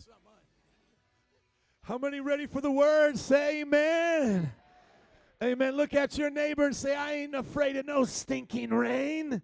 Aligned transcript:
That's 0.00 0.08
not 0.08 0.24
mine. 0.24 0.42
How 1.82 1.98
many 1.98 2.20
ready 2.20 2.46
for 2.46 2.62
the 2.62 2.70
word? 2.70 3.18
Say 3.18 3.60
amen. 3.60 4.50
Amen. 5.42 5.76
Look 5.76 5.92
at 5.92 6.16
your 6.16 6.30
neighbor 6.30 6.64
and 6.64 6.74
say, 6.74 6.94
I 6.94 7.16
ain't 7.16 7.34
afraid 7.34 7.76
of 7.76 7.84
no 7.84 8.06
stinking 8.06 8.70
rain. 8.70 9.42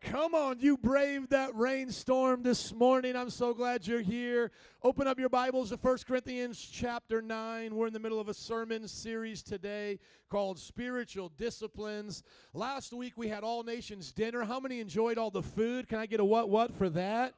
Come 0.00 0.34
on, 0.34 0.60
you 0.60 0.78
braved 0.78 1.28
that 1.30 1.54
rainstorm 1.54 2.42
this 2.42 2.72
morning. 2.72 3.16
I'm 3.16 3.28
so 3.28 3.52
glad 3.52 3.86
you're 3.86 4.00
here. 4.00 4.50
Open 4.82 5.06
up 5.06 5.18
your 5.18 5.28
Bibles 5.28 5.68
to 5.68 5.76
1 5.76 5.98
Corinthians 6.08 6.58
chapter 6.58 7.20
9. 7.20 7.74
We're 7.74 7.88
in 7.88 7.92
the 7.92 8.00
middle 8.00 8.18
of 8.18 8.30
a 8.30 8.34
sermon 8.34 8.88
series 8.88 9.42
today 9.42 9.98
called 10.30 10.58
Spiritual 10.58 11.30
Disciplines. 11.36 12.22
Last 12.54 12.94
week 12.94 13.12
we 13.16 13.28
had 13.28 13.44
All 13.44 13.62
Nations 13.62 14.10
dinner. 14.10 14.42
How 14.44 14.58
many 14.58 14.80
enjoyed 14.80 15.18
all 15.18 15.30
the 15.30 15.42
food? 15.42 15.86
Can 15.86 15.98
I 15.98 16.06
get 16.06 16.18
a 16.18 16.24
what 16.24 16.48
what 16.48 16.74
for 16.74 16.88
that? 16.88 17.34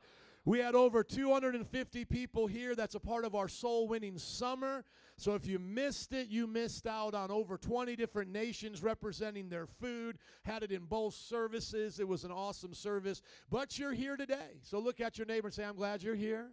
We 0.47 0.59
had 0.59 0.75
over 0.75 1.03
250 1.03 2.05
people 2.05 2.47
here. 2.47 2.75
That's 2.75 2.95
a 2.95 3.01
part 3.01 3.25
of 3.25 3.35
our 3.35 3.49
soul 3.49 3.89
winning 3.89 4.19
summer. 4.19 4.85
So 5.17 5.35
if 5.35 5.47
you 5.47 5.59
missed 5.59 6.13
it, 6.13 6.29
you 6.29 6.47
missed 6.47 6.87
out 6.87 7.15
on 7.15 7.31
over 7.31 7.57
20 7.57 7.97
different 7.97 8.31
nations 8.31 8.83
representing 8.83 9.49
their 9.49 9.67
food. 9.67 10.19
Had 10.43 10.63
it 10.63 10.71
in 10.71 10.85
both 10.85 11.15
services. 11.15 11.99
It 11.99 12.07
was 12.07 12.25
an 12.25 12.31
awesome 12.31 12.75
service. 12.75 13.23
But 13.51 13.79
you're 13.79 13.95
here 13.95 14.17
today. 14.17 14.59
So 14.63 14.79
look 14.79 15.01
at 15.01 15.17
your 15.17 15.27
neighbor 15.27 15.49
and 15.49 15.55
say, 15.55 15.65
I'm 15.65 15.77
glad 15.77 16.03
you're 16.03 16.15
here. 16.15 16.51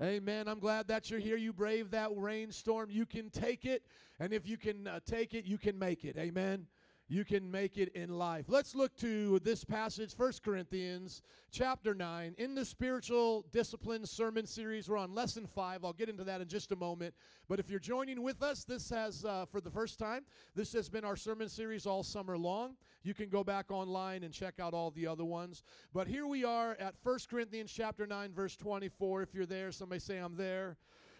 Amen. 0.00 0.48
I'm 0.48 0.58
glad 0.58 0.88
that 0.88 1.10
you're 1.10 1.20
here. 1.20 1.36
You 1.36 1.52
brave 1.52 1.90
that 1.90 2.10
rainstorm. 2.16 2.90
You 2.90 3.04
can 3.04 3.28
take 3.28 3.66
it. 3.66 3.82
And 4.18 4.32
if 4.32 4.46
you 4.46 4.56
can 4.56 4.86
uh, 4.86 5.00
take 5.04 5.34
it, 5.34 5.44
you 5.44 5.58
can 5.58 5.78
make 5.78 6.04
it. 6.04 6.16
Amen 6.16 6.66
you 7.08 7.24
can 7.24 7.50
make 7.50 7.78
it 7.78 7.90
in 7.94 8.10
life. 8.10 8.46
Let's 8.48 8.74
look 8.74 8.96
to 8.96 9.38
this 9.40 9.64
passage, 9.64 10.14
1 10.16 10.32
Corinthians 10.44 11.22
chapter 11.52 11.94
9. 11.94 12.34
In 12.38 12.54
the 12.54 12.64
spiritual 12.64 13.46
discipline 13.52 14.04
sermon 14.04 14.46
series, 14.46 14.88
we're 14.88 14.96
on 14.96 15.14
lesson 15.14 15.46
5. 15.46 15.84
I'll 15.84 15.92
get 15.92 16.08
into 16.08 16.24
that 16.24 16.40
in 16.40 16.48
just 16.48 16.72
a 16.72 16.76
moment. 16.76 17.14
But 17.48 17.60
if 17.60 17.70
you're 17.70 17.78
joining 17.78 18.22
with 18.22 18.42
us, 18.42 18.64
this 18.64 18.90
has, 18.90 19.24
uh, 19.24 19.46
for 19.46 19.60
the 19.60 19.70
first 19.70 19.98
time, 19.98 20.24
this 20.56 20.72
has 20.72 20.88
been 20.88 21.04
our 21.04 21.16
sermon 21.16 21.48
series 21.48 21.86
all 21.86 22.02
summer 22.02 22.36
long. 22.36 22.76
You 23.04 23.14
can 23.14 23.28
go 23.28 23.44
back 23.44 23.70
online 23.70 24.24
and 24.24 24.34
check 24.34 24.54
out 24.58 24.74
all 24.74 24.90
the 24.90 25.06
other 25.06 25.24
ones. 25.24 25.62
But 25.94 26.08
here 26.08 26.26
we 26.26 26.42
are 26.44 26.76
at 26.80 26.96
1 27.04 27.18
Corinthians 27.30 27.72
chapter 27.72 28.04
9, 28.04 28.32
verse 28.32 28.56
24. 28.56 29.22
If 29.22 29.32
you're 29.32 29.46
there, 29.46 29.70
somebody 29.70 30.00
say, 30.00 30.18
I'm 30.18 30.36
there. 30.36 30.76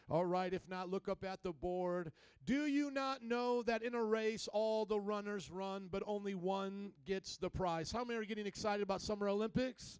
All 0.08 0.24
right, 0.24 0.52
if 0.52 0.68
not, 0.68 0.88
look 0.88 1.08
up 1.08 1.24
at 1.24 1.42
the 1.42 1.52
board. 1.52 2.12
Do 2.44 2.66
you 2.66 2.92
not 2.92 3.22
know 3.22 3.62
that 3.64 3.82
in 3.82 3.94
a 3.94 4.02
race 4.02 4.48
all 4.52 4.84
the 4.84 5.00
runners 5.00 5.50
run, 5.50 5.88
but 5.90 6.04
only 6.06 6.34
one 6.34 6.92
gets 7.04 7.36
the 7.36 7.50
prize? 7.50 7.90
How 7.90 8.04
many 8.04 8.20
are 8.20 8.24
getting 8.24 8.46
excited 8.46 8.84
about 8.84 9.00
Summer 9.00 9.28
Olympics? 9.28 9.98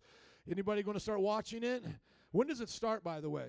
Anybody 0.49 0.85
going 0.85 0.97
to 0.97 1.01
start 1.01 1.21
watching 1.21 1.65
it? 1.65 1.85
When 2.31 2.47
does 2.47 2.61
it 2.61 2.69
start, 2.69 3.03
by 3.03 3.21
the 3.21 3.31
way? 3.31 3.49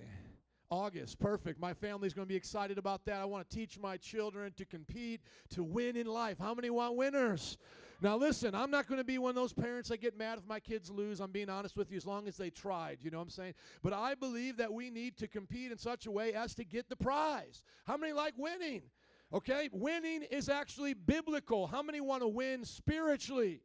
August. 0.69 1.19
Perfect. 1.19 1.59
My 1.59 1.73
family's 1.73 2.13
going 2.13 2.25
to 2.25 2.29
be 2.29 2.35
excited 2.35 2.77
about 2.79 3.05
that. 3.05 3.21
I 3.21 3.25
want 3.25 3.47
to 3.47 3.55
teach 3.55 3.79
my 3.79 3.95
children 3.97 4.51
to 4.57 4.65
compete, 4.65 5.21
to 5.51 5.63
win 5.63 5.95
in 5.95 6.07
life. 6.07 6.37
How 6.39 6.55
many 6.55 6.69
want 6.69 6.95
winners? 6.95 7.57
Now, 7.99 8.15
listen, 8.15 8.53
I'm 8.53 8.69
not 8.69 8.87
going 8.87 8.99
to 8.99 9.03
be 9.03 9.17
one 9.17 9.29
of 9.29 9.35
those 9.35 9.53
parents 9.53 9.89
that 9.89 10.01
get 10.01 10.17
mad 10.17 10.37
if 10.37 10.47
my 10.47 10.59
kids 10.59 10.91
lose. 10.91 11.19
I'm 11.19 11.31
being 11.31 11.49
honest 11.49 11.75
with 11.75 11.89
you, 11.89 11.97
as 11.97 12.05
long 12.05 12.27
as 12.27 12.37
they 12.37 12.51
tried. 12.51 12.99
You 13.01 13.09
know 13.09 13.17
what 13.17 13.23
I'm 13.23 13.29
saying? 13.29 13.53
But 13.81 13.93
I 13.93 14.13
believe 14.13 14.57
that 14.57 14.71
we 14.71 14.91
need 14.91 15.17
to 15.17 15.27
compete 15.27 15.71
in 15.71 15.77
such 15.79 16.05
a 16.05 16.11
way 16.11 16.33
as 16.33 16.53
to 16.55 16.63
get 16.63 16.89
the 16.89 16.95
prize. 16.95 17.63
How 17.85 17.97
many 17.97 18.13
like 18.13 18.35
winning? 18.37 18.83
Okay? 19.33 19.69
Winning 19.71 20.23
is 20.23 20.47
actually 20.47 20.93
biblical. 20.93 21.65
How 21.65 21.81
many 21.81 21.99
want 21.99 22.21
to 22.21 22.27
win 22.27 22.63
spiritually? 22.65 23.61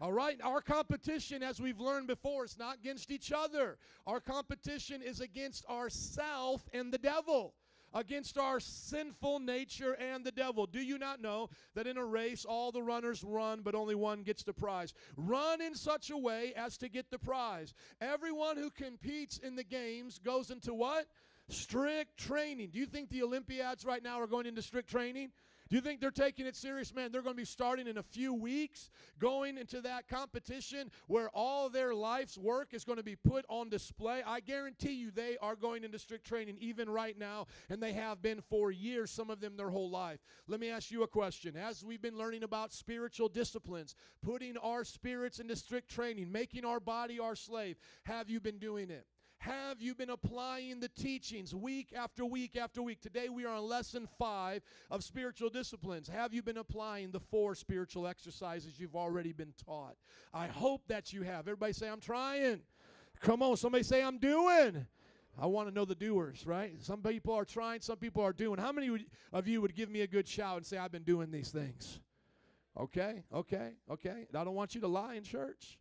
All 0.00 0.12
right, 0.12 0.40
our 0.42 0.60
competition, 0.60 1.42
as 1.42 1.60
we've 1.60 1.78
learned 1.78 2.08
before, 2.08 2.44
is 2.44 2.58
not 2.58 2.78
against 2.78 3.10
each 3.10 3.32
other. 3.32 3.78
Our 4.06 4.18
competition 4.18 5.02
is 5.02 5.20
against 5.20 5.64
ourself 5.66 6.68
and 6.72 6.92
the 6.92 6.98
devil 6.98 7.54
against 7.94 8.36
our 8.36 8.60
sinful 8.60 9.38
nature 9.38 9.92
and 9.94 10.24
the 10.24 10.32
devil. 10.32 10.66
Do 10.66 10.80
you 10.80 10.98
not 10.98 11.22
know 11.22 11.48
that 11.74 11.86
in 11.86 11.96
a 11.96 12.04
race 12.04 12.44
all 12.44 12.72
the 12.72 12.82
runners 12.82 13.24
run, 13.24 13.62
but 13.62 13.74
only 13.74 13.94
one 13.94 14.22
gets 14.22 14.42
the 14.42 14.52
prize? 14.52 14.92
Run 15.16 15.62
in 15.62 15.74
such 15.74 16.10
a 16.10 16.18
way 16.18 16.52
as 16.56 16.76
to 16.78 16.88
get 16.88 17.10
the 17.10 17.18
prize. 17.18 17.72
Everyone 18.00 18.56
who 18.56 18.70
competes 18.70 19.38
in 19.38 19.56
the 19.56 19.64
games 19.64 20.18
goes 20.18 20.50
into 20.50 20.74
what? 20.74 21.06
Strict 21.48 22.16
training. 22.16 22.70
Do 22.72 22.78
you 22.78 22.86
think 22.86 23.10
the 23.10 23.22
Olympiads 23.22 23.84
right 23.84 24.02
now 24.02 24.20
are 24.20 24.26
going 24.26 24.46
into 24.46 24.62
strict 24.62 24.90
training? 24.90 25.30
Do 25.70 25.76
you 25.76 25.82
think 25.82 26.00
they're 26.00 26.10
taking 26.10 26.46
it 26.46 26.56
serious? 26.56 26.94
Man, 26.94 27.10
they're 27.10 27.22
going 27.22 27.34
to 27.34 27.40
be 27.40 27.46
starting 27.46 27.86
in 27.86 27.96
a 27.96 28.02
few 28.02 28.34
weeks, 28.34 28.90
going 29.18 29.56
into 29.56 29.80
that 29.80 30.08
competition 30.08 30.90
where 31.06 31.30
all 31.30 31.70
their 31.70 31.94
life's 31.94 32.36
work 32.36 32.74
is 32.74 32.84
going 32.84 32.98
to 32.98 33.04
be 33.04 33.16
put 33.16 33.46
on 33.48 33.70
display. 33.70 34.22
I 34.26 34.40
guarantee 34.40 34.92
you 34.92 35.10
they 35.10 35.38
are 35.40 35.56
going 35.56 35.82
into 35.82 35.98
strict 35.98 36.26
training 36.26 36.56
even 36.60 36.90
right 36.90 37.18
now, 37.18 37.46
and 37.70 37.82
they 37.82 37.94
have 37.94 38.20
been 38.20 38.42
for 38.42 38.70
years, 38.70 39.10
some 39.10 39.30
of 39.30 39.40
them 39.40 39.56
their 39.56 39.70
whole 39.70 39.90
life. 39.90 40.20
Let 40.48 40.60
me 40.60 40.68
ask 40.68 40.90
you 40.90 41.02
a 41.02 41.08
question. 41.08 41.56
As 41.56 41.82
we've 41.82 42.02
been 42.02 42.18
learning 42.18 42.42
about 42.42 42.72
spiritual 42.72 43.28
disciplines, 43.28 43.94
putting 44.22 44.58
our 44.58 44.84
spirits 44.84 45.38
into 45.38 45.56
strict 45.56 45.90
training, 45.90 46.30
making 46.30 46.66
our 46.66 46.80
body 46.80 47.18
our 47.18 47.34
slave, 47.34 47.78
have 48.04 48.28
you 48.28 48.38
been 48.38 48.58
doing 48.58 48.90
it? 48.90 49.06
Have 49.44 49.82
you 49.82 49.94
been 49.94 50.08
applying 50.08 50.80
the 50.80 50.88
teachings 50.88 51.54
week 51.54 51.92
after 51.94 52.24
week 52.24 52.56
after 52.56 52.80
week? 52.80 53.02
Today 53.02 53.28
we 53.28 53.44
are 53.44 53.54
on 53.56 53.68
lesson 53.68 54.08
five 54.18 54.62
of 54.90 55.04
spiritual 55.04 55.50
disciplines. 55.50 56.08
Have 56.08 56.32
you 56.32 56.42
been 56.42 56.56
applying 56.56 57.10
the 57.10 57.20
four 57.20 57.54
spiritual 57.54 58.06
exercises 58.06 58.80
you've 58.80 58.96
already 58.96 59.34
been 59.34 59.52
taught? 59.66 59.96
I 60.32 60.46
hope 60.46 60.88
that 60.88 61.12
you 61.12 61.24
have. 61.24 61.40
Everybody 61.40 61.74
say, 61.74 61.90
I'm 61.90 62.00
trying. 62.00 62.60
Come 63.20 63.42
on, 63.42 63.58
somebody 63.58 63.84
say, 63.84 64.02
I'm 64.02 64.16
doing. 64.16 64.86
I 65.38 65.44
want 65.44 65.68
to 65.68 65.74
know 65.74 65.84
the 65.84 65.94
doers, 65.94 66.46
right? 66.46 66.72
Some 66.80 67.02
people 67.02 67.34
are 67.34 67.44
trying, 67.44 67.82
some 67.82 67.98
people 67.98 68.22
are 68.22 68.32
doing. 68.32 68.58
How 68.58 68.72
many 68.72 68.88
of 69.30 69.46
you 69.46 69.60
would 69.60 69.74
give 69.74 69.90
me 69.90 70.00
a 70.00 70.06
good 70.06 70.26
shout 70.26 70.56
and 70.56 70.64
say, 70.64 70.78
I've 70.78 70.92
been 70.92 71.02
doing 71.02 71.30
these 71.30 71.50
things? 71.50 72.00
Okay, 72.80 73.24
okay, 73.30 73.72
okay. 73.90 74.26
I 74.34 74.44
don't 74.44 74.54
want 74.54 74.74
you 74.74 74.80
to 74.80 74.88
lie 74.88 75.16
in 75.16 75.22
church. 75.22 75.78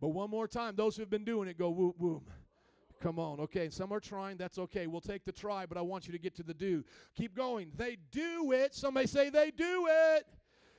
But 0.00 0.08
one 0.08 0.30
more 0.30 0.48
time, 0.48 0.74
those 0.74 0.96
who've 0.96 1.10
been 1.10 1.26
doing 1.26 1.50
it, 1.50 1.58
go 1.58 1.68
whoop, 1.68 1.96
whoop. 1.98 2.30
Come 3.02 3.18
on. 3.18 3.40
Okay, 3.40 3.68
some 3.68 3.92
are 3.92 3.98
trying. 3.98 4.36
That's 4.36 4.58
okay. 4.58 4.86
We'll 4.86 5.00
take 5.00 5.24
the 5.24 5.32
try, 5.32 5.66
but 5.66 5.76
I 5.76 5.80
want 5.80 6.06
you 6.06 6.12
to 6.12 6.20
get 6.20 6.36
to 6.36 6.44
the 6.44 6.54
do. 6.54 6.84
Keep 7.16 7.34
going. 7.34 7.72
They 7.76 7.96
do 8.12 8.52
it. 8.52 8.76
Somebody 8.76 9.08
say 9.08 9.28
they 9.28 9.50
do 9.50 9.88
it. 10.14 10.24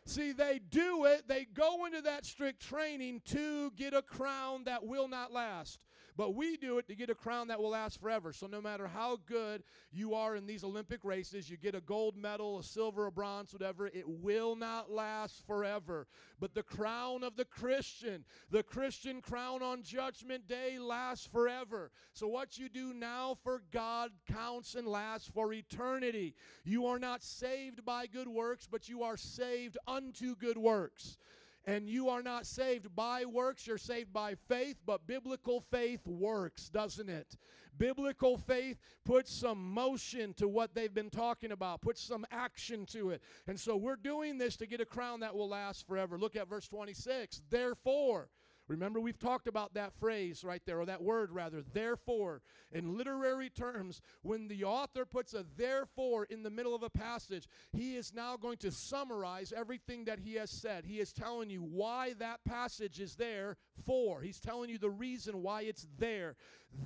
See, 0.06 0.32
they 0.32 0.62
do 0.70 1.04
it. 1.04 1.28
They 1.28 1.46
go 1.54 1.86
into 1.86 2.02
that 2.02 2.26
strict 2.26 2.62
training 2.62 3.22
to 3.26 3.72
get 3.72 3.94
a 3.94 4.02
crown 4.02 4.64
that 4.66 4.86
will 4.86 5.10
not 5.10 5.34
last. 5.34 5.80
But 6.16 6.36
we 6.36 6.58
do 6.58 6.78
it 6.78 6.88
to 6.88 6.96
get 6.96 7.10
a 7.10 7.16
crown 7.16 7.48
that 7.48 7.60
will 7.60 7.72
last 7.72 8.00
forever. 8.00 8.34
So 8.34 8.48
no 8.48 8.62
matter 8.62 8.88
how 8.88 9.18
good 9.26 9.64
you 9.92 10.14
are 10.14 10.36
in 10.36 10.46
these 10.46 10.64
Olympic 10.64 11.04
races, 11.04 11.50
you 11.50 11.58
get 11.58 11.76
a 11.76 11.82
gold 11.82 12.16
medal, 12.16 12.60
a 12.60 12.64
silver, 12.64 13.08
a 13.08 13.12
bronze, 13.12 13.52
whatever, 13.52 13.88
it 13.88 14.08
will 14.08 14.56
not 14.56 14.92
last 14.92 15.46
forever. 15.48 16.08
But 16.40 16.54
the 16.54 16.64
crown 16.64 17.24
of 17.24 17.36
the 17.36 17.46
Christian, 17.46 18.26
the 18.52 18.64
Christian 18.64 19.22
crown 19.22 19.64
on 19.64 19.82
Judgment 19.82 20.48
Day 20.48 20.78
lasts 20.80 21.26
forever. 21.26 21.92
So 22.14 22.28
what 22.28 22.58
you 22.58 22.70
do 22.70 22.94
now 22.94 23.38
for 23.44 23.64
God 23.72 24.12
counts 24.32 24.76
and 24.76 24.88
lasts 24.88 25.30
for 25.34 25.52
eternity. 25.52 26.36
You 26.64 26.86
are 26.88 27.00
not 27.00 27.24
saved 27.24 27.84
by 27.84 28.08
good 28.08 28.28
works, 28.28 28.68
but 28.70 28.88
you 28.88 29.04
are 29.04 29.18
saved 29.18 29.78
unto 29.88 30.36
good 30.36 30.58
works. 30.58 31.18
And 31.66 31.88
you 31.88 32.10
are 32.10 32.22
not 32.22 32.46
saved 32.46 32.94
by 32.94 33.24
works, 33.24 33.66
you're 33.66 33.78
saved 33.78 34.12
by 34.12 34.36
faith, 34.36 34.82
but 34.86 35.08
biblical 35.08 35.62
faith 35.62 36.06
works, 36.06 36.68
doesn't 36.68 37.10
it? 37.10 37.38
Biblical 37.78 38.38
faith 38.38 38.78
puts 39.06 39.34
some 39.34 39.74
motion 39.74 40.34
to 40.36 40.48
what 40.48 40.76
they've 40.76 40.94
been 40.94 41.10
talking 41.10 41.52
about, 41.52 41.82
puts 41.82 42.02
some 42.02 42.26
action 42.32 42.86
to 42.88 43.12
it. 43.12 43.22
And 43.48 43.58
so 43.58 43.78
we're 43.78 43.96
doing 43.96 44.38
this 44.38 44.58
to 44.58 44.68
get 44.68 44.82
a 44.82 44.86
crown 44.86 45.22
that 45.22 45.36
will 45.36 45.50
last 45.50 45.88
forever. 45.88 46.18
Look 46.18 46.36
at 46.36 46.50
verse 46.50 46.68
26. 46.68 47.42
Therefore, 47.50 48.28
Remember, 48.68 49.00
we've 49.00 49.20
talked 49.20 49.48
about 49.48 49.74
that 49.74 49.94
phrase 50.00 50.44
right 50.44 50.62
there, 50.66 50.80
or 50.80 50.86
that 50.86 51.02
word 51.02 51.32
rather, 51.32 51.62
therefore. 51.74 52.42
In 52.72 52.98
literary 52.98 53.50
terms, 53.50 54.02
when 54.22 54.48
the 54.48 54.64
author 54.64 55.06
puts 55.06 55.34
a 55.34 55.46
therefore 55.58 56.26
in 56.26 56.44
the 56.44 56.50
middle 56.50 56.74
of 56.74 56.84
a 56.84 56.90
passage, 56.90 57.48
he 57.72 57.96
is 57.96 58.14
now 58.14 58.38
going 58.38 58.58
to 58.58 58.72
summarize 58.72 59.54
everything 59.56 60.06
that 60.06 60.20
he 60.20 60.36
has 60.36 60.50
said. 60.50 60.86
He 60.86 61.00
is 61.00 61.12
telling 61.12 61.50
you 61.50 61.62
why 61.62 62.14
that 62.20 62.44
passage 62.46 63.00
is 63.00 63.16
there 63.16 63.58
for. 63.86 64.22
He's 64.22 64.40
telling 64.40 64.70
you 64.70 64.78
the 64.78 64.90
reason 64.90 65.42
why 65.42 65.64
it's 65.64 65.88
there. 65.98 66.36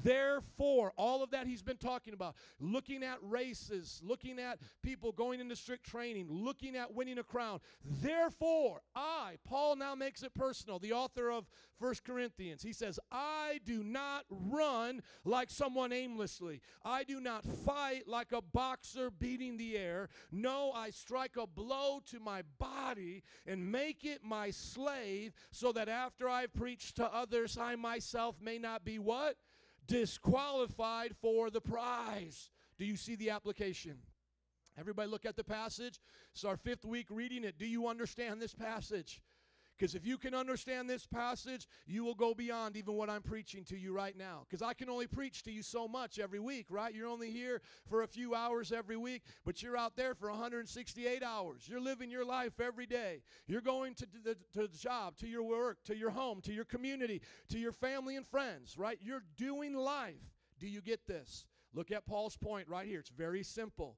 Therefore, 0.04 0.92
all 0.98 1.24
of 1.24 1.31
that 1.31 1.48
he's 1.48 1.62
been 1.62 1.78
talking 1.78 2.13
about, 2.13 2.36
looking 2.60 3.04
at 3.04 3.18
races, 3.22 4.01
looking 4.04 4.39
at 4.39 4.60
people 4.84 5.12
going 5.12 5.39
into 5.39 5.56
strict 5.56 5.86
training, 5.86 6.28
looking 6.30 6.75
at 6.75 6.94
winning 6.94 7.18
a 7.18 7.24
crown. 7.24 7.60
Therefore, 7.84 8.81
I, 8.95 9.38
Paul 9.48 9.78
now 9.78 9.95
makes 9.95 10.24
it 10.24 10.34
personal, 10.34 10.80
the 10.80 10.94
author 10.94 11.31
of 11.31 11.45
First 11.80 12.04
Corinthians, 12.04 12.63
he 12.63 12.74
says, 12.74 13.00
I 13.12 13.60
do 13.63 13.83
not 13.83 14.25
run 14.30 15.04
like 15.24 15.50
someone 15.50 15.94
aimlessly. 15.94 16.62
I 16.83 17.04
do 17.04 17.22
not 17.22 17.45
fight 17.45 18.07
like 18.07 18.31
a 18.31 18.42
boxer 18.42 19.12
beating 19.12 19.57
the 19.57 19.78
air. 19.78 20.10
No, 20.31 20.72
I 20.72 20.90
strike 20.90 21.38
a 21.38 21.45
blow 21.45 22.01
to 22.07 22.19
my 22.19 22.42
body 22.57 23.24
and 23.45 23.72
make 23.72 24.04
it 24.04 24.22
my 24.24 24.50
slave 24.50 25.33
so 25.51 25.72
that 25.72 25.88
after 25.88 26.28
I've 26.28 26.54
preached 26.54 26.77
to 26.96 27.06
others, 27.06 27.58
I 27.58 27.76
myself 27.76 28.36
may 28.42 28.58
not 28.58 28.86
be 28.86 29.00
what? 29.00 29.38
disqualified 29.88 31.16
for 31.22 31.50
the 31.50 31.62
prize. 31.62 32.50
Do 32.78 32.86
you 32.86 32.96
see 32.96 33.16
the 33.16 33.32
application? 33.32 33.98
Everybody 34.78 35.10
look 35.10 35.26
at 35.26 35.36
the 35.36 35.44
passage. 35.44 36.00
It's 36.34 36.44
our 36.44 36.58
fifth 36.58 36.86
week 36.86 37.08
reading 37.10 37.44
it. 37.44 37.58
Do 37.58 37.66
you 37.66 37.88
understand 37.88 38.40
this 38.40 38.54
passage? 38.54 39.22
Because 39.78 39.94
if 39.94 40.06
you 40.06 40.18
can 40.18 40.34
understand 40.34 40.90
this 40.90 41.06
passage, 41.06 41.68
you 41.86 42.04
will 42.04 42.16
go 42.16 42.34
beyond 42.34 42.76
even 42.78 42.96
what 42.96 43.10
I'm 43.10 43.22
preaching 43.22 43.64
to 43.66 43.78
you 43.78 43.94
right 43.94 44.18
now. 44.18 44.46
Because 44.48 44.62
I 44.62 44.74
can 44.74 44.90
only 44.90 45.08
preach 45.08 45.44
to 45.44 45.52
you 45.52 45.62
so 45.62 45.88
much 45.88 46.18
every 46.18 46.40
week, 46.40 46.66
right? 46.70 46.94
You're 46.94 47.08
only 47.08 47.30
here 47.30 47.62
for 47.88 48.02
a 48.02 48.08
few 48.08 48.34
hours 48.34 48.72
every 48.72 48.98
week, 48.98 49.24
but 49.46 49.62
you're 49.62 49.78
out 49.78 49.96
there 49.96 50.16
for 50.16 50.30
168 50.32 51.22
hours. 51.22 51.68
You're 51.68 51.80
living 51.80 52.10
your 52.10 52.26
life 52.26 52.60
every 52.60 52.88
day. 52.88 53.22
You're 53.46 53.62
going 53.62 53.94
to 53.96 54.08
the, 54.24 54.36
to 54.54 54.68
the 54.68 54.78
job, 54.78 55.18
to 55.18 55.28
your 55.28 55.44
work, 55.44 55.84
to 55.86 55.96
your 55.96 56.10
home, 56.10 56.42
to 56.42 56.54
your 56.54 56.66
community, 56.66 57.22
to 57.50 57.60
your 57.60 57.72
family 57.72 58.16
and 58.16 58.26
friends, 58.26 58.78
right? 58.78 58.98
You're 59.02 59.24
doing 59.36 59.76
life. 59.76 60.16
Do 60.60 60.68
you 60.68 60.82
get 60.82 61.08
this? 61.08 61.46
Look 61.74 61.92
at 61.92 62.08
Paul's 62.08 62.36
point 62.36 62.68
right 62.68 62.88
here. 62.88 63.00
It's 63.00 63.10
very 63.10 63.44
simple. 63.44 63.98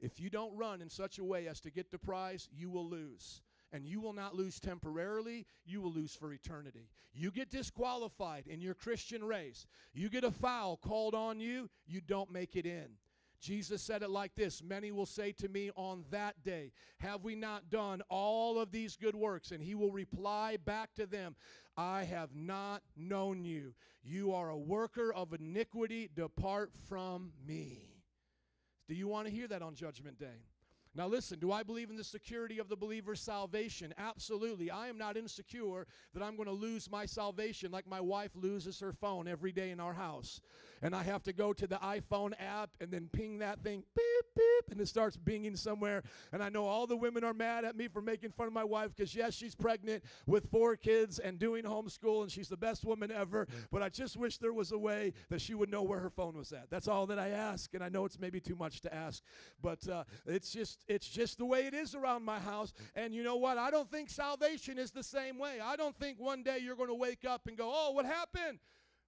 If 0.00 0.20
you 0.20 0.30
don't 0.30 0.56
run 0.56 0.80
in 0.80 0.88
such 0.88 1.18
a 1.18 1.24
way 1.24 1.48
as 1.48 1.60
to 1.60 1.70
get 1.70 1.90
the 1.90 1.98
prize, 1.98 2.48
you 2.50 2.70
will 2.70 2.88
lose 2.88 3.42
and 3.72 3.86
you 3.86 4.00
will 4.00 4.12
not 4.12 4.34
lose 4.34 4.60
temporarily, 4.60 5.46
you 5.64 5.80
will 5.80 5.92
lose 5.92 6.14
for 6.14 6.32
eternity. 6.32 6.88
You 7.12 7.30
get 7.30 7.50
disqualified 7.50 8.46
in 8.46 8.60
your 8.60 8.74
Christian 8.74 9.24
race, 9.24 9.66
you 9.92 10.08
get 10.08 10.24
a 10.24 10.30
foul 10.30 10.76
called 10.76 11.14
on 11.14 11.40
you, 11.40 11.68
you 11.86 12.00
don't 12.00 12.30
make 12.30 12.56
it 12.56 12.66
in. 12.66 12.88
Jesus 13.40 13.82
said 13.82 14.02
it 14.02 14.10
like 14.10 14.34
this 14.34 14.62
Many 14.62 14.90
will 14.90 15.06
say 15.06 15.32
to 15.32 15.48
me 15.48 15.70
on 15.76 16.04
that 16.10 16.42
day, 16.42 16.72
Have 16.98 17.24
we 17.24 17.34
not 17.34 17.70
done 17.70 18.02
all 18.08 18.58
of 18.58 18.72
these 18.72 18.96
good 18.96 19.14
works? 19.14 19.52
And 19.52 19.62
he 19.62 19.74
will 19.74 19.92
reply 19.92 20.56
back 20.64 20.94
to 20.94 21.06
them, 21.06 21.36
I 21.76 22.04
have 22.04 22.34
not 22.34 22.82
known 22.96 23.44
you. 23.44 23.74
You 24.02 24.32
are 24.32 24.48
a 24.48 24.56
worker 24.56 25.12
of 25.12 25.32
iniquity. 25.32 26.10
Depart 26.14 26.72
from 26.88 27.32
me. 27.46 27.88
Do 28.88 28.94
you 28.94 29.06
want 29.06 29.28
to 29.28 29.32
hear 29.32 29.46
that 29.48 29.62
on 29.62 29.74
Judgment 29.74 30.18
Day? 30.18 30.42
Now, 30.98 31.06
listen, 31.06 31.38
do 31.38 31.52
I 31.52 31.62
believe 31.62 31.90
in 31.90 31.96
the 31.96 32.02
security 32.02 32.58
of 32.58 32.68
the 32.68 32.74
believer's 32.74 33.20
salvation? 33.20 33.94
Absolutely. 33.98 34.68
I 34.68 34.88
am 34.88 34.98
not 34.98 35.16
insecure 35.16 35.86
that 36.12 36.24
I'm 36.24 36.34
going 36.34 36.48
to 36.48 36.52
lose 36.52 36.90
my 36.90 37.06
salvation 37.06 37.70
like 37.70 37.86
my 37.86 38.00
wife 38.00 38.32
loses 38.34 38.80
her 38.80 38.92
phone 38.92 39.28
every 39.28 39.52
day 39.52 39.70
in 39.70 39.78
our 39.78 39.92
house. 39.92 40.40
And 40.82 40.94
I 40.94 41.02
have 41.02 41.22
to 41.24 41.32
go 41.32 41.52
to 41.52 41.66
the 41.66 41.76
iPhone 41.76 42.32
app 42.38 42.70
and 42.80 42.90
then 42.90 43.08
ping 43.12 43.38
that 43.38 43.62
thing, 43.62 43.82
beep, 43.94 44.24
beep, 44.36 44.70
and 44.70 44.80
it 44.80 44.88
starts 44.88 45.16
binging 45.16 45.56
somewhere. 45.56 46.02
And 46.32 46.42
I 46.42 46.48
know 46.48 46.66
all 46.66 46.86
the 46.86 46.96
women 46.96 47.24
are 47.24 47.34
mad 47.34 47.64
at 47.64 47.76
me 47.76 47.88
for 47.88 48.00
making 48.00 48.30
fun 48.30 48.46
of 48.46 48.52
my 48.52 48.64
wife 48.64 48.90
because, 48.96 49.14
yes, 49.14 49.34
she's 49.34 49.54
pregnant 49.54 50.04
with 50.26 50.50
four 50.50 50.76
kids 50.76 51.18
and 51.18 51.38
doing 51.38 51.64
homeschool, 51.64 52.22
and 52.22 52.30
she's 52.30 52.48
the 52.48 52.56
best 52.56 52.84
woman 52.84 53.10
ever. 53.10 53.46
But 53.70 53.82
I 53.82 53.88
just 53.88 54.16
wish 54.16 54.38
there 54.38 54.52
was 54.52 54.72
a 54.72 54.78
way 54.78 55.12
that 55.30 55.40
she 55.40 55.54
would 55.54 55.70
know 55.70 55.82
where 55.82 56.00
her 56.00 56.10
phone 56.10 56.36
was 56.36 56.52
at. 56.52 56.70
That's 56.70 56.88
all 56.88 57.06
that 57.06 57.18
I 57.18 57.30
ask. 57.30 57.74
And 57.74 57.82
I 57.82 57.88
know 57.88 58.04
it's 58.04 58.18
maybe 58.18 58.40
too 58.40 58.56
much 58.56 58.80
to 58.82 58.94
ask, 58.94 59.22
but 59.62 59.86
uh, 59.88 60.04
it's 60.26 60.52
just 60.52 60.84
it's 60.88 61.08
just 61.08 61.38
the 61.38 61.44
way 61.44 61.66
it 61.66 61.74
is 61.74 61.94
around 61.94 62.24
my 62.24 62.38
house. 62.38 62.72
And 62.94 63.14
you 63.14 63.22
know 63.22 63.36
what? 63.36 63.58
I 63.58 63.70
don't 63.70 63.90
think 63.90 64.10
salvation 64.10 64.78
is 64.78 64.90
the 64.90 65.02
same 65.02 65.38
way. 65.38 65.58
I 65.62 65.76
don't 65.76 65.96
think 65.98 66.18
one 66.18 66.42
day 66.42 66.58
you're 66.62 66.76
going 66.76 66.88
to 66.88 66.94
wake 66.94 67.24
up 67.24 67.46
and 67.46 67.56
go, 67.56 67.70
oh, 67.72 67.92
what 67.92 68.04
happened? 68.04 68.58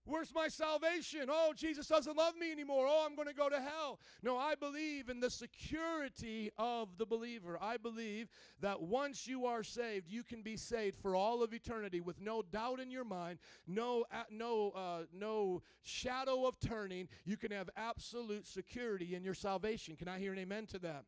Where's 0.05 0.35
my 0.35 0.49
salvation? 0.49 1.27
Oh, 1.29 1.53
Jesus 1.55 1.87
doesn't 1.87 2.17
love 2.17 2.35
me 2.37 2.51
anymore. 2.51 2.87
Oh, 2.89 3.05
I'm 3.07 3.15
going 3.15 3.29
to 3.29 3.35
go 3.35 3.49
to 3.49 3.61
hell. 3.61 4.01
No, 4.23 4.37
I 4.37 4.55
believe 4.55 5.09
in 5.09 5.21
the 5.21 5.31
security 5.31 6.51
of 6.59 6.97
the 6.99 7.07
believer. 7.07 7.59
I 7.61 7.77
believe 7.77 8.29
that 8.61 8.81
once 8.81 9.27
you 9.27 9.47
are 9.47 9.63
saved, 9.63 10.09
you 10.09 10.23
can 10.23 10.43
be 10.43 10.57
saved 10.57 10.97
for 10.97 11.15
all 11.15 11.43
of 11.43 11.53
eternity 11.53 12.01
with 12.01 12.21
no 12.21 12.43
doubt 12.43 12.81
in 12.81 12.91
your 12.91 13.05
mind, 13.05 13.39
no 13.67 14.05
no 14.31 14.71
uh, 14.71 15.05
no 15.13 15.63
shadow 15.83 16.47
of 16.47 16.59
turning. 16.59 17.09
You 17.25 17.37
can 17.37 17.53
have 17.53 17.69
absolute 17.77 18.47
security 18.47 19.15
in 19.15 19.23
your 19.23 19.35
salvation. 19.35 19.97
Can 19.97 20.09
I 20.09 20.19
hear 20.19 20.33
an 20.33 20.39
amen 20.39 20.67
to 20.69 20.79
that? 20.81 21.05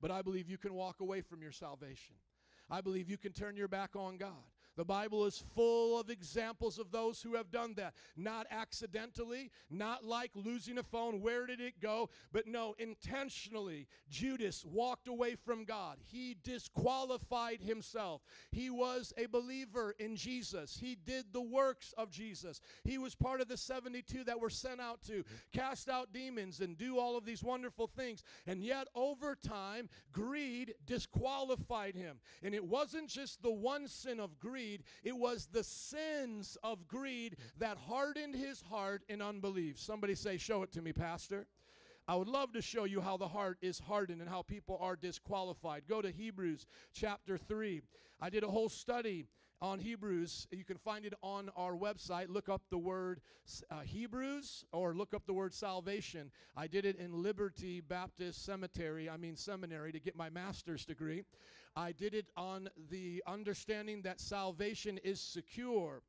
But 0.00 0.10
I 0.10 0.22
believe 0.22 0.48
you 0.48 0.58
can 0.58 0.74
walk 0.74 1.00
away 1.00 1.20
from 1.20 1.40
your 1.40 1.52
salvation. 1.52 2.16
I 2.68 2.80
believe 2.80 3.08
you 3.08 3.18
can 3.18 3.32
turn 3.32 3.56
your 3.56 3.68
back 3.68 3.94
on 3.94 4.16
God. 4.16 4.51
The 4.76 4.84
Bible 4.84 5.26
is 5.26 5.44
full 5.54 6.00
of 6.00 6.08
examples 6.08 6.78
of 6.78 6.90
those 6.90 7.20
who 7.20 7.34
have 7.34 7.50
done 7.50 7.74
that. 7.74 7.92
Not 8.16 8.46
accidentally, 8.50 9.50
not 9.70 10.04
like 10.04 10.30
losing 10.34 10.78
a 10.78 10.82
phone, 10.82 11.20
where 11.20 11.46
did 11.46 11.60
it 11.60 11.80
go? 11.80 12.08
But 12.32 12.46
no, 12.46 12.74
intentionally, 12.78 13.86
Judas 14.08 14.64
walked 14.64 15.08
away 15.08 15.34
from 15.34 15.64
God. 15.64 15.98
He 16.00 16.36
disqualified 16.42 17.60
himself. 17.60 18.22
He 18.50 18.70
was 18.70 19.12
a 19.18 19.26
believer 19.26 19.94
in 19.98 20.16
Jesus. 20.16 20.78
He 20.80 20.96
did 21.04 21.26
the 21.32 21.42
works 21.42 21.92
of 21.98 22.10
Jesus. 22.10 22.60
He 22.84 22.96
was 22.96 23.14
part 23.14 23.42
of 23.42 23.48
the 23.48 23.58
72 23.58 24.24
that 24.24 24.40
were 24.40 24.50
sent 24.50 24.80
out 24.80 25.02
to 25.06 25.22
cast 25.52 25.90
out 25.90 26.14
demons 26.14 26.60
and 26.60 26.78
do 26.78 26.98
all 26.98 27.18
of 27.18 27.26
these 27.26 27.42
wonderful 27.42 27.88
things. 27.88 28.22
And 28.46 28.64
yet, 28.64 28.88
over 28.94 29.36
time, 29.36 29.90
greed 30.12 30.74
disqualified 30.86 31.94
him. 31.94 32.20
And 32.42 32.54
it 32.54 32.64
wasn't 32.64 33.08
just 33.08 33.42
the 33.42 33.52
one 33.52 33.86
sin 33.86 34.18
of 34.18 34.38
greed 34.40 34.61
greed, 34.62 34.82
it 35.02 35.16
was 35.16 35.48
the 35.52 35.64
sins 35.64 36.56
of 36.62 36.86
greed 36.86 37.36
that 37.58 37.76
hardened 37.76 38.34
his 38.34 38.62
heart 38.62 39.02
in 39.08 39.20
unbelief. 39.20 39.78
Somebody 39.78 40.14
say, 40.14 40.36
Show 40.36 40.62
it 40.62 40.72
to 40.72 40.82
me, 40.82 40.92
Pastor. 40.92 41.46
I 42.08 42.16
would 42.16 42.28
love 42.28 42.52
to 42.52 42.62
show 42.62 42.84
you 42.84 43.00
how 43.00 43.16
the 43.16 43.28
heart 43.28 43.58
is 43.62 43.78
hardened 43.78 44.20
and 44.20 44.28
how 44.28 44.42
people 44.42 44.76
are 44.80 44.96
disqualified. 44.96 45.82
Go 45.88 46.02
to 46.02 46.10
Hebrews 46.10 46.66
chapter 46.92 47.38
3. 47.38 47.80
I 48.20 48.28
did 48.28 48.42
a 48.42 48.48
whole 48.48 48.68
study 48.68 49.26
on 49.60 49.78
Hebrews. 49.78 50.48
You 50.50 50.64
can 50.64 50.78
find 50.78 51.04
it 51.04 51.14
on 51.22 51.48
our 51.56 51.74
website. 51.74 52.26
Look 52.28 52.48
up 52.48 52.62
the 52.70 52.78
word 52.78 53.20
uh, 53.70 53.80
Hebrews 53.80 54.64
or 54.72 54.94
look 54.94 55.14
up 55.14 55.26
the 55.26 55.32
word 55.32 55.54
salvation. 55.54 56.32
I 56.56 56.66
did 56.66 56.84
it 56.84 56.96
in 56.96 57.22
Liberty 57.22 57.80
Baptist 57.80 58.44
Cemetery, 58.44 59.08
I 59.08 59.16
mean 59.16 59.36
seminary, 59.36 59.92
to 59.92 60.00
get 60.00 60.16
my 60.16 60.28
master's 60.28 60.84
degree. 60.84 61.22
I 61.74 61.92
did 61.92 62.14
it 62.14 62.26
on 62.36 62.68
the 62.90 63.22
understanding 63.26 64.02
that 64.02 64.20
salvation 64.20 64.98
is 64.98 65.20
secure 65.20 66.02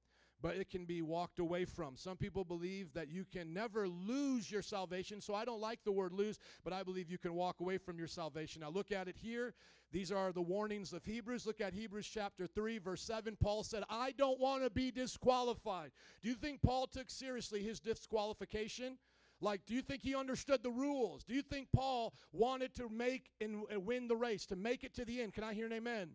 but 0.43 0.57
it 0.57 0.69
can 0.69 0.83
be 0.83 1.01
walked 1.01 1.39
away 1.39 1.63
from. 1.63 1.95
Some 1.95 2.17
people 2.17 2.43
believe 2.43 2.93
that 2.93 3.07
you 3.07 3.23
can 3.23 3.53
never 3.53 3.87
lose 3.87 4.51
your 4.51 4.61
salvation, 4.61 5.21
so 5.21 5.33
I 5.33 5.45
don't 5.45 5.61
like 5.61 5.79
the 5.85 5.91
word 5.91 6.11
lose, 6.11 6.37
but 6.65 6.73
I 6.73 6.83
believe 6.83 7.09
you 7.09 7.17
can 7.17 7.33
walk 7.33 7.61
away 7.61 7.77
from 7.77 7.97
your 7.97 8.09
salvation. 8.09 8.61
Now 8.61 8.69
look 8.69 8.91
at 8.91 9.07
it 9.07 9.15
here. 9.17 9.53
These 9.93 10.11
are 10.11 10.33
the 10.33 10.41
warnings 10.41 10.91
of 10.91 11.05
Hebrews. 11.05 11.45
Look 11.45 11.61
at 11.61 11.73
Hebrews 11.73 12.09
chapter 12.13 12.45
3, 12.45 12.79
verse 12.79 13.01
7. 13.03 13.37
Paul 13.39 13.63
said, 13.63 13.83
I 13.89 14.11
don't 14.11 14.39
want 14.39 14.63
to 14.63 14.69
be 14.69 14.91
disqualified. 14.91 15.91
Do 16.21 16.27
you 16.27 16.35
think 16.35 16.61
Paul 16.61 16.87
took 16.87 17.09
seriously 17.09 17.63
his 17.63 17.79
disqualification? 17.79 18.97
Like, 19.43 19.65
do 19.65 19.73
you 19.73 19.81
think 19.81 20.01
he 20.01 20.15
understood 20.15 20.63
the 20.63 20.71
rules? 20.71 21.25
Do 21.25 21.33
you 21.33 21.41
think 21.41 21.67
Paul 21.75 22.13
wanted 22.31 22.73
to 22.75 22.87
make 22.87 23.29
and 23.41 23.65
win 23.85 24.07
the 24.07 24.15
race, 24.15 24.45
to 24.47 24.55
make 24.55 24.85
it 24.85 24.93
to 24.95 25.03
the 25.05 25.21
end? 25.21 25.33
Can 25.33 25.43
I 25.43 25.53
hear 25.53 25.65
an 25.65 25.73
amen? 25.73 26.11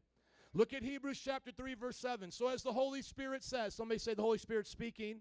Look 0.54 0.73
at 0.73 0.82
Hebrews 0.82 1.20
chapter 1.23 1.52
3, 1.52 1.75
verse 1.75 1.99
7. 1.99 2.30
So, 2.30 2.49
as 2.49 2.62
the 2.62 2.73
Holy 2.73 3.02
Spirit 3.02 3.44
says, 3.44 3.75
somebody 3.75 3.99
say 3.99 4.14
the 4.14 4.23
Holy 4.23 4.38
Spirit 4.38 4.66
speaking. 4.66 5.20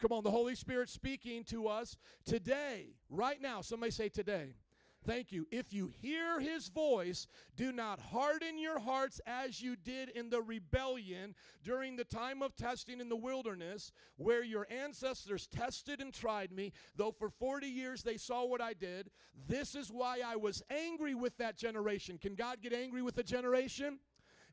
Come 0.00 0.10
on, 0.12 0.24
the 0.24 0.30
Holy 0.30 0.56
Spirit 0.56 0.90
speaking 0.90 1.44
to 1.44 1.68
us 1.68 1.96
today, 2.26 2.96
right 3.08 3.40
now. 3.40 3.60
Somebody 3.60 3.92
say 3.92 4.08
today. 4.08 4.54
Thank 5.06 5.30
you. 5.30 5.46
If 5.52 5.72
you 5.72 5.90
hear 6.02 6.40
his 6.40 6.68
voice, 6.68 7.28
do 7.56 7.70
not 7.70 8.00
harden 8.00 8.58
your 8.58 8.80
hearts 8.80 9.20
as 9.24 9.62
you 9.62 9.76
did 9.76 10.08
in 10.08 10.30
the 10.30 10.42
rebellion 10.42 11.34
during 11.62 11.96
the 11.96 12.04
time 12.04 12.42
of 12.42 12.56
testing 12.56 13.00
in 13.00 13.08
the 13.08 13.16
wilderness, 13.16 13.92
where 14.16 14.42
your 14.42 14.66
ancestors 14.68 15.46
tested 15.46 16.00
and 16.00 16.12
tried 16.12 16.50
me, 16.50 16.72
though 16.96 17.12
for 17.12 17.30
40 17.30 17.68
years 17.68 18.02
they 18.02 18.16
saw 18.16 18.44
what 18.44 18.60
I 18.60 18.72
did. 18.72 19.10
This 19.46 19.76
is 19.76 19.92
why 19.92 20.22
I 20.26 20.34
was 20.34 20.62
angry 20.70 21.14
with 21.14 21.36
that 21.38 21.56
generation. 21.56 22.18
Can 22.18 22.34
God 22.34 22.60
get 22.60 22.72
angry 22.72 23.02
with 23.02 23.16
a 23.18 23.22
generation? 23.22 24.00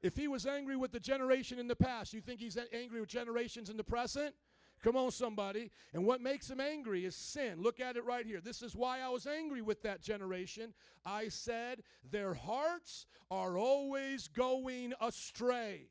If 0.04 0.16
he 0.16 0.28
was 0.28 0.46
angry 0.46 0.76
with 0.76 0.92
the 0.92 1.00
generation 1.00 1.58
in 1.58 1.68
the 1.68 1.76
past, 1.76 2.14
you 2.14 2.22
think 2.22 2.40
he's 2.40 2.58
angry 2.74 3.00
with 3.00 3.10
generations 3.10 3.70
in 3.70 3.78
the 3.78 3.84
present? 3.84 4.36
Come 4.84 4.98
on, 4.98 5.12
somebody. 5.12 5.72
And 5.94 6.06
what 6.06 6.22
makes 6.22 6.50
him 6.50 6.60
angry 6.60 7.06
is 7.06 7.16
sin. 7.16 7.62
Look 7.62 7.80
at 7.80 7.96
it 7.96 8.04
right 8.04 8.26
here. 8.26 8.42
This 8.42 8.62
is 8.62 8.76
why 8.76 9.00
I 9.00 9.08
was 9.10 9.26
angry 9.26 9.62
with 9.62 9.82
that 9.84 10.02
generation. 10.02 10.74
I 11.06 11.30
said, 11.30 11.84
Their 12.12 12.34
hearts 12.34 13.08
are 13.32 13.58
always 13.58 14.28
going 14.28 14.94
astray. 15.00 15.88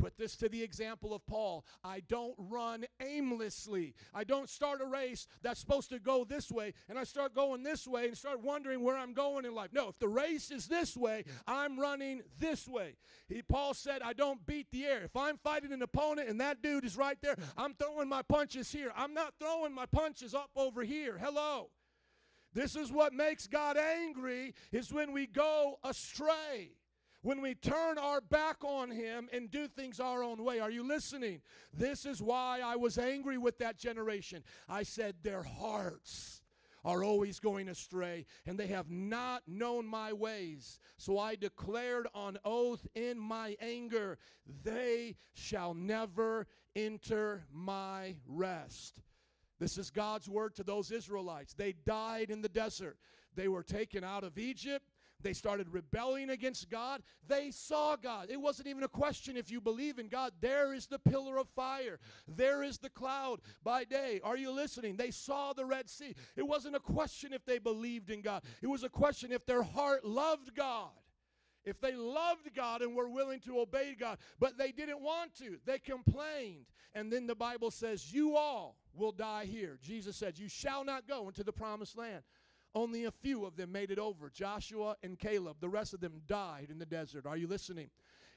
Put 0.00 0.16
this 0.16 0.34
to 0.36 0.48
the 0.48 0.62
example 0.62 1.12
of 1.12 1.26
Paul. 1.26 1.64
I 1.84 2.00
don't 2.08 2.34
run 2.38 2.86
aimlessly. 3.00 3.94
I 4.14 4.24
don't 4.24 4.48
start 4.48 4.80
a 4.80 4.86
race 4.86 5.26
that's 5.42 5.60
supposed 5.60 5.90
to 5.90 5.98
go 5.98 6.24
this 6.24 6.50
way 6.50 6.72
and 6.88 6.98
I 6.98 7.04
start 7.04 7.34
going 7.34 7.62
this 7.62 7.86
way 7.86 8.08
and 8.08 8.16
start 8.16 8.42
wondering 8.42 8.82
where 8.82 8.96
I'm 8.96 9.12
going 9.12 9.44
in 9.44 9.54
life. 9.54 9.70
No, 9.72 9.88
if 9.88 9.98
the 9.98 10.08
race 10.08 10.50
is 10.50 10.66
this 10.68 10.96
way, 10.96 11.24
I'm 11.46 11.78
running 11.78 12.22
this 12.38 12.66
way. 12.66 12.96
He, 13.28 13.42
Paul 13.42 13.74
said, 13.74 14.00
I 14.02 14.14
don't 14.14 14.44
beat 14.46 14.68
the 14.70 14.86
air. 14.86 15.02
If 15.04 15.16
I'm 15.16 15.36
fighting 15.36 15.72
an 15.72 15.82
opponent 15.82 16.28
and 16.28 16.40
that 16.40 16.62
dude 16.62 16.84
is 16.84 16.96
right 16.96 17.18
there, 17.20 17.36
I'm 17.56 17.74
throwing 17.74 18.08
my 18.08 18.22
punches 18.22 18.72
here. 18.72 18.92
I'm 18.96 19.12
not 19.12 19.34
throwing 19.38 19.74
my 19.74 19.86
punches 19.86 20.34
up 20.34 20.50
over 20.56 20.82
here. 20.82 21.18
Hello. 21.20 21.70
This 22.52 22.74
is 22.74 22.90
what 22.90 23.12
makes 23.12 23.46
God 23.46 23.76
angry 23.76 24.54
is 24.72 24.92
when 24.92 25.12
we 25.12 25.26
go 25.26 25.78
astray. 25.84 26.72
When 27.22 27.40
we 27.42 27.54
turn 27.54 27.98
our 27.98 28.20
back 28.20 28.64
on 28.64 28.90
him 28.90 29.28
and 29.32 29.50
do 29.50 29.68
things 29.68 30.00
our 30.00 30.22
own 30.22 30.42
way. 30.42 30.60
Are 30.60 30.70
you 30.70 30.86
listening? 30.86 31.40
This 31.72 32.06
is 32.06 32.22
why 32.22 32.60
I 32.64 32.76
was 32.76 32.98
angry 32.98 33.38
with 33.38 33.58
that 33.58 33.78
generation. 33.78 34.42
I 34.68 34.82
said, 34.82 35.16
their 35.22 35.42
hearts 35.42 36.42
are 36.82 37.04
always 37.04 37.38
going 37.38 37.68
astray, 37.68 38.24
and 38.46 38.58
they 38.58 38.68
have 38.68 38.90
not 38.90 39.42
known 39.46 39.86
my 39.86 40.14
ways. 40.14 40.78
So 40.96 41.18
I 41.18 41.34
declared 41.34 42.06
on 42.14 42.38
oath 42.44 42.86
in 42.94 43.18
my 43.18 43.56
anger, 43.60 44.18
they 44.64 45.16
shall 45.34 45.74
never 45.74 46.46
enter 46.74 47.44
my 47.52 48.16
rest. 48.26 49.02
This 49.58 49.76
is 49.76 49.90
God's 49.90 50.26
word 50.26 50.54
to 50.56 50.64
those 50.64 50.90
Israelites. 50.90 51.52
They 51.52 51.74
died 51.84 52.30
in 52.30 52.40
the 52.40 52.48
desert. 52.48 52.96
They 53.34 53.48
were 53.48 53.62
taken 53.62 54.02
out 54.02 54.24
of 54.24 54.38
Egypt. 54.38 54.89
They 55.22 55.32
started 55.32 55.68
rebelling 55.70 56.30
against 56.30 56.70
God. 56.70 57.02
They 57.28 57.50
saw 57.50 57.96
God. 57.96 58.28
It 58.30 58.40
wasn't 58.40 58.68
even 58.68 58.82
a 58.82 58.88
question 58.88 59.36
if 59.36 59.50
you 59.50 59.60
believe 59.60 59.98
in 59.98 60.08
God. 60.08 60.32
There 60.40 60.72
is 60.72 60.86
the 60.86 60.98
pillar 60.98 61.38
of 61.38 61.48
fire, 61.48 61.98
there 62.26 62.62
is 62.62 62.78
the 62.78 62.90
cloud 62.90 63.40
by 63.62 63.84
day. 63.84 64.20
Are 64.24 64.36
you 64.36 64.50
listening? 64.50 64.96
They 64.96 65.10
saw 65.10 65.52
the 65.52 65.64
Red 65.64 65.88
Sea. 65.88 66.14
It 66.36 66.46
wasn't 66.46 66.76
a 66.76 66.80
question 66.80 67.32
if 67.32 67.44
they 67.44 67.58
believed 67.58 68.10
in 68.10 68.22
God, 68.22 68.42
it 68.62 68.68
was 68.68 68.82
a 68.82 68.88
question 68.88 69.32
if 69.32 69.46
their 69.46 69.62
heart 69.62 70.04
loved 70.04 70.54
God. 70.54 70.90
If 71.64 71.78
they 71.80 71.94
loved 71.94 72.54
God 72.54 72.80
and 72.80 72.96
were 72.96 73.10
willing 73.10 73.40
to 73.40 73.60
obey 73.60 73.94
God, 73.98 74.18
but 74.38 74.56
they 74.56 74.72
didn't 74.72 75.02
want 75.02 75.34
to, 75.36 75.58
they 75.66 75.78
complained. 75.78 76.64
And 76.94 77.12
then 77.12 77.26
the 77.26 77.34
Bible 77.34 77.70
says, 77.70 78.12
You 78.12 78.36
all 78.36 78.78
will 78.94 79.12
die 79.12 79.44
here. 79.44 79.78
Jesus 79.82 80.16
said, 80.16 80.38
You 80.38 80.48
shall 80.48 80.84
not 80.84 81.06
go 81.06 81.28
into 81.28 81.44
the 81.44 81.52
promised 81.52 81.98
land. 81.98 82.22
Only 82.74 83.04
a 83.04 83.10
few 83.10 83.44
of 83.44 83.56
them 83.56 83.72
made 83.72 83.90
it 83.90 83.98
over 83.98 84.30
Joshua 84.30 84.96
and 85.02 85.18
Caleb. 85.18 85.56
The 85.60 85.68
rest 85.68 85.92
of 85.94 86.00
them 86.00 86.22
died 86.26 86.68
in 86.70 86.78
the 86.78 86.86
desert. 86.86 87.26
Are 87.26 87.36
you 87.36 87.48
listening? 87.48 87.90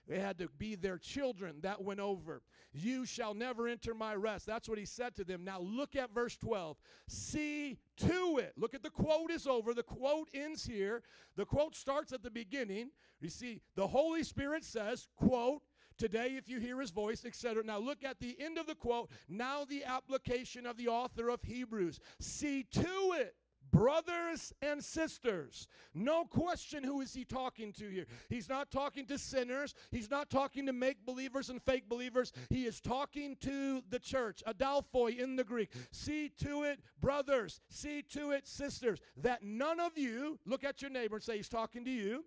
They 0.07 0.19
had 0.19 0.37
to 0.39 0.49
be 0.57 0.75
their 0.75 0.97
children 0.97 1.57
that 1.61 1.81
went 1.81 1.99
over. 1.99 2.41
You 2.73 3.05
shall 3.05 3.33
never 3.33 3.67
enter 3.67 3.93
my 3.93 4.15
rest. 4.15 4.45
That's 4.45 4.67
what 4.67 4.77
he 4.77 4.85
said 4.85 5.15
to 5.15 5.23
them. 5.23 5.45
Now 5.45 5.59
look 5.61 5.95
at 5.95 6.13
verse 6.13 6.35
12. 6.35 6.77
See 7.07 7.77
to 7.97 8.39
it. 8.39 8.53
Look 8.57 8.73
at 8.73 8.83
the 8.83 8.89
quote 8.89 9.31
is 9.31 9.47
over. 9.47 9.73
The 9.73 9.83
quote 9.83 10.29
ends 10.33 10.65
here. 10.65 11.03
The 11.37 11.45
quote 11.45 11.75
starts 11.75 12.11
at 12.11 12.23
the 12.23 12.31
beginning. 12.31 12.89
You 13.21 13.29
see, 13.29 13.61
the 13.75 13.87
Holy 13.87 14.23
Spirit 14.23 14.65
says, 14.65 15.07
quote, 15.15 15.61
today 15.97 16.35
if 16.37 16.49
you 16.49 16.59
hear 16.59 16.81
his 16.81 16.91
voice, 16.91 17.23
etc. 17.23 17.63
Now 17.63 17.77
look 17.77 18.03
at 18.03 18.19
the 18.19 18.35
end 18.39 18.57
of 18.57 18.65
the 18.65 18.75
quote. 18.75 19.09
Now 19.29 19.63
the 19.63 19.85
application 19.85 20.65
of 20.65 20.75
the 20.75 20.89
author 20.89 21.29
of 21.29 21.43
Hebrews. 21.43 21.99
See 22.19 22.63
to 22.73 23.15
it 23.15 23.35
brothers 23.73 24.53
and 24.61 24.81
sisters. 24.81 25.67
No 25.93 26.23
question 26.25 26.83
who 26.83 27.01
is 27.01 27.13
he 27.13 27.25
talking 27.25 27.73
to 27.73 27.89
here. 27.89 28.05
He's 28.29 28.47
not 28.47 28.71
talking 28.71 29.05
to 29.07 29.17
sinners. 29.17 29.73
He's 29.91 30.09
not 30.09 30.29
talking 30.29 30.67
to 30.67 30.73
make 30.73 31.05
believers 31.05 31.49
and 31.49 31.61
fake 31.61 31.89
believers. 31.89 32.31
He 32.49 32.65
is 32.65 32.79
talking 32.79 33.35
to 33.41 33.81
the 33.89 33.99
church, 33.99 34.43
adelphoi 34.47 35.17
in 35.17 35.35
the 35.35 35.43
Greek. 35.43 35.71
See 35.91 36.29
to 36.43 36.63
it, 36.63 36.79
brothers. 37.01 37.59
See 37.69 38.03
to 38.13 38.31
it, 38.31 38.47
sisters, 38.47 38.99
that 39.17 39.43
none 39.43 39.79
of 39.79 39.97
you, 39.97 40.39
look 40.45 40.63
at 40.63 40.81
your 40.81 40.91
neighbor 40.91 41.15
and 41.15 41.23
say, 41.23 41.37
He's 41.37 41.49
talking 41.49 41.83
to 41.83 41.91
you. 41.91 42.23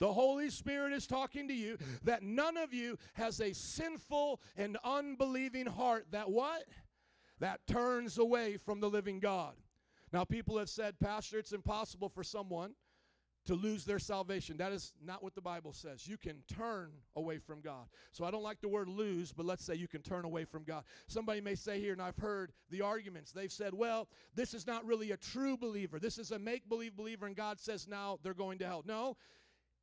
The 0.00 0.12
Holy 0.12 0.50
Spirit 0.50 0.92
is 0.92 1.06
talking 1.06 1.46
to 1.48 1.54
you 1.54 1.78
that 2.02 2.22
none 2.22 2.56
of 2.56 2.74
you 2.74 2.98
has 3.12 3.40
a 3.40 3.52
sinful 3.52 4.40
and 4.56 4.76
unbelieving 4.82 5.66
heart 5.66 6.06
that 6.10 6.30
what? 6.30 6.64
That 7.38 7.66
turns 7.66 8.18
away 8.18 8.56
from 8.56 8.80
the 8.80 8.90
living 8.90 9.20
God. 9.20 9.54
Now, 10.12 10.24
people 10.24 10.58
have 10.58 10.68
said, 10.68 10.98
Pastor, 11.00 11.38
it's 11.38 11.52
impossible 11.52 12.08
for 12.08 12.22
someone 12.22 12.74
to 13.46 13.54
lose 13.54 13.84
their 13.84 13.98
salvation. 13.98 14.56
That 14.56 14.72
is 14.72 14.92
not 15.04 15.22
what 15.22 15.34
the 15.34 15.40
Bible 15.40 15.72
says. 15.72 16.06
You 16.06 16.16
can 16.16 16.42
turn 16.52 16.90
away 17.14 17.38
from 17.38 17.60
God. 17.60 17.86
So 18.12 18.24
I 18.24 18.30
don't 18.30 18.42
like 18.42 18.60
the 18.60 18.68
word 18.68 18.88
lose, 18.88 19.32
but 19.32 19.46
let's 19.46 19.64
say 19.64 19.74
you 19.74 19.88
can 19.88 20.02
turn 20.02 20.24
away 20.24 20.44
from 20.44 20.64
God. 20.64 20.84
Somebody 21.06 21.40
may 21.40 21.54
say 21.54 21.80
here, 21.80 21.92
and 21.92 22.02
I've 22.02 22.16
heard 22.16 22.52
the 22.70 22.82
arguments, 22.82 23.32
they've 23.32 23.52
said, 23.52 23.72
well, 23.72 24.08
this 24.34 24.52
is 24.52 24.66
not 24.66 24.84
really 24.84 25.12
a 25.12 25.16
true 25.16 25.56
believer. 25.56 25.98
This 25.98 26.18
is 26.18 26.32
a 26.32 26.38
make 26.38 26.68
believe 26.68 26.96
believer, 26.96 27.26
and 27.26 27.36
God 27.36 27.60
says 27.60 27.86
now 27.88 28.18
they're 28.22 28.34
going 28.34 28.58
to 28.58 28.66
hell. 28.66 28.82
No. 28.84 29.16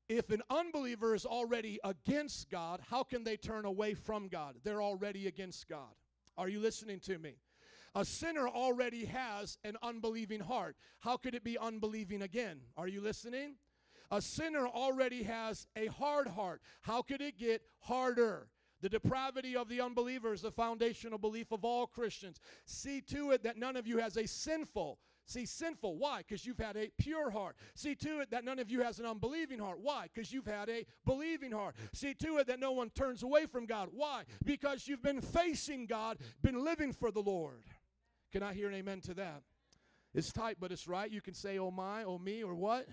If 0.10 0.30
an 0.30 0.42
unbeliever 0.50 1.16
is 1.16 1.26
already 1.26 1.80
against 1.86 2.50
God, 2.50 2.82
how 2.90 3.04
can 3.04 3.24
they 3.24 3.38
turn 3.38 3.64
away 3.64 3.94
from 3.94 4.28
God? 4.28 4.56
They're 4.64 4.82
already 4.82 5.28
against 5.28 5.70
God. 5.70 5.96
Are 6.38 6.50
you 6.50 6.60
listening 6.60 7.00
to 7.02 7.18
me? 7.18 7.36
A 7.96 8.04
sinner 8.04 8.48
already 8.48 9.06
has 9.06 9.58
an 9.64 9.78
unbelieving 9.84 10.40
heart. 10.40 10.76
How 11.00 11.18
could 11.18 11.36
it 11.36 11.44
be 11.44 11.58
unbelieving 11.58 12.22
again? 12.22 12.62
Are 12.76 12.88
you 12.88 13.02
listening? 13.02 13.56
A 14.10 14.22
sinner 14.22 14.68
already 14.68 15.24
has 15.24 15.68
a 15.76 15.88
hard 15.88 16.28
heart. 16.28 16.62
How 16.82 17.02
could 17.02 17.22
it 17.22 17.38
get 17.38 17.62
harder? 17.80 18.48
The 18.82 18.90
depravity 18.90 19.56
of 19.56 19.70
the 19.70 19.80
unbeliever 19.80 20.34
is 20.34 20.42
the 20.42 20.52
foundational 20.52 21.18
belief 21.18 21.52
of 21.52 21.64
all 21.64 21.88
Christians. 21.88 22.40
See 22.66 23.00
to 23.02 23.32
it 23.32 23.44
that 23.44 23.58
none 23.58 23.78
of 23.78 23.88
you 23.88 24.00
has 24.00 24.18
a 24.18 24.28
sinful 24.28 25.00
See, 25.26 25.46
sinful. 25.46 25.98
Why? 25.98 26.18
Because 26.18 26.46
you've 26.46 26.58
had 26.58 26.76
a 26.76 26.92
pure 26.98 27.30
heart. 27.30 27.56
See 27.76 27.96
to 27.96 28.20
it 28.20 28.32
that 28.32 28.44
none 28.44 28.60
of 28.60 28.70
you 28.70 28.82
has 28.82 29.00
an 29.00 29.06
unbelieving 29.06 29.58
heart. 29.58 29.80
Why? 29.82 30.08
Because 30.14 30.34
you've 30.34 30.46
had 30.46 30.70
a 30.70 30.86
believing 31.06 31.52
heart. 31.52 31.76
See 31.94 32.14
to 32.16 32.38
it 32.38 32.48
that 32.48 32.60
no 32.60 32.74
one 32.74 32.90
turns 32.90 33.24
away 33.24 33.46
from 33.46 33.66
God. 33.66 33.90
Why? 33.94 34.24
Because 34.44 34.88
you've 34.88 35.02
been 35.02 35.22
facing 35.22 35.86
God, 35.86 36.18
been 36.42 36.64
living 36.64 36.92
for 36.92 37.10
the 37.10 37.22
Lord. 37.22 37.64
Can 38.34 38.42
I 38.42 38.56
hear 38.56 38.68
an 38.68 38.74
amen 38.74 39.00
to 39.02 39.14
that? 39.14 39.44
It's 40.16 40.32
tight, 40.32 40.58
but 40.60 40.72
it's 40.72 40.88
right. 40.88 41.10
You 41.10 41.22
can 41.22 41.36
say, 41.36 41.60
oh 41.60 41.70
my, 41.70 42.04
oh 42.04 42.18
me, 42.18 42.44
or 42.44 42.56
what? 42.56 42.88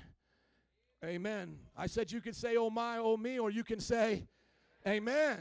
Amen. 1.03 1.57
I 1.75 1.87
said 1.87 2.13
you 2.13 2.21
can 2.21 2.35
say, 2.35 2.59
oh 2.59 2.69
my, 2.69 2.99
oh 2.99 3.17
me, 3.17 3.39
or 3.39 3.51
you 3.51 3.65
can 3.65 3.81
say, 3.81 4.27
amen. 4.87 5.39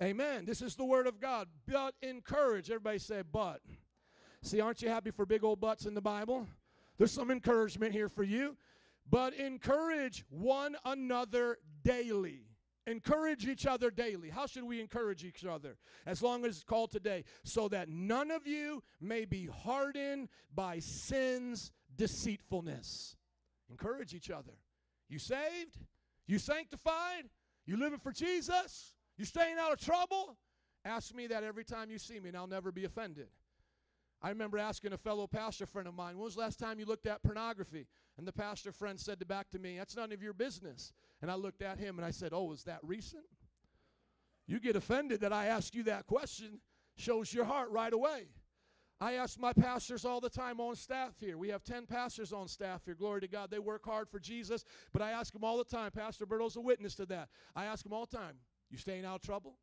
Amen. 0.00 0.44
This 0.44 0.62
is 0.62 0.76
the 0.76 0.84
word 0.84 1.08
of 1.08 1.20
God. 1.20 1.48
But 1.66 1.94
encourage. 2.02 2.70
Everybody 2.70 2.98
say, 2.98 3.22
but. 3.32 3.60
See, 4.42 4.60
aren't 4.60 4.80
you 4.80 4.88
happy 4.88 5.10
for 5.10 5.26
big 5.26 5.42
old 5.42 5.60
butts 5.60 5.86
in 5.86 5.94
the 5.94 6.00
Bible? 6.00 6.46
There's 6.96 7.10
some 7.10 7.32
encouragement 7.32 7.92
here 7.92 8.08
for 8.08 8.22
you. 8.22 8.56
But 9.10 9.34
encourage 9.34 10.24
one 10.30 10.76
another 10.84 11.58
daily. 11.82 12.44
Encourage 12.86 13.46
each 13.46 13.64
other 13.64 13.90
daily. 13.90 14.28
How 14.28 14.46
should 14.46 14.64
we 14.64 14.80
encourage 14.80 15.24
each 15.24 15.44
other? 15.44 15.76
As 16.04 16.20
long 16.20 16.44
as 16.44 16.56
it's 16.56 16.64
called 16.64 16.90
today, 16.90 17.24
so 17.44 17.68
that 17.68 17.88
none 17.88 18.30
of 18.30 18.46
you 18.46 18.82
may 19.00 19.24
be 19.24 19.46
hardened 19.46 20.28
by 20.54 20.80
sin's 20.80 21.70
deceitfulness. 21.96 23.16
Encourage 23.70 24.14
each 24.14 24.30
other. 24.30 24.52
You 25.08 25.18
saved? 25.18 25.78
You 26.26 26.38
sanctified? 26.38 27.30
You 27.66 27.76
living 27.76 28.00
for 28.00 28.12
Jesus? 28.12 28.94
You 29.16 29.24
staying 29.24 29.56
out 29.60 29.72
of 29.72 29.78
trouble? 29.78 30.36
Ask 30.84 31.14
me 31.14 31.28
that 31.28 31.44
every 31.44 31.64
time 31.64 31.90
you 31.90 31.98
see 31.98 32.18
me, 32.18 32.28
and 32.28 32.36
I'll 32.36 32.48
never 32.48 32.72
be 32.72 32.84
offended. 32.84 33.28
I 34.20 34.28
remember 34.28 34.58
asking 34.58 34.92
a 34.92 34.98
fellow 34.98 35.26
pastor 35.26 35.66
friend 35.66 35.88
of 35.88 35.94
mine, 35.94 36.16
when 36.16 36.24
was 36.24 36.34
the 36.34 36.40
last 36.40 36.58
time 36.58 36.78
you 36.78 36.86
looked 36.86 37.06
at 37.06 37.22
pornography? 37.22 37.86
And 38.18 38.26
the 38.26 38.32
pastor 38.32 38.72
friend 38.72 38.98
said 38.98 39.26
back 39.26 39.50
to 39.50 39.58
me, 39.58 39.78
That's 39.78 39.96
none 39.96 40.12
of 40.12 40.22
your 40.22 40.32
business. 40.32 40.92
And 41.22 41.30
I 41.30 41.36
looked 41.36 41.62
at 41.62 41.78
him 41.78 41.98
and 41.98 42.04
I 42.04 42.10
said, 42.10 42.32
Oh, 42.32 42.52
is 42.52 42.64
that 42.64 42.80
recent? 42.82 43.24
You 44.46 44.58
get 44.60 44.76
offended 44.76 45.20
that 45.20 45.32
I 45.32 45.46
ask 45.46 45.74
you 45.74 45.84
that 45.84 46.06
question, 46.06 46.60
shows 46.96 47.32
your 47.32 47.44
heart 47.44 47.70
right 47.70 47.92
away. 47.92 48.26
I 49.00 49.14
ask 49.14 49.38
my 49.38 49.52
pastors 49.52 50.04
all 50.04 50.20
the 50.20 50.30
time 50.30 50.60
on 50.60 50.76
staff 50.76 51.14
here. 51.18 51.36
We 51.36 51.48
have 51.48 51.64
10 51.64 51.86
pastors 51.86 52.32
on 52.32 52.46
staff 52.46 52.84
here. 52.84 52.94
Glory 52.94 53.20
to 53.22 53.28
God. 53.28 53.50
They 53.50 53.58
work 53.58 53.84
hard 53.84 54.08
for 54.08 54.20
Jesus. 54.20 54.64
But 54.92 55.02
I 55.02 55.10
ask 55.10 55.32
them 55.32 55.42
all 55.42 55.58
the 55.58 55.64
time. 55.64 55.90
Pastor 55.90 56.24
Berto's 56.24 56.54
a 56.54 56.60
witness 56.60 56.94
to 56.96 57.06
that. 57.06 57.28
I 57.56 57.64
ask 57.64 57.82
them 57.82 57.92
all 57.92 58.06
the 58.06 58.16
time 58.16 58.36
You 58.70 58.78
staying 58.78 59.04
out 59.04 59.16
of 59.16 59.22
trouble? 59.22 59.56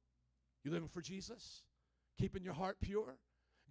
You 0.64 0.72
living 0.72 0.90
for 0.90 1.02
Jesus? 1.02 1.64
Keeping 2.18 2.44
your 2.44 2.54
heart 2.54 2.78
pure? 2.82 3.18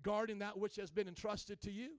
Guarding 0.03 0.39
that 0.39 0.59
which 0.59 0.77
has 0.77 0.91
been 0.91 1.09
entrusted 1.09 1.61
to 1.63 1.71
you? 1.71 1.91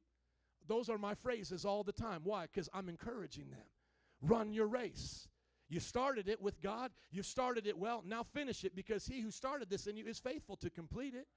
Those 0.68 0.90
are 0.90 0.98
my 0.98 1.14
phrases 1.14 1.64
all 1.64 1.84
the 1.84 1.92
time. 1.92 2.22
Why? 2.24 2.44
Because 2.44 2.70
I'm 2.74 2.90
encouraging 2.90 3.52
them. 3.52 3.68
Run 4.22 4.52
your 4.52 4.68
race. 4.68 5.28
You 5.70 5.80
started 5.80 6.28
it 6.28 6.42
with 6.42 6.62
God. 6.62 6.92
You 7.12 7.24
started 7.24 7.68
it 7.68 7.78
well. 7.78 8.04
Now 8.06 8.24
finish 8.24 8.64
it 8.64 8.76
because 8.76 9.06
he 9.06 9.22
who 9.22 9.32
started 9.32 9.70
this 9.70 9.88
in 9.88 9.96
you 9.96 10.06
is 10.06 10.20
faithful 10.20 10.58
to 10.58 10.70
complete 10.70 11.14
it. 11.14 11.28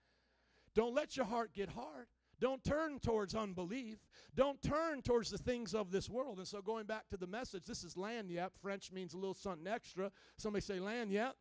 Don't 0.75 0.95
let 0.95 1.17
your 1.17 1.27
heart 1.27 1.53
get 1.53 1.69
hard. 1.69 2.07
Don't 2.41 2.65
turn 2.65 2.99
towards 2.99 3.35
unbelief. 3.37 3.99
Don't 4.35 4.61
turn 4.63 5.03
towards 5.03 5.31
the 5.31 5.39
things 5.39 5.75
of 5.75 5.93
this 5.93 6.11
world. 6.11 6.39
And 6.39 6.49
so, 6.49 6.61
going 6.61 6.87
back 6.87 7.09
to 7.11 7.17
the 7.17 7.27
message, 7.27 7.65
this 7.67 7.85
is 7.85 7.97
land 7.97 8.31
lagniappe. 8.31 8.51
French 8.61 8.91
means 8.91 9.15
a 9.15 9.17
little 9.17 9.35
something 9.35 9.69
extra. 9.69 10.11
Somebody 10.39 10.63
say 10.63 10.81
land 10.81 11.13
lagniappe. 11.13 11.35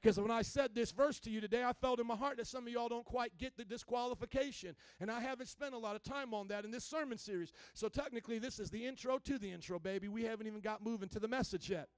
Because 0.00 0.18
when 0.18 0.30
I 0.30 0.42
said 0.42 0.74
this 0.74 0.92
verse 0.92 1.18
to 1.20 1.30
you 1.30 1.40
today, 1.40 1.64
I 1.64 1.72
felt 1.72 1.98
in 1.98 2.06
my 2.06 2.14
heart 2.14 2.36
that 2.36 2.46
some 2.46 2.66
of 2.66 2.72
y'all 2.72 2.88
don't 2.88 3.04
quite 3.04 3.36
get 3.36 3.56
the 3.56 3.64
disqualification. 3.64 4.76
And 5.00 5.10
I 5.10 5.20
haven't 5.20 5.48
spent 5.48 5.74
a 5.74 5.78
lot 5.78 5.96
of 5.96 6.04
time 6.04 6.32
on 6.32 6.46
that 6.48 6.64
in 6.64 6.70
this 6.70 6.84
sermon 6.84 7.18
series. 7.18 7.52
So 7.74 7.88
technically, 7.88 8.38
this 8.38 8.60
is 8.60 8.70
the 8.70 8.86
intro 8.86 9.18
to 9.18 9.38
the 9.38 9.50
intro, 9.50 9.80
baby. 9.80 10.06
We 10.06 10.22
haven't 10.22 10.46
even 10.46 10.60
got 10.60 10.84
moving 10.84 11.08
to 11.10 11.18
the 11.18 11.26
message 11.26 11.68
yet. 11.68 11.88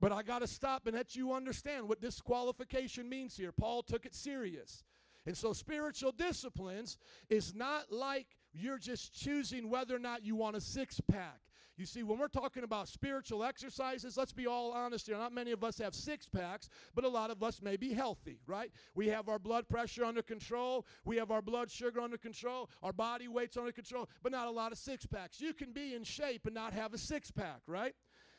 But 0.00 0.12
I 0.12 0.22
got 0.22 0.40
to 0.40 0.46
stop 0.46 0.86
and 0.86 0.96
let 0.96 1.16
you 1.16 1.32
understand 1.32 1.88
what 1.88 2.00
disqualification 2.00 3.08
means 3.08 3.36
here. 3.36 3.52
Paul 3.52 3.82
took 3.82 4.04
it 4.04 4.14
serious. 4.14 4.84
And 5.26 5.36
so, 5.36 5.52
spiritual 5.52 6.12
disciplines 6.12 6.98
is 7.30 7.54
not 7.54 7.90
like 7.90 8.26
you're 8.52 8.78
just 8.78 9.14
choosing 9.14 9.70
whether 9.70 9.96
or 9.96 9.98
not 9.98 10.22
you 10.22 10.36
want 10.36 10.56
a 10.56 10.60
six 10.60 11.00
pack. 11.00 11.40
You 11.76 11.86
see, 11.86 12.04
when 12.04 12.18
we're 12.18 12.28
talking 12.28 12.62
about 12.62 12.86
spiritual 12.86 13.42
exercises, 13.42 14.16
let's 14.16 14.32
be 14.32 14.46
all 14.46 14.70
honest 14.70 15.06
here. 15.06 15.16
Not 15.16 15.32
many 15.32 15.50
of 15.50 15.64
us 15.64 15.78
have 15.78 15.92
six 15.92 16.28
packs, 16.28 16.68
but 16.94 17.04
a 17.04 17.08
lot 17.08 17.30
of 17.30 17.42
us 17.42 17.60
may 17.60 17.76
be 17.76 17.92
healthy, 17.92 18.38
right? 18.46 18.70
We 18.94 19.08
have 19.08 19.28
our 19.28 19.40
blood 19.40 19.68
pressure 19.68 20.04
under 20.04 20.22
control, 20.22 20.86
we 21.04 21.16
have 21.16 21.32
our 21.32 21.42
blood 21.42 21.70
sugar 21.70 22.00
under 22.00 22.16
control, 22.16 22.70
our 22.82 22.92
body 22.92 23.26
weight's 23.26 23.56
under 23.56 23.72
control, 23.72 24.08
but 24.22 24.30
not 24.30 24.46
a 24.46 24.52
lot 24.52 24.70
of 24.70 24.78
six 24.78 25.04
packs. 25.04 25.40
You 25.40 25.52
can 25.52 25.72
be 25.72 25.94
in 25.94 26.04
shape 26.04 26.46
and 26.46 26.54
not 26.54 26.72
have 26.74 26.94
a 26.94 26.98
six 26.98 27.32
pack, 27.32 27.62
right? 27.66 27.94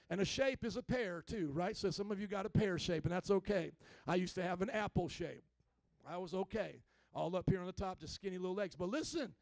And 0.09 0.21
a 0.21 0.25
shape 0.25 0.63
is 0.63 0.77
a 0.77 0.83
pear 0.83 1.23
too, 1.25 1.51
right? 1.53 1.75
So 1.75 1.89
some 1.89 2.11
of 2.11 2.19
you 2.19 2.27
got 2.27 2.45
a 2.45 2.49
pear 2.49 2.77
shape, 2.77 3.05
and 3.05 3.13
that's 3.13 3.31
okay. 3.31 3.71
I 4.07 4.15
used 4.15 4.35
to 4.35 4.43
have 4.43 4.61
an 4.61 4.69
apple 4.69 5.09
shape. 5.09 5.43
I 6.07 6.17
was 6.17 6.33
okay. 6.33 6.81
All 7.13 7.35
up 7.35 7.49
here 7.49 7.59
on 7.59 7.65
the 7.65 7.71
top, 7.71 7.99
just 7.99 8.13
skinny 8.13 8.37
little 8.37 8.55
legs. 8.55 8.75
But 8.75 8.89
listen, 8.89 9.33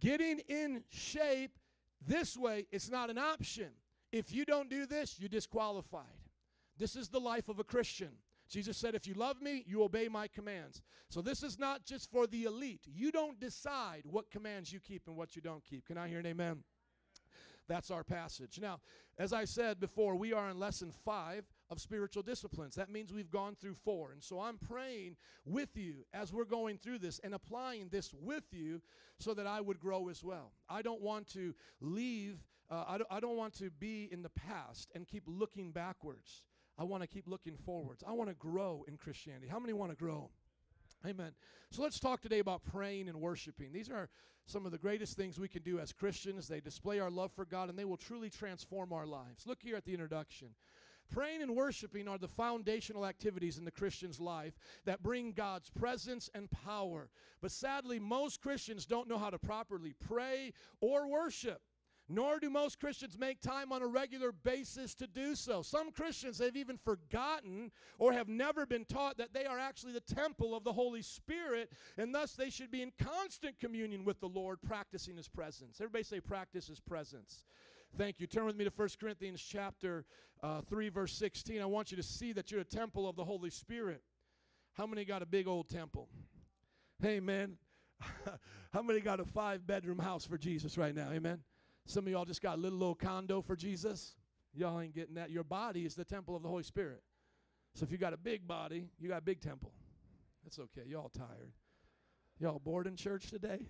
getting 0.00 0.38
in 0.48 0.82
shape 0.88 1.58
this 2.06 2.36
way, 2.36 2.66
it's 2.70 2.90
not 2.90 3.10
an 3.10 3.18
option. 3.18 3.70
If 4.12 4.32
you 4.32 4.44
don't 4.44 4.70
do 4.70 4.86
this, 4.86 5.16
you're 5.18 5.28
disqualified. 5.28 6.04
This 6.78 6.96
is 6.96 7.08
the 7.08 7.20
life 7.20 7.48
of 7.48 7.58
a 7.58 7.64
Christian. 7.64 8.10
Jesus 8.48 8.76
said, 8.76 8.94
If 8.94 9.06
you 9.06 9.14
love 9.14 9.40
me, 9.40 9.64
you 9.66 9.82
obey 9.82 10.08
my 10.08 10.26
commands. 10.26 10.82
So 11.08 11.20
this 11.20 11.42
is 11.42 11.58
not 11.58 11.84
just 11.84 12.10
for 12.10 12.26
the 12.26 12.44
elite. 12.44 12.82
You 12.86 13.12
don't 13.12 13.38
decide 13.38 14.02
what 14.04 14.30
commands 14.30 14.72
you 14.72 14.80
keep 14.80 15.06
and 15.06 15.16
what 15.16 15.36
you 15.36 15.42
don't 15.42 15.64
keep. 15.64 15.86
Can 15.86 15.98
I 15.98 16.08
hear 16.08 16.18
an 16.18 16.26
amen? 16.26 16.64
That's 17.70 17.92
our 17.92 18.02
passage. 18.02 18.58
Now, 18.60 18.80
as 19.16 19.32
I 19.32 19.44
said 19.44 19.78
before, 19.78 20.16
we 20.16 20.32
are 20.32 20.50
in 20.50 20.58
lesson 20.58 20.90
five 21.04 21.44
of 21.70 21.80
spiritual 21.80 22.24
disciplines. 22.24 22.74
That 22.74 22.90
means 22.90 23.12
we've 23.12 23.30
gone 23.30 23.54
through 23.54 23.76
four. 23.84 24.10
And 24.10 24.20
so 24.20 24.40
I'm 24.40 24.58
praying 24.58 25.14
with 25.44 25.76
you 25.76 26.04
as 26.12 26.32
we're 26.32 26.46
going 26.46 26.78
through 26.78 26.98
this 26.98 27.20
and 27.22 27.32
applying 27.32 27.88
this 27.88 28.12
with 28.12 28.42
you 28.50 28.82
so 29.20 29.34
that 29.34 29.46
I 29.46 29.60
would 29.60 29.78
grow 29.78 30.08
as 30.08 30.24
well. 30.24 30.50
I 30.68 30.82
don't 30.82 31.00
want 31.00 31.28
to 31.34 31.54
leave, 31.80 32.38
uh, 32.68 32.86
I, 32.88 32.98
don't, 32.98 33.08
I 33.08 33.20
don't 33.20 33.36
want 33.36 33.56
to 33.58 33.70
be 33.70 34.08
in 34.10 34.22
the 34.22 34.30
past 34.30 34.90
and 34.96 35.06
keep 35.06 35.22
looking 35.28 35.70
backwards. 35.70 36.42
I 36.76 36.82
want 36.82 37.04
to 37.04 37.08
keep 37.08 37.28
looking 37.28 37.56
forwards. 37.56 38.02
I 38.04 38.14
want 38.14 38.30
to 38.30 38.34
grow 38.34 38.84
in 38.88 38.96
Christianity. 38.96 39.46
How 39.46 39.60
many 39.60 39.74
want 39.74 39.92
to 39.92 39.96
grow? 39.96 40.30
Amen. 41.06 41.32
So 41.70 41.82
let's 41.82 41.98
talk 41.98 42.20
today 42.20 42.40
about 42.40 42.62
praying 42.64 43.08
and 43.08 43.20
worshiping. 43.20 43.72
These 43.72 43.88
are 43.88 44.10
some 44.46 44.66
of 44.66 44.72
the 44.72 44.78
greatest 44.78 45.16
things 45.16 45.38
we 45.38 45.48
can 45.48 45.62
do 45.62 45.78
as 45.78 45.92
Christians. 45.92 46.46
They 46.46 46.60
display 46.60 47.00
our 47.00 47.10
love 47.10 47.32
for 47.32 47.44
God 47.44 47.70
and 47.70 47.78
they 47.78 47.84
will 47.84 47.96
truly 47.96 48.28
transform 48.28 48.92
our 48.92 49.06
lives. 49.06 49.46
Look 49.46 49.62
here 49.62 49.76
at 49.76 49.84
the 49.84 49.94
introduction. 49.94 50.48
Praying 51.10 51.42
and 51.42 51.56
worshiping 51.56 52.06
are 52.06 52.18
the 52.18 52.28
foundational 52.28 53.06
activities 53.06 53.58
in 53.58 53.64
the 53.64 53.70
Christian's 53.70 54.20
life 54.20 54.58
that 54.84 55.02
bring 55.02 55.32
God's 55.32 55.70
presence 55.70 56.30
and 56.34 56.50
power. 56.50 57.08
But 57.40 57.50
sadly, 57.50 57.98
most 57.98 58.40
Christians 58.40 58.86
don't 58.86 59.08
know 59.08 59.18
how 59.18 59.30
to 59.30 59.38
properly 59.38 59.94
pray 60.06 60.52
or 60.80 61.08
worship. 61.08 61.62
Nor 62.12 62.40
do 62.40 62.50
most 62.50 62.80
Christians 62.80 63.16
make 63.16 63.40
time 63.40 63.70
on 63.70 63.82
a 63.82 63.86
regular 63.86 64.32
basis 64.32 64.96
to 64.96 65.06
do 65.06 65.36
so. 65.36 65.62
Some 65.62 65.92
Christians 65.92 66.40
have 66.40 66.56
even 66.56 66.76
forgotten 66.76 67.70
or 68.00 68.12
have 68.12 68.28
never 68.28 68.66
been 68.66 68.84
taught 68.84 69.16
that 69.18 69.32
they 69.32 69.44
are 69.44 69.60
actually 69.60 69.92
the 69.92 70.00
temple 70.00 70.52
of 70.52 70.64
the 70.64 70.72
Holy 70.72 71.02
Spirit, 71.02 71.70
and 71.96 72.12
thus 72.12 72.32
they 72.32 72.50
should 72.50 72.72
be 72.72 72.82
in 72.82 72.90
constant 73.00 73.60
communion 73.60 74.04
with 74.04 74.18
the 74.18 74.26
Lord, 74.26 74.60
practicing 74.60 75.16
His 75.16 75.28
presence. 75.28 75.80
Everybody 75.80 76.02
say, 76.02 76.18
practice 76.18 76.66
His 76.66 76.80
presence. 76.80 77.44
Thank 77.96 78.18
you. 78.18 78.26
Turn 78.26 78.44
with 78.44 78.56
me 78.56 78.64
to 78.64 78.72
1 78.74 78.88
Corinthians 79.00 79.40
chapter 79.40 80.04
uh, 80.42 80.62
3, 80.62 80.88
verse 80.88 81.12
16. 81.12 81.62
I 81.62 81.66
want 81.66 81.92
you 81.92 81.96
to 81.96 82.02
see 82.02 82.32
that 82.32 82.50
you're 82.50 82.62
a 82.62 82.64
temple 82.64 83.08
of 83.08 83.14
the 83.14 83.24
Holy 83.24 83.50
Spirit. 83.50 84.02
How 84.72 84.86
many 84.86 85.04
got 85.04 85.22
a 85.22 85.26
big 85.26 85.46
old 85.46 85.68
temple? 85.68 86.08
Man. 87.00 87.56
How 88.72 88.82
many 88.82 89.00
got 89.00 89.20
a 89.20 89.24
five 89.24 89.64
bedroom 89.64 89.98
house 89.98 90.26
for 90.26 90.38
Jesus 90.38 90.76
right 90.76 90.94
now? 90.94 91.10
Amen. 91.12 91.40
Some 91.86 92.06
of 92.06 92.12
y'all 92.12 92.24
just 92.24 92.42
got 92.42 92.56
a 92.56 92.60
little 92.60 92.78
little 92.78 92.94
condo 92.94 93.42
for 93.42 93.56
Jesus. 93.56 94.14
Y'all 94.54 94.80
ain't 94.80 94.94
getting 94.94 95.14
that. 95.14 95.30
Your 95.30 95.44
body 95.44 95.84
is 95.84 95.94
the 95.94 96.04
temple 96.04 96.36
of 96.36 96.42
the 96.42 96.48
Holy 96.48 96.62
Spirit. 96.62 97.02
So 97.74 97.84
if 97.84 97.92
you 97.92 97.98
got 97.98 98.12
a 98.12 98.16
big 98.16 98.46
body, 98.46 98.88
you 98.98 99.08
got 99.08 99.18
a 99.18 99.24
big 99.24 99.40
temple. 99.40 99.72
That's 100.44 100.58
okay. 100.58 100.82
Y'all 100.86 101.10
tired. 101.10 101.52
Y'all 102.38 102.58
bored 102.58 102.86
in 102.86 102.96
church 102.96 103.30
today? 103.30 103.66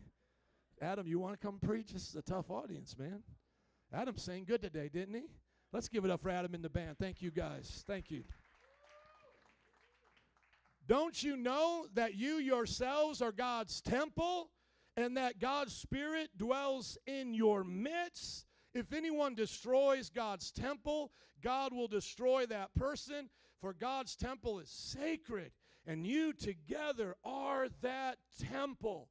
Adam, 0.80 1.06
you 1.06 1.18
want 1.18 1.38
to 1.38 1.46
come 1.46 1.58
preach? 1.58 1.92
This 1.92 2.08
is 2.08 2.16
a 2.16 2.22
tough 2.22 2.50
audience, 2.50 2.96
man. 2.98 3.22
Adam 3.92 4.16
sang 4.16 4.44
good 4.44 4.62
today, 4.62 4.88
didn't 4.88 5.14
he? 5.14 5.24
Let's 5.72 5.88
give 5.88 6.04
it 6.04 6.10
up 6.10 6.22
for 6.22 6.30
Adam 6.30 6.54
in 6.54 6.62
the 6.62 6.70
band. 6.70 6.96
Thank 6.98 7.20
you, 7.20 7.30
guys. 7.30 7.84
Thank 7.86 8.10
you. 8.10 8.24
Don't 10.86 11.22
you 11.22 11.36
know 11.36 11.86
that 11.94 12.14
you 12.14 12.38
yourselves 12.38 13.20
are 13.20 13.32
God's 13.32 13.80
temple 13.80 14.50
and 15.00 15.16
that 15.16 15.40
God's 15.40 15.74
Spirit 15.74 16.30
dwells 16.36 16.98
in 17.06 17.34
your 17.34 17.64
midst? 17.64 18.46
If 18.74 18.92
anyone 18.92 19.34
destroys 19.34 20.10
God's 20.10 20.50
temple, 20.52 21.10
God 21.42 21.72
will 21.72 21.88
destroy 21.88 22.46
that 22.46 22.74
person, 22.74 23.30
for 23.60 23.72
God's 23.72 24.14
temple 24.14 24.60
is 24.60 24.70
sacred, 24.70 25.52
and 25.86 26.06
you 26.06 26.32
together 26.32 27.16
are 27.24 27.68
that 27.82 28.18
temple. 28.50 29.08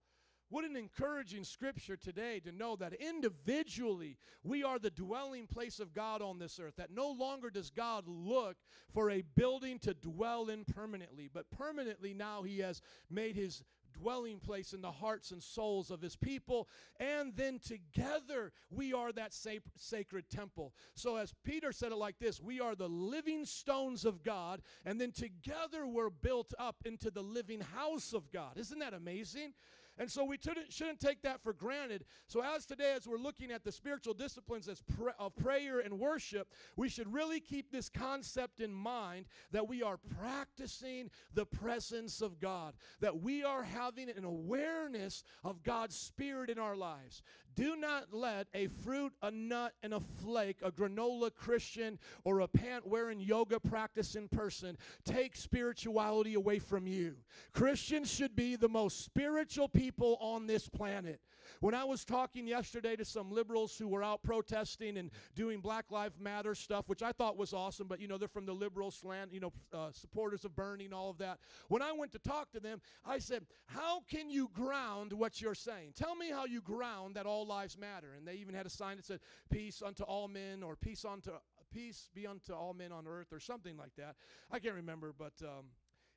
What 0.52 0.66
an 0.66 0.76
encouraging 0.76 1.44
scripture 1.44 1.96
today 1.96 2.40
to 2.40 2.52
know 2.52 2.76
that 2.78 2.94
individually 2.94 4.18
we 4.44 4.64
are 4.64 4.80
the 4.80 4.90
dwelling 4.90 5.46
place 5.46 5.80
of 5.80 5.94
God 5.94 6.24
on 6.24 6.40
this 6.40 6.60
earth. 6.60 6.74
That 6.78 6.92
no 6.92 7.12
longer 7.12 7.52
does 7.52 7.70
God 7.70 8.06
look 8.08 8.58
for 8.92 9.12
a 9.12 9.22
building 9.36 9.78
to 9.80 9.94
dwell 9.94 10.50
in 10.50 10.66
permanently, 10.66 11.30
but 11.32 11.52
permanently 11.52 12.16
now 12.16 12.42
He 12.42 12.60
has 12.60 12.82
made 13.12 13.36
His 13.36 13.64
dwelling 13.94 14.40
place 14.40 14.74
in 14.74 14.82
the 14.82 14.92
hearts 14.92 15.32
and 15.32 15.42
souls 15.42 15.92
of 15.92 16.02
his 16.02 16.16
people. 16.16 16.68
And 17.00 17.36
then 17.36 17.60
together 17.60 18.52
we 18.70 18.94
are 18.94 19.12
that 19.12 19.34
sacred 19.34 20.30
temple. 20.30 20.74
So, 20.96 21.16
as 21.16 21.34
Peter 21.44 21.72
said 21.72 21.92
it 21.92 21.98
like 21.98 22.20
this, 22.20 22.42
we 22.42 22.60
are 22.60 22.76
the 22.76 22.90
living 22.90 23.46
stones 23.46 24.06
of 24.06 24.24
God, 24.24 24.62
and 24.86 25.00
then 25.00 25.12
together 25.12 25.88
we're 25.88 26.10
built 26.10 26.54
up 26.60 26.78
into 26.86 27.12
the 27.12 27.24
living 27.24 27.62
house 27.62 28.14
of 28.14 28.32
God. 28.32 28.58
Isn't 28.58 28.80
that 28.80 28.94
amazing? 28.94 29.54
And 30.00 30.10
so 30.10 30.24
we 30.24 30.38
shouldn't 30.70 31.02
take 31.02 31.22
that 31.24 31.44
for 31.44 31.52
granted. 31.52 32.06
So, 32.28 32.42
as 32.42 32.66
today, 32.66 32.94
as 32.96 33.06
we're 33.06 33.18
looking 33.18 33.52
at 33.52 33.66
the 33.66 33.72
spiritual 33.72 34.14
disciplines 34.14 34.70
as 34.70 34.82
of 35.20 35.36
prayer 35.36 35.82
and 35.82 36.00
worship, 36.00 36.48
we 36.78 36.88
should 36.88 37.14
really 37.14 37.42
keep 37.42 37.70
this 37.70 37.90
concept 37.90 38.62
in 38.62 38.74
mind 38.74 39.26
that 39.52 39.68
we 39.68 39.84
are 39.84 40.00
practicing 40.18 41.12
the 41.34 41.46
presence 41.46 42.22
of 42.22 42.40
God, 42.40 42.76
that 43.02 43.22
we 43.22 43.44
are 43.44 43.64
having 43.64 44.10
an 44.10 44.24
awareness 44.24 45.24
of 45.44 45.64
God's 45.64 45.98
Spirit 45.98 46.50
in 46.50 46.58
our 46.58 46.78
lives. 46.78 47.22
Do 47.56 47.76
not 47.76 48.14
let 48.14 48.48
a 48.54 48.68
fruit, 48.68 49.14
a 49.22 49.32
nut, 49.32 49.74
and 49.84 49.94
a 49.94 50.00
flake, 50.00 50.58
a 50.62 50.72
granola 50.72 51.34
Christian, 51.34 52.00
or 52.24 52.40
a 52.40 52.48
pant 52.48 52.88
wearing 52.88 53.20
yoga 53.20 53.60
practicing 53.60 54.28
person 54.28 54.78
take 55.04 55.36
spirituality 55.36 56.36
away 56.36 56.60
from 56.60 56.88
you. 56.88 57.16
Christians 57.54 58.12
should 58.12 58.36
be 58.36 58.56
the 58.56 58.70
most 58.70 59.04
spiritual 59.04 59.68
people 59.68 60.18
on 60.22 60.48
this 60.48 60.70
planet. 60.70 61.20
When 61.60 61.74
I 61.74 61.84
was 61.84 62.06
talking 62.06 62.48
yesterday 62.48 62.96
to 62.96 63.06
some 63.06 63.32
liberals 63.32 63.78
who 63.78 63.88
were 63.88 64.04
out 64.04 64.24
protesting 64.24 64.98
and 64.98 65.12
doing 65.36 65.60
Black 65.60 65.92
Lives 65.92 66.20
Matter 66.20 66.56
stuff, 66.56 66.88
which 66.88 67.02
I 67.02 67.12
thought 67.12 67.38
was 67.38 67.54
awesome, 67.54 67.88
but 67.88 68.00
you 68.00 68.08
know, 68.08 68.18
they're 68.18 68.28
from 68.28 68.46
the 68.46 68.54
liberal 68.54 68.92
slant, 68.92 69.34
you 69.34 69.40
know, 69.40 69.54
uh, 69.74 69.92
supporters 69.92 70.46
of 70.46 70.56
burning, 70.56 70.94
all 70.94 71.10
of 71.10 71.18
that. 71.20 71.40
When 71.68 71.82
I 71.82 71.92
went 71.92 72.12
to 72.14 72.20
talk 72.20 72.52
to 72.52 72.60
them, 72.60 72.82
I 73.06 73.20
said, 73.20 73.46
How 73.66 74.02
can 74.10 74.30
you 74.30 74.50
ground 74.54 75.14
what 75.14 75.42
you're 75.42 75.56
saying? 75.56 75.94
Tell 75.96 76.16
me 76.16 76.30
how 76.30 76.46
you 76.46 76.62
ground 76.62 77.16
that 77.16 77.26
all 77.26 77.46
lives 77.46 77.78
matter. 77.78 78.14
And 78.18 78.28
they 78.28 78.36
even 78.36 78.56
had 78.56 78.66
a 78.66 78.70
sign 78.70 78.98
that 78.98 79.06
said, 79.06 79.20
Peace 79.52 79.82
unto 79.86 80.04
all 80.04 80.28
men, 80.28 80.64
or 80.64 80.76
peace 80.76 81.06
unto 81.06 81.32
peace 81.72 82.10
be 82.16 82.26
unto 82.26 82.54
all 82.54 82.74
men 82.74 82.92
on 82.92 83.08
earth, 83.08 83.32
or 83.32 83.40
something 83.40 83.78
like 83.78 83.96
that. 83.98 84.16
I 84.52 84.60
can't 84.60 84.76
remember, 84.76 85.14
but 85.18 85.34
um, 85.44 85.66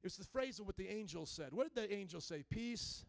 it's 0.03 0.17
the 0.17 0.25
phrase 0.25 0.59
of 0.59 0.67
what 0.67 0.77
the 0.77 0.89
angel 0.89 1.27
said. 1.27 1.53
What 1.53 1.73
did 1.73 1.91
the 1.91 1.95
angel 1.95 2.21
say? 2.21 2.45
Peace 2.49 3.05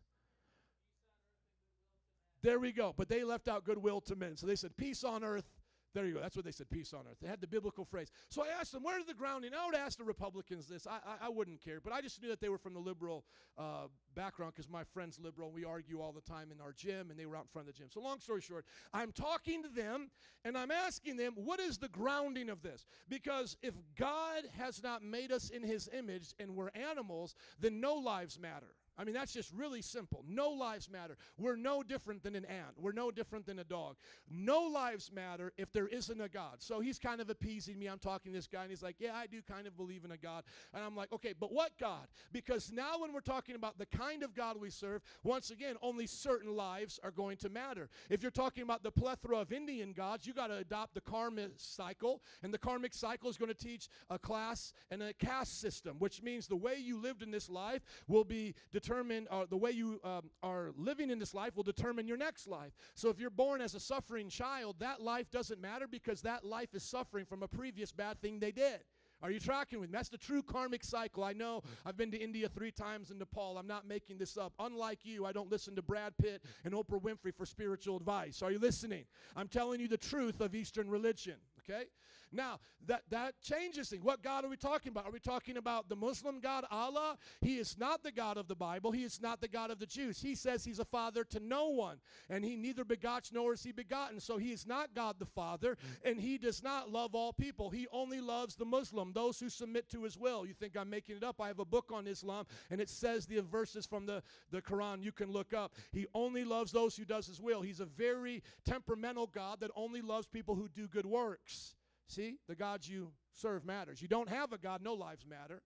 there 2.44 2.60
we 2.60 2.72
go. 2.72 2.94
But 2.96 3.10
they 3.10 3.24
left 3.24 3.48
out 3.48 3.64
goodwill 3.64 4.02
to 4.02 4.16
men. 4.16 4.38
So 4.38 4.46
they 4.46 4.56
said, 4.56 4.76
peace 4.78 5.04
on 5.04 5.24
earth. 5.24 5.46
There 5.94 6.08
you 6.08 6.16
go. 6.16 6.22
That's 6.22 6.36
what 6.36 6.44
they 6.44 6.52
said, 6.52 6.72
peace 6.72 6.92
on 6.92 7.02
earth. 7.08 7.18
They 7.22 7.28
had 7.28 7.40
the 7.40 7.46
biblical 7.48 7.86
phrase. 7.86 8.12
So 8.30 8.44
I 8.44 8.48
asked 8.60 8.72
them, 8.72 8.82
where's 8.82 9.06
the 9.06 9.14
grounding? 9.14 9.52
I 9.54 9.64
would 9.68 9.76
ask 9.76 9.98
the 10.00 10.04
Republicans 10.04 10.68
this. 10.68 10.88
I, 10.88 10.96
I, 10.96 11.28
I 11.28 11.30
wouldn't 11.30 11.64
care. 11.64 11.80
But 11.80 11.94
I 11.94 12.02
just 12.02 12.20
knew 12.20 12.30
that 12.30 12.42
they 12.42 12.50
were 12.50 12.58
from 12.58 12.74
the 12.74 12.80
liberal 12.80 13.26
uh, 13.60 13.88
background 14.16 14.54
because 14.56 14.68
my 14.68 14.84
friend's 14.84 15.20
liberal. 15.20 15.50
And 15.50 15.56
we 15.56 15.66
argue 15.66 16.02
all 16.02 16.12
the 16.12 16.22
time 16.22 16.52
in 16.52 16.60
our 16.60 16.72
gym, 16.72 17.12
and 17.12 17.20
they 17.20 17.28
were 17.28 17.36
out 17.36 17.44
in 17.44 17.48
front 17.54 17.68
of 17.68 17.76
the 17.76 17.78
gym. 17.78 17.90
So 17.92 18.02
long 18.02 18.20
story 18.20 18.42
short, 18.42 18.66
I'm 18.92 19.12
talking 19.12 19.62
to 19.62 19.70
them, 19.70 20.10
and 20.44 20.58
I'm 20.58 20.72
asking 20.72 21.18
them, 21.18 21.34
what 21.36 21.60
is 21.60 21.78
the 21.78 21.90
grounding 21.90 22.50
of 22.50 22.64
this? 22.64 22.88
Because 23.08 23.56
if 23.62 23.76
God 23.96 24.46
has 24.58 24.82
not 24.82 25.04
made 25.04 25.32
us 25.32 25.52
in 25.52 25.62
his 25.62 25.92
image 25.96 26.34
and 26.40 26.56
we're 26.56 26.72
animals, 26.74 27.36
then 27.60 27.80
no 27.80 27.94
lives 27.94 28.40
matter. 28.40 28.74
I 28.98 29.04
mean, 29.04 29.16
that's 29.16 29.34
just 29.34 29.52
really 29.54 29.82
simple. 29.82 30.24
No 30.28 30.50
lives 30.50 30.90
matter. 30.90 31.18
We're 31.38 31.56
no 31.56 31.82
different 31.82 32.22
than 32.22 32.36
an 32.36 32.46
ant. 32.46 32.76
We're 32.78 32.92
no 32.92 33.10
different 33.10 33.46
than 33.46 33.60
a 33.60 33.64
dog. 33.64 33.96
No 34.30 34.62
lives 34.62 35.12
matter 35.12 35.52
if 35.58 35.74
there 35.74 35.88
isn't 35.88 36.22
a 36.22 36.30
God. 36.30 36.58
So 36.60 36.80
he's 36.80 37.00
kind 37.00 37.20
of 37.20 37.30
appeasing 37.30 37.80
me. 37.80 37.88
I'm 37.88 37.98
talking 37.98 38.32
to 38.32 38.38
this 38.38 38.48
guy, 38.48 38.62
and 38.62 38.70
he's 38.70 38.84
like, 38.84 38.98
Yeah, 39.00 39.16
I 39.16 39.26
do 39.26 39.42
kind 39.42 39.66
of 39.66 39.76
believe 39.76 40.06
in 40.06 40.12
a 40.12 40.18
God. 40.18 40.44
And 40.74 40.84
I'm 40.84 40.96
like, 40.96 41.12
Okay, 41.12 41.34
but 41.38 41.52
what 41.52 41.72
God? 41.80 42.08
Because 42.32 42.72
now 42.72 43.00
when 43.00 43.14
we're 43.14 43.22
talking 43.22 43.56
about 43.56 43.80
the 43.80 43.88
kind 43.88 44.22
of 44.22 44.36
God 44.36 44.58
we 44.60 44.70
serve, 44.70 45.02
once 45.24 45.50
again, 45.50 45.76
only 45.82 46.06
certain 46.06 46.56
lives 46.56 47.00
are 47.04 47.12
going 47.12 47.38
to 47.38 47.50
matter. 47.50 47.90
If 48.10 48.22
you're 48.22 48.32
talking 48.32 48.64
about 48.64 48.84
the 48.84 48.92
plethora 48.92 49.38
of 49.38 49.52
Indian 49.52 49.94
gods, 49.94 50.28
you 50.28 50.34
got 50.34 50.48
to 50.48 50.58
adopt 50.58 50.94
the 50.94 51.02
karmic 51.02 51.54
cycle. 51.58 52.22
And 52.44 52.54
the 52.54 52.60
karmic 52.60 52.94
cycle 52.94 53.30
is 53.30 53.38
going 53.38 53.54
to 53.54 53.58
teach 53.58 53.90
a 54.10 54.20
class 54.20 54.74
and 54.92 55.02
a 55.02 55.14
caste 55.14 55.60
system, 55.60 55.96
which 55.98 56.22
means 56.22 56.48
the 56.48 56.56
way 56.56 56.76
you 56.78 57.02
lived 57.02 57.24
in 57.24 57.32
this 57.32 57.50
life 57.50 57.82
will 58.08 58.24
be 58.24 58.54
determine 58.84 59.28
uh, 59.32 59.46
the 59.50 59.58
way 59.58 59.72
you 59.72 60.00
um, 60.04 60.30
are 60.42 60.72
living 60.78 61.10
in 61.10 61.20
this 61.20 61.34
life 61.34 61.56
will 61.56 61.64
determine 61.64 62.08
your 62.08 62.18
next 62.18 62.48
life. 62.48 62.74
So 62.96 63.10
if 63.10 63.20
you're 63.20 63.30
born 63.30 63.62
as 63.62 63.76
a 63.76 63.80
suffering 63.80 64.30
child, 64.30 64.76
that 64.80 65.02
life 65.02 65.32
doesn't 65.32 65.62
matter 65.62 65.88
because 65.88 66.22
that 66.22 66.44
life 66.44 66.74
is 66.74 66.84
suffering 66.84 67.26
from 67.26 67.44
a 67.44 67.48
previous 67.48 67.92
bad 67.92 68.22
thing 68.22 68.40
they 68.40 68.52
did. 68.52 68.80
Are 69.22 69.32
you 69.32 69.40
tracking 69.40 69.80
with 69.80 69.90
me? 69.90 69.96
That's 69.96 70.10
the 70.10 70.18
true 70.18 70.44
karmic 70.44 70.84
cycle. 70.84 71.24
I 71.24 71.32
know 71.32 71.64
I've 71.86 71.96
been 71.96 72.12
to 72.12 72.18
India 72.18 72.50
three 72.50 72.72
times 72.72 73.10
in 73.10 73.18
Nepal. 73.18 73.58
I'm 73.58 73.68
not 73.68 73.88
making 73.88 74.18
this 74.18 74.36
up. 74.36 74.52
Unlike 74.60 75.00
you, 75.04 75.26
I 75.26 75.32
don't 75.32 75.50
listen 75.50 75.78
to 75.78 75.82
Brad 75.82 76.14
Pitt 76.22 76.44
and 76.66 76.74
Oprah 76.74 77.02
Winfrey 77.02 77.34
for 77.34 77.46
spiritual 77.46 77.96
advice. 77.96 78.42
Are 78.42 78.52
you 78.52 78.60
listening? 78.60 79.06
I'm 79.38 79.48
telling 79.48 79.80
you 79.80 79.88
the 79.88 79.98
truth 79.98 80.42
of 80.42 80.54
Eastern 80.54 80.90
religion. 80.90 81.36
Okay? 81.64 81.86
Now, 82.34 82.60
that, 82.88 83.04
that 83.12 83.36
changes 83.42 83.90
things. 83.90 84.04
What 84.04 84.22
God 84.22 84.44
are 84.44 84.50
we 84.50 84.58
talking 84.58 84.90
about? 84.90 85.06
Are 85.06 85.12
we 85.12 85.20
talking 85.20 85.58
about 85.58 85.88
the 85.88 85.96
Muslim 85.96 86.40
God, 86.40 86.66
Allah? 86.72 87.18
He 87.42 87.58
is 87.58 87.78
not 87.78 88.04
the 88.04 88.12
God 88.12 88.38
of 88.38 88.48
the 88.48 88.56
Bible. 88.56 88.92
He 88.92 89.04
is 89.04 89.22
not 89.22 89.40
the 89.40 89.48
God 89.48 89.72
of 89.72 89.80
the 89.80 89.86
Jews. 89.86 90.22
He 90.22 90.36
says 90.36 90.66
he's 90.66 90.80
a 90.80 90.86
father 90.86 91.24
to 91.26 91.40
no 91.40 91.70
one, 91.70 92.00
and 92.30 92.44
he 92.44 92.56
neither 92.56 92.84
begots 92.84 93.32
nor 93.32 93.54
is 93.54 93.64
he 93.64 93.72
begotten. 93.72 94.20
So 94.20 94.38
he 94.38 94.52
is 94.52 94.66
not 94.66 94.94
God 94.96 95.16
the 95.20 95.26
Father, 95.26 95.78
and 96.04 96.20
he 96.20 96.38
does 96.38 96.64
not 96.64 96.92
love 96.92 97.16
all 97.16 97.34
people. 97.34 97.70
He 97.70 97.88
only 97.92 98.20
loves 98.20 98.56
the 98.56 98.66
Muslim, 98.66 99.14
those 99.14 99.40
who 99.40 99.50
submit 99.50 99.90
to 99.90 100.04
his 100.04 100.18
will. 100.18 100.46
You 100.46 100.54
think 100.54 100.76
I'm 100.76 100.90
making 100.90 101.18
it 101.18 101.24
up? 101.24 101.40
I 101.40 101.48
have 101.48 101.60
a 101.60 101.66
book 101.66 101.92
on 101.94 102.08
Islam, 102.08 102.46
and 102.70 102.82
it 102.82 102.90
says 102.90 103.26
the 103.26 103.42
verses 103.42 103.86
from 103.86 104.06
the, 104.06 104.24
the 104.52 104.62
Quran 104.62 105.04
you 105.04 105.12
can 105.12 105.32
look 105.32 105.54
up. 105.54 105.74
He 105.92 106.08
only 106.14 106.44
loves 106.44 106.72
those 106.72 106.98
who 106.98 107.06
does 107.06 107.28
his 107.28 107.40
will. 107.40 107.62
He's 107.62 107.80
a 107.80 107.86
very 107.86 108.44
temperamental 108.66 109.28
God 109.28 109.60
that 109.62 109.72
only 109.76 110.02
loves 110.02 110.28
people 110.28 110.56
who 110.56 110.68
do 110.68 110.88
good 110.88 111.06
works. 111.06 111.76
See, 112.08 112.38
the 112.48 112.56
gods 112.56 112.88
you 112.88 113.12
serve 113.32 113.66
matters. 113.66 114.02
You 114.02 114.08
don't 114.08 114.30
have 114.30 114.54
a 114.54 114.58
God, 114.58 114.82
no 114.82 114.94
lives 114.94 115.26
matter. 115.26 115.62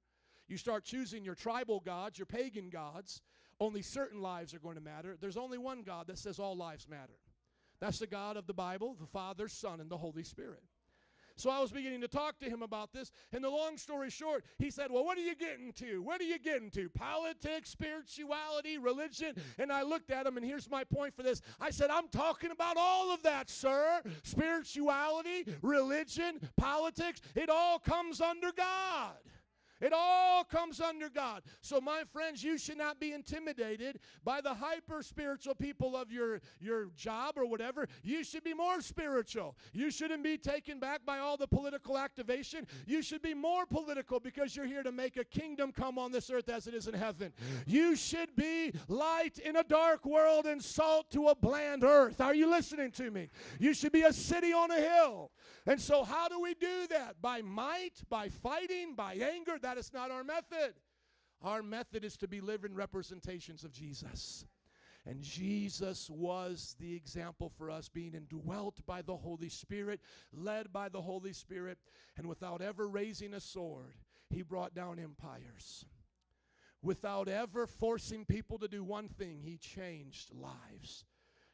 You 0.47 0.57
start 0.57 0.85
choosing 0.85 1.25
your 1.25 1.35
tribal 1.35 1.79
gods, 1.79 2.17
your 2.17 2.25
pagan 2.25 2.69
gods, 2.69 3.21
only 3.59 3.81
certain 3.81 4.21
lives 4.21 4.53
are 4.53 4.59
going 4.59 4.75
to 4.75 4.81
matter. 4.81 5.17
There's 5.19 5.37
only 5.37 5.57
one 5.57 5.81
God 5.81 6.07
that 6.07 6.19
says 6.19 6.39
all 6.39 6.55
lives 6.55 6.87
matter. 6.87 7.17
That's 7.79 7.99
the 7.99 8.07
God 8.07 8.37
of 8.37 8.47
the 8.47 8.53
Bible, 8.53 8.95
the 8.99 9.07
Father, 9.07 9.47
Son, 9.47 9.79
and 9.81 9.89
the 9.89 9.97
Holy 9.97 10.23
Spirit. 10.23 10.63
So 11.37 11.51
I 11.51 11.59
was 11.59 11.71
beginning 11.71 12.01
to 12.01 12.07
talk 12.07 12.39
to 12.39 12.49
him 12.49 12.63
about 12.63 12.91
this. 12.91 13.11
And 13.31 13.43
the 13.43 13.49
long 13.49 13.77
story 13.77 14.09
short, 14.09 14.43
he 14.57 14.69
said, 14.69 14.91
Well, 14.91 15.05
what 15.05 15.17
are 15.17 15.21
you 15.21 15.35
getting 15.35 15.71
to? 15.73 16.01
What 16.01 16.19
are 16.19 16.25
you 16.25 16.39
getting 16.39 16.71
to? 16.71 16.89
Politics, 16.89 17.69
spirituality, 17.69 18.77
religion? 18.77 19.35
And 19.59 19.71
I 19.71 19.83
looked 19.83 20.11
at 20.11 20.25
him, 20.25 20.37
and 20.37 20.45
here's 20.45 20.69
my 20.69 20.83
point 20.83 21.15
for 21.15 21.23
this. 21.23 21.41
I 21.61 21.69
said, 21.69 21.89
I'm 21.89 22.07
talking 22.09 22.51
about 22.51 22.75
all 22.77 23.13
of 23.13 23.21
that, 23.23 23.49
sir. 23.49 24.01
Spirituality, 24.23 25.45
religion, 25.61 26.39
politics, 26.57 27.21
it 27.35 27.49
all 27.49 27.79
comes 27.79 28.19
under 28.19 28.51
God. 28.51 29.13
It 29.79 29.93
all 29.93 30.43
comes 30.43 30.81
under 30.81 31.09
God. 31.09 31.43
So, 31.61 31.79
my 31.79 32.03
friends, 32.11 32.43
you 32.43 32.57
should 32.57 32.77
not 32.77 32.99
be 32.99 33.13
intimidated 33.13 33.99
by 34.23 34.41
the 34.41 34.53
hyper 34.53 35.03
spiritual 35.03 35.55
people 35.55 35.95
of 35.95 36.11
your, 36.11 36.41
your 36.59 36.87
job 36.95 37.35
or 37.37 37.45
whatever. 37.45 37.87
You 38.03 38.23
should 38.23 38.43
be 38.43 38.53
more 38.53 38.81
spiritual. 38.81 39.55
You 39.73 39.91
shouldn't 39.91 40.23
be 40.23 40.37
taken 40.37 40.79
back 40.79 41.05
by 41.05 41.19
all 41.19 41.37
the 41.37 41.47
political 41.47 41.97
activation. 41.97 42.65
You 42.85 43.01
should 43.01 43.21
be 43.21 43.33
more 43.33 43.65
political 43.65 44.19
because 44.19 44.55
you're 44.55 44.65
here 44.65 44.83
to 44.83 44.91
make 44.91 45.17
a 45.17 45.23
kingdom 45.23 45.71
come 45.71 45.97
on 45.97 46.11
this 46.11 46.29
earth 46.29 46.49
as 46.49 46.67
it 46.67 46.73
is 46.73 46.87
in 46.87 46.93
heaven. 46.93 47.33
You 47.65 47.95
should 47.95 48.35
be 48.35 48.73
light 48.87 49.39
in 49.39 49.57
a 49.57 49.63
dark 49.63 50.05
world 50.05 50.45
and 50.45 50.63
salt 50.63 51.11
to 51.11 51.27
a 51.27 51.35
bland 51.35 51.83
earth. 51.83 52.19
Are 52.21 52.35
you 52.35 52.49
listening 52.49 52.91
to 52.91 53.11
me? 53.11 53.29
You 53.59 53.73
should 53.73 53.91
be 53.91 54.01
a 54.01 54.13
city 54.13 54.53
on 54.53 54.71
a 54.71 54.79
hill. 54.79 55.31
And 55.67 55.81
so, 55.81 56.05
how 56.05 56.29
do 56.29 56.39
we 56.39 56.53
do 56.53 56.87
that? 56.91 57.21
By 57.21 57.41
might, 57.41 58.01
by 58.09 58.29
fighting, 58.29 58.95
by 58.95 59.15
anger? 59.15 59.57
That 59.61 59.77
is 59.77 59.91
not 59.93 60.11
our 60.11 60.23
method. 60.23 60.73
Our 61.43 61.61
method 61.61 62.05
is 62.05 62.15
to 62.17 62.27
be 62.27 62.39
living 62.39 62.73
representations 62.73 63.65
of 63.65 63.73
Jesus. 63.73 64.45
And 65.05 65.21
Jesus 65.21 66.09
was 66.09 66.75
the 66.79 66.95
example 66.95 67.49
for 67.49 67.69
us, 67.69 67.89
being 67.89 68.13
indwelt 68.13 68.79
by 68.85 69.01
the 69.01 69.15
Holy 69.15 69.49
Spirit, 69.49 69.99
led 70.33 70.71
by 70.71 70.87
the 70.87 71.01
Holy 71.01 71.33
Spirit, 71.33 71.77
and 72.17 72.27
without 72.27 72.61
ever 72.61 72.87
raising 72.87 73.33
a 73.33 73.39
sword, 73.39 73.95
he 74.29 74.41
brought 74.43 74.73
down 74.73 74.99
empires. 74.99 75.85
Without 76.81 77.27
ever 77.27 77.67
forcing 77.67 78.23
people 78.23 78.57
to 78.59 78.67
do 78.69 78.83
one 78.83 79.09
thing, 79.09 79.41
he 79.43 79.57
changed 79.57 80.31
lives. 80.33 81.05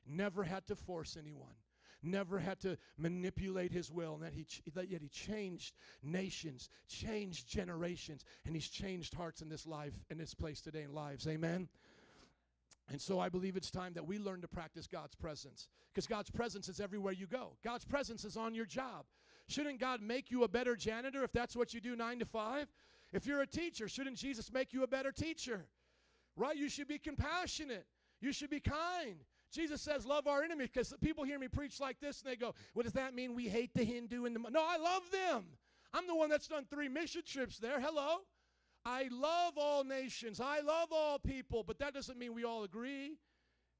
Never 0.05 0.43
had 0.43 0.67
to 0.67 0.75
force 0.75 1.17
anyone 1.19 1.55
never 2.03 2.39
had 2.39 2.59
to 2.61 2.77
manipulate 2.97 3.71
his 3.71 3.91
will, 3.91 4.15
and 4.15 4.23
that 4.23 4.33
he, 4.33 4.45
that 4.73 4.89
yet 4.89 5.01
he 5.01 5.09
changed 5.09 5.75
nations, 6.01 6.69
changed 6.87 7.47
generations, 7.47 8.25
and 8.45 8.55
he's 8.55 8.67
changed 8.67 9.13
hearts 9.13 9.41
in 9.41 9.49
this 9.49 9.65
life, 9.65 9.93
in 10.09 10.17
this 10.17 10.33
place 10.33 10.61
today 10.61 10.83
in 10.83 10.93
lives. 10.93 11.27
Amen. 11.27 11.67
And 12.91 13.01
so 13.01 13.19
I 13.19 13.29
believe 13.29 13.55
it's 13.55 13.71
time 13.71 13.93
that 13.93 14.05
we 14.05 14.19
learn 14.19 14.41
to 14.41 14.47
practice 14.47 14.87
God's 14.87 15.15
presence 15.15 15.67
because 15.93 16.05
God's 16.05 16.29
presence 16.29 16.67
is 16.67 16.79
everywhere 16.79 17.13
you 17.13 17.27
go. 17.27 17.55
God's 17.63 17.85
presence 17.85 18.25
is 18.25 18.35
on 18.35 18.53
your 18.53 18.65
job. 18.65 19.05
Shouldn't 19.47 19.79
God 19.79 20.01
make 20.01 20.31
you 20.31 20.43
a 20.43 20.47
better 20.47 20.75
janitor 20.75 21.23
if 21.23 21.31
that's 21.31 21.55
what 21.55 21.73
you 21.73 21.81
do 21.81 21.95
9 21.95 22.19
to 22.19 22.25
5? 22.25 22.67
If 23.13 23.25
you're 23.25 23.41
a 23.41 23.47
teacher, 23.47 23.87
shouldn't 23.87 24.17
Jesus 24.17 24.51
make 24.51 24.73
you 24.73 24.83
a 24.83 24.87
better 24.87 25.11
teacher? 25.11 25.65
Right? 26.35 26.57
You 26.57 26.67
should 26.67 26.87
be 26.87 26.97
compassionate. 26.97 27.85
You 28.19 28.33
should 28.33 28.49
be 28.49 28.59
kind. 28.59 29.17
Jesus 29.53 29.81
says, 29.81 30.05
Love 30.05 30.27
our 30.27 30.43
enemy, 30.43 30.65
because 30.65 30.93
people 31.01 31.23
hear 31.23 31.39
me 31.39 31.47
preach 31.47 31.79
like 31.79 31.99
this 31.99 32.21
and 32.21 32.31
they 32.31 32.35
go, 32.35 32.55
What 32.73 32.83
does 32.83 32.93
that 32.93 33.13
mean? 33.13 33.35
We 33.35 33.47
hate 33.47 33.71
the 33.73 33.83
Hindu 33.83 34.25
and 34.25 34.35
the. 34.35 34.39
No, 34.39 34.61
I 34.61 34.77
love 34.77 35.03
them. 35.11 35.45
I'm 35.93 36.07
the 36.07 36.15
one 36.15 36.29
that's 36.29 36.47
done 36.47 36.65
three 36.69 36.89
mission 36.89 37.21
trips 37.25 37.59
there. 37.59 37.79
Hello. 37.79 38.17
I 38.85 39.07
love 39.11 39.53
all 39.57 39.83
nations. 39.83 40.41
I 40.41 40.59
love 40.59 40.89
all 40.91 41.19
people, 41.19 41.63
but 41.63 41.79
that 41.79 41.93
doesn't 41.93 42.17
mean 42.17 42.33
we 42.33 42.43
all 42.43 42.63
agree. 42.63 43.17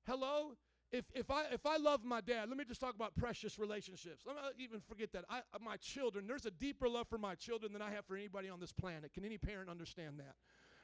Hello? 0.07 0.53
If, 0.91 1.05
if, 1.15 1.31
I, 1.31 1.45
if 1.51 1.65
I 1.65 1.77
love 1.77 2.05
my 2.05 2.21
dad, 2.21 2.49
let 2.49 2.57
me 2.57 2.63
just 2.65 2.79
talk 2.79 2.93
about 2.93 3.15
precious 3.15 3.57
relationships. 3.57 4.23
Let 4.27 4.35
me 4.35 4.41
even 4.63 4.79
forget 4.79 5.11
that. 5.13 5.25
I, 5.27 5.39
uh, 5.39 5.57
my 5.59 5.75
children, 5.77 6.27
there's 6.27 6.45
a 6.45 6.51
deeper 6.51 6.87
love 6.87 7.07
for 7.07 7.17
my 7.17 7.33
children 7.33 7.73
than 7.73 7.81
I 7.81 7.89
have 7.89 8.05
for 8.05 8.15
anybody 8.15 8.47
on 8.47 8.59
this 8.59 8.71
planet. 8.71 9.11
Can 9.11 9.25
any 9.25 9.39
parent 9.39 9.69
understand 9.69 10.19
that? 10.19 10.35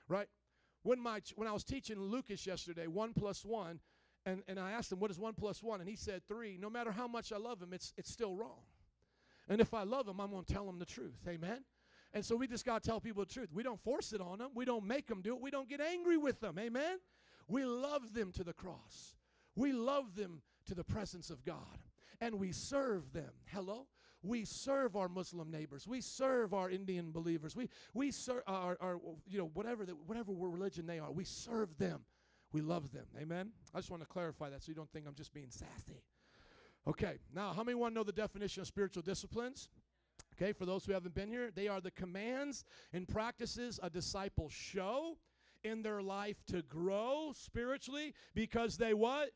Right? 0.08 0.28
When, 0.82 1.00
my, 1.00 1.22
when 1.36 1.48
I 1.48 1.52
was 1.52 1.64
teaching 1.64 2.02
Lucas 2.02 2.48
yesterday, 2.48 2.88
one 2.88 3.14
plus 3.14 3.46
one, 3.46 3.80
and, 4.26 4.44
and 4.48 4.60
I 4.60 4.72
asked 4.72 4.92
him, 4.92 5.00
what 5.00 5.12
is 5.12 5.20
one 5.20 5.34
plus 5.34 5.64
one? 5.64 5.80
And 5.80 5.90
he 5.90 5.96
said 5.96 6.22
three. 6.28 6.58
No 6.60 6.70
matter 6.70 6.92
how 6.92 7.08
much 7.08 7.32
I 7.32 7.38
love 7.38 7.62
him, 7.62 7.74
it's, 7.74 7.94
it's 7.98 8.12
still 8.12 8.36
wrong. 8.36 8.62
And 9.48 9.62
if 9.62 9.74
I 9.74 9.84
love 9.84 10.08
him, 10.08 10.20
I'm 10.20 10.30
going 10.30 10.44
to 10.44 10.54
tell 10.54 10.70
him 10.70 10.78
the 10.78 10.86
truth. 10.86 11.20
Amen? 11.28 11.64
And 12.14 12.24
so 12.26 12.36
we 12.36 12.48
just 12.48 12.66
got 12.66 12.84
to 12.84 12.90
tell 12.90 13.00
people 13.00 13.24
the 13.24 13.34
truth. 13.34 13.50
We 13.54 13.64
don't 13.64 13.80
force 13.80 14.14
it 14.14 14.22
on 14.22 14.40
them. 14.40 14.50
We 14.54 14.66
don't 14.66 14.86
make 14.86 15.08
them 15.08 15.22
do 15.22 15.36
it. 15.36 15.42
We 15.42 15.52
don't 15.52 15.70
get 15.70 15.82
angry 15.82 16.18
with 16.18 16.40
them. 16.40 16.58
Amen? 16.60 16.98
We 17.48 17.66
love 17.66 18.14
them 18.14 18.32
to 18.34 18.44
the 18.44 18.54
cross. 18.54 19.16
We 19.56 19.72
love 19.72 20.16
them 20.16 20.42
to 20.68 20.76
the 20.76 20.84
presence 20.84 21.30
of 21.30 21.44
God. 21.44 21.80
And 22.22 22.36
we 22.36 22.52
serve 22.52 23.12
them. 23.14 23.32
Hello? 23.46 23.88
We 24.22 24.44
serve 24.44 24.96
our 24.96 25.08
Muslim 25.08 25.50
neighbors. 25.50 25.88
We 25.88 26.02
serve 26.02 26.54
our 26.54 26.70
Indian 26.70 27.12
believers. 27.12 27.56
We, 27.56 27.70
we 27.94 28.12
serve 28.12 28.44
our, 28.48 28.78
our, 28.82 29.00
you 29.28 29.38
know, 29.40 29.50
whatever, 29.54 29.86
the, 29.86 29.94
whatever 29.94 30.34
religion 30.34 30.86
they 30.86 31.00
are. 31.00 31.12
We 31.12 31.24
serve 31.24 31.78
them. 31.78 32.02
We 32.52 32.62
love 32.62 32.92
them. 32.92 33.06
Amen? 33.20 33.52
I 33.74 33.80
just 33.80 33.92
want 33.92 34.02
to 34.02 34.08
clarify 34.08 34.50
that 34.50 34.64
so 34.64 34.70
you 34.70 34.76
don't 34.76 34.92
think 34.92 35.06
I'm 35.08 35.14
just 35.14 35.34
being 35.34 35.50
sassy. 35.50 36.02
Okay, 36.88 37.20
now, 37.36 37.54
how 37.54 37.64
many 37.64 37.76
want 37.76 37.94
to 37.94 37.96
know 38.00 38.04
the 38.04 38.12
definition 38.12 38.62
of 38.62 38.68
spiritual 38.68 39.04
disciplines? 39.04 39.70
Okay, 40.36 40.54
for 40.54 40.66
those 40.66 40.86
who 40.86 40.94
haven't 40.94 41.14
been 41.14 41.30
here, 41.30 41.52
they 41.54 41.68
are 41.68 41.82
the 41.82 41.92
commands 41.92 42.64
and 42.94 43.08
practices 43.08 43.80
a 43.84 43.90
disciple 43.90 44.50
show 44.50 45.18
in 45.64 45.82
their 45.82 46.02
life 46.02 46.38
to 46.48 46.62
grow 46.64 47.34
spiritually 47.36 48.14
because 48.34 48.78
they 48.78 48.94
what? 48.94 49.32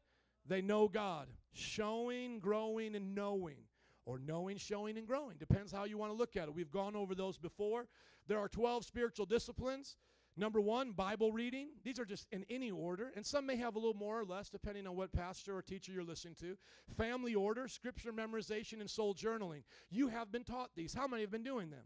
They 0.47 0.61
know 0.61 0.87
God. 0.87 1.27
Showing, 1.51 2.39
growing, 2.39 2.95
and 2.95 3.13
knowing. 3.13 3.57
Or 4.05 4.17
knowing, 4.19 4.57
showing, 4.57 4.97
and 4.97 5.05
growing. 5.05 5.37
Depends 5.37 5.71
how 5.71 5.83
you 5.83 5.97
want 5.97 6.11
to 6.11 6.17
look 6.17 6.35
at 6.35 6.47
it. 6.47 6.53
We've 6.53 6.71
gone 6.71 6.95
over 6.95 7.15
those 7.15 7.37
before. 7.37 7.87
There 8.27 8.39
are 8.39 8.49
12 8.49 8.85
spiritual 8.85 9.25
disciplines. 9.25 9.97
Number 10.35 10.59
one, 10.59 10.91
Bible 10.93 11.31
reading. 11.31 11.69
These 11.83 11.99
are 11.99 12.05
just 12.05 12.27
in 12.31 12.43
any 12.49 12.71
order, 12.71 13.11
and 13.15 13.23
some 13.23 13.45
may 13.45 13.55
have 13.57 13.75
a 13.75 13.79
little 13.79 13.93
more 13.93 14.19
or 14.19 14.25
less 14.25 14.49
depending 14.49 14.87
on 14.87 14.95
what 14.95 15.13
pastor 15.13 15.55
or 15.55 15.61
teacher 15.61 15.91
you're 15.91 16.03
listening 16.03 16.35
to. 16.39 16.57
Family 16.97 17.35
order, 17.35 17.67
scripture 17.67 18.11
memorization, 18.11 18.79
and 18.79 18.89
soul 18.89 19.13
journaling. 19.13 19.61
You 19.91 20.07
have 20.07 20.31
been 20.31 20.43
taught 20.43 20.71
these. 20.75 20.93
How 20.93 21.07
many 21.07 21.21
have 21.21 21.31
been 21.31 21.43
doing 21.43 21.69
them? 21.69 21.85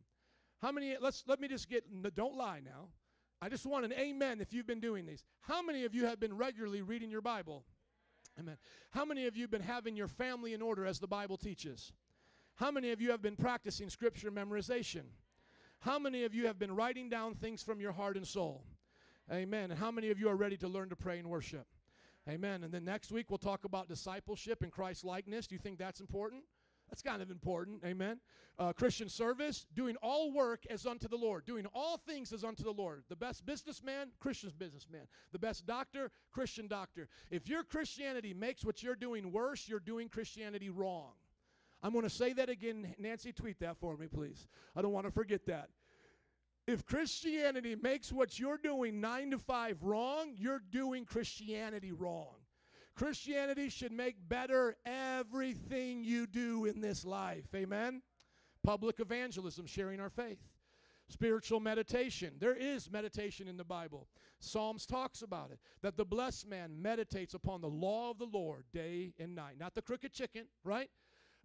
How 0.61 0.71
many? 0.71 0.95
Let's 0.99 1.23
let 1.27 1.41
me 1.41 1.47
just 1.47 1.69
get. 1.69 1.83
Don't 2.15 2.35
lie 2.35 2.61
now. 2.63 2.87
I 3.41 3.49
just 3.49 3.65
want 3.65 3.85
an 3.85 3.93
amen 3.93 4.39
if 4.41 4.53
you've 4.53 4.65
been 4.65 4.79
doing 4.79 5.05
these. 5.05 5.23
How 5.41 5.61
many 5.61 5.83
of 5.83 5.93
you 5.93 6.05
have 6.05 6.19
been 6.19 6.35
regularly 6.35 6.81
reading 6.81 7.11
your 7.11 7.21
Bible? 7.21 7.65
Amen. 8.39 8.57
How 8.91 9.05
many 9.05 9.27
of 9.27 9.35
you 9.35 9.43
have 9.43 9.51
been 9.51 9.61
having 9.61 9.95
your 9.95 10.07
family 10.07 10.53
in 10.53 10.61
order 10.61 10.85
as 10.85 10.99
the 10.99 11.07
Bible 11.07 11.37
teaches? 11.37 11.91
How 12.55 12.71
many 12.71 12.91
of 12.91 13.01
you 13.01 13.11
have 13.11 13.21
been 13.21 13.35
practicing 13.35 13.89
scripture 13.89 14.31
memorization? 14.31 15.03
How 15.79 15.99
many 15.99 16.23
of 16.23 16.33
you 16.33 16.47
have 16.47 16.59
been 16.59 16.75
writing 16.75 17.09
down 17.09 17.35
things 17.35 17.61
from 17.61 17.79
your 17.79 17.91
heart 17.91 18.17
and 18.17 18.27
soul? 18.27 18.63
Amen. 19.31 19.71
And 19.71 19.79
how 19.79 19.91
many 19.91 20.09
of 20.09 20.19
you 20.19 20.29
are 20.29 20.35
ready 20.35 20.57
to 20.57 20.67
learn 20.67 20.89
to 20.89 20.95
pray 20.95 21.19
and 21.19 21.29
worship? 21.29 21.67
Amen. 22.29 22.63
And 22.63 22.73
then 22.73 22.83
next 22.83 23.11
week 23.11 23.29
we'll 23.29 23.37
talk 23.37 23.63
about 23.65 23.87
discipleship 23.87 24.63
and 24.63 24.71
Christ 24.71 25.05
likeness. 25.05 25.47
Do 25.47 25.55
you 25.55 25.59
think 25.59 25.77
that's 25.77 25.99
important? 25.99 26.43
That's 26.89 27.01
kind 27.01 27.21
of 27.21 27.29
important. 27.31 27.81
Amen. 27.85 28.19
Uh, 28.57 28.73
Christian 28.73 29.09
service, 29.09 29.65
doing 29.75 29.95
all 30.01 30.31
work 30.31 30.65
as 30.69 30.85
unto 30.85 31.07
the 31.07 31.17
Lord, 31.17 31.45
doing 31.45 31.65
all 31.73 31.97
things 31.97 32.33
as 32.33 32.43
unto 32.43 32.63
the 32.63 32.71
Lord. 32.71 33.03
The 33.09 33.15
best 33.15 33.45
businessman, 33.45 34.07
Christian 34.19 34.51
businessman. 34.57 35.01
The 35.31 35.39
best 35.39 35.65
doctor, 35.65 36.11
Christian 36.31 36.67
doctor. 36.67 37.07
If 37.29 37.47
your 37.47 37.63
Christianity 37.63 38.33
makes 38.33 38.65
what 38.65 38.81
you're 38.81 38.95
doing 38.95 39.31
worse, 39.31 39.67
you're 39.67 39.79
doing 39.79 40.09
Christianity 40.09 40.69
wrong. 40.69 41.11
I'm 41.83 41.91
going 41.91 42.03
to 42.03 42.09
say 42.09 42.33
that 42.33 42.49
again. 42.49 42.95
Nancy, 42.97 43.31
tweet 43.31 43.59
that 43.59 43.77
for 43.77 43.95
me, 43.97 44.07
please. 44.07 44.47
I 44.75 44.81
don't 44.81 44.91
want 44.91 45.05
to 45.05 45.11
forget 45.11 45.45
that. 45.45 45.69
If 46.67 46.85
Christianity 46.85 47.75
makes 47.75 48.11
what 48.11 48.39
you're 48.39 48.57
doing 48.57 48.99
nine 48.99 49.31
to 49.31 49.39
five 49.39 49.81
wrong, 49.83 50.33
you're 50.35 50.61
doing 50.71 51.05
Christianity 51.05 51.93
wrong. 51.93 52.35
Christianity 52.95 53.69
should 53.69 53.91
make 53.91 54.15
better 54.27 54.75
everything 54.85 56.03
you 56.03 56.25
do 56.25 56.65
in 56.65 56.81
this 56.81 57.05
life. 57.05 57.45
Amen? 57.55 58.01
Public 58.63 58.99
evangelism, 58.99 59.65
sharing 59.65 59.99
our 59.99 60.09
faith. 60.09 60.39
Spiritual 61.07 61.61
meditation. 61.61 62.33
There 62.37 62.55
is 62.55 62.91
meditation 62.91 63.47
in 63.47 63.55
the 63.55 63.63
Bible. 63.63 64.07
Psalms 64.39 64.85
talks 64.85 65.21
about 65.21 65.51
it. 65.51 65.59
That 65.81 65.95
the 65.95 66.03
blessed 66.03 66.49
man 66.49 66.81
meditates 66.81 67.33
upon 67.33 67.61
the 67.61 67.69
law 67.69 68.11
of 68.11 68.17
the 68.17 68.25
Lord 68.25 68.65
day 68.73 69.13
and 69.17 69.33
night. 69.33 69.57
Not 69.57 69.73
the 69.73 69.81
crooked 69.81 70.11
chicken, 70.11 70.47
right? 70.65 70.89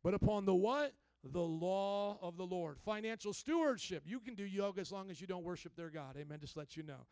But 0.03 0.15
upon 0.15 0.45
the 0.45 0.55
what? 0.55 0.93
The 1.25 1.41
law 1.41 2.19
of 2.21 2.37
the 2.37 2.47
Lord. 2.47 2.79
Financial 2.81 3.33
stewardship. 3.33 4.03
You 4.07 4.19
can 4.19 4.35
do 4.35 4.45
yoga 4.45 4.81
as 4.81 4.91
long 4.91 5.11
as 5.11 5.21
you 5.21 5.27
don't 5.27 5.45
worship 5.45 5.77
their 5.77 5.91
God. 5.91 6.17
Amen. 6.19 6.39
Just 6.41 6.57
let 6.57 6.77
you 6.77 6.83
know. 6.83 7.07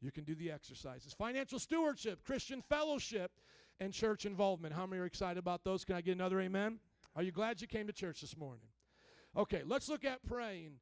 You 0.00 0.10
can 0.10 0.24
do 0.24 0.34
the 0.34 0.50
exercises. 0.50 1.12
Financial 1.12 1.60
stewardship, 1.60 2.24
Christian 2.24 2.60
fellowship, 2.60 3.30
and 3.78 3.92
church 3.92 4.26
involvement. 4.26 4.74
How 4.74 4.84
many 4.84 5.00
are 5.00 5.06
excited 5.06 5.38
about 5.38 5.62
those? 5.62 5.84
Can 5.84 5.94
I 5.94 6.00
get 6.00 6.16
another 6.16 6.40
amen? 6.40 6.80
Are 7.14 7.22
you 7.22 7.30
glad 7.30 7.60
you 7.60 7.68
came 7.68 7.86
to 7.86 7.92
church 7.92 8.20
this 8.20 8.36
morning? 8.36 8.66
Okay, 9.36 9.62
let's 9.64 9.88
look 9.88 10.04
at 10.04 10.24
praying. 10.26 10.72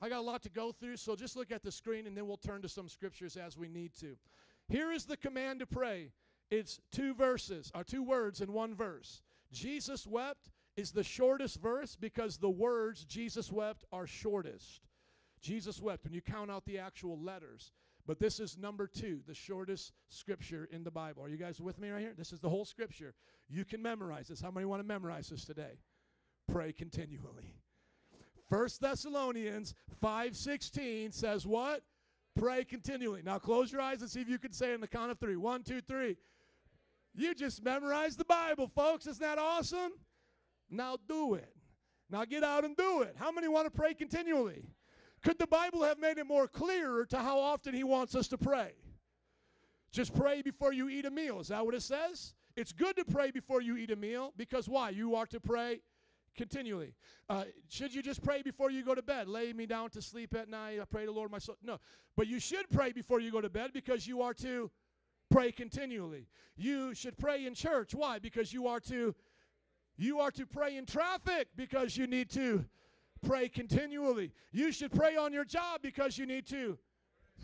I 0.00 0.08
got 0.08 0.18
a 0.18 0.22
lot 0.22 0.42
to 0.42 0.50
go 0.50 0.72
through, 0.72 0.96
so 0.96 1.14
just 1.14 1.36
look 1.36 1.52
at 1.52 1.62
the 1.62 1.70
screen 1.70 2.06
and 2.06 2.16
then 2.16 2.26
we'll 2.26 2.36
turn 2.36 2.62
to 2.62 2.68
some 2.68 2.88
scriptures 2.88 3.36
as 3.36 3.56
we 3.56 3.68
need 3.68 3.94
to. 4.00 4.16
Here 4.68 4.90
is 4.90 5.04
the 5.04 5.16
command 5.16 5.60
to 5.60 5.66
pray. 5.66 6.10
It's 6.50 6.80
two 6.92 7.14
verses, 7.14 7.70
or 7.74 7.84
two 7.84 8.02
words 8.02 8.40
in 8.40 8.52
one 8.52 8.74
verse. 8.74 9.22
Jesus 9.52 10.06
wept 10.06 10.50
is 10.76 10.92
the 10.92 11.04
shortest 11.04 11.60
verse 11.60 11.96
because 11.96 12.36
the 12.36 12.50
words 12.50 13.04
Jesus 13.04 13.52
wept 13.52 13.84
are 13.92 14.06
shortest. 14.06 14.80
Jesus 15.40 15.80
wept 15.80 16.04
when 16.04 16.12
you 16.12 16.20
count 16.20 16.50
out 16.50 16.64
the 16.64 16.78
actual 16.78 17.18
letters. 17.18 17.72
But 18.06 18.18
this 18.18 18.38
is 18.38 18.58
number 18.58 18.86
two, 18.86 19.20
the 19.26 19.34
shortest 19.34 19.92
scripture 20.08 20.68
in 20.70 20.84
the 20.84 20.90
Bible. 20.90 21.24
Are 21.24 21.28
you 21.28 21.38
guys 21.38 21.60
with 21.60 21.78
me 21.78 21.90
right 21.90 22.00
here? 22.00 22.12
This 22.16 22.32
is 22.32 22.40
the 22.40 22.50
whole 22.50 22.64
scripture. 22.64 23.14
You 23.48 23.64
can 23.64 23.80
memorize 23.80 24.28
this. 24.28 24.40
How 24.40 24.50
many 24.50 24.66
want 24.66 24.80
to 24.80 24.86
memorize 24.86 25.28
this 25.28 25.44
today? 25.44 25.78
Pray 26.50 26.72
continually. 26.72 27.54
First 28.50 28.80
Thessalonians 28.80 29.74
5:16 30.02 31.12
says 31.12 31.46
what? 31.46 31.82
Pray 32.34 32.64
continually. 32.64 33.22
Now 33.22 33.38
close 33.38 33.72
your 33.72 33.80
eyes 33.80 34.02
and 34.02 34.10
see 34.10 34.20
if 34.20 34.28
you 34.28 34.38
can 34.38 34.52
say 34.52 34.72
it 34.72 34.74
in 34.74 34.80
the 34.80 34.88
count 34.88 35.10
of 35.10 35.18
three. 35.18 35.36
One, 35.36 35.62
two, 35.62 35.80
three. 35.80 36.16
You 37.14 37.34
just 37.34 37.62
memorized 37.62 38.18
the 38.18 38.24
Bible, 38.24 38.66
folks. 38.66 39.06
Isn't 39.06 39.22
that 39.22 39.38
awesome? 39.38 39.92
Now 40.74 40.96
do 41.08 41.34
it. 41.34 41.54
Now 42.10 42.24
get 42.24 42.44
out 42.44 42.64
and 42.64 42.76
do 42.76 43.02
it. 43.02 43.14
How 43.18 43.32
many 43.32 43.48
want 43.48 43.66
to 43.66 43.70
pray 43.70 43.94
continually? 43.94 44.64
Could 45.22 45.38
the 45.38 45.46
Bible 45.46 45.82
have 45.82 45.98
made 45.98 46.18
it 46.18 46.26
more 46.26 46.46
clear 46.46 47.06
to 47.06 47.18
how 47.18 47.38
often 47.38 47.74
He 47.74 47.84
wants 47.84 48.14
us 48.14 48.28
to 48.28 48.38
pray? 48.38 48.72
Just 49.90 50.14
pray 50.14 50.42
before 50.42 50.72
you 50.72 50.88
eat 50.88 51.06
a 51.06 51.10
meal. 51.10 51.40
Is 51.40 51.48
that 51.48 51.64
what 51.64 51.74
it 51.74 51.82
says? 51.82 52.34
It's 52.56 52.72
good 52.72 52.96
to 52.96 53.04
pray 53.04 53.30
before 53.30 53.62
you 53.62 53.76
eat 53.76 53.90
a 53.90 53.96
meal 53.96 54.32
because 54.36 54.68
why? 54.68 54.90
You 54.90 55.14
are 55.14 55.26
to 55.26 55.40
pray 55.40 55.80
continually. 56.36 56.94
Uh, 57.28 57.44
should 57.68 57.94
you 57.94 58.02
just 58.02 58.22
pray 58.22 58.42
before 58.42 58.70
you 58.70 58.84
go 58.84 58.94
to 58.94 59.02
bed? 59.02 59.28
Lay 59.28 59.52
me 59.52 59.66
down 59.66 59.90
to 59.90 60.02
sleep 60.02 60.34
at 60.34 60.48
night. 60.48 60.80
I 60.80 60.84
pray 60.84 61.02
to 61.02 61.06
the 61.06 61.12
Lord 61.12 61.30
my 61.30 61.38
soul. 61.38 61.56
No, 61.62 61.78
but 62.16 62.26
you 62.26 62.38
should 62.38 62.68
pray 62.70 62.92
before 62.92 63.20
you 63.20 63.30
go 63.30 63.40
to 63.40 63.48
bed 63.48 63.70
because 63.72 64.06
you 64.06 64.20
are 64.22 64.34
to 64.34 64.70
pray 65.30 65.52
continually. 65.52 66.28
You 66.56 66.94
should 66.94 67.16
pray 67.16 67.46
in 67.46 67.54
church. 67.54 67.94
Why? 67.94 68.18
Because 68.18 68.52
you 68.52 68.66
are 68.66 68.80
to 68.80 69.14
you 69.96 70.20
are 70.20 70.30
to 70.32 70.46
pray 70.46 70.76
in 70.76 70.86
traffic 70.86 71.48
because 71.56 71.96
you 71.96 72.06
need 72.06 72.30
to 72.30 72.64
pray 73.26 73.48
continually. 73.48 74.32
You 74.52 74.72
should 74.72 74.92
pray 74.92 75.16
on 75.16 75.32
your 75.32 75.44
job 75.44 75.80
because 75.82 76.18
you 76.18 76.26
need 76.26 76.46
to 76.48 76.78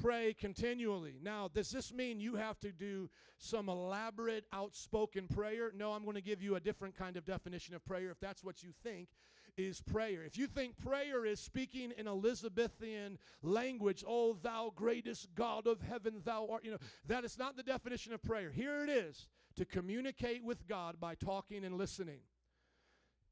pray 0.02 0.34
continually. 0.38 1.18
Now, 1.22 1.48
does 1.52 1.70
this 1.70 1.92
mean 1.92 2.20
you 2.20 2.36
have 2.36 2.58
to 2.60 2.72
do 2.72 3.08
some 3.38 3.68
elaborate, 3.68 4.44
outspoken 4.52 5.26
prayer? 5.28 5.72
No, 5.74 5.92
I'm 5.92 6.04
going 6.04 6.16
to 6.16 6.22
give 6.22 6.42
you 6.42 6.56
a 6.56 6.60
different 6.60 6.96
kind 6.96 7.16
of 7.16 7.24
definition 7.24 7.74
of 7.74 7.84
prayer 7.84 8.10
if 8.10 8.20
that's 8.20 8.44
what 8.44 8.62
you 8.62 8.70
think 8.82 9.08
is 9.56 9.80
prayer. 9.80 10.22
If 10.24 10.38
you 10.38 10.46
think 10.46 10.78
prayer 10.78 11.24
is 11.26 11.40
speaking 11.40 11.92
in 11.96 12.06
Elizabethan 12.06 13.18
language, 13.42 14.04
oh, 14.06 14.36
thou 14.42 14.72
greatest 14.74 15.28
God 15.34 15.66
of 15.66 15.80
heaven, 15.80 16.22
thou 16.24 16.48
art, 16.50 16.64
you 16.64 16.70
know, 16.70 16.78
that 17.06 17.24
is 17.24 17.38
not 17.38 17.56
the 17.56 17.62
definition 17.62 18.12
of 18.12 18.22
prayer. 18.22 18.50
Here 18.50 18.82
it 18.84 18.90
is 18.90 19.26
to 19.56 19.64
communicate 19.64 20.44
with 20.44 20.66
God 20.68 21.00
by 21.00 21.14
talking 21.14 21.64
and 21.64 21.76
listening. 21.76 22.20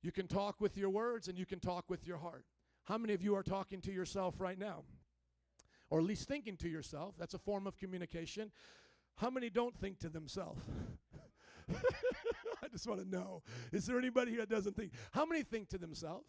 You 0.02 0.12
can 0.12 0.26
talk 0.26 0.60
with 0.60 0.76
your 0.76 0.90
words 0.90 1.28
and 1.28 1.38
you 1.38 1.46
can 1.46 1.60
talk 1.60 1.84
with 1.88 2.06
your 2.06 2.18
heart. 2.18 2.44
How 2.84 2.98
many 2.98 3.14
of 3.14 3.22
you 3.22 3.34
are 3.34 3.42
talking 3.42 3.80
to 3.82 3.92
yourself 3.92 4.36
right 4.38 4.58
now? 4.58 4.84
Or 5.90 5.98
at 5.98 6.04
least 6.04 6.28
thinking 6.28 6.56
to 6.58 6.68
yourself. 6.68 7.14
That's 7.18 7.34
a 7.34 7.38
form 7.38 7.66
of 7.66 7.78
communication. 7.78 8.50
How 9.16 9.30
many 9.30 9.50
don't 9.50 9.76
think 9.78 9.98
to 10.00 10.08
themselves? 10.08 10.62
I 12.62 12.68
just 12.70 12.86
want 12.86 13.00
to 13.00 13.08
know. 13.08 13.42
Is 13.72 13.86
there 13.86 13.98
anybody 13.98 14.30
here 14.30 14.40
that 14.40 14.50
doesn't 14.50 14.76
think? 14.76 14.92
How 15.12 15.26
many 15.26 15.42
think 15.42 15.68
to 15.70 15.78
themselves? 15.78 16.28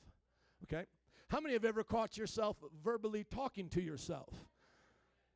Okay. 0.64 0.86
How 1.30 1.40
many 1.40 1.54
have 1.54 1.66
ever 1.66 1.84
caught 1.84 2.18
yourself 2.18 2.58
verbally 2.84 3.24
talking 3.24 3.70
to 3.70 3.82
yourself? 3.82 4.34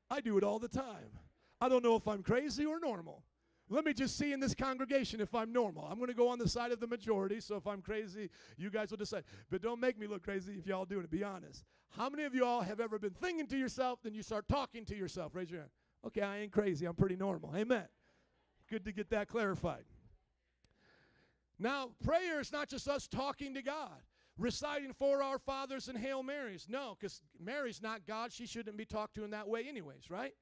I 0.09 0.21
do 0.21 0.37
it 0.37 0.43
all 0.43 0.59
the 0.59 0.67
time. 0.67 1.19
I 1.61 1.69
don't 1.69 1.83
know 1.83 1.95
if 1.95 2.07
I'm 2.07 2.23
crazy 2.23 2.65
or 2.65 2.79
normal. 2.79 3.23
Let 3.69 3.85
me 3.85 3.93
just 3.93 4.17
see 4.17 4.33
in 4.33 4.39
this 4.39 4.53
congregation 4.53 5.21
if 5.21 5.33
I'm 5.33 5.53
normal. 5.53 5.87
I'm 5.89 5.97
going 5.97 6.09
to 6.09 6.13
go 6.13 6.27
on 6.27 6.37
the 6.37 6.47
side 6.47 6.71
of 6.71 6.79
the 6.79 6.87
majority, 6.87 7.39
so 7.39 7.55
if 7.55 7.65
I'm 7.65 7.81
crazy, 7.81 8.29
you 8.57 8.69
guys 8.69 8.91
will 8.91 8.97
decide. 8.97 9.23
But 9.49 9.61
don't 9.61 9.79
make 9.79 9.97
me 9.97 10.05
look 10.05 10.23
crazy 10.23 10.55
if 10.57 10.67
y'all 10.67 10.85
doing 10.85 11.03
it. 11.03 11.11
Be 11.11 11.23
honest. 11.23 11.63
How 11.97 12.09
many 12.09 12.23
of 12.23 12.35
you 12.35 12.45
all 12.45 12.61
have 12.61 12.79
ever 12.79 12.99
been 12.99 13.13
thinking 13.13 13.47
to 13.47 13.57
yourself, 13.57 13.99
then 14.03 14.13
you 14.13 14.23
start 14.23 14.47
talking 14.49 14.83
to 14.85 14.95
yourself? 14.95 15.33
Raise 15.35 15.49
your 15.49 15.61
hand. 15.61 15.71
Okay, 16.05 16.21
I 16.21 16.39
ain't 16.39 16.51
crazy. 16.51 16.85
I'm 16.85 16.95
pretty 16.95 17.15
normal. 17.15 17.53
Amen. 17.55 17.85
Good 18.69 18.83
to 18.85 18.91
get 18.91 19.09
that 19.11 19.27
clarified. 19.27 19.83
Now, 21.59 21.91
prayer 22.03 22.39
is 22.39 22.51
not 22.51 22.67
just 22.67 22.87
us 22.87 23.07
talking 23.07 23.53
to 23.53 23.61
God, 23.61 24.01
reciting 24.37 24.91
for 24.93 25.21
our 25.21 25.37
fathers 25.37 25.87
and 25.87 25.97
Hail 25.97 26.23
Marys. 26.23 26.65
No, 26.67 26.97
because 26.99 27.21
Mary's 27.39 27.81
not 27.81 28.05
God. 28.05 28.33
She 28.33 28.45
shouldn't 28.45 28.75
be 28.75 28.85
talked 28.85 29.15
to 29.15 29.23
in 29.23 29.31
that 29.31 29.47
way, 29.47 29.65
anyways, 29.69 30.09
right? 30.09 30.33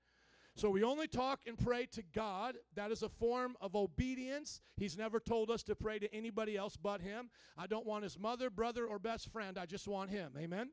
So 0.56 0.70
we 0.70 0.84
only 0.84 1.08
talk 1.08 1.42
and 1.48 1.58
pray 1.58 1.86
to 1.94 2.04
God. 2.14 2.56
That 2.76 2.92
is 2.92 3.04
a 3.04 3.10
form 3.10 3.56
of 3.62 3.76
obedience. 3.76 4.62
He's 4.76 4.98
never 4.98 5.20
told 5.20 5.50
us 5.50 5.64
to 5.64 5.76
pray 5.76 5.98
to 6.00 6.14
anybody 6.14 6.58
else 6.58 6.76
but 6.76 7.02
Him. 7.02 7.30
I 7.58 7.68
don't 7.68 7.86
want 7.86 8.04
His 8.04 8.20
mother, 8.20 8.50
brother, 8.50 8.86
or 8.86 9.00
best 9.00 9.32
friend. 9.32 9.58
I 9.58 9.66
just 9.66 9.88
want 9.88 10.10
Him. 10.10 10.34
Amen? 10.38 10.70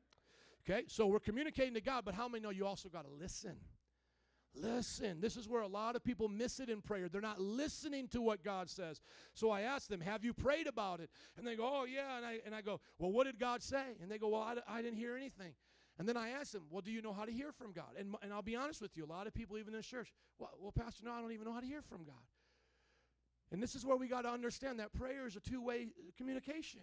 Okay, 0.69 0.83
so 0.87 1.07
we're 1.07 1.19
communicating 1.19 1.73
to 1.75 1.81
God, 1.81 2.03
but 2.05 2.13
how 2.13 2.27
many 2.27 2.43
know 2.43 2.49
you 2.49 2.65
also 2.65 2.89
got 2.89 3.05
to 3.05 3.11
listen? 3.11 3.55
Listen. 4.55 5.21
This 5.21 5.37
is 5.37 5.47
where 5.47 5.61
a 5.61 5.67
lot 5.67 5.95
of 5.95 6.03
people 6.03 6.27
miss 6.27 6.59
it 6.59 6.69
in 6.69 6.81
prayer. 6.81 7.07
They're 7.07 7.21
not 7.21 7.39
listening 7.39 8.07
to 8.09 8.21
what 8.21 8.43
God 8.43 8.69
says. 8.69 8.99
So 9.33 9.51
I 9.51 9.61
ask 9.61 9.87
them, 9.87 10.01
Have 10.01 10.23
you 10.23 10.33
prayed 10.33 10.67
about 10.67 10.99
it? 10.99 11.09
And 11.37 11.47
they 11.47 11.55
go, 11.55 11.63
Oh, 11.65 11.85
yeah. 11.85 12.17
And 12.17 12.25
I, 12.25 12.39
and 12.45 12.53
I 12.53 12.61
go, 12.61 12.81
Well, 12.97 13.11
what 13.11 13.25
did 13.25 13.39
God 13.39 13.63
say? 13.63 13.83
And 14.01 14.11
they 14.11 14.17
go, 14.17 14.29
Well, 14.29 14.41
I, 14.41 14.55
I 14.67 14.81
didn't 14.81 14.97
hear 14.97 15.15
anything. 15.15 15.53
And 15.99 16.07
then 16.07 16.15
I 16.15 16.29
ask 16.29 16.53
them, 16.53 16.63
well, 16.71 16.81
do 16.81 16.91
you 16.91 17.01
know 17.01 17.11
how 17.11 17.25
to 17.25 17.31
hear 17.31 17.51
from 17.51 17.73
God? 17.73 17.91
And, 17.99 18.15
and 18.23 18.33
I'll 18.33 18.41
be 18.41 18.55
honest 18.55 18.81
with 18.81 18.95
you, 18.95 19.03
a 19.03 19.05
lot 19.05 19.27
of 19.27 19.33
people, 19.33 19.57
even 19.57 19.73
in 19.73 19.79
this 19.79 19.85
church, 19.85 20.13
well, 20.39 20.51
well, 20.59 20.71
Pastor, 20.71 21.03
no, 21.05 21.11
I 21.11 21.19
don't 21.19 21.33
even 21.33 21.45
know 21.45 21.53
how 21.53 21.59
to 21.59 21.67
hear 21.67 21.81
from 21.81 22.05
God. 22.05 22.15
And 23.51 23.61
this 23.61 23.75
is 23.75 23.85
where 23.85 23.97
we 23.97 24.07
got 24.07 24.21
to 24.21 24.29
understand 24.29 24.79
that 24.79 24.93
prayer 24.93 25.27
is 25.27 25.35
a 25.35 25.41
two 25.41 25.61
way 25.61 25.87
communication. 26.17 26.81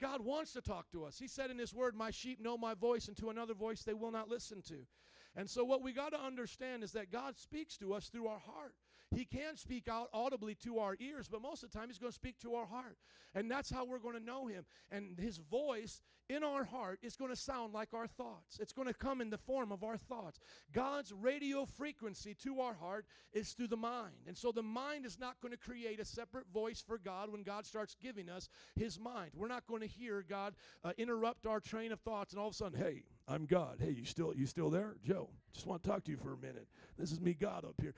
God 0.00 0.24
wants 0.24 0.52
to 0.54 0.62
talk 0.62 0.90
to 0.92 1.04
us. 1.04 1.18
He 1.18 1.28
said 1.28 1.50
in 1.50 1.58
His 1.58 1.74
Word, 1.74 1.94
My 1.94 2.10
sheep 2.10 2.40
know 2.40 2.56
my 2.56 2.74
voice, 2.74 3.08
and 3.08 3.16
to 3.18 3.30
another 3.30 3.54
voice 3.54 3.82
they 3.82 3.94
will 3.94 4.10
not 4.10 4.28
listen 4.28 4.62
to. 4.68 4.86
And 5.34 5.48
so, 5.48 5.64
what 5.64 5.82
we 5.82 5.92
got 5.92 6.12
to 6.12 6.20
understand 6.20 6.82
is 6.82 6.92
that 6.92 7.10
God 7.10 7.36
speaks 7.36 7.76
to 7.78 7.92
us 7.94 8.08
through 8.08 8.26
our 8.28 8.38
heart. 8.38 8.74
He 9.14 9.24
can 9.24 9.56
speak 9.56 9.88
out 9.88 10.08
audibly 10.12 10.54
to 10.64 10.78
our 10.78 10.96
ears, 11.00 11.28
but 11.30 11.40
most 11.40 11.62
of 11.62 11.70
the 11.70 11.78
time 11.78 11.88
He's 11.88 11.98
going 11.98 12.10
to 12.10 12.14
speak 12.14 12.38
to 12.40 12.54
our 12.54 12.66
heart. 12.66 12.96
And 13.34 13.50
that's 13.50 13.70
how 13.70 13.84
we're 13.84 13.98
going 13.98 14.18
to 14.18 14.24
know 14.24 14.46
Him. 14.46 14.64
And 14.90 15.18
His 15.18 15.38
voice 15.38 16.02
in 16.28 16.42
our 16.42 16.64
heart 16.64 16.98
is 17.02 17.16
going 17.16 17.30
to 17.30 17.36
sound 17.36 17.72
like 17.72 17.94
our 17.94 18.06
thoughts, 18.06 18.58
it's 18.60 18.72
going 18.72 18.88
to 18.88 18.94
come 18.94 19.20
in 19.20 19.30
the 19.30 19.38
form 19.38 19.70
of 19.70 19.84
our 19.84 19.96
thoughts. 19.96 20.40
God's 20.72 21.12
radio 21.12 21.64
frequency 21.64 22.34
to 22.42 22.60
our 22.60 22.74
heart 22.74 23.06
is 23.32 23.52
through 23.52 23.68
the 23.68 23.76
mind. 23.76 24.14
And 24.26 24.36
so 24.36 24.50
the 24.50 24.62
mind 24.62 25.06
is 25.06 25.18
not 25.18 25.40
going 25.40 25.52
to 25.52 25.58
create 25.58 26.00
a 26.00 26.04
separate 26.04 26.46
voice 26.52 26.82
for 26.84 26.98
God 26.98 27.30
when 27.30 27.42
God 27.42 27.64
starts 27.64 27.94
giving 28.00 28.28
us 28.28 28.48
His 28.74 28.98
mind. 28.98 29.30
We're 29.34 29.48
not 29.48 29.66
going 29.66 29.82
to 29.82 29.86
hear 29.86 30.24
God 30.28 30.54
uh, 30.84 30.92
interrupt 30.98 31.46
our 31.46 31.60
train 31.60 31.92
of 31.92 32.00
thoughts 32.00 32.32
and 32.32 32.40
all 32.40 32.48
of 32.48 32.54
a 32.54 32.56
sudden, 32.56 32.78
hey, 32.78 33.02
I'm 33.28 33.44
God. 33.46 33.78
Hey, 33.80 33.90
you 33.90 34.04
still 34.04 34.32
you 34.36 34.46
still 34.46 34.70
there, 34.70 34.96
Joe? 35.04 35.28
Just 35.52 35.66
want 35.66 35.82
to 35.82 35.88
talk 35.88 36.04
to 36.04 36.10
you 36.10 36.16
for 36.16 36.34
a 36.34 36.36
minute. 36.36 36.68
This 36.96 37.10
is 37.10 37.20
me, 37.20 37.34
God, 37.34 37.64
up 37.64 37.74
here. 37.80 37.94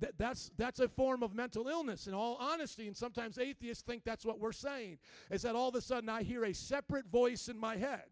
Th- 0.00 0.12
that's 0.18 0.50
that's 0.56 0.80
a 0.80 0.88
form 0.88 1.22
of 1.22 1.34
mental 1.34 1.68
illness. 1.68 2.08
In 2.08 2.14
all 2.14 2.36
honesty, 2.40 2.88
and 2.88 2.96
sometimes 2.96 3.38
atheists 3.38 3.84
think 3.84 4.02
that's 4.04 4.24
what 4.24 4.40
we're 4.40 4.52
saying. 4.52 4.98
Is 5.30 5.42
that 5.42 5.54
all 5.54 5.68
of 5.68 5.74
a 5.76 5.80
sudden 5.80 6.08
I 6.08 6.22
hear 6.22 6.44
a 6.44 6.52
separate 6.52 7.06
voice 7.06 7.48
in 7.48 7.58
my 7.58 7.76
head 7.76 8.06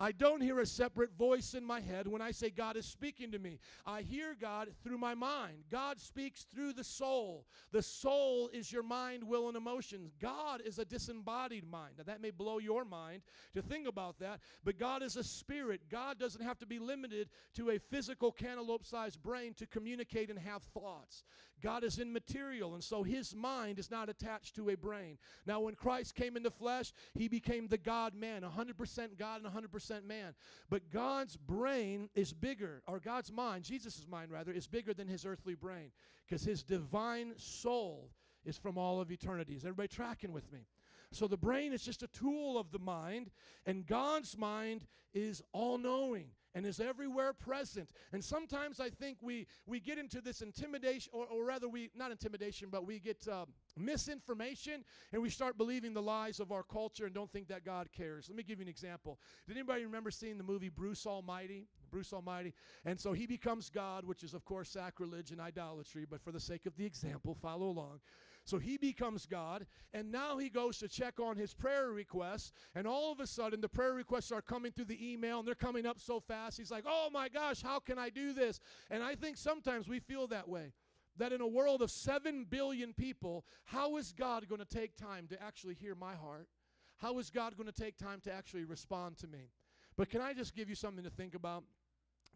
I 0.00 0.12
don't 0.12 0.40
hear 0.40 0.60
a 0.60 0.66
separate 0.66 1.12
voice 1.12 1.54
in 1.54 1.64
my 1.64 1.80
head 1.80 2.06
when 2.06 2.22
I 2.22 2.30
say 2.30 2.50
God 2.50 2.76
is 2.76 2.86
speaking 2.86 3.32
to 3.32 3.38
me. 3.38 3.58
I 3.84 4.02
hear 4.02 4.36
God 4.40 4.68
through 4.84 4.98
my 4.98 5.14
mind. 5.14 5.64
God 5.72 5.98
speaks 5.98 6.44
through 6.44 6.74
the 6.74 6.84
soul. 6.84 7.46
The 7.72 7.82
soul 7.82 8.48
is 8.52 8.72
your 8.72 8.84
mind, 8.84 9.24
will, 9.24 9.48
and 9.48 9.56
emotions. 9.56 10.12
God 10.20 10.62
is 10.64 10.78
a 10.78 10.84
disembodied 10.84 11.68
mind. 11.68 11.94
Now, 11.98 12.04
that 12.04 12.20
may 12.20 12.30
blow 12.30 12.58
your 12.58 12.84
mind 12.84 13.22
to 13.54 13.62
think 13.62 13.88
about 13.88 14.20
that, 14.20 14.38
but 14.62 14.78
God 14.78 15.02
is 15.02 15.16
a 15.16 15.24
spirit. 15.24 15.80
God 15.90 16.18
doesn't 16.18 16.44
have 16.44 16.58
to 16.58 16.66
be 16.66 16.78
limited 16.78 17.28
to 17.54 17.70
a 17.70 17.78
physical 17.78 18.30
cantaloupe 18.30 18.86
sized 18.86 19.20
brain 19.20 19.52
to 19.54 19.66
communicate 19.66 20.30
and 20.30 20.38
have 20.38 20.62
thoughts. 20.62 21.24
God 21.60 21.82
is 21.82 21.98
immaterial, 21.98 22.74
and 22.74 22.84
so 22.84 23.02
his 23.02 23.34
mind 23.34 23.80
is 23.80 23.90
not 23.90 24.08
attached 24.08 24.54
to 24.54 24.70
a 24.70 24.76
brain. 24.76 25.18
Now, 25.44 25.58
when 25.58 25.74
Christ 25.74 26.14
came 26.14 26.36
in 26.36 26.44
the 26.44 26.52
flesh, 26.52 26.92
he 27.14 27.26
became 27.26 27.66
the 27.66 27.78
God 27.78 28.14
man, 28.14 28.42
100% 28.42 29.18
God 29.18 29.42
and 29.42 29.52
100% 29.52 29.87
man. 30.06 30.34
But 30.70 30.90
God's 30.90 31.36
brain 31.36 32.08
is 32.14 32.32
bigger, 32.32 32.82
or 32.86 33.00
God's 33.00 33.32
mind, 33.32 33.64
Jesus' 33.64 34.06
mind 34.08 34.30
rather, 34.30 34.52
is 34.52 34.66
bigger 34.66 34.94
than 34.94 35.08
his 35.08 35.26
earthly 35.26 35.54
brain, 35.54 35.90
because 36.26 36.44
his 36.44 36.62
divine 36.62 37.32
soul 37.36 38.10
is 38.44 38.56
from 38.56 38.78
all 38.78 39.00
of 39.00 39.10
eternity. 39.10 39.54
Is 39.54 39.64
everybody 39.64 39.88
tracking 39.88 40.32
with 40.32 40.50
me? 40.52 40.66
So 41.10 41.26
the 41.26 41.36
brain 41.36 41.72
is 41.72 41.82
just 41.82 42.02
a 42.02 42.08
tool 42.08 42.58
of 42.58 42.70
the 42.70 42.78
mind, 42.78 43.30
and 43.66 43.86
God's 43.86 44.36
mind 44.36 44.86
is 45.14 45.42
all 45.52 45.78
knowing 45.78 46.26
and 46.58 46.66
is 46.66 46.80
everywhere 46.80 47.32
present. 47.32 47.92
And 48.12 48.22
sometimes 48.22 48.80
I 48.80 48.90
think 48.90 49.18
we, 49.20 49.46
we 49.64 49.78
get 49.78 49.96
into 49.96 50.20
this 50.20 50.42
intimidation, 50.42 51.12
or, 51.14 51.24
or 51.26 51.44
rather, 51.44 51.68
we 51.68 51.88
not 51.94 52.10
intimidation, 52.10 52.68
but 52.68 52.84
we 52.84 52.98
get 52.98 53.28
uh, 53.30 53.44
misinformation 53.76 54.84
and 55.12 55.22
we 55.22 55.30
start 55.30 55.56
believing 55.56 55.94
the 55.94 56.02
lies 56.02 56.40
of 56.40 56.50
our 56.50 56.64
culture 56.64 57.06
and 57.06 57.14
don't 57.14 57.30
think 57.30 57.46
that 57.46 57.64
God 57.64 57.90
cares. 57.96 58.28
Let 58.28 58.36
me 58.36 58.42
give 58.42 58.58
you 58.58 58.64
an 58.64 58.68
example. 58.68 59.20
Did 59.46 59.56
anybody 59.56 59.84
remember 59.84 60.10
seeing 60.10 60.36
the 60.36 60.42
movie 60.42 60.68
Bruce 60.68 61.06
Almighty? 61.06 61.68
Bruce 61.92 62.12
Almighty. 62.12 62.52
And 62.84 62.98
so 62.98 63.12
he 63.12 63.26
becomes 63.26 63.70
God, 63.70 64.04
which 64.04 64.24
is, 64.24 64.34
of 64.34 64.44
course, 64.44 64.68
sacrilege 64.68 65.30
and 65.30 65.40
idolatry, 65.40 66.06
but 66.10 66.20
for 66.20 66.32
the 66.32 66.40
sake 66.40 66.66
of 66.66 66.76
the 66.76 66.84
example, 66.84 67.36
follow 67.40 67.68
along. 67.68 68.00
So 68.48 68.56
he 68.56 68.78
becomes 68.78 69.26
God, 69.26 69.66
and 69.92 70.10
now 70.10 70.38
he 70.38 70.48
goes 70.48 70.78
to 70.78 70.88
check 70.88 71.20
on 71.20 71.36
his 71.36 71.52
prayer 71.52 71.90
requests, 71.90 72.50
and 72.74 72.86
all 72.86 73.12
of 73.12 73.20
a 73.20 73.26
sudden 73.26 73.60
the 73.60 73.68
prayer 73.68 73.92
requests 73.92 74.32
are 74.32 74.40
coming 74.40 74.72
through 74.72 74.86
the 74.86 75.12
email, 75.12 75.40
and 75.40 75.46
they're 75.46 75.54
coming 75.54 75.84
up 75.84 76.00
so 76.00 76.18
fast. 76.18 76.56
He's 76.56 76.70
like, 76.70 76.84
oh 76.86 77.10
my 77.12 77.28
gosh, 77.28 77.60
how 77.60 77.78
can 77.78 77.98
I 77.98 78.08
do 78.08 78.32
this? 78.32 78.58
And 78.90 79.02
I 79.02 79.16
think 79.16 79.36
sometimes 79.36 79.86
we 79.86 80.00
feel 80.00 80.26
that 80.28 80.48
way. 80.48 80.72
That 81.18 81.34
in 81.34 81.42
a 81.42 81.46
world 81.46 81.82
of 81.82 81.90
7 81.90 82.46
billion 82.48 82.94
people, 82.94 83.44
how 83.64 83.98
is 83.98 84.14
God 84.14 84.48
going 84.48 84.62
to 84.62 84.76
take 84.78 84.96
time 84.96 85.26
to 85.28 85.42
actually 85.42 85.74
hear 85.74 85.94
my 85.94 86.14
heart? 86.14 86.48
How 86.96 87.18
is 87.18 87.28
God 87.28 87.54
going 87.54 87.70
to 87.70 87.82
take 87.82 87.98
time 87.98 88.22
to 88.24 88.32
actually 88.32 88.64
respond 88.64 89.18
to 89.18 89.26
me? 89.26 89.50
But 89.94 90.08
can 90.08 90.22
I 90.22 90.32
just 90.32 90.56
give 90.56 90.70
you 90.70 90.74
something 90.74 91.04
to 91.04 91.10
think 91.10 91.34
about? 91.34 91.64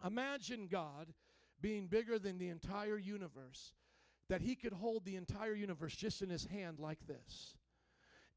Imagine 0.05 0.69
God 0.71 1.15
being 1.63 1.87
bigger 1.87 2.19
than 2.19 2.37
the 2.37 2.51
entire 2.51 2.99
universe 2.99 3.73
that 4.33 4.41
he 4.41 4.55
could 4.55 4.73
hold 4.73 5.05
the 5.05 5.17
entire 5.17 5.53
universe 5.53 5.95
just 5.95 6.23
in 6.23 6.31
his 6.31 6.47
hand 6.47 6.79
like 6.79 7.07
this. 7.07 7.55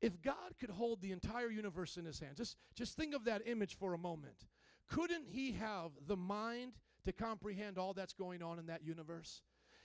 If 0.01 0.21
God 0.21 0.51
could 0.60 0.69
hold 0.69 1.01
the 1.01 1.13
entire 1.13 1.49
universe 1.49 1.95
in 1.95 2.03
his 2.03 2.19
hand, 2.19 2.36
just, 2.36 2.58
just 2.75 2.97
think 2.97 3.15
of 3.15 3.23
that 3.23 3.43
image 3.45 3.77
for 3.77 3.93
a 3.93 3.97
moment. 3.97 4.45
Couldn't 4.89 5.25
he 5.25 5.53
have 5.53 5.91
the 6.05 6.17
mind 6.17 6.73
to 7.05 7.13
comprehend 7.13 7.77
all 7.77 7.93
that's 7.93 8.12
going 8.12 8.43
on 8.43 8.60
in 8.60 8.65
that 8.65 8.84
universe? 8.84 9.41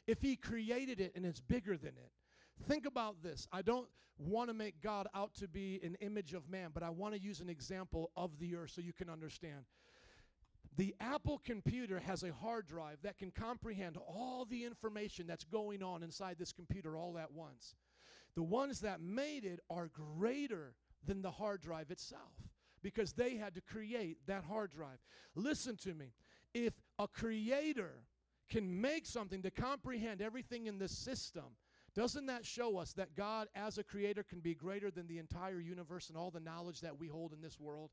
If 0.08 0.20
he 0.20 0.34
created 0.34 1.00
it 1.00 1.12
and 1.14 1.24
it's 1.24 1.38
bigger 1.38 1.76
than 1.76 1.90
it, 1.90 2.10
think 2.66 2.86
about 2.86 3.22
this. 3.22 3.46
I 3.52 3.62
don't 3.62 3.86
want 4.18 4.50
to 4.50 4.54
make 4.54 4.82
God 4.82 5.06
out 5.14 5.32
to 5.34 5.46
be 5.46 5.78
an 5.84 5.96
image 6.00 6.34
of 6.34 6.50
man, 6.50 6.70
but 6.74 6.82
I 6.82 6.90
want 6.90 7.14
to 7.14 7.20
use 7.20 7.38
an 7.38 7.48
example 7.48 8.10
of 8.16 8.36
the 8.40 8.56
earth 8.56 8.72
so 8.74 8.80
you 8.80 8.92
can 8.92 9.08
understand. 9.08 9.64
The 10.76 10.94
Apple 11.00 11.40
computer 11.44 11.98
has 11.98 12.22
a 12.22 12.32
hard 12.32 12.66
drive 12.66 12.98
that 13.02 13.18
can 13.18 13.30
comprehend 13.30 13.96
all 13.96 14.44
the 14.44 14.64
information 14.64 15.26
that's 15.26 15.44
going 15.44 15.82
on 15.82 16.02
inside 16.02 16.36
this 16.38 16.52
computer 16.52 16.96
all 16.96 17.18
at 17.18 17.32
once. 17.32 17.74
The 18.36 18.42
ones 18.42 18.80
that 18.80 19.00
made 19.00 19.44
it 19.44 19.60
are 19.68 19.88
greater 19.88 20.74
than 21.04 21.22
the 21.22 21.30
hard 21.30 21.60
drive 21.60 21.90
itself 21.90 22.32
because 22.82 23.12
they 23.12 23.36
had 23.36 23.54
to 23.54 23.60
create 23.60 24.18
that 24.26 24.44
hard 24.44 24.70
drive. 24.70 24.98
Listen 25.34 25.76
to 25.78 25.92
me. 25.92 26.12
If 26.54 26.74
a 26.98 27.08
creator 27.08 28.04
can 28.48 28.80
make 28.80 29.06
something 29.06 29.42
to 29.42 29.50
comprehend 29.50 30.22
everything 30.22 30.66
in 30.66 30.78
the 30.78 30.88
system, 30.88 31.56
doesn't 31.94 32.26
that 32.26 32.46
show 32.46 32.78
us 32.78 32.92
that 32.94 33.16
God, 33.16 33.48
as 33.54 33.78
a 33.78 33.84
creator, 33.84 34.22
can 34.22 34.40
be 34.40 34.54
greater 34.54 34.90
than 34.90 35.08
the 35.08 35.18
entire 35.18 35.60
universe 35.60 36.08
and 36.08 36.16
all 36.16 36.30
the 36.30 36.40
knowledge 36.40 36.80
that 36.80 36.98
we 36.98 37.08
hold 37.08 37.32
in 37.32 37.40
this 37.40 37.58
world? 37.58 37.90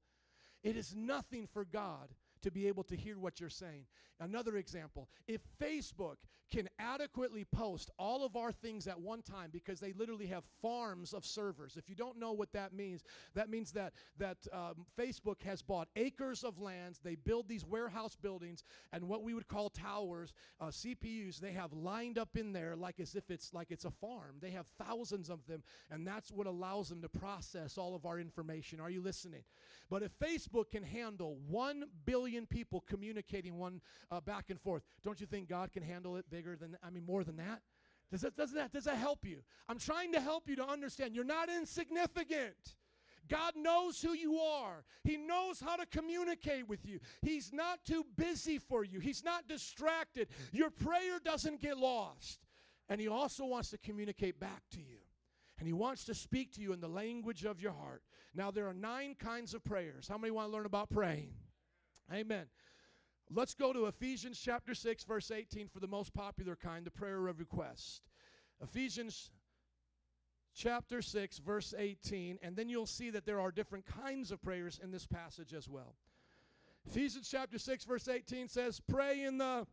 It 0.63 0.77
is 0.77 0.95
nothing 0.95 1.47
for 1.47 1.65
God 1.65 2.09
to 2.41 2.51
be 2.51 2.67
able 2.67 2.83
to 2.85 2.95
hear 2.95 3.17
what 3.17 3.39
you're 3.39 3.49
saying. 3.49 3.85
Another 4.19 4.57
example 4.57 5.09
if 5.27 5.41
Facebook 5.61 6.17
can 6.51 6.69
adequately 6.79 7.45
post 7.45 7.91
all 7.99 8.25
of 8.25 8.35
our 8.35 8.51
things 8.51 8.87
at 8.87 8.99
one 8.99 9.21
time 9.21 9.49
because 9.51 9.79
they 9.79 9.93
literally 9.93 10.27
have 10.27 10.43
farms 10.61 11.13
of 11.13 11.25
servers. 11.25 11.75
If 11.77 11.89
you 11.89 11.95
don't 11.95 12.17
know 12.17 12.31
what 12.31 12.53
that 12.53 12.73
means, 12.73 13.03
that 13.35 13.49
means 13.49 13.71
that, 13.73 13.93
that 14.17 14.37
um, 14.53 14.85
Facebook 14.97 15.41
has 15.43 15.61
bought 15.61 15.89
acres 15.95 16.43
of 16.43 16.59
lands, 16.59 16.99
they 17.03 17.15
build 17.15 17.49
these 17.49 17.65
warehouse 17.65 18.15
buildings, 18.15 18.63
and 18.93 19.07
what 19.07 19.23
we 19.23 19.33
would 19.33 19.47
call 19.47 19.69
towers, 19.69 20.33
uh, 20.61 20.67
CPUs, 20.67 21.39
they 21.39 21.51
have 21.51 21.73
lined 21.73 22.17
up 22.17 22.37
in 22.37 22.53
there 22.53 22.75
like 22.75 22.99
as 22.99 23.15
if 23.15 23.29
it's 23.29 23.53
like 23.53 23.69
it's 23.69 23.85
a 23.85 23.91
farm. 23.91 24.37
They 24.39 24.51
have 24.51 24.67
thousands 24.81 25.29
of 25.29 25.45
them, 25.47 25.63
and 25.91 26.07
that's 26.07 26.31
what 26.31 26.47
allows 26.47 26.89
them 26.89 27.01
to 27.01 27.09
process 27.09 27.77
all 27.77 27.95
of 27.95 28.05
our 28.05 28.19
information. 28.19 28.79
Are 28.79 28.89
you 28.89 29.01
listening? 29.01 29.43
But 29.89 30.03
if 30.03 30.17
Facebook 30.19 30.71
can 30.71 30.83
handle 30.83 31.37
1 31.47 31.83
billion 32.05 32.26
people 32.47 32.83
communicating 32.87 33.57
one 33.57 33.81
uh, 34.11 34.19
back 34.19 34.49
and 34.49 34.59
forth, 34.59 34.83
don't 35.03 35.19
you 35.19 35.25
think 35.25 35.47
God 35.47 35.71
can 35.71 35.83
handle 35.83 36.17
it 36.17 36.29
bigger 36.29 36.55
than, 36.55 36.77
I 36.83 36.89
mean, 36.89 37.05
more 37.05 37.23
than 37.23 37.37
that? 37.37 37.61
Does 38.11 38.21
that, 38.21 38.37
doesn't 38.37 38.55
that, 38.55 38.71
does 38.71 38.85
that 38.85 38.97
help 38.97 39.25
you? 39.25 39.43
I'm 39.67 39.79
trying 39.79 40.13
to 40.13 40.21
help 40.21 40.47
you 40.47 40.55
to 40.57 40.65
understand 40.65 41.13
you're 41.13 41.25
not 41.25 41.49
insignificant. 41.49 42.75
God 43.27 43.53
knows 43.55 44.01
who 44.01 44.13
you 44.13 44.37
are. 44.37 44.85
He 45.03 45.17
knows 45.17 45.59
how 45.59 45.75
to 45.75 45.85
communicate 45.85 46.67
with 46.67 46.85
you. 46.85 46.99
He's 47.21 47.51
not 47.51 47.83
too 47.85 48.05
busy 48.15 48.57
for 48.57 48.83
you. 48.85 48.99
He's 48.99 49.23
not 49.23 49.47
distracted. 49.47 50.29
Your 50.53 50.69
prayer 50.69 51.19
doesn't 51.23 51.61
get 51.61 51.77
lost. 51.77 52.45
And 52.89 53.01
He 53.01 53.07
also 53.07 53.45
wants 53.45 53.69
to 53.71 53.77
communicate 53.77 54.39
back 54.39 54.63
to 54.71 54.79
you. 54.79 54.99
And 55.59 55.67
He 55.67 55.73
wants 55.73 56.05
to 56.05 56.15
speak 56.15 56.53
to 56.53 56.61
you 56.61 56.71
in 56.71 56.79
the 56.79 56.87
language 56.87 57.43
of 57.43 57.59
your 57.59 57.73
heart. 57.73 58.03
Now, 58.33 58.51
there 58.51 58.67
are 58.67 58.73
nine 58.73 59.15
kinds 59.15 59.53
of 59.53 59.63
prayers. 59.63 60.07
How 60.07 60.17
many 60.17 60.31
want 60.31 60.49
to 60.49 60.53
learn 60.53 60.65
about 60.65 60.89
praying? 60.89 61.33
Amen. 62.13 62.45
Let's 63.29 63.53
go 63.53 63.73
to 63.73 63.87
Ephesians 63.87 64.39
chapter 64.39 64.73
6, 64.73 65.03
verse 65.03 65.31
18 65.31 65.67
for 65.67 65.79
the 65.81 65.87
most 65.87 66.13
popular 66.13 66.55
kind, 66.55 66.85
the 66.85 66.91
prayer 66.91 67.27
of 67.27 67.39
request. 67.39 68.03
Ephesians 68.63 69.31
chapter 70.55 71.01
6, 71.01 71.39
verse 71.39 71.73
18, 71.77 72.39
and 72.41 72.55
then 72.55 72.69
you'll 72.69 72.85
see 72.85 73.09
that 73.09 73.25
there 73.25 73.39
are 73.39 73.51
different 73.51 73.85
kinds 73.85 74.31
of 74.31 74.41
prayers 74.41 74.79
in 74.81 74.91
this 74.91 75.05
passage 75.05 75.53
as 75.53 75.67
well. 75.67 75.95
Ephesians 76.89 77.27
chapter 77.29 77.59
6, 77.59 77.83
verse 77.83 78.07
18 78.07 78.47
says, 78.47 78.79
Pray 78.87 79.23
in 79.23 79.37
the, 79.37 79.67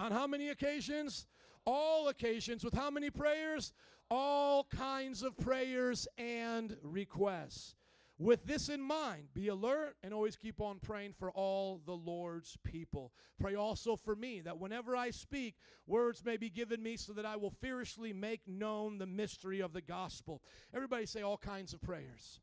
on 0.00 0.10
how 0.10 0.26
many 0.26 0.48
occasions? 0.48 1.26
All 1.64 2.08
occasions. 2.08 2.64
With 2.64 2.74
how 2.74 2.90
many 2.90 3.08
prayers? 3.08 3.72
All 4.10 4.64
kinds 4.64 5.22
of 5.22 5.36
prayers 5.36 6.08
and 6.18 6.76
requests. 6.82 7.76
With 8.20 8.46
this 8.46 8.68
in 8.68 8.82
mind, 8.82 9.28
be 9.32 9.46
alert 9.46 9.96
and 10.02 10.12
always 10.12 10.36
keep 10.36 10.60
on 10.60 10.80
praying 10.80 11.14
for 11.16 11.30
all 11.30 11.80
the 11.86 11.92
Lord's 11.92 12.56
people. 12.64 13.12
Pray 13.40 13.54
also 13.54 13.94
for 13.94 14.16
me 14.16 14.40
that 14.40 14.58
whenever 14.58 14.96
I 14.96 15.10
speak, 15.10 15.54
words 15.86 16.24
may 16.24 16.36
be 16.36 16.50
given 16.50 16.82
me 16.82 16.96
so 16.96 17.12
that 17.12 17.24
I 17.24 17.36
will 17.36 17.52
fiercely 17.60 18.12
make 18.12 18.40
known 18.48 18.98
the 18.98 19.06
mystery 19.06 19.60
of 19.60 19.72
the 19.72 19.80
gospel. 19.80 20.42
Everybody 20.74 21.06
say 21.06 21.22
all 21.22 21.36
kinds 21.36 21.72
of 21.72 21.80
prayers. 21.80 22.40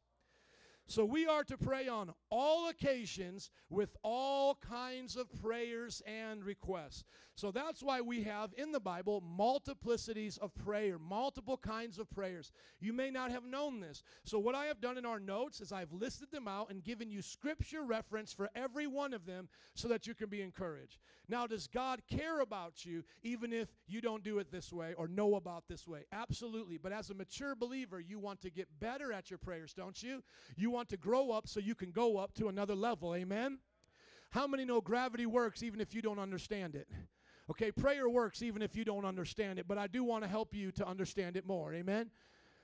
So 0.87 1.03
we 1.03 1.25
are 1.25 1.43
to 1.43 1.57
pray 1.57 1.87
on 1.87 2.13
all 2.29 2.69
occasions 2.69 3.49
with 3.69 3.97
all 4.03 4.55
kinds 4.55 5.17
of 5.17 5.27
prayers 5.41 6.01
and 6.05 6.43
requests. 6.43 7.03
So 7.35 7.51
that's 7.51 7.83
why 7.83 7.99
we 7.99 8.23
have 8.23 8.53
in 8.57 8.71
the 8.71 8.79
Bible 8.79 9.21
multiplicities 9.37 10.39
of 10.39 10.55
prayer, 10.55 10.97
multiple 10.97 11.57
kinds 11.57 11.99
of 11.99 12.09
prayers. 12.09 12.53
You 12.79 12.93
may 12.93 13.11
not 13.11 13.29
have 13.29 13.43
known 13.43 13.81
this. 13.81 14.03
So 14.23 14.39
what 14.39 14.55
I 14.55 14.65
have 14.65 14.79
done 14.79 14.97
in 14.97 15.05
our 15.05 15.19
notes 15.19 15.59
is 15.59 15.73
I've 15.73 15.91
listed 15.91 16.31
them 16.31 16.47
out 16.47 16.69
and 16.69 16.81
given 16.81 17.11
you 17.11 17.21
scripture 17.21 17.83
reference 17.83 18.31
for 18.31 18.49
every 18.55 18.87
one 18.87 19.13
of 19.13 19.25
them 19.25 19.49
so 19.73 19.89
that 19.89 20.07
you 20.07 20.13
can 20.13 20.29
be 20.29 20.41
encouraged. 20.41 20.99
Now, 21.27 21.45
does 21.45 21.67
God 21.67 22.01
care 22.09 22.39
about 22.39 22.85
you 22.85 23.03
even 23.21 23.51
if 23.51 23.67
you 23.85 23.99
don't 23.99 24.23
do 24.23 24.39
it 24.39 24.49
this 24.49 24.71
way 24.71 24.93
or 24.97 25.09
know 25.09 25.35
about 25.35 25.65
this 25.67 25.85
way? 25.85 26.05
Absolutely. 26.13 26.77
But 26.77 26.93
as 26.93 27.09
a 27.09 27.13
mature 27.13 27.53
believer, 27.53 27.99
you 27.99 28.17
want 28.17 28.39
to 28.41 28.49
get 28.49 28.67
better 28.79 29.11
at 29.11 29.29
your 29.29 29.39
prayers, 29.39 29.73
don't 29.73 30.01
you? 30.01 30.23
You 30.55 30.71
want 30.71 30.87
to 30.89 30.97
grow 30.97 31.31
up 31.31 31.49
so 31.49 31.59
you 31.59 31.75
can 31.75 31.91
go 31.91 32.17
up 32.17 32.33
to 32.35 32.47
another 32.47 32.75
level. 32.75 33.13
Amen? 33.13 33.59
How 34.29 34.47
many 34.47 34.63
know 34.63 34.79
gravity 34.79 35.25
works 35.25 35.63
even 35.63 35.81
if 35.81 35.93
you 35.93 36.01
don't 36.01 36.19
understand 36.19 36.75
it? 36.75 36.87
Okay, 37.49 37.71
prayer 37.71 38.09
works 38.09 38.41
even 38.41 38.61
if 38.61 38.75
you 38.75 38.83
don't 38.83 39.05
understand 39.05 39.59
it, 39.59 39.67
but 39.67 39.77
I 39.77 39.87
do 39.87 40.03
want 40.03 40.23
to 40.23 40.29
help 40.29 40.53
you 40.53 40.71
to 40.73 40.87
understand 40.87 41.37
it 41.37 41.45
more. 41.45 41.73
Amen? 41.73 42.09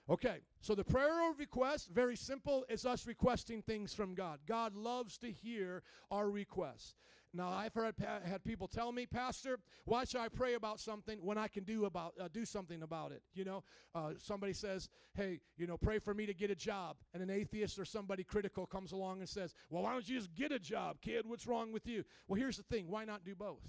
Okay, 0.09 0.39
so 0.59 0.73
the 0.73 0.83
prayer 0.83 1.31
request, 1.37 1.89
very 1.93 2.15
simple, 2.15 2.65
is 2.67 2.85
us 2.85 3.05
requesting 3.05 3.61
things 3.61 3.93
from 3.93 4.15
God. 4.15 4.39
God 4.47 4.75
loves 4.75 5.17
to 5.19 5.31
hear 5.31 5.83
our 6.09 6.29
requests. 6.29 6.95
Now, 7.33 7.49
I've 7.49 7.73
heard 7.73 7.95
had 8.25 8.43
people 8.43 8.67
tell 8.67 8.91
me, 8.91 9.05
Pastor, 9.05 9.57
why 9.85 10.03
should 10.03 10.19
I 10.19 10.27
pray 10.27 10.55
about 10.55 10.81
something 10.81 11.17
when 11.21 11.37
I 11.37 11.47
can 11.47 11.63
do 11.63 11.85
about 11.85 12.13
uh, 12.19 12.27
do 12.33 12.43
something 12.43 12.81
about 12.81 13.13
it? 13.13 13.21
You 13.33 13.45
know, 13.45 13.63
uh, 13.95 14.11
somebody 14.17 14.51
says, 14.51 14.89
Hey, 15.13 15.39
you 15.55 15.65
know, 15.65 15.77
pray 15.77 15.99
for 15.99 16.13
me 16.13 16.25
to 16.25 16.33
get 16.33 16.51
a 16.51 16.55
job, 16.55 16.97
and 17.13 17.23
an 17.23 17.29
atheist 17.29 17.79
or 17.79 17.85
somebody 17.85 18.25
critical 18.25 18.65
comes 18.65 18.91
along 18.91 19.19
and 19.19 19.29
says, 19.29 19.53
Well, 19.69 19.83
why 19.83 19.93
don't 19.93 20.09
you 20.09 20.17
just 20.17 20.35
get 20.35 20.51
a 20.51 20.59
job, 20.59 20.97
kid? 21.01 21.23
What's 21.25 21.47
wrong 21.47 21.71
with 21.71 21.87
you? 21.87 22.03
Well, 22.27 22.37
here's 22.37 22.57
the 22.57 22.63
thing: 22.63 22.89
why 22.89 23.05
not 23.05 23.23
do 23.23 23.33
both? 23.33 23.63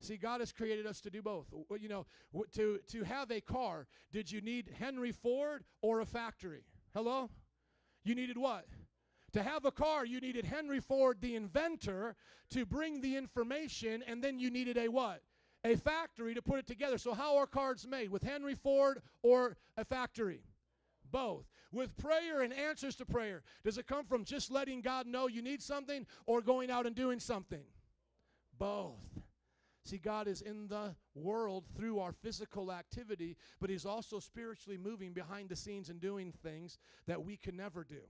See, 0.00 0.16
God 0.16 0.40
has 0.40 0.52
created 0.52 0.86
us 0.86 1.00
to 1.02 1.10
do 1.10 1.22
both. 1.22 1.46
You 1.80 1.88
know, 1.88 2.06
to 2.52 2.78
to 2.88 3.04
have 3.04 3.30
a 3.30 3.40
car, 3.40 3.86
did 4.12 4.30
you 4.30 4.40
need 4.40 4.70
Henry 4.78 5.12
Ford 5.12 5.64
or 5.80 6.00
a 6.00 6.06
factory? 6.06 6.64
Hello, 6.94 7.30
you 8.04 8.14
needed 8.14 8.36
what? 8.36 8.66
To 9.32 9.42
have 9.42 9.64
a 9.64 9.72
car, 9.72 10.04
you 10.04 10.20
needed 10.20 10.44
Henry 10.44 10.78
Ford, 10.78 11.18
the 11.20 11.34
inventor, 11.34 12.14
to 12.50 12.64
bring 12.64 13.00
the 13.00 13.16
information, 13.16 14.04
and 14.06 14.22
then 14.22 14.38
you 14.38 14.48
needed 14.48 14.76
a 14.76 14.88
what? 14.88 15.22
A 15.64 15.74
factory 15.76 16.34
to 16.34 16.42
put 16.42 16.58
it 16.58 16.66
together. 16.66 16.98
So, 16.98 17.14
how 17.14 17.36
are 17.36 17.46
cars 17.46 17.86
made? 17.88 18.10
With 18.10 18.22
Henry 18.22 18.54
Ford 18.54 19.02
or 19.22 19.56
a 19.76 19.84
factory? 19.84 20.42
Both. 21.10 21.46
With 21.72 21.96
prayer 21.96 22.42
and 22.42 22.52
answers 22.52 22.94
to 22.96 23.04
prayer, 23.04 23.42
does 23.64 23.78
it 23.78 23.88
come 23.88 24.04
from 24.04 24.24
just 24.24 24.52
letting 24.52 24.80
God 24.82 25.06
know 25.06 25.26
you 25.26 25.42
need 25.42 25.62
something 25.62 26.06
or 26.26 26.40
going 26.40 26.70
out 26.70 26.86
and 26.86 26.94
doing 26.94 27.18
something? 27.18 27.64
Both. 28.56 29.23
See, 29.84 29.98
God 29.98 30.26
is 30.28 30.40
in 30.40 30.68
the 30.68 30.94
world 31.14 31.64
through 31.76 31.98
our 31.98 32.12
physical 32.12 32.72
activity, 32.72 33.36
but 33.60 33.68
He's 33.68 33.84
also 33.84 34.18
spiritually 34.18 34.78
moving 34.78 35.12
behind 35.12 35.50
the 35.50 35.56
scenes 35.56 35.90
and 35.90 36.00
doing 36.00 36.32
things 36.32 36.78
that 37.06 37.22
we 37.22 37.36
can 37.36 37.56
never 37.56 37.84
do. 37.84 38.00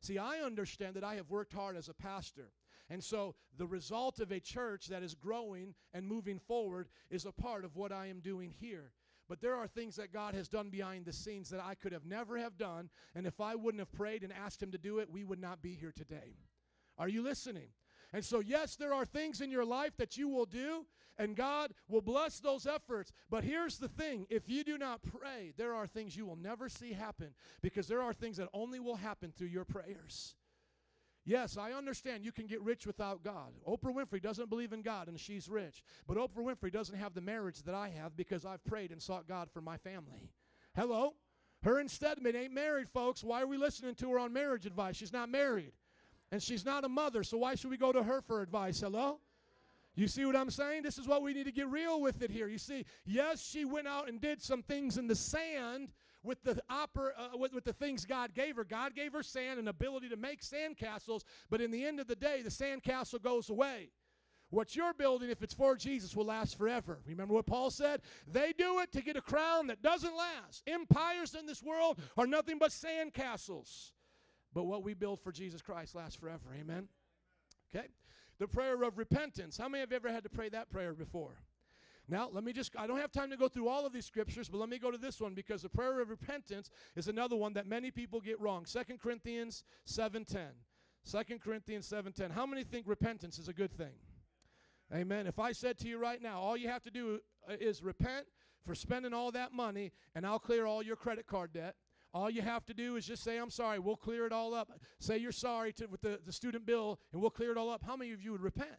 See, 0.00 0.16
I 0.16 0.38
understand 0.38 0.94
that 0.96 1.04
I 1.04 1.16
have 1.16 1.30
worked 1.30 1.52
hard 1.52 1.76
as 1.76 1.88
a 1.88 1.94
pastor. 1.94 2.52
And 2.88 3.04
so 3.04 3.34
the 3.58 3.66
result 3.66 4.20
of 4.20 4.32
a 4.32 4.40
church 4.40 4.86
that 4.86 5.02
is 5.02 5.14
growing 5.14 5.74
and 5.92 6.06
moving 6.06 6.38
forward 6.38 6.88
is 7.10 7.26
a 7.26 7.32
part 7.32 7.64
of 7.64 7.76
what 7.76 7.92
I 7.92 8.06
am 8.06 8.20
doing 8.20 8.54
here. 8.58 8.92
But 9.28 9.42
there 9.42 9.56
are 9.56 9.66
things 9.66 9.96
that 9.96 10.12
God 10.12 10.34
has 10.34 10.48
done 10.48 10.70
behind 10.70 11.04
the 11.04 11.12
scenes 11.12 11.50
that 11.50 11.60
I 11.62 11.74
could 11.74 11.92
have 11.92 12.06
never 12.06 12.38
have 12.38 12.56
done, 12.56 12.88
and 13.14 13.26
if 13.26 13.40
I 13.40 13.54
wouldn't 13.54 13.80
have 13.80 13.92
prayed 13.92 14.22
and 14.22 14.32
asked 14.32 14.62
him 14.62 14.72
to 14.72 14.78
do 14.78 15.00
it, 15.00 15.10
we 15.10 15.24
would 15.24 15.40
not 15.40 15.60
be 15.60 15.74
here 15.74 15.92
today. 15.94 16.36
Are 16.96 17.08
you 17.08 17.22
listening? 17.22 17.68
And 18.12 18.24
so, 18.24 18.40
yes, 18.40 18.76
there 18.76 18.94
are 18.94 19.04
things 19.04 19.40
in 19.40 19.50
your 19.50 19.64
life 19.64 19.96
that 19.98 20.16
you 20.16 20.28
will 20.28 20.46
do, 20.46 20.86
and 21.18 21.36
God 21.36 21.72
will 21.88 22.00
bless 22.00 22.40
those 22.40 22.66
efforts. 22.66 23.12
But 23.28 23.44
here's 23.44 23.78
the 23.78 23.88
thing 23.88 24.26
if 24.30 24.48
you 24.48 24.64
do 24.64 24.78
not 24.78 25.02
pray, 25.02 25.52
there 25.56 25.74
are 25.74 25.86
things 25.86 26.16
you 26.16 26.24
will 26.24 26.36
never 26.36 26.68
see 26.68 26.92
happen 26.92 27.34
because 27.60 27.86
there 27.86 28.00
are 28.00 28.14
things 28.14 28.38
that 28.38 28.48
only 28.54 28.80
will 28.80 28.96
happen 28.96 29.32
through 29.36 29.48
your 29.48 29.64
prayers. 29.64 30.34
Yes, 31.28 31.58
I 31.58 31.72
understand 31.72 32.24
you 32.24 32.32
can 32.32 32.46
get 32.46 32.62
rich 32.62 32.86
without 32.86 33.22
God. 33.22 33.52
Oprah 33.66 33.94
Winfrey 33.94 34.22
doesn't 34.22 34.48
believe 34.48 34.72
in 34.72 34.80
God 34.80 35.08
and 35.08 35.20
she's 35.20 35.46
rich. 35.46 35.82
But 36.06 36.16
Oprah 36.16 36.42
Winfrey 36.42 36.72
doesn't 36.72 36.96
have 36.96 37.12
the 37.12 37.20
marriage 37.20 37.62
that 37.64 37.74
I 37.74 37.90
have 37.90 38.16
because 38.16 38.46
I've 38.46 38.64
prayed 38.64 38.92
and 38.92 39.02
sought 39.02 39.28
God 39.28 39.50
for 39.52 39.60
my 39.60 39.76
family. 39.76 40.30
Hello? 40.74 41.12
Her 41.62 41.80
and 41.80 41.90
Stedman 41.90 42.34
ain't 42.34 42.54
married, 42.54 42.88
folks. 42.88 43.22
Why 43.22 43.42
are 43.42 43.46
we 43.46 43.58
listening 43.58 43.94
to 43.96 44.10
her 44.12 44.18
on 44.18 44.32
marriage 44.32 44.64
advice? 44.64 44.96
She's 44.96 45.12
not 45.12 45.28
married. 45.28 45.72
And 46.30 46.42
she's 46.42 46.64
not 46.64 46.84
a 46.84 46.88
mother, 46.88 47.22
so 47.22 47.38
why 47.38 47.54
should 47.54 47.70
we 47.70 47.78
go 47.78 47.92
to 47.92 48.02
her 48.02 48.20
for 48.20 48.42
advice? 48.42 48.80
Hello? 48.80 49.20
You 49.94 50.06
see 50.06 50.24
what 50.24 50.36
I'm 50.36 50.50
saying? 50.50 50.82
This 50.82 50.98
is 50.98 51.08
what 51.08 51.22
we 51.22 51.32
need 51.32 51.46
to 51.46 51.52
get 51.52 51.68
real 51.68 52.00
with 52.00 52.22
it 52.22 52.30
here. 52.30 52.48
You 52.48 52.58
see, 52.58 52.84
yes, 53.04 53.44
she 53.44 53.64
went 53.64 53.88
out 53.88 54.08
and 54.08 54.20
did 54.20 54.40
some 54.40 54.62
things 54.62 54.96
in 54.96 55.08
the 55.08 55.16
sand 55.16 55.88
with 56.22 56.42
the 56.44 56.60
oper- 56.70 57.12
uh, 57.16 57.36
with, 57.36 57.52
with 57.52 57.64
the 57.64 57.72
things 57.72 58.04
God 58.04 58.34
gave 58.34 58.56
her. 58.56 58.64
God 58.64 58.94
gave 58.94 59.12
her 59.12 59.22
sand 59.22 59.58
and 59.58 59.68
ability 59.68 60.08
to 60.10 60.16
make 60.16 60.42
sand 60.42 60.76
castles, 60.76 61.24
but 61.50 61.60
in 61.60 61.70
the 61.70 61.84
end 61.84 61.98
of 61.98 62.06
the 62.06 62.14
day, 62.14 62.42
the 62.42 62.50
sand 62.50 62.82
castle 62.82 63.18
goes 63.18 63.50
away. 63.50 63.90
What 64.50 64.76
you're 64.76 64.94
building, 64.94 65.30
if 65.30 65.42
it's 65.42 65.52
for 65.52 65.76
Jesus, 65.76 66.14
will 66.14 66.24
last 66.26 66.56
forever. 66.56 67.00
Remember 67.06 67.34
what 67.34 67.46
Paul 67.46 67.70
said? 67.70 68.00
They 68.26 68.52
do 68.52 68.78
it 68.80 68.92
to 68.92 69.02
get 69.02 69.16
a 69.16 69.20
crown 69.20 69.66
that 69.66 69.82
doesn't 69.82 70.16
last. 70.16 70.62
Empires 70.66 71.34
in 71.34 71.44
this 71.44 71.62
world 71.62 71.98
are 72.16 72.26
nothing 72.26 72.58
but 72.58 72.72
sand 72.72 73.12
castles. 73.12 73.92
But 74.54 74.64
what 74.64 74.82
we 74.82 74.94
build 74.94 75.20
for 75.20 75.32
Jesus 75.32 75.62
Christ 75.62 75.94
lasts 75.94 76.16
forever. 76.16 76.54
Amen? 76.58 76.88
Okay? 77.74 77.86
The 78.38 78.48
prayer 78.48 78.82
of 78.82 78.98
repentance. 78.98 79.56
How 79.56 79.68
many 79.68 79.80
have 79.80 79.92
ever 79.92 80.10
had 80.10 80.22
to 80.24 80.30
pray 80.30 80.48
that 80.48 80.70
prayer 80.70 80.92
before? 80.94 81.36
Now, 82.10 82.30
let 82.32 82.42
me 82.42 82.54
just, 82.54 82.74
I 82.78 82.86
don't 82.86 82.98
have 82.98 83.12
time 83.12 83.30
to 83.30 83.36
go 83.36 83.48
through 83.48 83.68
all 83.68 83.84
of 83.84 83.92
these 83.92 84.06
scriptures, 84.06 84.48
but 84.48 84.58
let 84.58 84.70
me 84.70 84.78
go 84.78 84.90
to 84.90 84.96
this 84.96 85.20
one 85.20 85.34
because 85.34 85.60
the 85.60 85.68
prayer 85.68 86.00
of 86.00 86.08
repentance 86.08 86.70
is 86.96 87.06
another 87.06 87.36
one 87.36 87.52
that 87.52 87.66
many 87.66 87.90
people 87.90 88.20
get 88.20 88.40
wrong. 88.40 88.64
2 88.64 88.80
Corinthians 89.02 89.62
7.10. 89.86 90.46
2 91.10 91.38
Corinthians 91.38 91.88
7.10. 91.90 92.30
How 92.30 92.46
many 92.46 92.64
think 92.64 92.86
repentance 92.88 93.38
is 93.38 93.48
a 93.48 93.52
good 93.52 93.72
thing? 93.72 93.92
Amen. 94.94 95.26
If 95.26 95.38
I 95.38 95.52
said 95.52 95.78
to 95.80 95.88
you 95.88 95.98
right 95.98 96.22
now, 96.22 96.40
all 96.40 96.56
you 96.56 96.68
have 96.68 96.82
to 96.84 96.90
do 96.90 97.20
uh, 97.48 97.54
is 97.60 97.82
repent 97.82 98.26
for 98.64 98.74
spending 98.74 99.12
all 99.12 99.30
that 99.32 99.52
money, 99.52 99.92
and 100.14 100.26
I'll 100.26 100.38
clear 100.38 100.64
all 100.64 100.82
your 100.82 100.96
credit 100.96 101.26
card 101.26 101.52
debt. 101.52 101.74
All 102.18 102.28
you 102.28 102.42
have 102.42 102.66
to 102.66 102.74
do 102.74 102.96
is 102.96 103.06
just 103.06 103.22
say, 103.22 103.38
I'm 103.38 103.48
sorry. 103.48 103.78
We'll 103.78 103.94
clear 103.94 104.26
it 104.26 104.32
all 104.32 104.52
up. 104.52 104.72
Say 104.98 105.18
you're 105.18 105.30
sorry 105.30 105.72
to, 105.74 105.86
with 105.86 106.00
the, 106.00 106.18
the 106.26 106.32
student 106.32 106.66
bill, 106.66 106.98
and 107.12 107.22
we'll 107.22 107.30
clear 107.30 107.52
it 107.52 107.56
all 107.56 107.70
up. 107.70 107.84
How 107.86 107.94
many 107.94 108.12
of 108.12 108.20
you 108.20 108.32
would 108.32 108.40
repent? 108.40 108.76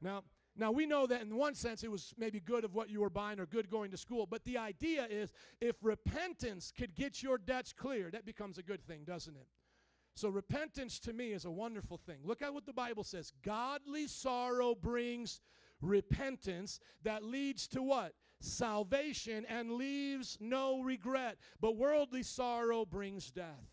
Now, 0.00 0.24
now 0.56 0.72
we 0.72 0.84
know 0.84 1.06
that 1.06 1.22
in 1.22 1.36
one 1.36 1.54
sense 1.54 1.84
it 1.84 1.92
was 1.92 2.12
maybe 2.18 2.40
good 2.40 2.64
of 2.64 2.74
what 2.74 2.90
you 2.90 3.00
were 3.00 3.08
buying 3.08 3.38
or 3.38 3.46
good 3.46 3.70
going 3.70 3.92
to 3.92 3.96
school, 3.96 4.26
but 4.26 4.44
the 4.44 4.58
idea 4.58 5.06
is 5.08 5.32
if 5.60 5.76
repentance 5.80 6.72
could 6.76 6.96
get 6.96 7.22
your 7.22 7.38
debts 7.38 7.72
cleared, 7.72 8.14
that 8.14 8.26
becomes 8.26 8.58
a 8.58 8.64
good 8.64 8.82
thing, 8.82 9.04
doesn't 9.04 9.36
it? 9.36 9.46
So 10.16 10.28
repentance 10.28 10.98
to 11.00 11.12
me 11.12 11.30
is 11.30 11.44
a 11.44 11.52
wonderful 11.52 11.98
thing. 11.98 12.18
Look 12.24 12.42
at 12.42 12.52
what 12.52 12.66
the 12.66 12.72
Bible 12.72 13.04
says. 13.04 13.32
Godly 13.44 14.08
sorrow 14.08 14.74
brings 14.74 15.40
repentance 15.80 16.80
that 17.04 17.22
leads 17.22 17.68
to 17.68 17.82
what? 17.82 18.12
Salvation 18.42 19.46
and 19.48 19.72
leaves 19.72 20.36
no 20.40 20.82
regret. 20.82 21.38
But 21.60 21.76
worldly 21.76 22.22
sorrow 22.22 22.84
brings 22.84 23.30
death. 23.30 23.71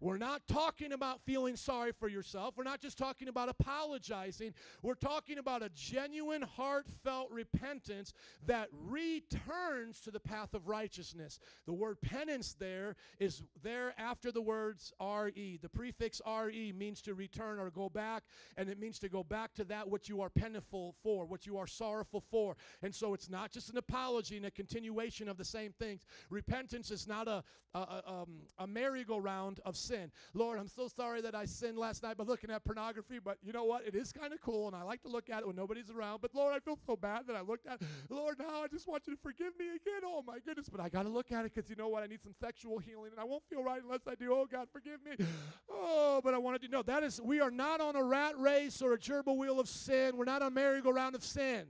We're 0.00 0.18
not 0.18 0.46
talking 0.46 0.92
about 0.92 1.20
feeling 1.26 1.56
sorry 1.56 1.92
for 1.92 2.08
yourself. 2.08 2.54
We're 2.56 2.64
not 2.64 2.80
just 2.80 2.96
talking 2.96 3.28
about 3.28 3.48
apologizing. 3.48 4.54
We're 4.82 4.94
talking 4.94 5.38
about 5.38 5.62
a 5.62 5.70
genuine, 5.70 6.42
heartfelt 6.42 7.30
repentance 7.32 8.12
that 8.46 8.68
returns 8.72 10.00
to 10.02 10.12
the 10.12 10.20
path 10.20 10.54
of 10.54 10.68
righteousness. 10.68 11.40
The 11.66 11.72
word 11.72 12.00
penance 12.00 12.54
there 12.58 12.94
is 13.18 13.42
there 13.62 13.92
after 13.98 14.30
the 14.30 14.40
words 14.40 14.92
re. 15.00 15.58
The 15.60 15.68
prefix 15.68 16.20
re 16.26 16.72
means 16.72 17.02
to 17.02 17.14
return 17.14 17.58
or 17.58 17.70
go 17.70 17.88
back, 17.88 18.22
and 18.56 18.68
it 18.68 18.78
means 18.78 19.00
to 19.00 19.08
go 19.08 19.24
back 19.24 19.52
to 19.54 19.64
that 19.64 19.88
which 19.88 20.08
you 20.08 20.20
are 20.20 20.30
peniful 20.30 20.94
for, 21.02 21.26
what 21.26 21.44
you 21.44 21.58
are 21.58 21.66
sorrowful 21.66 22.22
for. 22.30 22.56
And 22.82 22.94
so 22.94 23.14
it's 23.14 23.28
not 23.28 23.50
just 23.50 23.70
an 23.70 23.78
apology 23.78 24.36
and 24.36 24.46
a 24.46 24.50
continuation 24.50 25.28
of 25.28 25.36
the 25.36 25.44
same 25.44 25.72
things. 25.72 26.06
Repentance 26.30 26.92
is 26.92 27.08
not 27.08 27.26
a, 27.26 27.42
a, 27.74 27.78
a, 27.78 28.02
um, 28.06 28.42
a 28.58 28.66
merry-go-round 28.66 29.60
of 29.64 29.76
sin. 29.88 30.10
Lord, 30.34 30.58
I'm 30.58 30.68
so 30.68 30.88
sorry 30.88 31.20
that 31.22 31.34
I 31.34 31.46
sinned 31.46 31.78
last 31.78 32.02
night 32.02 32.16
by 32.16 32.24
looking 32.24 32.50
at 32.50 32.64
pornography, 32.64 33.18
but 33.18 33.38
you 33.42 33.52
know 33.52 33.64
what? 33.64 33.86
It 33.86 33.94
is 33.94 34.12
kind 34.12 34.32
of 34.32 34.40
cool, 34.40 34.66
and 34.66 34.76
I 34.76 34.82
like 34.82 35.02
to 35.02 35.08
look 35.08 35.30
at 35.30 35.40
it 35.40 35.46
when 35.46 35.56
nobody's 35.56 35.90
around. 35.90 36.20
But 36.20 36.34
Lord, 36.34 36.54
I 36.54 36.60
feel 36.60 36.78
so 36.86 36.96
bad 36.96 37.26
that 37.26 37.36
I 37.36 37.40
looked 37.40 37.66
at. 37.66 37.80
Lord, 38.10 38.38
now 38.38 38.62
I 38.62 38.68
just 38.68 38.86
want 38.86 39.06
you 39.06 39.14
to 39.14 39.20
forgive 39.20 39.58
me 39.58 39.66
again. 39.68 40.02
Oh 40.04 40.22
my 40.26 40.38
goodness! 40.44 40.68
But 40.68 40.80
I 40.80 40.88
got 40.88 41.04
to 41.04 41.08
look 41.08 41.32
at 41.32 41.44
it 41.44 41.54
because 41.54 41.70
you 41.70 41.76
know 41.76 41.88
what? 41.88 42.02
I 42.02 42.06
need 42.06 42.22
some 42.22 42.34
sexual 42.40 42.78
healing, 42.78 43.10
and 43.10 43.20
I 43.20 43.24
won't 43.24 43.42
feel 43.48 43.62
right 43.62 43.82
unless 43.82 44.06
I 44.06 44.14
do. 44.14 44.32
Oh 44.32 44.46
God, 44.50 44.68
forgive 44.72 45.00
me. 45.04 45.26
Oh, 45.70 46.20
but 46.22 46.34
I 46.34 46.38
wanted 46.38 46.62
to 46.62 46.68
know 46.68 46.82
that 46.82 47.02
is 47.02 47.20
we 47.20 47.40
are 47.40 47.50
not 47.50 47.80
on 47.80 47.96
a 47.96 48.02
rat 48.02 48.38
race 48.38 48.82
or 48.82 48.92
a 48.92 48.98
gerbil 48.98 49.36
wheel 49.36 49.58
of 49.58 49.68
sin. 49.68 50.16
We're 50.16 50.24
not 50.24 50.42
on 50.42 50.48
a 50.48 50.50
merry-go-round 50.50 51.14
of 51.14 51.22
sin. 51.22 51.66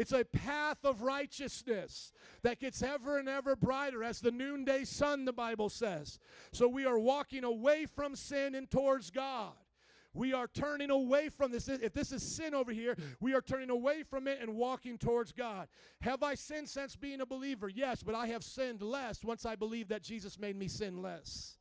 It's 0.00 0.12
a 0.12 0.24
path 0.24 0.78
of 0.82 1.02
righteousness 1.02 2.14
that 2.42 2.58
gets 2.58 2.82
ever 2.82 3.18
and 3.18 3.28
ever 3.28 3.54
brighter 3.54 4.02
as 4.02 4.18
the 4.18 4.30
noonday 4.30 4.84
sun, 4.84 5.26
the 5.26 5.32
Bible 5.34 5.68
says. 5.68 6.18
So 6.52 6.68
we 6.68 6.86
are 6.86 6.98
walking 6.98 7.44
away 7.44 7.84
from 7.84 8.16
sin 8.16 8.54
and 8.54 8.70
towards 8.70 9.10
God. 9.10 9.52
We 10.14 10.32
are 10.32 10.48
turning 10.48 10.88
away 10.88 11.28
from 11.28 11.52
this. 11.52 11.68
If 11.68 11.92
this 11.92 12.12
is 12.12 12.22
sin 12.22 12.54
over 12.54 12.72
here, 12.72 12.96
we 13.20 13.34
are 13.34 13.42
turning 13.42 13.68
away 13.68 14.02
from 14.02 14.26
it 14.26 14.38
and 14.40 14.56
walking 14.56 14.96
towards 14.96 15.32
God. 15.32 15.68
Have 16.00 16.22
I 16.22 16.34
sinned 16.34 16.70
since 16.70 16.96
being 16.96 17.20
a 17.20 17.26
believer? 17.26 17.68
Yes, 17.68 18.02
but 18.02 18.14
I 18.14 18.28
have 18.28 18.42
sinned 18.42 18.80
less 18.80 19.22
once 19.22 19.44
I 19.44 19.54
believe 19.54 19.88
that 19.88 20.02
Jesus 20.02 20.38
made 20.38 20.56
me 20.56 20.68
sin 20.68 21.02
less. 21.02 21.58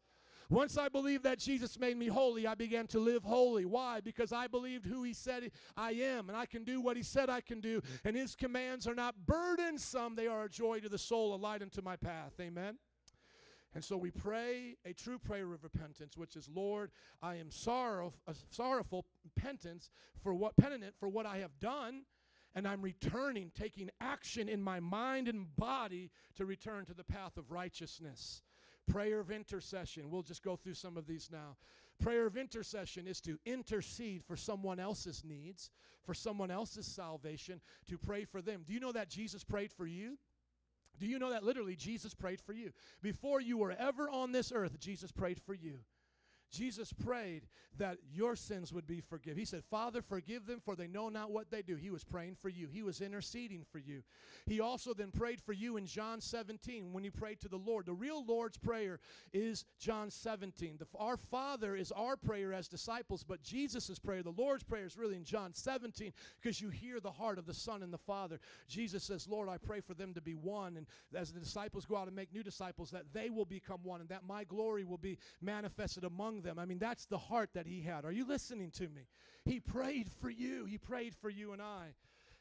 Once 0.50 0.78
I 0.78 0.90
believed 0.90 1.24
that 1.24 1.38
Jesus 1.38 1.78
made 1.80 1.96
me 1.96 2.08
holy, 2.08 2.48
I 2.48 2.56
began 2.56 2.88
to 2.88 3.00
live 3.00 3.24
holy. 3.24 3.66
Why? 3.66 4.00
Because 4.02 4.34
I 4.34 4.48
believed 4.48 4.86
who 4.86 5.04
He 5.04 5.14
said 5.14 5.52
I 5.78 5.92
am, 5.92 6.28
and 6.28 6.38
I 6.38 6.48
can 6.48 6.64
do 6.64 6.82
what 6.82 6.98
He 6.98 7.04
said 7.04 7.30
I 7.30 7.42
can 7.42 7.62
do, 7.62 7.82
and 8.04 8.16
His 8.16 8.36
commands 8.36 8.88
are 8.88 8.96
not 8.96 9.16
burdensome, 9.28 10.16
they 10.16 10.28
are 10.28 10.46
a 10.46 10.50
joy 10.50 10.80
to 10.80 10.90
the 10.90 10.98
soul, 10.98 11.36
a 11.36 11.38
light 11.38 11.62
unto 11.62 11.82
my 11.82 11.96
path. 11.96 12.34
Amen. 12.40 12.78
And 13.76 13.84
so 13.84 13.96
we 13.96 14.10
pray 14.10 14.78
a 14.84 14.94
true 14.94 15.20
prayer 15.20 15.54
of 15.54 15.64
repentance, 15.64 16.18
which 16.18 16.36
is, 16.36 16.50
Lord, 16.52 16.90
I 17.22 17.36
am 17.36 17.52
sorrow, 17.52 18.14
uh, 18.28 18.34
sorrowful, 18.50 19.06
repentance 19.24 19.92
for 20.24 20.34
what 20.34 20.58
penitent 20.58 20.96
for 21.00 21.08
what 21.08 21.28
I 21.28 21.38
have 21.38 21.60
done, 21.60 22.06
and 22.56 22.68
I'm 22.68 22.82
returning, 22.82 23.52
taking 23.54 23.92
action 24.02 24.50
in 24.50 24.64
my 24.64 24.80
mind 24.80 25.28
and 25.28 25.56
body 25.56 26.10
to 26.38 26.46
return 26.48 26.86
to 26.86 26.96
the 26.96 27.04
path 27.04 27.38
of 27.38 27.52
righteousness. 27.52 28.42
Prayer 28.90 29.20
of 29.20 29.32
intercession. 29.32 30.10
We'll 30.10 30.24
just 30.24 30.44
go 30.44 30.56
through 30.56 30.74
some 30.74 30.98
of 30.98 31.08
these 31.08 31.30
now. 31.32 31.56
Prayer 32.02 32.26
of 32.26 32.38
intercession 32.38 33.08
is 33.08 33.22
to 33.22 33.38
intercede 33.46 34.24
for 34.24 34.36
someone 34.36 34.80
else's 34.80 35.24
needs, 35.26 35.70
for 36.06 36.14
someone 36.14 36.50
else's 36.50 36.86
salvation, 36.86 37.62
to 37.88 37.98
pray 37.98 38.26
for 38.26 38.42
them. 38.42 38.64
Do 38.66 38.74
you 38.74 38.80
know 38.80 38.94
that 38.94 39.10
Jesus 39.10 39.44
prayed 39.44 39.72
for 39.72 39.86
you? 39.86 40.18
Do 41.00 41.06
you 41.06 41.20
know 41.20 41.30
that 41.30 41.44
literally 41.44 41.76
Jesus 41.76 42.14
prayed 42.14 42.42
for 42.42 42.54
you? 42.54 42.72
Before 43.02 43.40
you 43.40 43.58
were 43.58 43.76
ever 43.78 44.10
on 44.10 44.32
this 44.32 44.52
earth, 44.54 44.80
Jesus 44.80 45.12
prayed 45.12 45.40
for 45.40 45.54
you. 45.54 45.80
Jesus 46.52 46.92
prayed 46.92 47.48
that 47.78 47.98
your 48.12 48.36
sins 48.36 48.74
would 48.74 48.88
be 48.88 49.02
forgiven. 49.02 49.38
He 49.38 49.46
said, 49.46 49.64
Father, 49.64 50.02
forgive 50.02 50.46
them, 50.46 50.62
for 50.64 50.76
they 50.76 50.88
know 50.88 51.10
not 51.10 51.32
what 51.32 51.50
they 51.50 51.62
do. 51.62 51.76
He 51.76 51.92
was 51.92 52.04
praying 52.04 52.36
for 52.42 52.50
you, 52.50 52.68
he 52.68 52.84
was 52.84 53.02
interceding 53.02 53.66
for 53.72 53.80
you. 53.80 54.04
He 54.46 54.60
also 54.60 54.94
then 54.94 55.12
prayed 55.12 55.42
for 55.42 55.54
you 55.54 55.78
in 55.78 55.86
John 55.86 56.22
17 56.22 56.92
when 56.92 57.04
he 57.04 57.10
prayed 57.10 57.40
to 57.42 57.48
the 57.48 57.58
Lord. 57.58 57.86
The 57.86 57.94
real 57.94 58.26
Lord's 58.26 58.58
Prayer 58.58 59.00
is 59.32 59.66
John 59.80 60.10
17. 60.10 60.78
The, 60.80 60.88
our 60.98 61.18
Father 61.18 61.76
is 61.76 61.92
our 61.92 62.18
prayer 62.18 62.54
as 62.54 62.68
disciples, 62.68 63.24
but 63.24 63.44
Jesus' 63.44 64.00
prayer, 64.00 64.24
the 64.24 64.32
Lord's 64.32 64.64
Prayer, 64.64 64.86
is 64.86 64.98
really 64.98 65.16
in 65.16 65.24
John 65.24 65.54
17 65.54 66.12
because 66.42 66.60
you 66.60 66.70
hear 66.70 67.00
the 67.00 67.12
heart 67.12 67.38
of 67.38 67.46
the 67.46 67.54
Son 67.54 67.84
and 67.84 67.94
the 67.94 67.98
Father. 67.98 68.40
Jesus 68.68 69.04
says, 69.04 69.28
Lord, 69.28 69.50
I 69.50 69.58
pray 69.58 69.82
for 69.82 69.94
them 69.94 70.14
to 70.14 70.22
be 70.22 70.36
one. 70.36 70.78
And 70.78 70.88
as 71.16 71.32
the 71.32 71.40
disciples 71.40 71.86
go 71.86 71.96
out 71.96 72.08
and 72.08 72.16
make 72.16 72.34
new 72.34 72.44
disciples, 72.44 72.92
that 72.92 73.14
they 73.14 73.30
will 73.30 73.46
become 73.46 73.80
one 73.84 74.02
and 74.02 74.10
that 74.10 74.26
my 74.28 74.44
glory 74.44 74.84
will 74.84 74.98
be 74.98 75.18
manifested 75.42 76.04
among 76.04 76.39
them. 76.42 76.60
I 76.60 76.66
mean, 76.66 76.80
that's 76.80 77.06
the 77.06 77.18
heart 77.18 77.50
that 77.54 77.68
he 77.68 77.82
had. 77.82 78.06
Are 78.06 78.12
you 78.12 78.26
listening 78.26 78.72
to 78.72 78.84
me? 78.84 79.08
He 79.46 79.60
prayed 79.60 80.10
for 80.22 80.30
you, 80.30 80.66
he 80.66 80.78
prayed 80.78 81.16
for 81.16 81.30
you 81.30 81.54
and 81.54 81.62
I. 81.62 81.94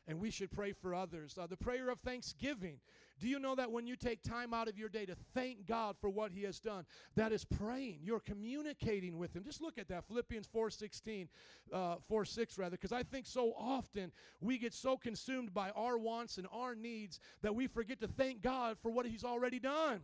And 0.07 0.19
we 0.19 0.31
should 0.31 0.51
pray 0.51 0.73
for 0.73 0.95
others. 0.95 1.37
Uh, 1.39 1.47
the 1.47 1.57
prayer 1.57 1.91
of 1.91 2.01
thanksgiving. 2.01 2.79
Do 3.21 3.29
you 3.29 3.39
know 3.39 3.55
that 3.57 3.71
when 3.71 3.87
you 3.87 3.95
take 3.95 4.23
time 4.23 4.55
out 4.55 4.67
of 4.67 4.79
your 4.79 4.89
day 4.89 5.05
to 5.05 5.15
thank 5.35 5.67
God 5.67 5.97
for 6.01 6.09
what 6.09 6.33
He 6.33 6.45
has 6.45 6.61
done, 6.61 6.87
that 7.15 7.31
is 7.31 7.45
praying. 7.45 7.99
You're 8.03 8.21
communicating 8.21 9.19
with 9.19 9.37
Him. 9.37 9.45
Just 9.45 9.61
look 9.61 9.77
at 9.77 9.87
that, 9.89 10.05
Philippians 10.07 10.47
4 10.47 10.71
16, 10.71 11.29
uh, 11.75 11.97
4 12.09 12.25
6 12.25 12.59
rather, 12.59 12.71
because 12.71 12.93
I 12.93 13.03
think 13.03 13.27
so 13.27 13.53
often 13.59 14.11
we 14.41 14.57
get 14.57 14.73
so 14.73 14.97
consumed 14.97 15.53
by 15.53 15.71
our 15.71 15.99
wants 15.99 16.39
and 16.39 16.47
our 16.53 16.75
needs 16.75 17.21
that 17.43 17.55
we 17.55 17.67
forget 17.67 18.01
to 18.01 18.09
thank 18.09 18.41
God 18.41 18.79
for 18.81 18.91
what 18.91 19.05
He's 19.05 19.25
already 19.25 19.59
done. 19.59 20.01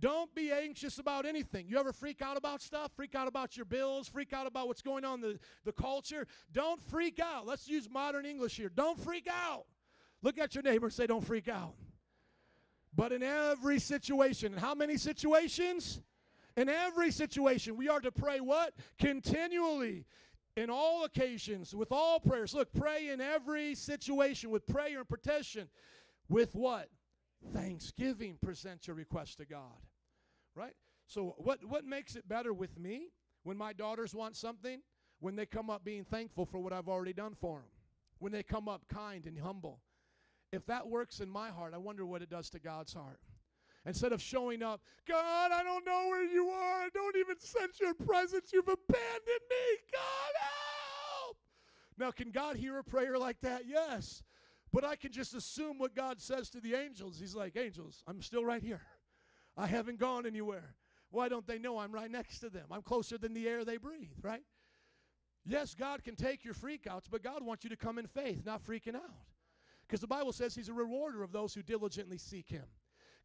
Don't 0.00 0.34
be 0.34 0.50
anxious 0.50 0.98
about 0.98 1.26
anything. 1.26 1.66
You 1.68 1.78
ever 1.78 1.92
freak 1.92 2.22
out 2.22 2.38
about 2.38 2.62
stuff? 2.62 2.90
Freak 2.96 3.14
out 3.14 3.28
about 3.28 3.56
your 3.56 3.66
bills? 3.66 4.08
Freak 4.08 4.32
out 4.32 4.46
about 4.46 4.66
what's 4.66 4.80
going 4.80 5.04
on 5.04 5.22
in 5.22 5.32
the, 5.32 5.38
the 5.64 5.72
culture? 5.72 6.26
Don't 6.52 6.80
freak 6.80 7.20
out. 7.20 7.46
Let's 7.46 7.68
use 7.68 7.88
modern 7.90 8.24
English 8.24 8.56
here. 8.56 8.70
Don't 8.74 8.98
freak 8.98 9.28
out. 9.28 9.66
Look 10.22 10.38
at 10.38 10.54
your 10.54 10.62
neighbor 10.62 10.86
and 10.86 10.92
say, 10.92 11.06
Don't 11.06 11.24
freak 11.24 11.48
out. 11.48 11.74
But 12.94 13.12
in 13.12 13.22
every 13.22 13.78
situation, 13.78 14.54
and 14.54 14.60
how 14.60 14.74
many 14.74 14.96
situations? 14.96 16.00
In 16.56 16.68
every 16.68 17.10
situation, 17.12 17.76
we 17.76 17.88
are 17.88 18.00
to 18.00 18.10
pray 18.10 18.40
what? 18.40 18.74
Continually. 18.98 20.06
In 20.56 20.68
all 20.68 21.04
occasions, 21.04 21.74
with 21.74 21.92
all 21.92 22.18
prayers. 22.18 22.54
Look, 22.54 22.72
pray 22.72 23.10
in 23.10 23.20
every 23.20 23.74
situation 23.74 24.50
with 24.50 24.66
prayer 24.66 24.98
and 24.98 25.08
petition. 25.08 25.68
With 26.28 26.54
what? 26.54 26.88
Thanksgiving. 27.54 28.36
Present 28.42 28.86
your 28.88 28.96
request 28.96 29.38
to 29.38 29.44
God 29.44 29.76
right? 30.60 30.74
So 31.06 31.34
what 31.38 31.64
what 31.64 31.84
makes 31.84 32.16
it 32.16 32.28
better 32.28 32.52
with 32.52 32.78
me 32.78 33.08
when 33.42 33.56
my 33.56 33.72
daughters 33.72 34.14
want 34.14 34.36
something? 34.36 34.80
When 35.20 35.36
they 35.36 35.44
come 35.44 35.68
up 35.68 35.84
being 35.84 36.04
thankful 36.04 36.46
for 36.46 36.60
what 36.60 36.72
I've 36.72 36.88
already 36.88 37.12
done 37.12 37.34
for 37.38 37.58
them. 37.58 37.68
When 38.18 38.32
they 38.32 38.42
come 38.42 38.68
up 38.68 38.82
kind 38.88 39.26
and 39.26 39.38
humble. 39.38 39.80
If 40.52 40.64
that 40.66 40.88
works 40.88 41.20
in 41.20 41.28
my 41.28 41.50
heart, 41.50 41.74
I 41.74 41.78
wonder 41.78 42.06
what 42.06 42.22
it 42.22 42.30
does 42.30 42.48
to 42.50 42.58
God's 42.58 42.92
heart. 42.94 43.20
Instead 43.86 44.12
of 44.12 44.20
showing 44.20 44.62
up, 44.62 44.80
God, 45.06 45.52
I 45.52 45.62
don't 45.62 45.86
know 45.86 46.06
where 46.08 46.24
you 46.24 46.48
are. 46.48 46.82
I 46.82 46.88
don't 46.92 47.16
even 47.16 47.38
sense 47.38 47.80
your 47.80 47.94
presence. 47.94 48.50
You've 48.52 48.68
abandoned 48.68 49.46
me. 49.50 49.76
God, 49.92 50.32
help. 50.40 51.36
Now, 51.98 52.10
can 52.10 52.30
God 52.30 52.56
hear 52.56 52.78
a 52.78 52.84
prayer 52.84 53.18
like 53.18 53.40
that? 53.40 53.62
Yes. 53.66 54.22
But 54.72 54.84
I 54.84 54.96
can 54.96 55.12
just 55.12 55.34
assume 55.34 55.78
what 55.78 55.94
God 55.94 56.20
says 56.20 56.50
to 56.50 56.60
the 56.60 56.74
angels. 56.74 57.18
He's 57.18 57.34
like, 57.34 57.56
Angels, 57.56 58.02
I'm 58.06 58.22
still 58.22 58.44
right 58.44 58.62
here. 58.62 58.82
I 59.56 59.66
haven't 59.66 59.98
gone 59.98 60.26
anywhere. 60.26 60.74
Why 61.10 61.28
don't 61.28 61.46
they 61.46 61.58
know 61.58 61.78
I'm 61.78 61.92
right 61.92 62.10
next 62.10 62.38
to 62.40 62.50
them? 62.50 62.66
I'm 62.70 62.82
closer 62.82 63.18
than 63.18 63.34
the 63.34 63.48
air 63.48 63.64
they 63.64 63.76
breathe, 63.76 64.18
right? 64.22 64.44
Yes, 65.44 65.74
God 65.74 66.04
can 66.04 66.16
take 66.16 66.44
your 66.44 66.54
freakouts, 66.54 67.04
but 67.10 67.22
God 67.22 67.44
wants 67.44 67.64
you 67.64 67.70
to 67.70 67.76
come 67.76 67.98
in 67.98 68.06
faith, 68.06 68.44
not 68.44 68.64
freaking 68.64 68.94
out. 68.94 69.26
Because 69.86 70.00
the 70.00 70.06
Bible 70.06 70.32
says 70.32 70.54
He's 70.54 70.68
a 70.68 70.74
rewarder 70.74 71.22
of 71.22 71.32
those 71.32 71.54
who 71.54 71.62
diligently 71.62 72.18
seek 72.18 72.48
Him. 72.48 72.66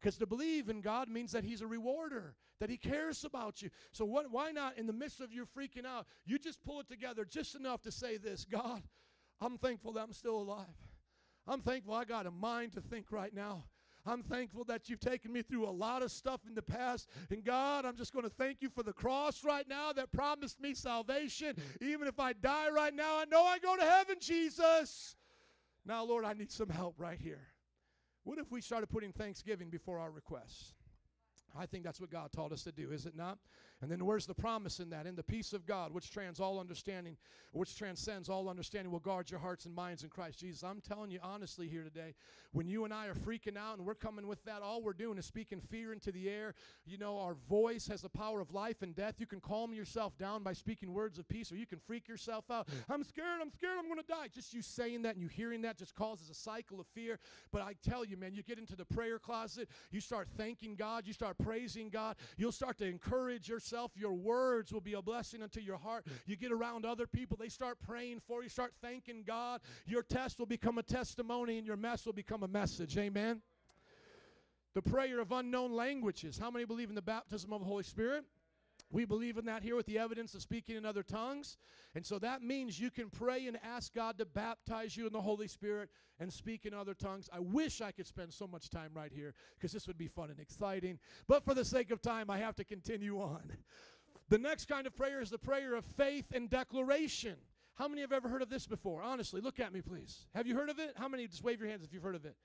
Because 0.00 0.16
to 0.18 0.26
believe 0.26 0.68
in 0.68 0.80
God 0.80 1.08
means 1.08 1.32
that 1.32 1.44
He's 1.44 1.62
a 1.62 1.66
rewarder, 1.66 2.34
that 2.58 2.70
He 2.70 2.76
cares 2.76 3.24
about 3.24 3.62
you. 3.62 3.70
So 3.92 4.04
what, 4.04 4.30
why 4.30 4.50
not, 4.50 4.76
in 4.76 4.86
the 4.86 4.92
midst 4.92 5.20
of 5.20 5.32
your 5.32 5.46
freaking 5.46 5.86
out, 5.86 6.06
you 6.24 6.38
just 6.38 6.62
pull 6.64 6.80
it 6.80 6.88
together 6.88 7.24
just 7.24 7.54
enough 7.54 7.82
to 7.82 7.92
say 7.92 8.16
this 8.16 8.44
God, 8.44 8.82
I'm 9.40 9.58
thankful 9.58 9.92
that 9.92 10.02
I'm 10.02 10.12
still 10.12 10.38
alive. 10.38 10.66
I'm 11.46 11.60
thankful 11.60 11.94
I 11.94 12.04
got 12.04 12.26
a 12.26 12.30
mind 12.30 12.72
to 12.72 12.80
think 12.80 13.12
right 13.12 13.32
now. 13.32 13.64
I'm 14.06 14.22
thankful 14.22 14.64
that 14.64 14.88
you've 14.88 15.00
taken 15.00 15.32
me 15.32 15.42
through 15.42 15.66
a 15.66 15.70
lot 15.70 16.02
of 16.02 16.12
stuff 16.12 16.40
in 16.46 16.54
the 16.54 16.62
past. 16.62 17.08
And 17.30 17.44
God, 17.44 17.84
I'm 17.84 17.96
just 17.96 18.12
going 18.12 18.24
to 18.24 18.30
thank 18.30 18.62
you 18.62 18.70
for 18.70 18.82
the 18.82 18.92
cross 18.92 19.44
right 19.44 19.68
now 19.68 19.92
that 19.92 20.12
promised 20.12 20.60
me 20.60 20.74
salvation. 20.74 21.56
Even 21.80 22.06
if 22.06 22.20
I 22.20 22.32
die 22.32 22.68
right 22.70 22.94
now, 22.94 23.18
I 23.18 23.24
know 23.24 23.42
I 23.42 23.58
go 23.58 23.76
to 23.76 23.84
heaven, 23.84 24.16
Jesus. 24.20 25.16
Now, 25.84 26.04
Lord, 26.04 26.24
I 26.24 26.32
need 26.32 26.52
some 26.52 26.68
help 26.68 26.94
right 26.98 27.18
here. 27.18 27.48
What 28.24 28.38
if 28.38 28.50
we 28.50 28.60
started 28.60 28.88
putting 28.88 29.12
thanksgiving 29.12 29.70
before 29.70 29.98
our 29.98 30.10
requests? 30.10 30.74
I 31.58 31.66
think 31.66 31.84
that's 31.84 32.00
what 32.00 32.10
God 32.10 32.32
taught 32.32 32.52
us 32.52 32.64
to 32.64 32.72
do, 32.72 32.90
is 32.90 33.06
it 33.06 33.16
not? 33.16 33.38
And 33.82 33.90
then 33.90 34.06
where's 34.06 34.24
the 34.26 34.34
promise 34.34 34.80
in 34.80 34.88
that? 34.90 35.06
In 35.06 35.16
the 35.16 35.22
peace 35.22 35.52
of 35.52 35.66
God, 35.66 35.92
which 35.92 36.10
trans 36.10 36.40
all 36.40 36.58
understanding, 36.58 37.16
which 37.52 37.76
transcends 37.76 38.30
all 38.30 38.48
understanding, 38.48 38.90
will 38.90 39.00
guard 39.00 39.30
your 39.30 39.38
hearts 39.38 39.66
and 39.66 39.74
minds 39.74 40.02
in 40.02 40.08
Christ 40.08 40.40
Jesus. 40.40 40.62
I'm 40.62 40.80
telling 40.80 41.10
you 41.10 41.18
honestly 41.22 41.68
here 41.68 41.82
today, 41.82 42.14
when 42.52 42.68
you 42.68 42.86
and 42.86 42.94
I 42.94 43.06
are 43.06 43.14
freaking 43.14 43.58
out 43.58 43.76
and 43.76 43.86
we're 43.86 43.94
coming 43.94 44.26
with 44.26 44.42
that, 44.44 44.62
all 44.62 44.80
we're 44.80 44.94
doing 44.94 45.18
is 45.18 45.26
speaking 45.26 45.60
fear 45.60 45.92
into 45.92 46.10
the 46.10 46.30
air. 46.30 46.54
You 46.86 46.96
know, 46.96 47.18
our 47.18 47.34
voice 47.50 47.86
has 47.88 48.00
the 48.00 48.08
power 48.08 48.40
of 48.40 48.54
life 48.54 48.80
and 48.80 48.96
death. 48.96 49.16
You 49.18 49.26
can 49.26 49.40
calm 49.40 49.74
yourself 49.74 50.16
down 50.16 50.42
by 50.42 50.54
speaking 50.54 50.94
words 50.94 51.18
of 51.18 51.28
peace, 51.28 51.52
or 51.52 51.56
you 51.56 51.66
can 51.66 51.78
freak 51.78 52.08
yourself 52.08 52.50
out. 52.50 52.68
Mm. 52.68 52.94
I'm 52.94 53.04
scared, 53.04 53.40
I'm 53.42 53.50
scared, 53.50 53.76
I'm 53.78 53.88
going 53.88 54.00
to 54.00 54.06
die. 54.06 54.28
Just 54.34 54.54
you 54.54 54.62
saying 54.62 55.02
that 55.02 55.16
and 55.16 55.22
you 55.22 55.28
hearing 55.28 55.60
that 55.62 55.76
just 55.76 55.94
causes 55.94 56.30
a 56.30 56.34
cycle 56.34 56.80
of 56.80 56.86
fear. 56.94 57.18
But 57.52 57.60
I 57.60 57.74
tell 57.86 58.06
you, 58.06 58.16
man, 58.16 58.32
you 58.32 58.42
get 58.42 58.58
into 58.58 58.74
the 58.74 58.86
prayer 58.86 59.18
closet, 59.18 59.68
you 59.90 60.00
start 60.00 60.28
thanking 60.34 60.76
God, 60.76 61.06
you 61.06 61.12
start 61.12 61.36
praising 61.36 61.90
God, 61.90 62.16
you'll 62.38 62.52
start 62.52 62.78
to 62.78 62.86
encourage 62.86 63.50
yourself 63.50 63.65
yourself, 63.66 63.92
your 63.96 64.12
words 64.12 64.72
will 64.72 64.80
be 64.80 64.94
a 64.94 65.02
blessing 65.02 65.42
unto 65.42 65.60
your 65.60 65.76
heart. 65.76 66.06
You 66.26 66.36
get 66.36 66.52
around 66.52 66.84
other 66.84 67.06
people, 67.06 67.36
they 67.38 67.48
start 67.48 67.78
praying 67.84 68.20
for 68.26 68.42
you, 68.42 68.48
start 68.48 68.72
thanking 68.80 69.24
God. 69.26 69.60
Your 69.86 70.02
test 70.02 70.38
will 70.38 70.46
become 70.46 70.78
a 70.78 70.82
testimony, 70.82 71.58
and 71.58 71.66
your 71.66 71.76
mess 71.76 72.06
will 72.06 72.12
become 72.12 72.42
a 72.42 72.48
message. 72.48 72.96
Amen. 72.96 73.40
The 74.74 74.82
prayer 74.82 75.20
of 75.20 75.32
unknown 75.32 75.72
languages. 75.72 76.38
How 76.38 76.50
many 76.50 76.64
believe 76.64 76.90
in 76.90 76.94
the 76.94 77.02
baptism 77.02 77.52
of 77.52 77.60
the 77.60 77.66
Holy 77.66 77.82
Spirit? 77.82 78.24
We 78.90 79.04
believe 79.04 79.36
in 79.36 79.46
that 79.46 79.62
here 79.62 79.74
with 79.74 79.86
the 79.86 79.98
evidence 79.98 80.34
of 80.34 80.42
speaking 80.42 80.76
in 80.76 80.86
other 80.86 81.02
tongues. 81.02 81.56
And 81.94 82.06
so 82.06 82.18
that 82.20 82.42
means 82.42 82.78
you 82.78 82.90
can 82.90 83.10
pray 83.10 83.46
and 83.46 83.58
ask 83.64 83.92
God 83.92 84.16
to 84.18 84.24
baptize 84.24 84.96
you 84.96 85.06
in 85.06 85.12
the 85.12 85.20
Holy 85.20 85.48
Spirit 85.48 85.90
and 86.20 86.32
speak 86.32 86.66
in 86.66 86.72
other 86.72 86.94
tongues. 86.94 87.28
I 87.32 87.40
wish 87.40 87.80
I 87.80 87.90
could 87.90 88.06
spend 88.06 88.32
so 88.32 88.46
much 88.46 88.70
time 88.70 88.90
right 88.94 89.12
here 89.12 89.34
because 89.58 89.72
this 89.72 89.86
would 89.88 89.98
be 89.98 90.06
fun 90.06 90.30
and 90.30 90.38
exciting. 90.38 90.98
But 91.26 91.44
for 91.44 91.52
the 91.52 91.64
sake 91.64 91.90
of 91.90 92.00
time, 92.00 92.30
I 92.30 92.38
have 92.38 92.54
to 92.56 92.64
continue 92.64 93.20
on. 93.20 93.52
The 94.28 94.38
next 94.38 94.66
kind 94.66 94.86
of 94.86 94.96
prayer 94.96 95.20
is 95.20 95.30
the 95.30 95.38
prayer 95.38 95.74
of 95.74 95.84
faith 95.84 96.26
and 96.32 96.48
declaration. 96.48 97.36
How 97.74 97.88
many 97.88 98.00
have 98.00 98.12
ever 98.12 98.28
heard 98.28 98.42
of 98.42 98.48
this 98.48 98.66
before? 98.66 99.02
Honestly, 99.02 99.40
look 99.40 99.60
at 99.60 99.72
me, 99.72 99.82
please. 99.82 100.26
Have 100.34 100.46
you 100.46 100.56
heard 100.56 100.70
of 100.70 100.78
it? 100.78 100.94
How 100.96 101.08
many? 101.08 101.26
Just 101.26 101.44
wave 101.44 101.60
your 101.60 101.68
hands 101.68 101.84
if 101.84 101.92
you've 101.92 102.02
heard 102.02 102.14
of 102.14 102.24
it. 102.24 102.36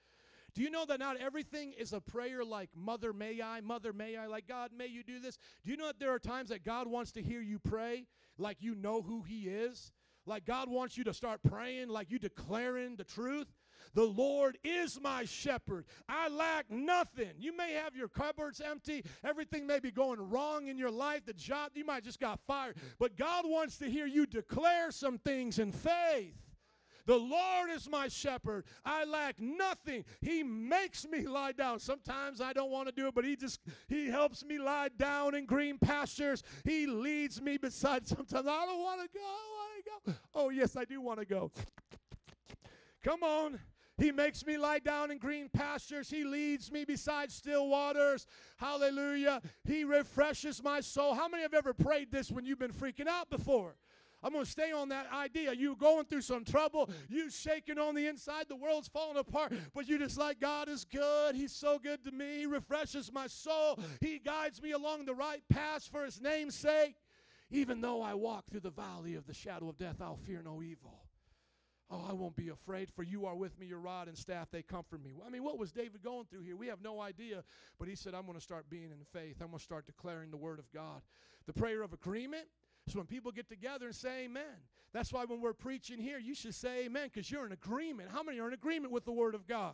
Do 0.54 0.62
you 0.62 0.70
know 0.70 0.86
that 0.86 1.00
not 1.00 1.18
everything 1.18 1.74
is 1.78 1.94
a 1.94 2.02
prayer 2.02 2.44
like, 2.44 2.70
Mother, 2.76 3.14
may 3.14 3.42
I? 3.42 3.62
Mother, 3.62 3.94
may 3.94 4.18
I? 4.18 4.28
Like, 4.28 4.48
God, 4.48 4.72
may 4.78 4.88
you 4.88 5.04
do 5.04 5.20
this? 5.20 5.38
Do 5.64 5.72
you 5.72 5.78
know 5.78 5.88
that 5.88 6.00
there 6.00 6.12
are 6.12 6.20
times 6.20 6.50
that 6.50 6.66
God 6.66 6.88
wants 6.88 7.12
to 7.14 7.22
hear 7.22 7.42
you 7.42 7.60
pray 7.60 8.08
like 8.38 8.58
you 8.60 8.76
know 8.76 9.02
who 9.02 9.24
He 9.24 9.48
is? 9.48 9.92
Like 10.26 10.46
God 10.46 10.70
wants 10.70 10.98
you 10.98 11.04
to 11.06 11.14
start 11.14 11.42
praying 11.44 11.90
like 11.90 12.12
you 12.12 12.20
declaring 12.20 12.96
the 12.96 13.04
truth? 13.04 13.48
The 13.94 14.04
Lord 14.04 14.58
is 14.64 15.00
my 15.02 15.26
shepherd. 15.26 15.86
I 16.08 16.30
lack 16.30 16.70
nothing. 16.70 17.32
You 17.38 17.56
may 17.56 17.74
have 17.74 17.96
your 17.96 18.08
cupboards 18.08 18.62
empty. 18.62 19.04
Everything 19.24 19.66
may 19.66 19.80
be 19.80 19.92
going 19.92 20.20
wrong 20.30 20.68
in 20.68 20.78
your 20.78 20.92
life. 20.92 21.26
The 21.26 21.34
job, 21.34 21.72
you 21.74 21.86
might 21.86 22.04
just 22.04 22.20
got 22.20 22.40
fired. 22.46 22.78
But 23.00 23.18
God 23.18 23.46
wants 23.48 23.78
to 23.78 23.90
hear 23.90 24.06
you 24.06 24.26
declare 24.26 24.92
some 24.92 25.18
things 25.18 25.60
in 25.60 25.72
faith. 25.72 26.36
The 27.06 27.18
Lord 27.18 27.70
is 27.72 27.90
my 27.90 28.08
shepherd. 28.08 28.66
I 28.86 29.06
lack 29.06 29.40
nothing. 29.40 30.06
He 30.22 30.44
makes 30.44 31.08
me 31.08 31.28
lie 31.28 31.52
down. 31.52 31.80
Sometimes 31.80 32.42
I 32.42 32.54
don't 32.54 32.72
want 32.72 32.88
to 32.88 32.94
do 32.94 33.08
it, 33.08 33.16
but 33.16 33.26
he 33.26 33.36
just 33.36 33.60
he 33.88 34.08
helps 34.08 34.44
me 34.46 34.58
lie 34.58 34.90
down 34.98 35.36
in 35.36 35.46
green 35.46 35.78
pastures. 35.78 36.44
He 36.64 36.88
leads 36.88 37.42
me 37.42 37.58
beside 37.58 38.08
sometimes 38.08 38.48
I 38.48 38.66
don't 38.66 38.82
want 38.82 39.02
to 39.02 39.08
go. 39.18 39.24
I 39.24 39.82
go. 39.86 40.14
Oh, 40.34 40.50
yes, 40.50 40.76
I 40.76 40.86
do 40.86 41.02
want 41.02 41.20
to 41.20 41.26
go. 41.26 41.52
Come 43.04 43.24
on. 43.24 43.60
He 43.98 44.12
makes 44.12 44.46
me 44.46 44.58
lie 44.58 44.80
down 44.80 45.12
in 45.12 45.20
green 45.20 45.48
pastures. 45.50 46.10
He 46.10 46.24
leads 46.24 46.72
me 46.72 46.86
beside 46.86 47.32
still 47.32 47.68
waters. 47.68 48.26
Hallelujah. 48.58 49.42
He 49.64 49.84
refreshes 49.84 50.64
my 50.64 50.82
soul. 50.82 51.14
How 51.14 51.28
many 51.28 51.44
have 51.44 51.54
ever 51.54 51.74
prayed 51.74 52.12
this 52.12 52.32
when 52.32 52.46
you've 52.46 52.58
been 52.58 52.74
freaking 52.74 53.08
out 53.08 53.30
before? 53.30 53.76
I'm 54.24 54.34
going 54.34 54.46
to 54.46 54.52
stay 54.52 54.72
on 54.72 54.90
that 54.90 55.08
idea. 55.12 55.54
You 55.54 55.76
going 55.76 56.06
through 56.06 56.22
some 56.22 56.44
trouble, 56.44 56.90
you 57.10 57.30
shaking 57.30 57.80
on 57.80 57.96
the 57.96 58.08
inside, 58.08 58.46
the 58.48 58.56
world's 58.56 58.88
falling 58.88 59.18
apart, 59.18 59.54
but 59.74 59.88
you 59.88 59.98
just 59.98 60.18
like 60.18 60.40
God 60.40 60.70
is 60.70 60.86
good. 60.86 61.36
He's 61.36 61.54
so 61.54 61.80
good 61.80 62.04
to 62.04 62.12
me. 62.12 62.40
He 62.40 62.46
refreshes 62.46 63.12
my 63.12 63.28
soul. 63.28 63.80
He 64.00 64.20
guides 64.20 64.62
me 64.62 64.72
along 64.72 65.06
the 65.06 65.16
right 65.16 65.42
path 65.50 65.90
for 65.92 66.06
his 66.06 66.22
name's 66.22 66.56
sake. 66.56 66.96
Even 67.50 67.82
though 67.82 68.02
I 68.02 68.14
walk 68.14 68.46
through 68.50 68.62
the 68.62 68.70
valley 68.70 69.16
of 69.16 69.26
the 69.26 69.34
shadow 69.34 69.68
of 69.68 69.78
death, 69.78 69.98
I'll 70.02 70.16
fear 70.16 70.42
no 70.44 70.62
evil. 70.62 71.02
Oh, 71.94 72.06
I 72.10 72.14
won't 72.14 72.38
be 72.38 72.48
afraid, 72.48 72.90
for 72.90 73.04
you 73.04 73.26
are 73.26 73.36
with 73.36 73.60
me, 73.60 73.66
your 73.66 73.80
rod 73.80 74.08
and 74.08 74.18
staff, 74.18 74.48
they 74.50 74.62
comfort 74.62 75.04
me. 75.04 75.12
I 75.26 75.30
mean, 75.30 75.44
what 75.44 75.58
was 75.58 75.74
David 75.74 76.02
going 76.02 76.26
through 76.26 76.44
here? 76.44 76.56
We 76.56 76.68
have 76.68 76.82
no 76.82 77.02
idea, 77.02 77.44
but 77.78 77.90
he 77.90 77.96
said, 77.96 78.14
I'm 78.14 78.26
going 78.26 78.38
to 78.38 78.44
start 78.44 78.70
being 78.70 78.86
in 78.86 79.04
faith. 79.12 79.36
I'm 79.42 79.48
going 79.48 79.58
to 79.58 79.64
start 79.64 79.86
declaring 79.86 80.32
the 80.32 80.38
word 80.38 80.60
of 80.60 80.72
God. 80.72 81.02
The 81.48 81.54
prayer 81.54 81.82
of 81.82 81.92
agreement 81.92 82.46
when 82.96 83.06
people 83.06 83.32
get 83.32 83.50
together 83.50 83.88
and 83.88 83.96
say 83.96 84.26
amen. 84.26 84.58
That's 84.94 85.14
why 85.14 85.26
when 85.26 85.42
we're 85.42 85.54
preaching 85.54 86.00
here, 86.00 86.20
you 86.20 86.36
should 86.36 86.56
say 86.56 86.86
amen 86.86 87.10
because 87.14 87.32
you're 87.32 87.46
in 87.46 87.52
agreement. 87.52 88.10
How 88.12 88.24
many 88.24 88.40
are 88.40 88.48
in 88.48 88.54
agreement 88.54 88.92
with 88.92 89.06
the 89.06 89.12
word 89.12 89.36
of 89.36 89.48
God? 89.48 89.74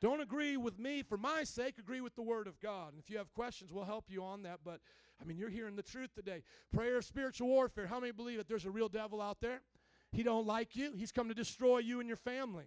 Don't 0.00 0.20
agree 0.20 0.56
with 0.56 0.78
me 0.78 1.02
for 1.02 1.18
my 1.18 1.44
sake, 1.44 1.78
agree 1.78 2.00
with 2.00 2.14
the 2.14 2.22
word 2.22 2.46
of 2.46 2.58
God. 2.60 2.92
And 2.92 3.02
if 3.02 3.10
you 3.10 3.18
have 3.18 3.32
questions, 3.34 3.70
we'll 3.72 3.84
help 3.84 4.06
you 4.08 4.22
on 4.24 4.42
that. 4.44 4.60
But 4.64 4.80
I 5.20 5.24
mean, 5.24 5.36
you're 5.36 5.50
hearing 5.50 5.76
the 5.76 5.82
truth 5.82 6.14
today. 6.14 6.42
Prayer 6.72 6.96
of 6.96 7.04
spiritual 7.04 7.48
warfare. 7.48 7.86
How 7.86 8.00
many 8.00 8.12
believe 8.12 8.38
that 8.38 8.48
there's 8.48 8.64
a 8.64 8.70
real 8.70 8.88
devil 8.88 9.20
out 9.20 9.40
there? 9.40 9.60
He 10.12 10.22
don't 10.22 10.46
like 10.46 10.74
you. 10.74 10.92
He's 10.96 11.12
come 11.12 11.28
to 11.28 11.34
destroy 11.34 11.78
you 11.78 12.00
and 12.00 12.08
your 12.08 12.16
family. 12.16 12.64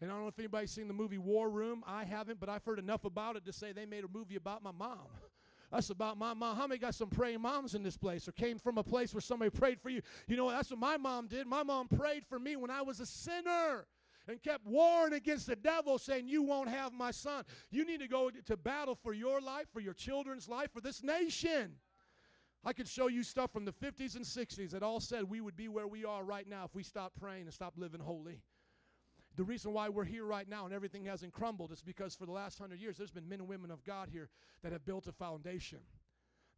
And 0.00 0.10
I 0.10 0.14
don't 0.14 0.22
know 0.22 0.28
if 0.28 0.38
anybody's 0.38 0.70
seen 0.70 0.88
the 0.88 0.94
movie 0.94 1.18
War 1.18 1.48
Room. 1.48 1.82
I 1.86 2.04
haven't, 2.04 2.38
but 2.38 2.50
I've 2.50 2.64
heard 2.64 2.78
enough 2.78 3.04
about 3.04 3.36
it 3.36 3.46
to 3.46 3.52
say 3.52 3.72
they 3.72 3.86
made 3.86 4.04
a 4.04 4.08
movie 4.08 4.36
about 4.36 4.62
my 4.62 4.72
mom. 4.72 4.98
That's 5.72 5.90
about 5.90 6.16
my 6.16 6.32
mom. 6.32 6.56
How 6.56 6.66
many 6.66 6.78
got 6.78 6.94
some 6.94 7.08
praying 7.08 7.40
moms 7.42 7.74
in 7.74 7.82
this 7.82 7.96
place 7.96 8.28
or 8.28 8.32
came 8.32 8.58
from 8.58 8.78
a 8.78 8.82
place 8.82 9.12
where 9.12 9.20
somebody 9.20 9.50
prayed 9.50 9.80
for 9.80 9.90
you? 9.90 10.00
You 10.28 10.36
know, 10.36 10.50
that's 10.50 10.70
what 10.70 10.78
my 10.78 10.96
mom 10.96 11.26
did. 11.26 11.46
My 11.46 11.62
mom 11.62 11.88
prayed 11.88 12.24
for 12.24 12.38
me 12.38 12.56
when 12.56 12.70
I 12.70 12.82
was 12.82 13.00
a 13.00 13.06
sinner 13.06 13.86
and 14.28 14.42
kept 14.42 14.66
warring 14.66 15.12
against 15.12 15.46
the 15.46 15.56
devil, 15.56 15.98
saying, 15.98 16.28
You 16.28 16.42
won't 16.42 16.68
have 16.68 16.92
my 16.92 17.10
son. 17.10 17.44
You 17.70 17.84
need 17.84 18.00
to 18.00 18.08
go 18.08 18.30
to 18.30 18.56
battle 18.56 18.94
for 18.94 19.12
your 19.12 19.40
life, 19.40 19.66
for 19.72 19.80
your 19.80 19.94
children's 19.94 20.48
life, 20.48 20.72
for 20.72 20.80
this 20.80 21.02
nation. 21.02 21.72
I 22.64 22.72
could 22.72 22.88
show 22.88 23.06
you 23.06 23.22
stuff 23.22 23.52
from 23.52 23.64
the 23.64 23.72
50s 23.72 24.16
and 24.16 24.24
60s 24.24 24.70
that 24.70 24.82
all 24.82 24.98
said 24.98 25.24
we 25.24 25.40
would 25.40 25.56
be 25.56 25.68
where 25.68 25.86
we 25.86 26.04
are 26.04 26.24
right 26.24 26.48
now 26.48 26.64
if 26.64 26.74
we 26.74 26.82
stopped 26.82 27.20
praying 27.20 27.42
and 27.42 27.54
stopped 27.54 27.78
living 27.78 28.00
holy. 28.00 28.40
The 29.36 29.44
reason 29.44 29.72
why 29.72 29.90
we're 29.90 30.04
here 30.04 30.24
right 30.24 30.48
now 30.48 30.64
and 30.64 30.74
everything 30.74 31.04
hasn't 31.04 31.32
crumbled 31.32 31.70
is 31.70 31.82
because 31.82 32.14
for 32.14 32.24
the 32.24 32.32
last 32.32 32.58
hundred 32.58 32.80
years, 32.80 32.96
there's 32.96 33.10
been 33.10 33.28
men 33.28 33.40
and 33.40 33.48
women 33.48 33.70
of 33.70 33.84
God 33.84 34.08
here 34.10 34.30
that 34.62 34.72
have 34.72 34.84
built 34.86 35.06
a 35.06 35.12
foundation. 35.12 35.78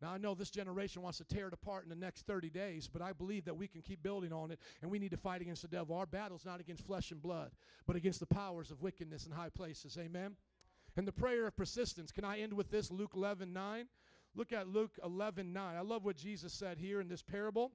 Now, 0.00 0.12
I 0.12 0.18
know 0.18 0.34
this 0.34 0.50
generation 0.50 1.02
wants 1.02 1.18
to 1.18 1.24
tear 1.24 1.48
it 1.48 1.52
apart 1.52 1.82
in 1.82 1.88
the 1.88 1.96
next 1.96 2.24
30 2.26 2.50
days, 2.50 2.88
but 2.90 3.02
I 3.02 3.12
believe 3.12 3.44
that 3.46 3.56
we 3.56 3.66
can 3.66 3.82
keep 3.82 4.00
building 4.00 4.32
on 4.32 4.52
it, 4.52 4.60
and 4.80 4.90
we 4.90 5.00
need 5.00 5.10
to 5.10 5.16
fight 5.16 5.40
against 5.40 5.62
the 5.62 5.68
devil. 5.68 5.96
Our 5.96 6.06
battle's 6.06 6.44
not 6.44 6.60
against 6.60 6.86
flesh 6.86 7.10
and 7.10 7.20
blood, 7.20 7.50
but 7.84 7.96
against 7.96 8.20
the 8.20 8.26
powers 8.26 8.70
of 8.70 8.80
wickedness 8.80 9.26
in 9.26 9.32
high 9.32 9.48
places. 9.48 9.98
Amen? 9.98 10.36
And 10.96 11.06
the 11.06 11.12
prayer 11.12 11.48
of 11.48 11.56
persistence. 11.56 12.12
Can 12.12 12.24
I 12.24 12.38
end 12.38 12.52
with 12.52 12.70
this? 12.70 12.92
Luke 12.92 13.12
11 13.14 13.52
9. 13.52 13.86
Look 14.36 14.52
at 14.52 14.68
Luke 14.68 14.92
11 15.04 15.52
9. 15.52 15.76
I 15.76 15.80
love 15.80 16.04
what 16.04 16.16
Jesus 16.16 16.52
said 16.52 16.78
here 16.78 17.00
in 17.00 17.08
this 17.08 17.22
parable 17.22 17.72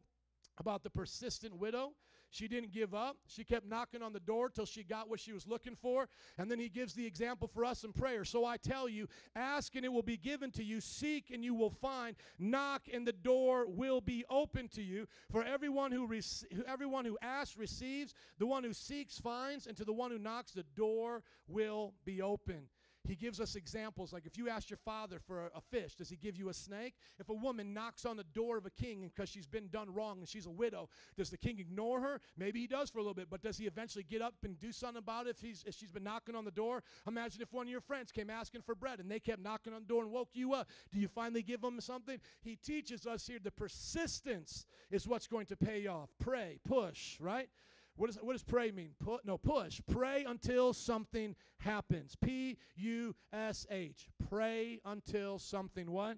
about 0.58 0.84
the 0.84 0.90
persistent 0.90 1.58
widow. 1.58 1.92
She 2.34 2.48
didn't 2.48 2.72
give 2.72 2.96
up. 2.96 3.18
She 3.28 3.44
kept 3.44 3.68
knocking 3.68 4.02
on 4.02 4.12
the 4.12 4.20
door 4.20 4.50
till 4.50 4.66
she 4.66 4.84
got 4.84 5.08
what 5.08 5.20
she 5.20 5.34
was 5.34 5.46
looking 5.46 5.76
for. 5.76 6.10
And 6.40 6.50
then 6.50 6.58
he 6.58 6.68
gives 6.68 6.96
the 6.96 7.06
example 7.06 7.48
for 7.48 7.64
us 7.64 7.84
in 7.84 7.94
prayer. 7.94 8.26
So 8.26 8.44
I 8.44 8.58
tell 8.58 8.90
you, 8.90 9.08
ask 9.36 9.76
and 9.76 9.86
it 9.86 9.94
will 9.94 10.02
be 10.02 10.18
given 10.18 10.50
to 10.54 10.64
you, 10.64 10.82
seek 10.82 11.30
and 11.32 11.46
you 11.46 11.54
will 11.54 11.70
find, 11.70 12.16
knock 12.40 12.88
and 12.92 13.06
the 13.06 13.14
door 13.14 13.68
will 13.68 14.02
be 14.02 14.26
open 14.32 14.68
to 14.70 14.82
you. 14.82 15.08
For 15.32 15.44
everyone 15.44 15.92
who 15.92 16.08
rec- 16.08 16.24
everyone 16.68 17.06
who 17.06 17.20
asks 17.22 17.56
receives, 17.56 18.16
the 18.40 18.48
one 18.48 18.64
who 18.64 18.74
seeks 18.74 19.20
finds, 19.20 19.68
and 19.68 19.78
to 19.78 19.86
the 19.86 19.94
one 19.94 20.10
who 20.10 20.18
knocks 20.18 20.54
the 20.54 20.66
door 20.76 21.22
will 21.48 21.94
be 22.04 22.20
open. 22.20 22.64
He 23.06 23.16
gives 23.16 23.40
us 23.40 23.56
examples 23.56 24.14
like 24.14 24.26
if 24.26 24.38
you 24.38 24.50
ask 24.50 24.70
your 24.70 24.78
father 24.78 25.20
for 25.20 25.52
a, 25.54 25.62
fish, 25.62 25.96
does 25.96 26.10
he 26.10 26.16
give 26.16 26.36
you 26.36 26.50
a 26.50 26.54
snake? 26.54 26.94
If 27.20 27.30
a 27.30 27.34
woman 27.34 27.74
knocks 27.74 28.06
on 28.06 28.16
the 28.18 28.24
door 28.24 28.58
of 28.58 28.66
a 28.66 28.70
king 28.70 29.12
because 29.14 29.30
she's 29.30 29.48
been 29.48 29.68
done 29.70 29.94
wrong 29.94 30.20
and 30.20 30.28
she's 30.28 30.46
a 30.46 30.52
widow, 30.52 30.90
does 31.18 31.30
the 31.30 31.38
king 31.38 31.60
ignore 31.60 32.00
her? 32.00 32.22
Maybe 32.38 32.62
he 32.62 32.68
does 32.68 32.90
for 32.90 33.00
a 33.00 33.02
little 33.02 33.14
bit, 33.14 33.30
but 33.30 33.42
does 33.42 33.58
he 33.58 33.66
eventually 33.66 34.04
get 34.04 34.22
up 34.22 34.36
and 34.44 34.60
do 34.60 34.72
something 34.72 35.00
about 35.00 35.28
it 35.28 35.32
if, 35.32 35.42
he's, 35.42 35.64
if 35.66 35.76
she's 35.76 35.92
been 35.92 36.04
knocking 36.04 36.36
on 36.36 36.46
the 36.46 36.52
door? 36.52 36.84
Imagine 37.08 37.42
if 37.42 37.52
one 37.52 37.66
of 37.66 37.72
your 37.72 37.82
friends 37.82 38.12
came 38.12 38.30
asking 38.30 38.62
for 38.62 38.76
bread 38.76 39.00
and 39.00 39.10
they 39.10 39.20
kept 39.20 39.42
knocking 39.42 39.74
on 39.74 39.82
the 39.82 39.88
door 39.88 40.04
and 40.04 40.12
woke 40.12 40.30
you 40.34 40.54
up. 40.54 40.70
Do 40.92 41.00
you 41.00 41.08
finally 41.08 41.44
give 41.44 41.62
them 41.62 41.80
something? 41.82 42.20
He 42.42 42.56
teaches 42.56 43.06
us 43.06 43.28
here 43.28 43.40
the 43.44 43.52
persistence 43.52 44.66
is 44.92 45.08
what's 45.08 45.28
going 45.28 45.48
to 45.48 45.58
pay 45.58 45.88
off. 45.88 46.10
Pray, 46.20 46.60
push, 46.64 47.20
right? 47.20 47.50
What, 47.96 48.10
is, 48.10 48.18
what 48.22 48.34
does 48.34 48.44
pray 48.44 48.72
mean? 48.72 48.92
Put, 49.00 49.26
no, 49.26 49.38
push. 49.38 49.80
Pray 49.90 50.26
until 50.28 50.74
something 50.74 51.36
happens. 51.60 52.16
P 52.16 52.58
U 52.76 53.16
S 53.32 53.68
H. 53.70 54.08
Pray 54.30 54.80
until 54.86 55.38
something 55.38 55.92
what? 55.92 56.18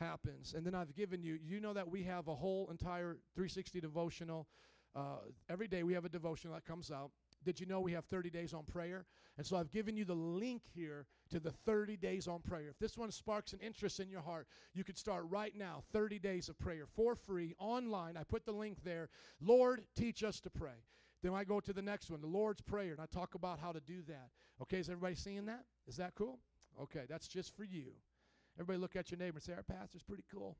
Happens. 0.00 0.54
And 0.54 0.64
then 0.64 0.74
I've 0.74 0.94
given 0.94 1.22
you, 1.22 1.38
you 1.42 1.60
know 1.60 1.72
that 1.74 1.88
we 1.88 2.02
have 2.04 2.28
a 2.28 2.34
whole 2.34 2.68
entire 2.70 3.18
360 3.34 3.80
devotional. 3.80 4.46
Uh, 4.94 5.18
every 5.50 5.68
day 5.68 5.82
we 5.82 5.92
have 5.92 6.06
a 6.06 6.08
devotional 6.08 6.54
that 6.54 6.64
comes 6.64 6.90
out. 6.90 7.10
Did 7.44 7.60
you 7.60 7.66
know 7.66 7.80
we 7.80 7.92
have 7.92 8.06
30 8.06 8.30
days 8.30 8.54
on 8.54 8.64
prayer? 8.64 9.04
And 9.36 9.46
so 9.46 9.56
I've 9.56 9.70
given 9.70 9.96
you 9.96 10.04
the 10.06 10.14
link 10.14 10.62
here 10.74 11.06
to 11.30 11.40
the 11.40 11.50
30 11.50 11.96
days 11.96 12.28
on 12.28 12.40
prayer. 12.40 12.68
If 12.70 12.78
this 12.78 12.96
one 12.96 13.10
sparks 13.10 13.52
an 13.52 13.60
interest 13.60 14.00
in 14.00 14.10
your 14.10 14.20
heart, 14.20 14.46
you 14.74 14.84
could 14.84 14.98
start 14.98 15.24
right 15.28 15.54
now 15.56 15.82
30 15.92 16.18
days 16.18 16.48
of 16.48 16.58
prayer 16.58 16.86
for 16.94 17.14
free 17.14 17.54
online. 17.58 18.16
I 18.16 18.24
put 18.24 18.44
the 18.44 18.52
link 18.52 18.78
there. 18.84 19.08
Lord, 19.40 19.82
teach 19.96 20.22
us 20.22 20.40
to 20.40 20.50
pray. 20.50 20.84
Then 21.22 21.34
I 21.34 21.44
go 21.44 21.60
to 21.60 21.72
the 21.72 21.82
next 21.82 22.10
one, 22.10 22.20
the 22.20 22.26
Lord's 22.26 22.60
Prayer, 22.60 22.92
and 22.92 23.00
I 23.00 23.06
talk 23.06 23.34
about 23.34 23.58
how 23.58 23.72
to 23.72 23.80
do 23.80 24.02
that. 24.06 24.28
Okay, 24.62 24.78
is 24.78 24.88
everybody 24.88 25.14
seeing 25.14 25.46
that? 25.46 25.64
Is 25.86 25.96
that 25.96 26.14
cool? 26.14 26.38
Okay, 26.80 27.04
that's 27.08 27.26
just 27.26 27.56
for 27.56 27.64
you. 27.64 27.86
Everybody 28.58 28.78
look 28.78 28.96
at 28.96 29.10
your 29.10 29.18
neighbor 29.18 29.36
and 29.36 29.42
say, 29.42 29.54
Our 29.54 29.62
pastor's 29.62 30.02
pretty 30.02 30.24
cool. 30.32 30.56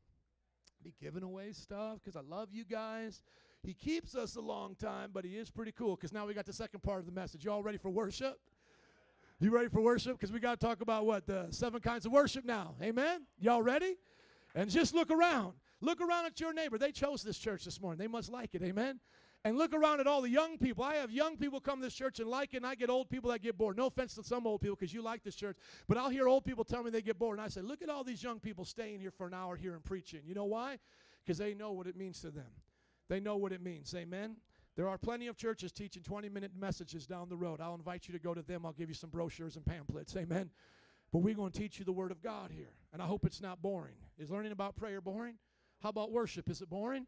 Be 0.82 0.94
giving 1.00 1.22
away 1.22 1.52
stuff 1.52 1.98
because 2.02 2.16
I 2.16 2.20
love 2.20 2.48
you 2.52 2.64
guys. 2.64 3.22
He 3.62 3.74
keeps 3.74 4.14
us 4.14 4.36
a 4.36 4.40
long 4.40 4.74
time, 4.74 5.10
but 5.12 5.24
he 5.24 5.36
is 5.36 5.50
pretty 5.50 5.72
cool 5.72 5.96
because 5.96 6.12
now 6.12 6.26
we 6.26 6.34
got 6.34 6.46
the 6.46 6.52
second 6.52 6.82
part 6.82 7.00
of 7.00 7.06
the 7.06 7.12
message. 7.12 7.44
You 7.44 7.50
all 7.50 7.62
ready 7.62 7.78
for 7.78 7.90
worship? 7.90 8.38
You 9.38 9.50
ready 9.50 9.68
for 9.68 9.82
worship? 9.82 10.12
Because 10.18 10.32
we 10.32 10.40
got 10.40 10.58
to 10.58 10.66
talk 10.66 10.80
about 10.80 11.04
what? 11.04 11.26
The 11.26 11.48
seven 11.50 11.80
kinds 11.80 12.06
of 12.06 12.12
worship 12.12 12.44
now. 12.44 12.74
Amen? 12.82 13.26
Y'all 13.38 13.62
ready? 13.62 13.96
And 14.54 14.70
just 14.70 14.94
look 14.94 15.10
around. 15.10 15.52
Look 15.82 16.00
around 16.00 16.24
at 16.24 16.40
your 16.40 16.54
neighbor. 16.54 16.78
They 16.78 16.90
chose 16.90 17.22
this 17.22 17.36
church 17.36 17.64
this 17.66 17.78
morning. 17.78 17.98
They 17.98 18.08
must 18.08 18.32
like 18.32 18.54
it. 18.54 18.62
Amen? 18.62 18.98
And 19.44 19.58
look 19.58 19.74
around 19.74 20.00
at 20.00 20.06
all 20.06 20.22
the 20.22 20.30
young 20.30 20.56
people. 20.56 20.82
I 20.82 20.94
have 20.94 21.10
young 21.10 21.36
people 21.36 21.60
come 21.60 21.80
to 21.80 21.84
this 21.84 21.94
church 21.94 22.18
and 22.18 22.30
like 22.30 22.54
it, 22.54 22.58
and 22.58 22.66
I 22.66 22.74
get 22.74 22.88
old 22.88 23.10
people 23.10 23.30
that 23.30 23.42
get 23.42 23.58
bored. 23.58 23.76
No 23.76 23.86
offense 23.86 24.14
to 24.14 24.24
some 24.24 24.46
old 24.46 24.62
people 24.62 24.74
because 24.74 24.94
you 24.94 25.02
like 25.02 25.22
this 25.22 25.36
church, 25.36 25.58
but 25.86 25.98
I'll 25.98 26.08
hear 26.08 26.26
old 26.26 26.44
people 26.46 26.64
tell 26.64 26.82
me 26.82 26.90
they 26.90 27.02
get 27.02 27.18
bored. 27.18 27.38
And 27.38 27.44
I 27.44 27.48
say, 27.48 27.60
look 27.60 27.82
at 27.82 27.90
all 27.90 28.04
these 28.04 28.22
young 28.22 28.40
people 28.40 28.64
staying 28.64 29.00
here 29.00 29.10
for 29.10 29.26
an 29.26 29.34
hour 29.34 29.54
here 29.54 29.74
and 29.74 29.84
preaching. 29.84 30.20
You 30.24 30.34
know 30.34 30.46
why? 30.46 30.78
Because 31.24 31.36
they 31.36 31.52
know 31.52 31.72
what 31.72 31.86
it 31.86 31.96
means 31.96 32.20
to 32.22 32.30
them. 32.30 32.50
They 33.08 33.20
know 33.20 33.36
what 33.36 33.52
it 33.52 33.62
means. 33.62 33.94
Amen. 33.94 34.36
There 34.76 34.88
are 34.88 34.98
plenty 34.98 35.26
of 35.26 35.36
churches 35.38 35.72
teaching 35.72 36.02
20 36.02 36.28
minute 36.28 36.52
messages 36.58 37.06
down 37.06 37.30
the 37.30 37.36
road. 37.36 37.60
I'll 37.60 37.74
invite 37.74 38.06
you 38.06 38.12
to 38.12 38.20
go 38.20 38.34
to 38.34 38.42
them. 38.42 38.66
I'll 38.66 38.72
give 38.72 38.90
you 38.90 38.94
some 38.94 39.08
brochures 39.08 39.56
and 39.56 39.64
pamphlets. 39.64 40.14
Amen. 40.16 40.50
But 41.12 41.20
we're 41.20 41.34
going 41.34 41.52
to 41.52 41.58
teach 41.58 41.78
you 41.78 41.84
the 41.84 41.92
Word 41.92 42.10
of 42.10 42.22
God 42.22 42.50
here. 42.50 42.74
And 42.92 43.00
I 43.00 43.06
hope 43.06 43.24
it's 43.24 43.40
not 43.40 43.62
boring. 43.62 43.94
Is 44.18 44.30
learning 44.30 44.52
about 44.52 44.76
prayer 44.76 45.00
boring? 45.00 45.36
How 45.82 45.88
about 45.88 46.12
worship? 46.12 46.50
Is 46.50 46.60
it 46.60 46.68
boring? 46.68 47.06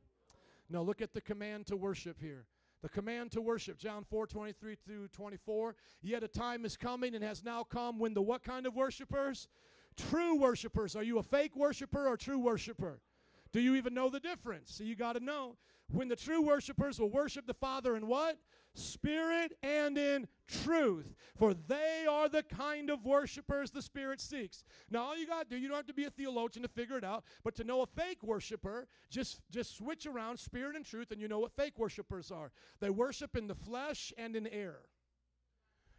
No, 0.71 0.83
look 0.83 1.03
at 1.03 1.13
the 1.13 1.21
command 1.21 1.67
to 1.67 1.77
worship 1.77 2.19
here. 2.21 2.47
The 2.81 2.89
command 2.89 3.33
to 3.33 3.41
worship, 3.41 3.77
John 3.77 4.05
4 4.05 4.27
23 4.27 4.77
through 4.87 5.09
24. 5.09 5.75
Yet 6.01 6.23
a 6.23 6.29
time 6.29 6.65
is 6.65 6.77
coming 6.77 7.15
and 7.15 7.25
has 7.25 7.45
now 7.45 7.65
come 7.65 7.99
when 7.99 8.15
the 8.15 8.23
what 8.23 8.45
kind 8.45 8.67
of 8.67 8.77
worshipers? 8.77 9.49
True 9.97 10.37
worshipers. 10.37 10.95
Are 10.95 11.03
you 11.03 11.19
a 11.19 11.23
fake 11.23 11.57
worshiper 11.57 12.07
or 12.07 12.17
true 12.17 12.39
worshiper? 12.39 13.01
Do 13.53 13.61
you 13.61 13.75
even 13.75 13.95
know 13.95 14.09
the 14.09 14.21
difference? 14.21 14.75
So 14.75 14.85
you 14.85 14.95
got 14.95 15.15
to 15.15 15.21
know. 15.21 15.57
When 15.91 16.09
the 16.09 16.17
true 16.17 16.43
worshipers 16.43 17.01
will 17.01 17.09
worship 17.09 17.47
the 17.47 17.55
Father 17.55 17.97
in 17.97 18.07
what? 18.07 18.39
Spirit 18.75 19.57
and 19.63 19.97
in 19.97 20.29
truth. 20.47 21.15
For 21.37 21.55
they 21.55 22.05
are 22.09 22.29
the 22.29 22.43
kind 22.43 22.91
of 22.91 23.07
worshipers 23.07 23.71
the 23.71 23.81
Spirit 23.81 24.21
seeks. 24.21 24.65
Now, 24.91 25.05
all 25.05 25.17
you 25.17 25.27
got 25.27 25.49
to 25.49 25.57
do, 25.57 25.61
you 25.61 25.67
don't 25.67 25.79
have 25.79 25.87
to 25.87 25.95
be 25.95 26.05
a 26.05 26.11
theologian 26.11 26.63
to 26.63 26.69
figure 26.69 26.99
it 26.99 27.05
out, 27.05 27.25
but 27.43 27.55
to 27.57 27.65
know 27.65 27.81
a 27.81 27.87
fake 27.87 28.23
worshiper, 28.23 28.87
just, 29.09 29.41
just 29.51 29.77
switch 29.77 30.05
around 30.05 30.39
spirit 30.39 30.77
and 30.77 30.85
truth, 30.85 31.11
and 31.11 31.21
you 31.21 31.29
know 31.29 31.39
what 31.39 31.57
fake 31.57 31.79
worshipers 31.79 32.31
are. 32.31 32.51
They 32.81 32.91
worship 32.91 33.35
in 33.35 33.47
the 33.47 33.55
flesh 33.55 34.13
and 34.19 34.37
in 34.37 34.47
error. 34.47 34.85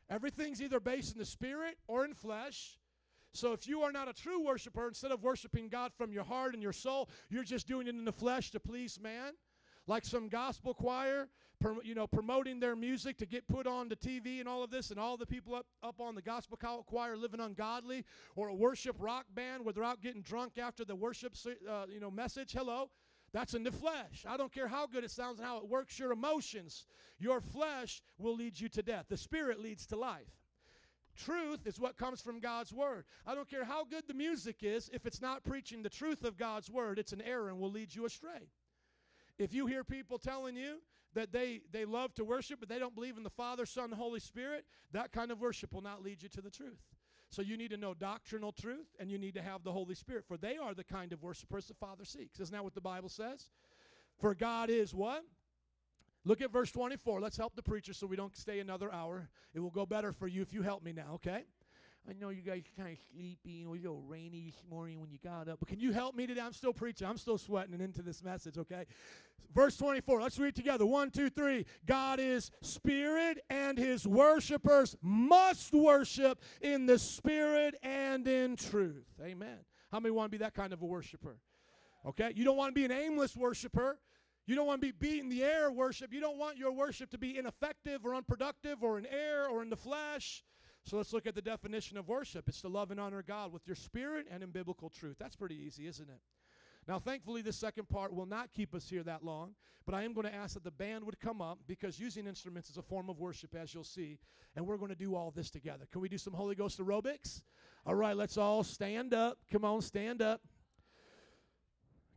Everything's 0.07 0.61
either 0.61 0.79
based 0.79 1.13
in 1.13 1.19
the 1.19 1.25
spirit 1.25 1.77
or 1.87 2.05
in 2.05 2.13
flesh. 2.13 2.77
So 3.33 3.53
if 3.53 3.67
you 3.67 3.81
are 3.81 3.91
not 3.91 4.07
a 4.07 4.13
true 4.13 4.43
worshiper, 4.43 4.87
instead 4.87 5.11
of 5.11 5.23
worshiping 5.23 5.67
God 5.67 5.91
from 5.97 6.11
your 6.11 6.23
heart 6.23 6.53
and 6.53 6.61
your 6.61 6.73
soul, 6.73 7.09
you're 7.29 7.43
just 7.43 7.67
doing 7.67 7.87
it 7.87 7.95
in 7.95 8.05
the 8.05 8.11
flesh 8.11 8.51
to 8.51 8.59
please 8.59 8.99
man 9.01 9.33
like 9.89 10.05
some 10.05 10.29
gospel 10.29 10.73
choir, 10.73 11.27
you 11.83 11.95
know, 11.95 12.07
promoting 12.07 12.59
their 12.59 12.75
music 12.75 13.17
to 13.17 13.25
get 13.25 13.47
put 13.47 13.65
on 13.65 13.89
the 13.89 13.95
TV 13.95 14.39
and 14.39 14.47
all 14.47 14.63
of 14.63 14.69
this, 14.69 14.91
and 14.91 14.99
all 14.99 15.17
the 15.17 15.25
people 15.25 15.55
up, 15.55 15.65
up 15.83 15.99
on 15.99 16.13
the 16.15 16.21
gospel 16.21 16.57
choir 16.85 17.17
living 17.17 17.39
ungodly, 17.39 18.05
or 18.35 18.49
a 18.49 18.55
worship 18.55 18.95
rock 18.99 19.25
band 19.33 19.65
where 19.65 19.73
they're 19.73 19.83
out 19.83 20.01
getting 20.01 20.21
drunk 20.21 20.57
after 20.57 20.85
the 20.85 20.95
worship, 20.95 21.33
uh, 21.67 21.85
you 21.91 21.99
know, 21.99 22.11
message. 22.11 22.53
Hello. 22.53 22.89
That's 23.31 23.53
in 23.53 23.63
the 23.63 23.71
flesh. 23.71 24.25
I 24.27 24.37
don't 24.37 24.51
care 24.51 24.67
how 24.67 24.87
good 24.87 25.03
it 25.03 25.11
sounds 25.11 25.39
and 25.39 25.47
how 25.47 25.57
it 25.57 25.67
works 25.67 25.99
your 25.99 26.11
emotions. 26.11 26.85
Your 27.19 27.41
flesh 27.41 28.01
will 28.17 28.35
lead 28.35 28.59
you 28.59 28.69
to 28.69 28.81
death. 28.81 29.05
The 29.09 29.17
spirit 29.17 29.59
leads 29.59 29.85
to 29.87 29.95
life. 29.95 30.31
Truth 31.15 31.67
is 31.67 31.79
what 31.79 31.97
comes 31.97 32.21
from 32.21 32.39
God's 32.39 32.73
word. 32.73 33.05
I 33.27 33.35
don't 33.35 33.49
care 33.49 33.65
how 33.65 33.83
good 33.85 34.03
the 34.07 34.13
music 34.13 34.57
is, 34.61 34.89
if 34.93 35.05
it's 35.05 35.21
not 35.21 35.43
preaching 35.43 35.83
the 35.83 35.89
truth 35.89 36.23
of 36.23 36.37
God's 36.37 36.71
word, 36.71 36.97
it's 36.97 37.11
an 37.11 37.21
error 37.21 37.49
and 37.49 37.59
will 37.59 37.71
lead 37.71 37.93
you 37.93 38.05
astray. 38.05 38.49
If 39.39 39.53
you 39.53 39.65
hear 39.65 39.83
people 39.83 40.19
telling 40.19 40.55
you 40.55 40.79
that 41.15 41.31
they, 41.31 41.61
they 41.71 41.85
love 41.85 42.13
to 42.15 42.25
worship, 42.25 42.59
but 42.59 42.69
they 42.69 42.77
don't 42.77 42.93
believe 42.93 43.17
in 43.17 43.23
the 43.23 43.29
Father, 43.29 43.65
Son, 43.65 43.91
Holy 43.91 44.19
Spirit, 44.19 44.65
that 44.91 45.11
kind 45.11 45.31
of 45.31 45.39
worship 45.39 45.73
will 45.73 45.81
not 45.81 46.03
lead 46.03 46.21
you 46.21 46.29
to 46.29 46.41
the 46.41 46.51
truth. 46.51 46.83
So 47.29 47.41
you 47.41 47.57
need 47.57 47.71
to 47.71 47.77
know 47.77 47.93
doctrinal 47.93 48.51
truth 48.51 48.87
and 48.99 49.09
you 49.09 49.17
need 49.17 49.35
to 49.35 49.41
have 49.41 49.63
the 49.63 49.71
Holy 49.71 49.95
Spirit, 49.95 50.25
for 50.27 50.35
they 50.35 50.57
are 50.57 50.73
the 50.73 50.83
kind 50.83 51.13
of 51.13 51.23
worshipers 51.23 51.67
the 51.67 51.73
Father 51.73 52.03
seeks. 52.03 52.39
Isn't 52.39 52.53
that 52.53 52.63
what 52.63 52.75
the 52.75 52.81
Bible 52.81 53.09
says? 53.09 53.49
For 54.19 54.35
God 54.35 54.69
is 54.69 54.93
what? 54.93 55.23
Look 56.25 56.41
at 56.41 56.51
verse 56.51 56.71
24. 56.71 57.21
Let's 57.21 57.37
help 57.37 57.55
the 57.55 57.63
preacher 57.63 57.93
so 57.93 58.05
we 58.05 58.15
don't 58.15 58.35
stay 58.35 58.59
another 58.59 58.91
hour. 58.91 59.29
It 59.53 59.59
will 59.59 59.69
go 59.69 59.85
better 59.85 60.11
for 60.11 60.27
you 60.27 60.41
if 60.41 60.51
you 60.51 60.63
help 60.63 60.83
me 60.83 60.91
now, 60.91 61.13
okay? 61.15 61.45
I 62.07 62.13
know 62.13 62.29
you 62.29 62.41
guys 62.41 62.63
kind 62.77 62.91
of 62.91 62.97
sleepy. 63.13 63.63
It 63.63 63.67
was 63.67 63.81
a 63.81 63.83
little 63.83 64.01
rainy 64.01 64.41
this 64.45 64.63
morning 64.69 64.99
when 64.99 65.11
you 65.11 65.19
got 65.23 65.47
up. 65.47 65.59
But 65.59 65.67
can 65.67 65.79
you 65.79 65.91
help 65.91 66.15
me 66.15 66.25
today? 66.25 66.41
I'm 66.41 66.53
still 66.53 66.73
preaching. 66.73 67.07
I'm 67.07 67.17
still 67.17 67.37
sweating 67.37 67.73
and 67.73 67.81
into 67.81 68.01
this 68.01 68.23
message, 68.23 68.57
okay? 68.57 68.85
Verse 69.53 69.77
24. 69.77 70.21
Let's 70.21 70.39
read 70.39 70.55
together. 70.55 70.85
One, 70.85 71.11
two, 71.11 71.29
three. 71.29 71.65
God 71.85 72.19
is 72.19 72.51
spirit, 72.61 73.39
and 73.49 73.77
his 73.77 74.07
worshipers 74.07 74.95
must 75.01 75.73
worship 75.73 76.41
in 76.61 76.85
the 76.85 76.97
spirit 76.97 77.75
and 77.83 78.27
in 78.27 78.55
truth. 78.55 79.05
Amen. 79.21 79.57
How 79.91 79.99
many 79.99 80.11
want 80.11 80.31
to 80.31 80.37
be 80.37 80.43
that 80.43 80.53
kind 80.53 80.73
of 80.73 80.81
a 80.81 80.85
worshiper? 80.85 81.37
Okay? 82.05 82.31
You 82.35 82.43
don't 82.43 82.57
want 82.57 82.73
to 82.73 82.79
be 82.79 82.85
an 82.85 82.91
aimless 82.91 83.35
worshiper. 83.35 83.99
You 84.45 84.55
don't 84.55 84.65
want 84.65 84.81
to 84.81 84.87
be 84.87 84.93
beating 84.93 85.29
the 85.29 85.43
air 85.43 85.71
worship. 85.71 86.11
You 86.11 86.21
don't 86.21 86.37
want 86.37 86.57
your 86.57 86.71
worship 86.71 87.11
to 87.11 87.19
be 87.19 87.37
ineffective 87.37 88.03
or 88.03 88.15
unproductive 88.15 88.81
or 88.81 88.97
in 88.97 89.05
air 89.05 89.47
or 89.47 89.61
in 89.61 89.69
the 89.69 89.77
flesh. 89.77 90.43
So 90.89 90.97
let's 90.97 91.13
look 91.13 91.27
at 91.27 91.35
the 91.35 91.41
definition 91.43 91.99
of 91.99 92.07
worship. 92.07 92.45
It's 92.47 92.61
to 92.61 92.67
love 92.67 92.89
and 92.89 92.99
honor 92.99 93.21
God 93.21 93.53
with 93.53 93.67
your 93.67 93.75
spirit 93.75 94.25
and 94.31 94.41
in 94.41 94.49
biblical 94.49 94.89
truth. 94.89 95.17
That's 95.19 95.35
pretty 95.35 95.53
easy, 95.53 95.85
isn't 95.85 96.09
it? 96.09 96.19
Now, 96.87 96.97
thankfully, 96.97 97.43
the 97.43 97.53
second 97.53 97.87
part 97.89 98.11
will 98.11 98.25
not 98.25 98.51
keep 98.51 98.73
us 98.73 98.89
here 98.89 99.03
that 99.03 99.23
long, 99.23 99.53
but 99.85 99.93
I 99.93 100.01
am 100.01 100.13
going 100.13 100.25
to 100.25 100.33
ask 100.33 100.55
that 100.55 100.63
the 100.63 100.71
band 100.71 101.03
would 101.03 101.19
come 101.19 101.43
up 101.43 101.59
because 101.67 101.99
using 101.99 102.25
instruments 102.25 102.71
is 102.71 102.77
a 102.77 102.81
form 102.81 103.07
of 103.07 103.19
worship, 103.19 103.53
as 103.53 103.71
you'll 103.71 103.83
see, 103.83 104.17
and 104.55 104.65
we're 104.65 104.77
going 104.77 104.89
to 104.89 104.95
do 104.95 105.13
all 105.13 105.29
this 105.29 105.51
together. 105.51 105.85
Can 105.91 106.01
we 106.01 106.09
do 106.09 106.17
some 106.17 106.33
Holy 106.33 106.55
Ghost 106.55 106.79
aerobics? 106.79 107.43
All 107.85 107.93
right, 107.93 108.17
let's 108.17 108.37
all 108.37 108.63
stand 108.63 109.13
up. 109.13 109.37
Come 109.51 109.63
on, 109.63 109.83
stand 109.83 110.23
up. 110.23 110.41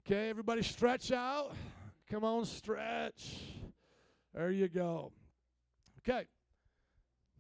Okay, 0.06 0.30
everybody 0.30 0.62
stretch 0.62 1.12
out. 1.12 1.52
Come 2.10 2.24
on, 2.24 2.46
stretch. 2.46 3.38
There 4.34 4.50
you 4.50 4.68
go. 4.68 5.12
Okay. 5.98 6.24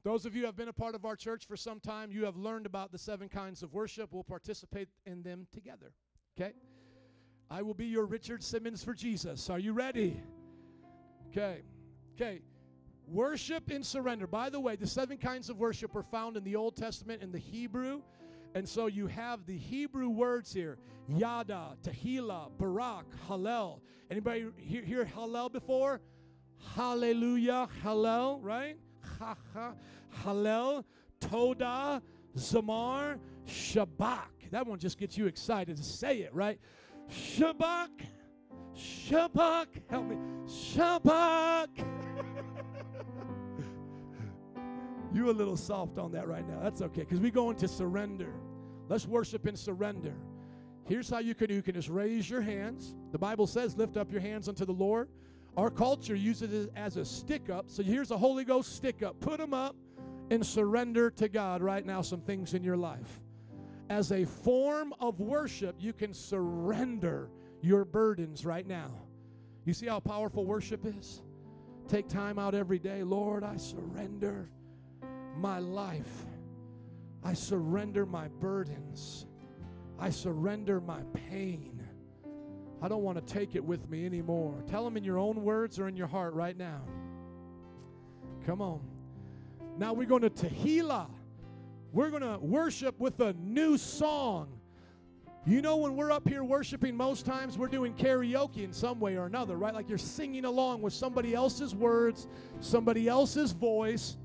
Those 0.04 0.26
of 0.26 0.34
you 0.34 0.40
who 0.42 0.46
have 0.46 0.56
been 0.56 0.68
a 0.68 0.72
part 0.72 0.94
of 0.94 1.04
our 1.04 1.14
church 1.14 1.46
for 1.46 1.56
some 1.56 1.78
time, 1.78 2.10
you 2.10 2.24
have 2.24 2.36
learned 2.36 2.66
about 2.66 2.90
the 2.90 2.98
seven 2.98 3.28
kinds 3.28 3.62
of 3.62 3.72
worship. 3.72 4.12
We'll 4.12 4.24
participate 4.24 4.88
in 5.06 5.22
them 5.22 5.46
together. 5.52 5.92
Okay? 6.36 6.54
I 7.48 7.62
will 7.62 7.74
be 7.74 7.86
your 7.86 8.06
Richard 8.06 8.42
Simmons 8.42 8.82
for 8.82 8.94
Jesus. 8.94 9.48
Are 9.48 9.58
you 9.58 9.72
ready? 9.72 10.20
Okay. 11.30 11.62
Okay. 12.14 12.40
Worship 13.06 13.70
and 13.70 13.84
surrender. 13.84 14.26
By 14.26 14.50
the 14.50 14.58
way, 14.58 14.74
the 14.74 14.86
seven 14.86 15.18
kinds 15.18 15.50
of 15.50 15.58
worship 15.58 15.94
are 15.94 16.02
found 16.02 16.36
in 16.36 16.44
the 16.44 16.56
Old 16.56 16.76
Testament 16.76 17.22
in 17.22 17.30
the 17.30 17.38
Hebrew. 17.38 18.00
And 18.54 18.68
so 18.68 18.86
you 18.86 19.06
have 19.06 19.46
the 19.46 19.56
Hebrew 19.56 20.08
words 20.08 20.52
here 20.52 20.78
Yada, 21.08 21.76
Tehillah, 21.82 22.50
Barak, 22.58 23.06
Hallel. 23.28 23.80
Anybody 24.10 24.46
hear, 24.56 24.82
hear 24.82 25.04
Hallel 25.04 25.52
before? 25.52 26.00
Hallelujah, 26.74 27.68
Hallel, 27.82 28.38
right? 28.42 28.76
Ha 29.18 29.36
ha, 29.52 29.74
Hallel, 30.24 30.84
Toda, 31.20 32.02
Zamar, 32.36 33.18
Shabak. 33.46 34.50
That 34.50 34.66
one 34.66 34.78
just 34.78 34.98
gets 34.98 35.16
you 35.16 35.26
excited 35.26 35.76
to 35.76 35.82
say 35.82 36.18
it, 36.18 36.34
right? 36.34 36.58
Shabak, 37.10 37.88
Shabak. 38.76 39.66
Help 39.88 40.06
me. 40.06 40.16
Shabak. 40.46 41.68
you 45.12 45.30
a 45.30 45.32
little 45.32 45.56
soft 45.56 45.98
on 45.98 46.12
that 46.12 46.28
right 46.28 46.46
now. 46.48 46.60
That's 46.62 46.82
okay, 46.82 47.02
because 47.02 47.20
we 47.20 47.30
go 47.30 47.50
into 47.50 47.68
surrender. 47.68 48.34
Let's 48.88 49.06
worship 49.06 49.46
in 49.46 49.56
surrender. 49.56 50.14
Here's 50.86 51.08
how 51.08 51.20
you 51.20 51.34
can 51.34 51.48
do. 51.48 51.54
You 51.54 51.62
can 51.62 51.74
just 51.74 51.88
raise 51.88 52.28
your 52.28 52.40
hands. 52.42 52.94
The 53.12 53.18
Bible 53.18 53.46
says, 53.46 53.76
lift 53.76 53.96
up 53.96 54.10
your 54.10 54.20
hands 54.20 54.48
unto 54.48 54.64
the 54.64 54.72
Lord. 54.72 55.08
Our 55.56 55.70
culture 55.70 56.14
uses 56.14 56.66
it 56.66 56.72
as 56.76 56.96
a 56.96 57.04
stick 57.04 57.50
up. 57.50 57.66
So 57.68 57.82
here's 57.82 58.10
a 58.10 58.16
Holy 58.16 58.44
Ghost 58.44 58.74
stick 58.74 59.02
up. 59.02 59.20
Put 59.20 59.38
them 59.38 59.52
up 59.52 59.76
and 60.30 60.44
surrender 60.44 61.10
to 61.10 61.28
God 61.28 61.62
right 61.62 61.84
now 61.84 62.00
some 62.00 62.20
things 62.20 62.54
in 62.54 62.64
your 62.64 62.76
life. 62.76 63.20
As 63.90 64.12
a 64.12 64.24
form 64.24 64.94
of 65.00 65.20
worship, 65.20 65.76
you 65.78 65.92
can 65.92 66.14
surrender 66.14 67.28
your 67.60 67.84
burdens 67.84 68.46
right 68.46 68.66
now. 68.66 68.92
You 69.64 69.74
see 69.74 69.86
how 69.86 70.00
powerful 70.00 70.46
worship 70.46 70.86
is? 70.86 71.22
Take 71.88 72.08
time 72.08 72.38
out 72.38 72.54
every 72.54 72.78
day. 72.78 73.02
Lord, 73.02 73.44
I 73.44 73.56
surrender 73.58 74.48
my 75.36 75.58
life. 75.58 76.24
I 77.22 77.34
surrender 77.34 78.06
my 78.06 78.28
burdens. 78.28 79.26
I 79.98 80.10
surrender 80.10 80.80
my 80.80 81.02
pain. 81.12 81.71
I 82.82 82.88
don't 82.88 83.02
want 83.02 83.24
to 83.24 83.32
take 83.32 83.54
it 83.54 83.64
with 83.64 83.88
me 83.88 84.04
anymore. 84.04 84.54
Tell 84.68 84.84
them 84.84 84.96
in 84.96 85.04
your 85.04 85.16
own 85.16 85.44
words 85.44 85.78
or 85.78 85.86
in 85.86 85.96
your 85.96 86.08
heart 86.08 86.34
right 86.34 86.56
now. 86.56 86.82
Come 88.44 88.60
on. 88.60 88.80
Now 89.78 89.92
we're 89.92 90.08
going 90.08 90.22
to 90.22 90.30
Tehillah. 90.30 91.06
We're 91.92 92.10
going 92.10 92.22
to 92.22 92.38
worship 92.38 92.98
with 92.98 93.20
a 93.20 93.34
new 93.34 93.78
song. 93.78 94.48
You 95.44 95.62
know, 95.62 95.76
when 95.76 95.96
we're 95.96 96.10
up 96.10 96.28
here 96.28 96.42
worshiping, 96.42 96.96
most 96.96 97.24
times 97.24 97.56
we're 97.56 97.68
doing 97.68 97.94
karaoke 97.94 98.64
in 98.64 98.72
some 98.72 98.98
way 98.98 99.16
or 99.16 99.26
another, 99.26 99.56
right? 99.56 99.74
Like 99.74 99.88
you're 99.88 99.98
singing 99.98 100.44
along 100.44 100.82
with 100.82 100.92
somebody 100.92 101.34
else's 101.34 101.74
words, 101.74 102.26
somebody 102.60 103.08
else's 103.08 103.52
voice. 103.52 104.16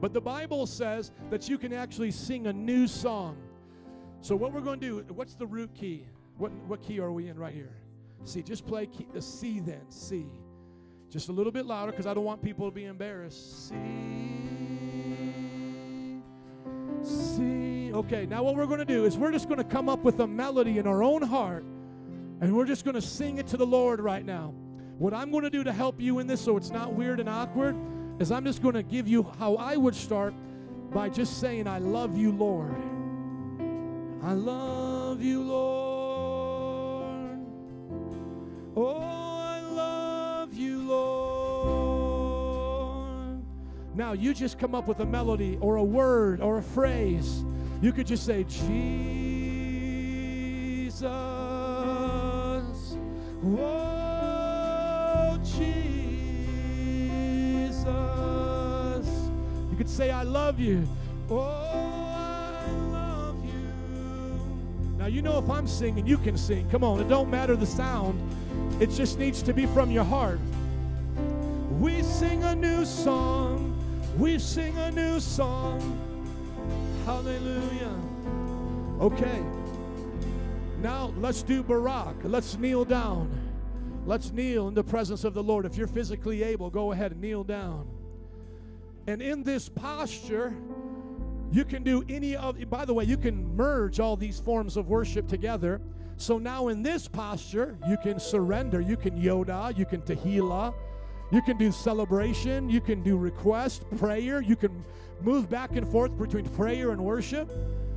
But 0.00 0.12
the 0.12 0.20
Bible 0.20 0.66
says 0.66 1.10
that 1.30 1.48
you 1.48 1.56
can 1.56 1.72
actually 1.72 2.10
sing 2.10 2.46
a 2.48 2.52
new 2.52 2.86
song. 2.86 3.36
So, 4.20 4.34
what 4.36 4.52
we're 4.52 4.60
going 4.60 4.80
to 4.80 5.02
do, 5.02 5.14
what's 5.14 5.34
the 5.34 5.46
root 5.46 5.74
key? 5.74 6.06
What, 6.38 6.52
what 6.66 6.82
key 6.82 7.00
are 7.00 7.12
we 7.12 7.28
in 7.28 7.38
right 7.38 7.54
here? 7.54 7.74
C. 8.24 8.42
Just 8.42 8.66
play 8.66 8.86
key, 8.86 9.06
the 9.12 9.22
C 9.22 9.60
then. 9.60 9.90
C. 9.90 10.26
Just 11.10 11.28
a 11.28 11.32
little 11.32 11.52
bit 11.52 11.66
louder 11.66 11.92
because 11.92 12.06
I 12.06 12.14
don't 12.14 12.24
want 12.24 12.42
people 12.42 12.68
to 12.68 12.74
be 12.74 12.84
embarrassed. 12.84 13.68
C. 13.68 13.74
C. 17.02 17.92
Okay, 17.92 18.26
now 18.26 18.42
what 18.42 18.56
we're 18.56 18.66
going 18.66 18.80
to 18.80 18.84
do 18.84 19.04
is 19.04 19.16
we're 19.16 19.32
just 19.32 19.48
going 19.48 19.58
to 19.58 19.64
come 19.64 19.88
up 19.88 20.00
with 20.00 20.20
a 20.20 20.26
melody 20.26 20.78
in 20.78 20.86
our 20.86 21.02
own 21.02 21.22
heart 21.22 21.64
and 22.40 22.54
we're 22.54 22.66
just 22.66 22.84
going 22.84 22.94
to 22.94 23.00
sing 23.00 23.38
it 23.38 23.46
to 23.46 23.56
the 23.56 23.66
Lord 23.66 24.00
right 24.00 24.24
now. 24.24 24.52
What 24.98 25.14
I'm 25.14 25.30
going 25.30 25.44
to 25.44 25.50
do 25.50 25.64
to 25.64 25.72
help 25.72 26.00
you 26.00 26.18
in 26.18 26.26
this 26.26 26.40
so 26.40 26.56
it's 26.56 26.70
not 26.70 26.92
weird 26.92 27.20
and 27.20 27.28
awkward 27.28 27.76
is 28.18 28.30
I'm 28.30 28.44
just 28.44 28.62
going 28.62 28.74
to 28.74 28.82
give 28.82 29.06
you 29.06 29.22
how 29.38 29.56
I 29.56 29.76
would 29.76 29.94
start 29.94 30.34
by 30.90 31.08
just 31.08 31.40
saying, 31.40 31.66
I 31.66 31.78
love 31.78 32.16
you, 32.16 32.32
Lord. 32.32 32.74
I 34.22 34.32
love 34.32 35.22
you, 35.22 35.42
Lord. 35.42 35.75
Oh, 38.78 39.00
I 39.00 39.60
love 39.60 40.52
you, 40.52 40.82
Lord. 40.86 41.66
Now, 43.94 44.12
you 44.12 44.34
just 44.34 44.58
come 44.58 44.74
up 44.74 44.86
with 44.86 45.00
a 45.00 45.06
melody 45.06 45.56
or 45.62 45.76
a 45.76 45.82
word 45.82 46.42
or 46.42 46.58
a 46.58 46.62
phrase. 46.62 47.42
You 47.80 47.90
could 47.92 48.06
just 48.06 48.26
say, 48.26 48.44
Jesus. 48.44 48.66
Oh, 53.42 55.38
Jesus. 55.42 55.86
You 59.70 59.76
could 59.78 59.88
say, 59.88 60.10
I 60.10 60.22
love 60.22 60.60
you. 60.60 60.86
Oh, 61.30 61.86
Now, 64.98 65.06
you 65.06 65.22
know 65.22 65.38
if 65.38 65.48
I'm 65.48 65.66
singing, 65.68 66.06
you 66.06 66.18
can 66.18 66.36
sing. 66.36 66.68
Come 66.68 66.84
on, 66.84 67.00
it 67.00 67.08
don't 67.08 67.30
matter 67.30 67.56
the 67.56 67.64
sound 67.64 68.20
it 68.80 68.90
just 68.90 69.18
needs 69.18 69.42
to 69.42 69.52
be 69.52 69.66
from 69.66 69.90
your 69.90 70.04
heart. 70.04 70.40
We 71.80 72.02
sing 72.02 72.42
a 72.44 72.54
new 72.54 72.84
song. 72.84 73.72
We 74.18 74.38
sing 74.38 74.76
a 74.78 74.90
new 74.90 75.20
song. 75.20 75.80
Hallelujah. 77.04 77.94
Okay. 79.00 79.42
Now 80.80 81.12
let's 81.18 81.42
do 81.42 81.62
Barak. 81.62 82.16
Let's 82.24 82.56
kneel 82.56 82.84
down. 82.84 83.30
Let's 84.06 84.30
kneel 84.30 84.68
in 84.68 84.74
the 84.74 84.84
presence 84.84 85.24
of 85.24 85.34
the 85.34 85.42
Lord. 85.42 85.66
If 85.66 85.76
you're 85.76 85.86
physically 85.86 86.42
able, 86.42 86.70
go 86.70 86.92
ahead 86.92 87.12
and 87.12 87.20
kneel 87.20 87.44
down. 87.44 87.88
And 89.06 89.20
in 89.20 89.42
this 89.42 89.68
posture, 89.68 90.54
you 91.50 91.64
can 91.64 91.82
do 91.82 92.04
any 92.08 92.36
of, 92.36 92.58
by 92.68 92.84
the 92.84 92.94
way, 92.94 93.04
you 93.04 93.16
can 93.16 93.56
merge 93.56 94.00
all 94.00 94.16
these 94.16 94.38
forms 94.38 94.76
of 94.76 94.88
worship 94.88 95.28
together. 95.28 95.80
So 96.16 96.38
now 96.38 96.68
in 96.68 96.82
this 96.82 97.08
posture, 97.08 97.76
you 97.88 97.96
can 97.98 98.18
surrender, 98.18 98.80
you 98.80 98.96
can 98.96 99.16
yada, 99.16 99.72
you 99.76 99.84
can 99.84 100.00
tehillah, 100.02 100.74
you 101.30 101.42
can 101.42 101.58
do 101.58 101.70
celebration, 101.70 102.70
you 102.70 102.80
can 102.80 103.02
do 103.02 103.16
request, 103.16 103.84
prayer, 103.98 104.40
you 104.40 104.56
can 104.56 104.84
move 105.20 105.50
back 105.50 105.76
and 105.76 105.86
forth 105.86 106.16
between 106.18 106.48
prayer 106.50 106.90
and 106.90 107.04
worship. 107.04 107.50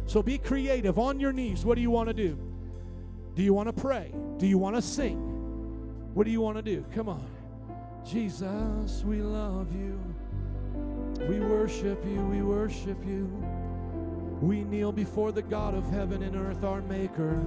So 0.05 0.21
be 0.23 0.37
creative 0.37 0.97
on 0.97 1.19
your 1.19 1.31
knees. 1.31 1.63
What 1.63 1.75
do 1.75 1.81
you 1.81 1.91
want 1.91 2.07
to 2.07 2.13
do? 2.13 2.37
Do 3.35 3.43
you 3.43 3.53
want 3.53 3.73
to 3.73 3.81
pray? 3.81 4.13
Do 4.37 4.47
you 4.47 4.57
want 4.57 4.75
to 4.75 4.81
sing? 4.81 5.17
What 6.13 6.25
do 6.25 6.31
you 6.31 6.41
want 6.41 6.57
to 6.57 6.63
do? 6.63 6.83
Come 6.93 7.07
on. 7.07 7.25
Jesus, 8.03 9.03
we 9.05 9.21
love 9.21 9.67
you. 9.73 9.99
We 11.27 11.39
worship 11.39 12.03
you. 12.05 12.21
We 12.25 12.41
worship 12.41 12.97
you. 13.05 13.25
We 14.41 14.63
kneel 14.63 14.91
before 14.91 15.31
the 15.31 15.41
God 15.41 15.75
of 15.75 15.87
heaven 15.89 16.23
and 16.23 16.35
earth, 16.35 16.63
our 16.63 16.81
Maker. 16.81 17.39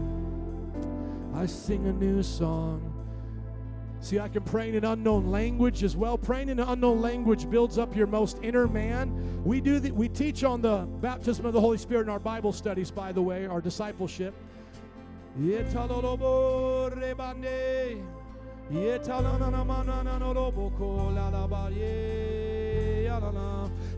I 1.34 1.46
sing 1.46 1.86
a 1.86 1.92
new 1.92 2.22
song. 2.22 2.92
See, 4.00 4.18
I 4.18 4.28
can 4.28 4.42
pray 4.42 4.68
in 4.68 4.74
an 4.74 4.84
unknown 4.84 5.30
language 5.30 5.84
as 5.84 5.96
well. 5.96 6.18
Praying 6.18 6.48
in 6.48 6.58
an 6.58 6.68
unknown 6.68 7.00
language 7.00 7.48
builds 7.48 7.78
up 7.78 7.94
your 7.94 8.08
most 8.08 8.38
inner 8.42 8.66
man. 8.66 9.44
We 9.44 9.60
do 9.60 9.78
the, 9.78 9.92
we 9.92 10.08
teach 10.08 10.42
on 10.42 10.60
the 10.60 10.88
baptism 11.00 11.46
of 11.46 11.52
the 11.52 11.60
Holy 11.60 11.78
Spirit 11.78 12.02
in 12.02 12.08
our 12.08 12.18
Bible 12.18 12.52
studies, 12.52 12.90
by 12.90 13.12
the 13.12 13.22
way, 13.22 13.46
our 13.46 13.60
discipleship. 13.60 14.34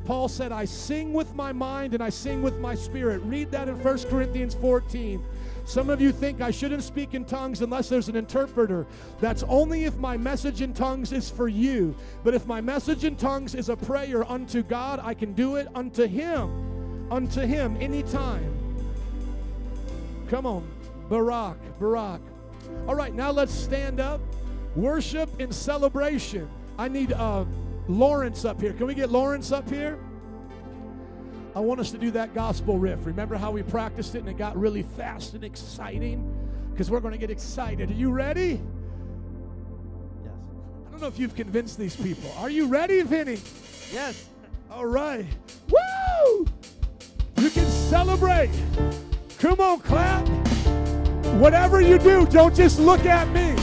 Paul 0.04 0.28
said, 0.28 0.52
I 0.52 0.66
sing 0.66 1.12
with 1.14 1.34
my 1.34 1.52
mind 1.52 1.94
and 1.94 2.02
I 2.02 2.10
sing 2.10 2.42
with 2.42 2.58
my 2.58 2.74
spirit. 2.74 3.22
Read 3.22 3.50
that 3.52 3.68
in 3.68 3.82
1 3.82 3.98
Corinthians 4.04 4.54
14. 4.54 5.24
Some 5.64 5.88
of 5.88 6.00
you 6.00 6.12
think 6.12 6.40
I 6.40 6.50
shouldn't 6.50 6.82
speak 6.82 7.14
in 7.14 7.24
tongues 7.24 7.62
unless 7.62 7.88
there's 7.88 8.08
an 8.08 8.16
interpreter. 8.16 8.86
That's 9.20 9.42
only 9.44 9.84
if 9.84 9.96
my 9.96 10.16
message 10.16 10.60
in 10.60 10.74
tongues 10.74 11.12
is 11.12 11.30
for 11.30 11.48
you. 11.48 11.94
But 12.22 12.34
if 12.34 12.46
my 12.46 12.60
message 12.60 13.04
in 13.04 13.16
tongues 13.16 13.54
is 13.54 13.70
a 13.70 13.76
prayer 13.76 14.30
unto 14.30 14.62
God, 14.62 15.00
I 15.02 15.14
can 15.14 15.32
do 15.32 15.56
it 15.56 15.68
unto 15.74 16.06
Him. 16.06 17.10
Unto 17.10 17.40
Him 17.40 17.76
anytime. 17.80 18.52
Come 20.28 20.46
on. 20.46 20.68
Barak, 21.08 21.58
Barak. 21.78 22.20
All 22.86 22.94
right, 22.94 23.14
now 23.14 23.30
let's 23.30 23.52
stand 23.52 24.00
up. 24.00 24.20
Worship 24.76 25.40
in 25.40 25.52
celebration. 25.52 26.48
I 26.78 26.88
need 26.88 27.12
uh, 27.12 27.44
Lawrence 27.88 28.44
up 28.44 28.60
here. 28.60 28.72
Can 28.72 28.86
we 28.86 28.94
get 28.94 29.10
Lawrence 29.10 29.52
up 29.52 29.68
here? 29.68 29.98
I 31.54 31.60
want 31.60 31.78
us 31.78 31.92
to 31.92 31.98
do 31.98 32.10
that 32.12 32.34
gospel 32.34 32.78
riff. 32.78 33.06
Remember 33.06 33.36
how 33.36 33.52
we 33.52 33.62
practiced 33.62 34.16
it 34.16 34.18
and 34.18 34.28
it 34.28 34.36
got 34.36 34.56
really 34.56 34.82
fast 34.82 35.34
and 35.34 35.44
exciting? 35.44 36.36
Because 36.72 36.90
we're 36.90 37.00
going 37.00 37.12
to 37.12 37.18
get 37.18 37.30
excited. 37.30 37.90
Are 37.90 37.94
you 37.94 38.10
ready? 38.10 38.60
Yes. 40.24 40.32
I 40.86 40.90
don't 40.90 41.00
know 41.00 41.06
if 41.06 41.18
you've 41.18 41.36
convinced 41.36 41.78
these 41.78 41.94
people. 41.94 42.32
Are 42.38 42.50
you 42.50 42.66
ready, 42.66 43.02
Vinny? 43.02 43.38
Yes. 43.92 44.28
All 44.68 44.86
right. 44.86 45.24
Woo! 45.70 46.46
You 47.36 47.50
can 47.50 47.66
celebrate. 47.66 48.50
Come 49.38 49.60
on, 49.60 49.78
clap. 49.78 50.26
Whatever 51.38 51.80
you 51.80 51.98
do, 51.98 52.26
don't 52.26 52.54
just 52.54 52.80
look 52.80 53.06
at 53.06 53.28
me. 53.28 53.54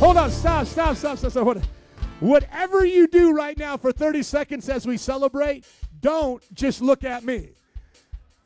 Hold 0.00 0.18
on, 0.18 0.30
stop, 0.30 0.66
stop, 0.66 0.96
stop, 0.96 1.16
stop, 1.16 1.30
stop. 1.30 1.58
Whatever 2.20 2.84
you 2.84 3.06
do 3.06 3.32
right 3.32 3.56
now 3.56 3.76
for 3.76 3.92
30 3.92 4.22
seconds 4.22 4.68
as 4.68 4.86
we 4.86 4.96
celebrate, 4.96 5.64
don't 6.00 6.42
just 6.54 6.80
look 6.80 7.04
at 7.04 7.24
me. 7.24 7.48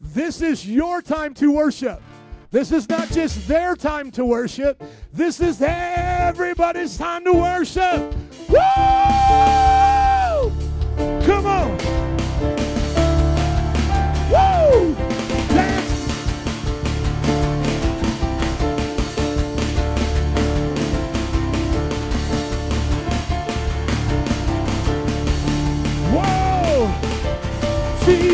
This 0.01 0.43
is 0.43 0.67
your 0.67 1.01
time 1.03 1.35
to 1.35 1.53
worship. 1.53 2.03
This 2.51 2.73
is 2.73 2.89
not 2.89 3.09
just 3.09 3.49
their 3.49 3.77
time 3.77 4.11
to 4.13 4.25
worship. 4.25 4.83
This 5.13 5.41
is 5.41 5.63
everybody's 5.63 6.99
time 6.99 7.25
to 7.25 7.33
worship. 7.33 8.15
Woo! 8.49 8.59
Come 11.25 11.47
on. 11.47 12.02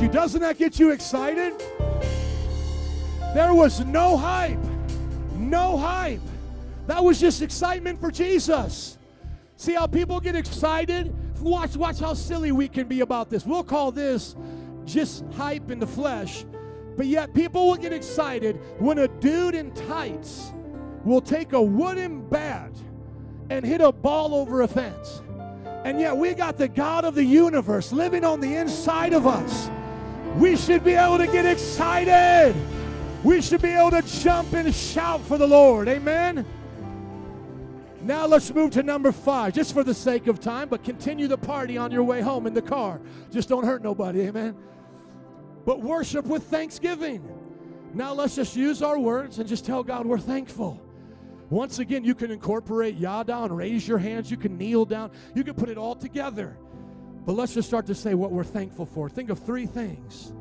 You. 0.00 0.08
Doesn't 0.08 0.42
that 0.42 0.58
get 0.58 0.78
you 0.78 0.90
excited? 0.90 1.58
There 3.34 3.54
was 3.54 3.84
no 3.84 4.16
hype. 4.16 4.58
No 5.36 5.76
hype. 5.76 6.20
That 6.86 7.02
was 7.02 7.18
just 7.20 7.42
excitement 7.42 8.00
for 8.00 8.10
Jesus. 8.10 8.98
See 9.56 9.72
how 9.72 9.86
people 9.86 10.20
get 10.20 10.36
excited? 10.36 11.14
Watch, 11.40 11.76
watch 11.76 11.98
how 11.98 12.14
silly 12.14 12.52
we 12.52 12.68
can 12.68 12.86
be 12.88 13.00
about 13.00 13.30
this. 13.30 13.46
We'll 13.46 13.64
call 13.64 13.90
this 13.90 14.36
just 14.84 15.24
hype 15.32 15.70
in 15.70 15.78
the 15.78 15.86
flesh. 15.86 16.44
But 16.96 17.06
yet 17.06 17.34
people 17.34 17.66
will 17.66 17.76
get 17.76 17.92
excited 17.92 18.60
when 18.78 18.98
a 18.98 19.08
dude 19.08 19.54
in 19.54 19.72
tights 19.72 20.52
will 21.04 21.20
take 21.20 21.52
a 21.52 21.60
wooden 21.62 22.26
bat 22.28 22.72
and 23.50 23.64
hit 23.64 23.80
a 23.80 23.92
ball 23.92 24.34
over 24.34 24.62
a 24.62 24.68
fence. 24.68 25.22
And 25.84 26.00
yet 26.00 26.16
we 26.16 26.34
got 26.34 26.58
the 26.58 26.68
God 26.68 27.04
of 27.04 27.14
the 27.14 27.24
universe 27.24 27.92
living 27.92 28.24
on 28.24 28.40
the 28.40 28.56
inside 28.56 29.12
of 29.12 29.26
us. 29.26 29.70
We 30.36 30.56
should 30.56 30.84
be 30.84 30.92
able 30.92 31.18
to 31.18 31.26
get 31.26 31.46
excited. 31.46 32.54
We 33.24 33.40
should 33.40 33.62
be 33.62 33.70
able 33.70 33.90
to 33.92 34.02
jump 34.02 34.52
and 34.52 34.74
shout 34.74 35.22
for 35.22 35.38
the 35.38 35.46
Lord. 35.46 35.88
Amen. 35.88 36.44
Now 38.02 38.26
let's 38.26 38.54
move 38.54 38.70
to 38.72 38.82
number 38.82 39.10
five, 39.12 39.54
just 39.54 39.72
for 39.72 39.82
the 39.82 39.94
sake 39.94 40.26
of 40.26 40.38
time, 40.38 40.68
but 40.68 40.84
continue 40.84 41.26
the 41.26 41.38
party 41.38 41.76
on 41.78 41.90
your 41.90 42.04
way 42.04 42.20
home 42.20 42.46
in 42.46 42.54
the 42.54 42.62
car. 42.62 43.00
Just 43.32 43.48
don't 43.48 43.64
hurt 43.64 43.82
nobody, 43.82 44.20
amen. 44.20 44.54
But 45.64 45.80
worship 45.80 46.26
with 46.26 46.44
thanksgiving. 46.44 47.26
Now 47.94 48.12
let's 48.12 48.36
just 48.36 48.54
use 48.54 48.82
our 48.82 48.98
words 48.98 49.38
and 49.38 49.48
just 49.48 49.64
tell 49.64 49.82
God 49.82 50.06
we're 50.06 50.18
thankful. 50.18 50.80
Once 51.48 51.78
again, 51.78 52.04
you 52.04 52.14
can 52.14 52.30
incorporate 52.30 52.96
yada 52.96 53.38
and 53.38 53.56
raise 53.56 53.88
your 53.88 53.98
hands. 53.98 54.30
You 54.30 54.36
can 54.36 54.58
kneel 54.58 54.84
down. 54.84 55.10
You 55.34 55.42
can 55.42 55.54
put 55.54 55.68
it 55.68 55.78
all 55.78 55.94
together. 55.94 56.58
But 57.26 57.34
let's 57.34 57.52
just 57.52 57.66
start 57.66 57.86
to 57.86 57.94
say 57.94 58.14
what 58.14 58.30
we're 58.30 58.44
thankful 58.44 58.86
for. 58.86 59.08
Think 59.10 59.30
of 59.30 59.40
three 59.40 59.66
things. 59.66 60.32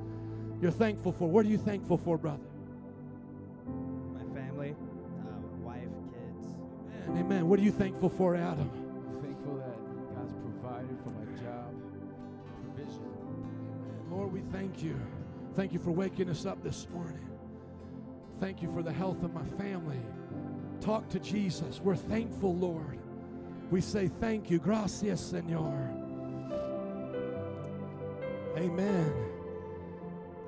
You're 0.62 0.70
thankful 0.72 1.12
for. 1.12 1.28
What 1.28 1.44
are 1.44 1.50
you 1.50 1.58
thankful 1.58 1.98
for, 1.98 2.16
brother? 2.16 2.46
My 4.14 4.40
family, 4.40 4.76
uh, 5.20 5.64
wife, 5.64 5.82
kids. 6.14 6.46
Amen. 7.08 7.26
Amen. 7.26 7.50
What 7.50 7.60
are 7.60 7.64
you 7.64 7.72
thankful 7.72 8.10
for, 8.10 8.36
Adam? 8.36 8.70
thankful 9.24 9.56
that 9.56 10.16
God's 10.16 10.34
provided 10.34 10.96
for 11.04 11.10
my 11.10 11.26
job, 11.42 11.74
provision. 12.76 13.04
Lord, 14.12 14.32
we 14.32 14.42
thank 14.52 14.84
you. 14.84 14.96
Thank 15.56 15.74
you 15.74 15.80
for 15.80 15.92
waking 15.92 16.30
us 16.30 16.46
up 16.46 16.64
this 16.64 16.88
morning. 16.94 17.28
Thank 18.40 18.62
you 18.62 18.72
for 18.72 18.84
the 18.84 18.94
health 18.94 19.24
of 19.24 19.34
my 19.34 19.46
family. 19.58 20.02
Talk 20.82 21.10
to 21.10 21.20
Jesus. 21.20 21.82
We're 21.82 21.96
thankful, 21.96 22.56
Lord. 22.56 23.00
We 23.72 23.82
say 23.82 24.08
thank 24.08 24.52
you. 24.52 24.60
Gracias, 24.60 25.22
Senor. 25.22 26.05
Amen. 28.58 29.14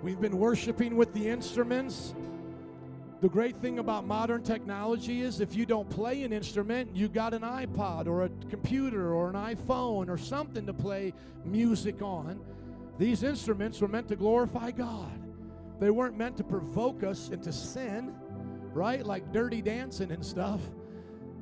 We've 0.02 0.22
been 0.22 0.38
worshiping 0.38 0.96
with 0.96 1.14
the 1.14 1.28
instruments. 1.28 2.16
The 3.20 3.28
great 3.28 3.58
thing 3.58 3.80
about 3.80 4.06
modern 4.06 4.44
technology 4.44 5.22
is 5.22 5.42
if 5.42 5.56
you 5.56 5.66
don't 5.66 5.90
play 5.90 6.24
an 6.24 6.32
instrument, 6.32 6.96
you 6.96 7.10
got 7.10 7.34
an 7.34 7.42
iPod 7.42 8.08
or 8.08 8.24
a 8.24 8.30
computer 8.50 9.14
or 9.14 9.30
an 9.30 9.36
iPhone 9.36 10.08
or 10.08 10.18
something 10.18 10.66
to 10.68 10.74
play 10.74 11.14
music 11.44 12.02
on. 12.02 12.40
These 12.98 13.24
instruments 13.24 13.82
were 13.82 13.90
meant 13.90 14.08
to 14.08 14.16
glorify 14.16 14.72
God. 14.72 15.20
They 15.82 15.90
weren't 15.90 16.18
meant 16.18 16.38
to 16.38 16.46
provoke 16.46 17.04
us 17.04 17.28
into 17.30 17.52
sin, 17.52 18.16
right? 18.74 19.06
Like 19.06 19.34
dirty 19.34 19.62
dancing 19.62 20.12
and 20.12 20.26
stuff. 20.26 20.62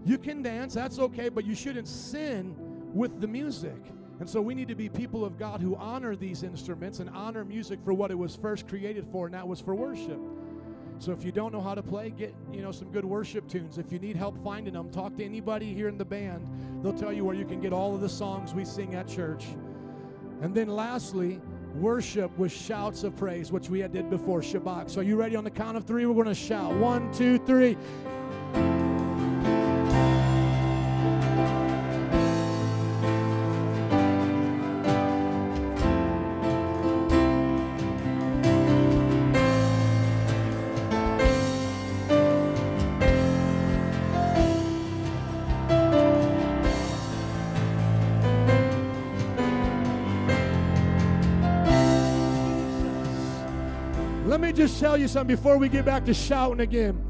You 0.04 0.18
can 0.18 0.42
dance, 0.42 0.74
that's 0.74 0.98
okay, 0.98 1.30
but 1.30 1.46
you 1.46 1.54
shouldn't 1.54 1.88
sin 1.88 2.56
with 2.92 3.22
the 3.22 3.28
music. 3.28 3.82
And 4.20 4.30
so 4.30 4.42
we 4.42 4.56
need 4.56 4.70
to 4.70 4.76
be 4.76 4.88
people 4.88 5.26
of 5.26 5.38
God 5.38 5.62
who 5.62 5.76
honor 5.76 6.16
these 6.16 6.44
instruments 6.44 7.00
and 7.00 7.10
honor 7.10 7.44
music 7.44 7.80
for 7.84 7.94
what 7.94 8.12
it 8.12 8.18
was 8.18 8.36
first 8.36 8.68
created 8.68 9.06
for, 9.12 9.26
and 9.26 9.34
that 9.36 9.48
was 9.48 9.60
for 9.60 9.76
worship. 9.76 10.20
So 11.00 11.12
if 11.12 11.26
you 11.26 11.32
don't 11.34 11.52
know 11.52 11.60
how 11.60 11.76
to 11.76 11.84
play, 11.84 12.10
get 12.10 12.34
you 12.54 12.62
know 12.62 12.72
some 12.72 12.90
good 12.92 13.04
worship 13.04 13.50
tunes. 13.50 13.78
If 13.78 13.92
you 13.92 14.00
need 14.00 14.16
help 14.16 14.42
finding 14.44 14.74
them, 14.74 14.90
talk 14.90 15.18
to 15.18 15.26
anybody 15.26 15.74
here 15.74 15.90
in 15.90 15.98
the 15.98 16.06
band. 16.06 16.50
They'll 16.82 16.94
tell 16.94 17.12
you 17.12 17.26
where 17.26 17.36
you 17.36 17.46
can 17.46 17.60
get 17.60 17.74
all 17.74 17.94
of 17.94 18.02
the 18.02 18.10
songs 18.10 18.54
we 18.54 18.64
sing 18.64 18.96
at 18.96 19.08
church. 19.08 19.46
And 20.42 20.56
then 20.56 20.70
lastly, 20.70 21.42
worship 21.76 22.36
with 22.38 22.52
shouts 22.52 23.04
of 23.04 23.16
praise, 23.18 23.52
which 23.52 23.70
we 23.70 23.80
had 23.80 23.92
did 23.92 24.10
before 24.10 24.40
Shabak. 24.40 24.90
So 24.90 25.02
are 25.02 25.04
you 25.04 25.18
ready 25.18 25.36
on 25.36 25.44
the 25.44 25.52
count 25.52 25.76
of 25.76 25.86
three? 25.86 26.06
We're 26.06 26.14
going 26.14 26.28
to 26.28 26.36
shout. 26.36 26.74
One, 26.76 27.12
two, 27.14 27.38
three. 27.40 27.78
Just 54.56 54.80
tell 54.80 54.98
you 54.98 55.08
something 55.08 55.36
before 55.36 55.58
we 55.58 55.70
get 55.70 55.86
back 55.86 56.06
to 56.06 56.14
shouting 56.14 56.62
again. 56.62 57.04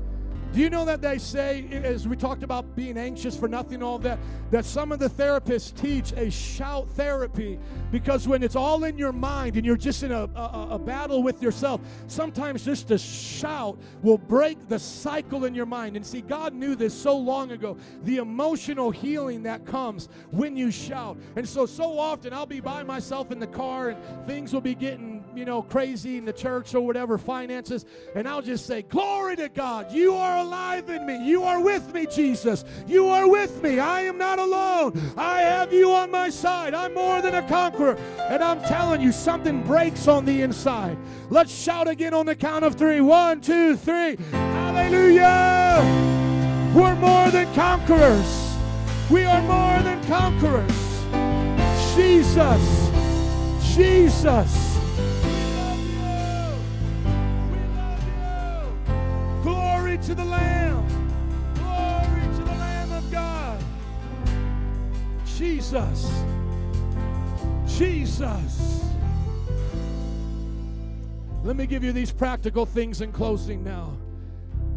Do 0.56 0.62
you 0.62 0.70
know 0.70 0.86
that 0.86 1.02
they 1.02 1.18
say, 1.18 1.68
as 1.84 2.08
we 2.08 2.16
talked 2.16 2.42
about 2.42 2.78
being 2.78 2.98
anxious 2.98 3.36
for 3.36 3.50
nothing, 3.50 3.84
all 3.84 4.00
that, 4.00 4.18
that 4.52 4.64
some 4.64 4.94
of 4.94 5.00
the 5.00 5.10
therapists 5.10 5.76
teach 5.76 6.14
a 6.14 6.32
shout 6.32 6.90
therapy 6.92 7.60
because 7.92 8.26
when 8.26 8.42
it's 8.42 8.56
all 8.56 8.86
in 8.86 8.98
your 8.98 9.12
mind 9.12 9.58
and 9.58 9.66
you're 9.66 9.76
just 9.76 10.04
in 10.04 10.14
a, 10.14 10.30
a, 10.34 10.68
a 10.72 10.80
battle 10.80 11.22
with 11.22 11.42
yourself, 11.42 11.82
sometimes 12.08 12.64
just 12.64 12.90
a 12.92 12.98
shout 12.98 13.78
will 14.02 14.18
break 14.18 14.70
the 14.70 14.80
cycle 14.80 15.44
in 15.44 15.54
your 15.54 15.66
mind. 15.66 15.98
And 15.98 16.06
see, 16.06 16.22
God 16.22 16.54
knew 16.54 16.74
this 16.74 16.94
so 16.94 17.18
long 17.18 17.52
ago 17.52 17.76
the 18.04 18.18
emotional 18.18 18.92
healing 18.92 19.44
that 19.44 19.66
comes 19.66 20.08
when 20.32 20.56
you 20.56 20.72
shout. 20.72 21.18
And 21.36 21.46
so, 21.46 21.66
so 21.66 22.00
often 22.00 22.32
I'll 22.32 22.46
be 22.46 22.62
by 22.62 22.82
myself 22.82 23.30
in 23.30 23.40
the 23.40 23.48
car 23.48 23.90
and 23.90 24.26
things 24.26 24.54
will 24.54 24.62
be 24.62 24.76
getting, 24.76 25.15
you 25.38 25.46
know, 25.46 25.62
crazy 25.62 26.18
in 26.18 26.26
the 26.26 26.34
church 26.34 26.74
or 26.76 26.82
whatever, 26.82 27.18
finances, 27.18 27.86
and 28.16 28.28
I'll 28.28 28.42
just 28.42 28.66
say, 28.66 28.82
Glory 28.84 29.36
to 29.38 29.50
God, 29.50 29.92
you 29.92 30.14
are 30.14 30.38
alive 30.38 30.90
in 30.90 31.06
me. 31.06 31.26
You 31.26 31.44
are 31.44 31.62
with 31.62 31.94
me, 31.94 32.06
Jesus. 32.06 32.64
You 32.88 33.08
are 33.08 33.30
with 33.30 33.62
me. 33.62 33.80
I 33.80 34.02
am 34.02 34.18
not 34.18 34.40
alone. 34.40 35.00
I 35.18 35.42
have 35.42 35.74
you 35.74 35.92
on 35.92 36.12
my 36.12 36.30
side. 36.30 36.74
I'm 36.74 36.94
more 36.94 37.22
than 37.22 37.36
a 37.36 37.48
conqueror. 37.48 37.96
And 38.20 38.44
I'm 38.44 38.62
telling 38.62 39.02
you, 39.02 39.12
something 39.12 39.64
breaks 39.64 40.08
on 40.08 40.26
the 40.26 40.42
inside. 40.42 40.98
Let's 41.30 41.54
shout 41.54 41.88
again 41.88 42.14
on 42.14 42.26
the 42.26 42.36
count 42.36 42.66
of 42.66 42.76
three. 42.76 43.02
One, 43.02 43.42
two, 43.42 43.76
three. 43.76 44.18
Hallelujah. 44.32 45.82
We're 46.76 46.96
more 46.96 47.32
than 47.32 47.54
conquerors. 47.54 48.56
We 49.10 49.24
are 49.24 49.42
more 49.42 49.82
than 49.84 50.04
conquerors. 50.08 50.86
Jesus. 51.96 52.92
Jesus. 53.76 54.75
Glory 59.46 60.00
to 60.00 60.16
the 60.16 60.26
Lamb. 60.26 60.88
Glory 61.54 62.36
to 62.36 62.44
the 62.44 62.56
Lamb 62.56 62.92
of 62.92 63.12
God. 63.12 63.64
Jesus. 65.24 66.12
Jesus. 67.68 68.86
Let 71.44 71.56
me 71.56 71.68
give 71.68 71.84
you 71.84 71.92
these 71.92 72.12
practical 72.12 72.66
things 72.66 73.02
in 73.02 73.12
closing 73.12 73.64
now. 73.64 73.96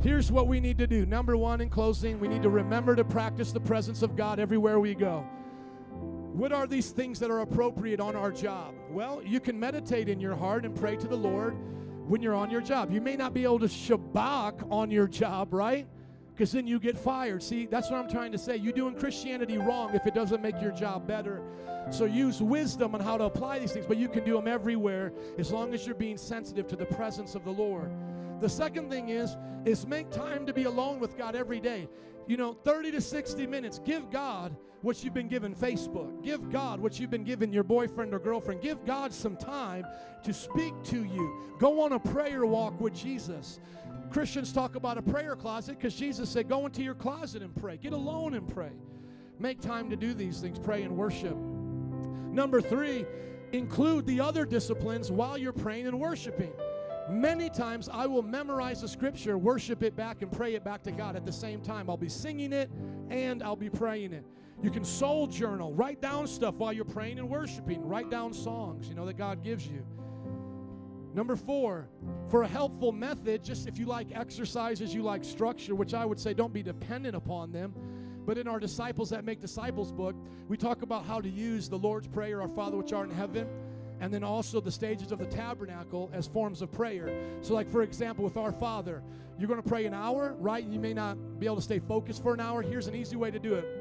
Here's 0.03 0.31
what 0.31 0.47
we 0.47 0.61
need 0.61 0.77
to 0.77 0.87
do. 0.87 1.07
Number 1.07 1.35
one, 1.35 1.63
in 1.63 1.71
closing, 1.71 2.21
we 2.21 2.29
need 2.29 2.43
to 2.43 2.51
remember 2.51 2.95
to 2.95 3.05
practice 3.05 3.53
the 3.53 3.61
presence 3.61 4.03
of 4.03 4.17
God 4.17 4.39
everywhere 4.39 4.79
we 4.81 4.95
go. 4.95 5.21
What 6.35 6.53
are 6.53 6.67
these 6.67 6.91
things 6.91 7.19
that 7.21 7.31
are 7.31 7.41
appropriate 7.41 8.01
on 8.01 8.15
our 8.15 8.31
job? 8.31 8.75
Well, 8.91 9.23
you 9.25 9.41
can 9.41 9.59
meditate 9.59 10.11
in 10.11 10.21
your 10.21 10.37
heart 10.37 10.67
and 10.67 10.77
pray 10.77 10.97
to 10.97 11.09
the 11.09 11.17
Lord 11.17 11.57
when 12.09 12.23
you're 12.23 12.35
on 12.35 12.51
your 12.51 12.61
job. 12.61 12.91
You 12.91 13.01
may 13.01 13.17
not 13.17 13.35
be 13.35 13.45
able 13.45 13.59
to 13.61 13.67
shabak 13.67 14.71
on 14.71 14.91
your 14.91 15.07
job, 15.07 15.53
right? 15.53 15.87
Because 16.33 16.53
then 16.53 16.67
you 16.67 16.79
get 16.79 16.97
fired. 16.97 17.43
See, 17.43 17.67
that's 17.67 17.91
what 17.91 18.01
I'm 18.01 18.09
trying 18.09 18.33
to 18.33 18.39
say. 18.39 18.57
You're 18.57 18.73
doing 18.73 18.95
Christianity 18.95 19.59
wrong 19.59 19.95
if 19.95 20.07
it 20.07 20.15
doesn't 20.15 20.41
make 20.41 20.61
your 20.61 20.73
job 20.73 21.07
better. 21.07 21.43
So 21.91 22.05
use 22.05 22.41
wisdom 22.41 22.95
on 22.95 23.01
how 23.01 23.19
to 23.19 23.25
apply 23.25 23.59
these 23.59 23.73
things, 23.73 23.87
but 23.87 23.97
you 23.97 24.09
can 24.09 24.25
do 24.25 24.35
them 24.35 24.47
everywhere 24.47 25.13
as 25.39 25.51
long 25.51 25.75
as 25.75 25.87
you're 25.87 25.95
being 25.95 26.17
sensitive 26.17 26.67
to 26.69 26.77
the 26.77 26.85
presence 26.85 27.35
of 27.35 27.45
the 27.45 27.51
Lord. 27.51 27.91
The 28.41 28.49
second 28.49 28.91
thing 28.91 29.09
is 29.09 29.37
is 29.65 29.87
make 29.87 30.11
time 30.11 30.47
to 30.47 30.53
be 30.53 30.65
alone 30.65 31.01
with 31.01 31.19
God 31.19 31.35
every 31.35 31.61
day. 31.61 31.89
You 32.27 32.37
know, 32.37 32.53
30 32.53 32.93
to 32.93 33.01
60 33.01 33.47
minutes. 33.47 33.81
Give 33.85 34.09
God 34.11 34.57
what 34.83 35.03
you've 35.03 35.15
been 35.15 35.29
given 35.29 35.55
Facebook. 35.55 36.23
Give 36.23 36.51
God 36.51 36.81
what 36.81 36.99
you've 37.01 37.11
been 37.11 37.25
given 37.25 37.53
your 37.53 37.65
boyfriend 37.65 38.15
or 38.15 38.19
girlfriend. 38.19 38.61
Give 38.61 38.85
God 38.85 39.13
some 39.13 39.37
time 39.37 39.85
to 40.23 40.33
speak 40.33 40.73
to 40.85 41.05
you. 41.05 41.55
Go 41.59 41.83
on 41.83 41.93
a 41.93 41.99
prayer 41.99 42.47
walk 42.47 42.81
with 42.81 42.95
Jesus. 42.95 43.61
Christians 44.11 44.53
talk 44.53 44.75
about 44.75 44.97
a 44.97 45.03
prayer 45.03 45.37
closet 45.37 45.79
because 45.79 45.95
Jesus 45.95 46.31
said, 46.31 46.49
Go 46.49 46.67
into 46.67 46.83
your 46.83 46.95
closet 46.95 47.43
and 47.43 47.55
pray. 47.55 47.77
Get 47.77 47.93
alone 47.93 48.35
and 48.35 48.47
pray. 48.49 48.73
Make 49.39 49.61
time 49.61 49.91
to 49.91 49.97
do 49.97 50.15
these 50.15 50.41
things, 50.41 50.59
pray 50.59 50.83
and 50.83 50.97
worship. 50.97 51.37
Number 51.37 52.61
three, 52.61 53.07
include 53.53 54.07
the 54.07 54.21
other 54.21 54.45
disciplines 54.45 55.11
while 55.11 55.39
you're 55.39 55.53
praying 55.53 55.87
and 55.87 56.01
worshiping. 56.01 56.53
Many 57.09 57.49
times 57.49 57.89
I 57.89 58.07
will 58.07 58.23
memorize 58.23 58.83
the 58.83 58.89
scripture, 58.89 59.39
worship 59.39 59.83
it 59.83 59.97
back, 59.97 60.21
and 60.23 60.31
pray 60.31 60.55
it 60.55 60.65
back 60.65 60.83
to 60.83 60.93
God 60.93 61.17
at 61.17 61.25
the 61.25 61.33
same 61.33 61.63
time. 61.63 61.89
I'll 61.89 61.97
be 61.97 62.09
singing 62.09 62.53
it 62.53 62.71
and 63.09 63.43
I'll 63.43 63.57
be 63.57 63.71
praying 63.71 64.13
it. 64.13 64.25
You 64.63 64.71
can 64.71 64.85
soul 64.85 65.29
journal, 65.29 65.73
write 65.73 66.01
down 66.01 66.27
stuff 66.27 66.57
while 66.57 66.73
you're 66.73 66.85
praying 66.85 67.19
and 67.19 67.29
worshiping. 67.29 67.87
Write 67.87 68.11
down 68.11 68.33
songs, 68.33 68.89
you 68.89 68.95
know, 68.95 69.07
that 69.07 69.17
God 69.17 69.45
gives 69.45 69.67
you. 69.67 69.85
Number 71.15 71.37
four, 71.37 71.89
for 72.29 72.43
a 72.43 72.49
helpful 72.49 72.93
method, 72.93 73.43
just 73.45 73.69
if 73.69 73.79
you 73.79 73.87
like 73.87 74.09
exercises, 74.13 74.93
you 74.93 75.03
like 75.03 75.25
structure, 75.25 75.75
which 75.75 75.95
I 75.95 76.05
would 76.05 76.19
say 76.19 76.35
don't 76.35 76.53
be 76.53 76.63
dependent 76.63 77.15
upon 77.15 77.53
them. 77.53 77.73
But 78.27 78.37
in 78.37 78.47
our 78.47 78.61
Disciples 78.61 79.11
That 79.11 79.25
Make 79.25 79.41
Disciples 79.41 79.91
book, 79.91 80.15
we 80.49 80.57
talk 80.57 80.83
about 80.83 81.07
how 81.07 81.21
to 81.21 81.29
use 81.29 81.69
the 81.69 81.79
Lord's 81.79 82.09
Prayer, 82.09 82.43
Our 82.43 82.49
Father 82.49 82.77
which 82.77 82.93
art 82.93 83.09
in 83.09 83.15
heaven, 83.15 83.49
and 84.01 84.13
then 84.13 84.23
also 84.23 84.61
the 84.61 84.71
stages 84.71 85.13
of 85.13 85.19
the 85.19 85.27
tabernacle 85.27 86.11
as 86.13 86.27
forms 86.27 86.63
of 86.63 86.71
prayer. 86.71 87.11
So, 87.41 87.55
like 87.55 87.71
for 87.71 87.83
example, 87.83 88.25
with 88.25 88.37
Our 88.37 88.53
Father, 88.53 89.03
you're 89.39 89.49
going 89.49 89.63
to 89.63 89.69
pray 89.69 89.87
an 89.87 89.95
hour, 89.95 90.35
right? 90.39 90.65
You 90.65 90.79
may 90.79 90.93
not 90.93 91.39
be 91.39 91.47
able 91.47 91.57
to 91.57 91.63
stay 91.63 91.79
focused 91.79 92.23
for 92.23 92.35
an 92.35 92.41
hour. 92.41 92.61
Here's 92.61 92.87
an 92.87 92.95
easy 92.95 93.17
way 93.17 93.31
to 93.31 93.39
do 93.39 93.55
it 93.55 93.78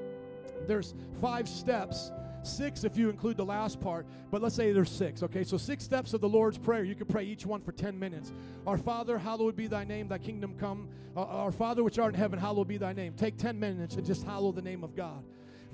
there's 0.67 0.93
five 1.21 1.47
steps. 1.47 2.11
Six 2.43 2.85
if 2.85 2.95
you 2.95 3.09
include 3.09 3.35
the 3.35 3.43
last 3.45 3.81
part 3.81 4.05
but 4.31 4.41
let's 4.41 4.55
say 4.55 4.71
there's 4.71 4.91
six 4.91 5.21
okay? 5.21 5.43
So 5.43 5.57
six 5.57 5.83
steps 5.83 6.13
of 6.13 6.21
the 6.21 6.29
lord's 6.29 6.57
prayer. 6.57 6.83
You 6.83 6.95
could 6.95 7.09
pray 7.09 7.25
each 7.25 7.45
one 7.45 7.61
for 7.61 7.73
10 7.73 7.97
minutes. 7.97 8.31
Our 8.65 8.77
father 8.77 9.17
hallowed 9.17 9.55
be 9.55 9.67
thy 9.67 9.83
name 9.83 10.07
thy 10.07 10.17
kingdom 10.17 10.55
come. 10.57 10.87
Uh, 11.15 11.23
our 11.25 11.51
father 11.51 11.83
which 11.83 11.99
art 11.99 12.13
in 12.13 12.19
heaven 12.19 12.39
hallowed 12.39 12.67
be 12.67 12.77
thy 12.77 12.93
name. 12.93 13.13
Take 13.13 13.37
10 13.37 13.59
minutes 13.59 13.95
and 13.95 14.05
just 14.05 14.23
hallow 14.23 14.51
the 14.51 14.61
name 14.61 14.83
of 14.83 14.95
god 14.95 15.23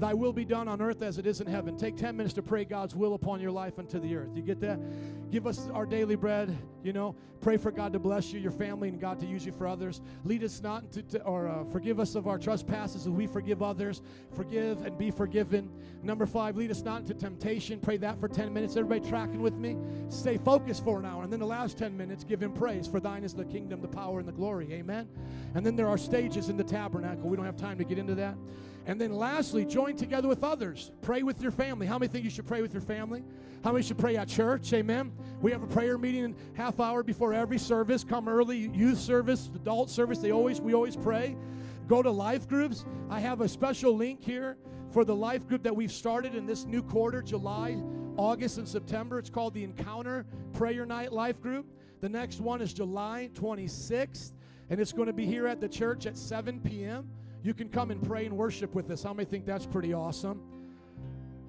Thy 0.04 0.14
will 0.14 0.34
be 0.34 0.43
done 0.43 0.68
on 0.68 0.82
earth 0.82 1.01
as 1.01 1.18
it 1.18 1.26
is 1.26 1.39
in 1.39 1.47
heaven. 1.47 1.78
Take 1.78 1.95
10 1.95 2.18
minutes 2.18 2.34
to 2.34 2.41
pray 2.41 2.66
God's 2.66 2.93
will 2.93 3.14
upon 3.14 3.39
your 3.39 3.51
life 3.51 3.80
unto 3.80 4.01
the 4.01 4.18
earth. 4.18 4.32
You 4.36 4.41
get 4.41 4.60
that? 4.60 4.78
Give 5.32 5.47
us 5.47 5.70
our 5.74 5.86
daily 5.86 6.16
bread, 6.16 6.54
you 6.84 6.91
know. 6.91 7.16
Pray 7.39 7.56
for 7.56 7.72
God 7.72 7.93
to 7.93 7.99
bless 7.99 8.34
you, 8.34 8.41
your 8.41 8.51
family, 8.51 8.89
and 8.89 8.99
God 8.99 9.18
to 9.22 9.26
use 9.26 9.45
you 9.45 9.54
for 9.54 9.66
others. 9.66 10.01
Lead 10.26 10.43
us 10.43 10.62
not 10.62 10.84
into, 10.84 11.04
to, 11.04 11.24
or 11.24 11.47
uh, 11.47 11.64
forgive 11.72 12.01
us 12.01 12.16
of 12.16 12.28
our 12.28 12.38
trespasses 12.38 13.08
as 13.08 13.10
we 13.10 13.28
forgive 13.28 13.64
others. 13.64 14.01
Forgive 14.36 14.86
and 14.86 14.97
be 14.97 15.10
forgiven. 15.10 15.72
Number 16.01 16.26
five, 16.26 16.58
lead 16.58 16.70
us 16.72 16.82
not 16.82 17.04
into 17.04 17.14
temptation. 17.14 17.80
Pray 17.80 17.95
that 17.95 18.20
for 18.20 18.28
10 18.28 18.54
minutes. 18.54 18.76
Everybody 18.76 19.10
tracking 19.10 19.41
with 19.41 19.56
me? 19.56 19.78
Stay 20.10 20.38
focused 20.38 20.84
for 20.84 20.99
an 20.99 21.06
hour. 21.06 21.24
And 21.24 21.32
then 21.32 21.39
the 21.39 21.45
last 21.45 21.78
10 21.78 21.95
minutes, 21.95 22.26
give 22.26 22.43
Him 22.43 22.51
praise. 22.51 22.89
For 22.89 22.99
thine 22.99 23.24
is 23.24 23.34
the 23.34 23.45
kingdom, 23.45 23.80
the 23.80 23.88
power, 23.88 24.20
and 24.20 24.28
the 24.28 24.34
glory. 24.34 24.68
Amen. 24.74 25.08
And 25.56 25.66
then 25.66 25.78
there 25.78 25.88
are 25.88 25.97
stages 25.97 26.49
in 26.49 26.58
the 26.58 26.64
tabernacle. 26.66 27.30
We 27.30 27.38
don't 27.38 27.45
have 27.45 27.56
time 27.56 27.78
to 27.78 27.86
get 27.86 27.97
into 27.97 28.16
that. 28.16 28.36
And 28.86 29.00
then 29.00 29.14
lastly, 29.14 29.66
join 29.66 29.96
together 29.96 30.28
with 30.28 30.44
others. 30.44 30.92
Pray 31.02 31.24
with 31.24 31.42
your 31.42 31.52
family. 31.52 31.88
How 31.88 31.98
many 31.98 32.12
think 32.12 32.26
you 32.26 32.30
should 32.30 32.48
pray 32.48 32.62
with 32.62 32.74
your 32.74 32.82
family? 32.82 33.24
How 33.64 33.72
many 33.72 33.84
should 33.84 33.98
pray 33.98 34.18
at 34.18 34.28
church? 34.28 34.74
Amen. 34.74 35.14
We 35.42 35.52
have 35.52 35.64
a 35.64 35.68
prayer 35.68 35.98
meeting 35.98 36.36
half 36.54 36.82
hour 36.82 37.02
before 37.02 37.34
every 37.34 37.58
service. 37.58 38.04
Come 38.04 38.28
early, 38.28 38.58
youth 38.58 39.00
service, 39.00 39.50
adult 39.56 39.90
service. 39.90 40.20
They 40.20 40.32
always 40.32 40.60
we 40.60 40.74
always 40.74 40.98
pray. 40.98 41.38
Go 41.88 42.02
to 42.02 42.12
life 42.12 42.48
groups. 42.48 42.84
I 43.10 43.22
have 43.22 43.40
a 43.42 43.48
special 43.48 43.96
link 43.96 44.22
here 44.22 44.58
for 44.92 45.06
the 45.06 45.16
life 45.16 45.48
group 45.48 45.64
that 45.64 45.76
we've 45.76 45.92
started 45.92 46.36
in 46.36 46.46
this 46.46 46.66
new 46.66 46.84
quarter, 46.84 47.22
July, 47.22 47.82
August, 48.18 48.58
and 48.58 48.68
September. 48.68 49.18
It's 49.18 49.30
called 49.30 49.54
the 49.54 49.64
Encounter 49.64 50.26
Prayer 50.54 50.86
Night 50.86 51.14
Life 51.14 51.42
Group. 51.42 51.66
The 52.02 52.10
next 52.10 52.42
one 52.42 52.62
is 52.62 52.74
July 52.74 53.30
26th, 53.34 54.34
and 54.70 54.80
it's 54.80 54.92
going 54.92 55.08
to 55.08 55.14
be 55.14 55.26
here 55.26 55.48
at 55.48 55.62
the 55.62 55.70
church 55.70 56.06
at 56.06 56.18
7 56.18 56.60
p.m. 56.60 57.10
You 57.44 57.54
can 57.54 57.68
come 57.68 57.91
and 57.91 58.02
pray 58.02 58.26
and 58.26 58.38
worship 58.38 58.74
with 58.74 58.89
us. 58.89 59.04
How 59.04 59.14
many 59.14 59.26
think 59.26 59.46
that's 59.46 59.66
pretty 59.66 59.94
awesome? 59.94 60.41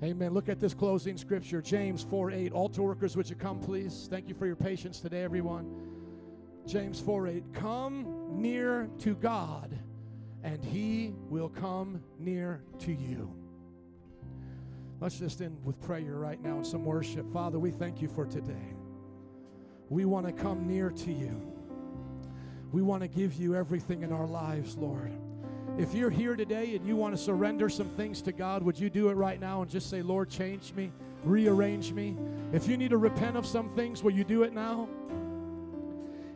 Amen. 0.02 0.34
Look 0.34 0.48
at 0.48 0.58
this 0.58 0.74
closing 0.74 1.16
scripture, 1.16 1.62
James 1.62 2.04
4 2.10 2.32
8. 2.32 2.52
Altar 2.52 2.82
workers, 2.82 3.16
would 3.16 3.30
you 3.30 3.36
come, 3.36 3.60
please? 3.60 4.08
Thank 4.10 4.28
you 4.28 4.34
for 4.34 4.46
your 4.46 4.56
patience 4.56 4.98
today, 4.98 5.22
everyone. 5.22 5.70
James 6.66 6.98
4 6.98 7.28
8. 7.28 7.44
Come 7.54 8.06
near 8.32 8.90
to 8.98 9.14
God, 9.14 9.70
and 10.42 10.64
he 10.64 11.14
will 11.30 11.48
come 11.48 12.02
near 12.18 12.60
to 12.80 12.92
you. 12.92 13.32
Let's 15.00 15.18
just 15.18 15.40
end 15.40 15.56
with 15.64 15.80
prayer 15.80 16.16
right 16.16 16.42
now 16.42 16.56
and 16.56 16.66
some 16.66 16.84
worship. 16.84 17.32
Father, 17.32 17.60
we 17.60 17.70
thank 17.70 18.02
you 18.02 18.08
for 18.08 18.26
today. 18.26 18.74
We 19.90 20.06
want 20.06 20.26
to 20.26 20.32
come 20.32 20.66
near 20.66 20.90
to 20.90 21.12
you. 21.12 21.52
We 22.72 22.82
want 22.82 23.02
to 23.02 23.08
give 23.08 23.34
you 23.34 23.54
everything 23.54 24.02
in 24.02 24.12
our 24.12 24.26
lives, 24.26 24.76
Lord. 24.76 25.12
If 25.76 25.92
you're 25.92 26.10
here 26.10 26.36
today 26.36 26.76
and 26.76 26.86
you 26.86 26.94
want 26.94 27.16
to 27.16 27.20
surrender 27.20 27.68
some 27.68 27.88
things 27.88 28.22
to 28.22 28.32
God, 28.32 28.62
would 28.62 28.78
you 28.78 28.88
do 28.88 29.08
it 29.08 29.14
right 29.14 29.40
now 29.40 29.60
and 29.60 29.68
just 29.68 29.90
say, 29.90 30.02
Lord, 30.02 30.30
change 30.30 30.72
me, 30.72 30.92
rearrange 31.24 31.92
me? 31.92 32.16
If 32.52 32.68
you 32.68 32.76
need 32.76 32.90
to 32.90 32.96
repent 32.96 33.36
of 33.36 33.44
some 33.44 33.70
things, 33.70 34.00
will 34.00 34.12
you 34.12 34.22
do 34.22 34.44
it 34.44 34.52
now? 34.52 34.88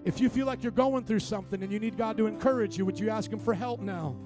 If 0.05 0.20
you 0.20 0.28
feel 0.28 0.47
like 0.47 0.64
you're 0.64 0.72
going 0.72 1.05
through 1.05 1.20
something 1.20 1.62
and 1.62 1.72
you 1.72 1.78
need 1.78 1.97
God 1.97 2.16
to 2.16 2.26
encourage 2.26 2.76
you, 2.76 2.84
would 2.84 2.99
you 2.99 3.11
ask 3.11 3.30
Him 3.30 3.39
for 3.39 3.55
help 3.55 3.80
now? 3.80 4.16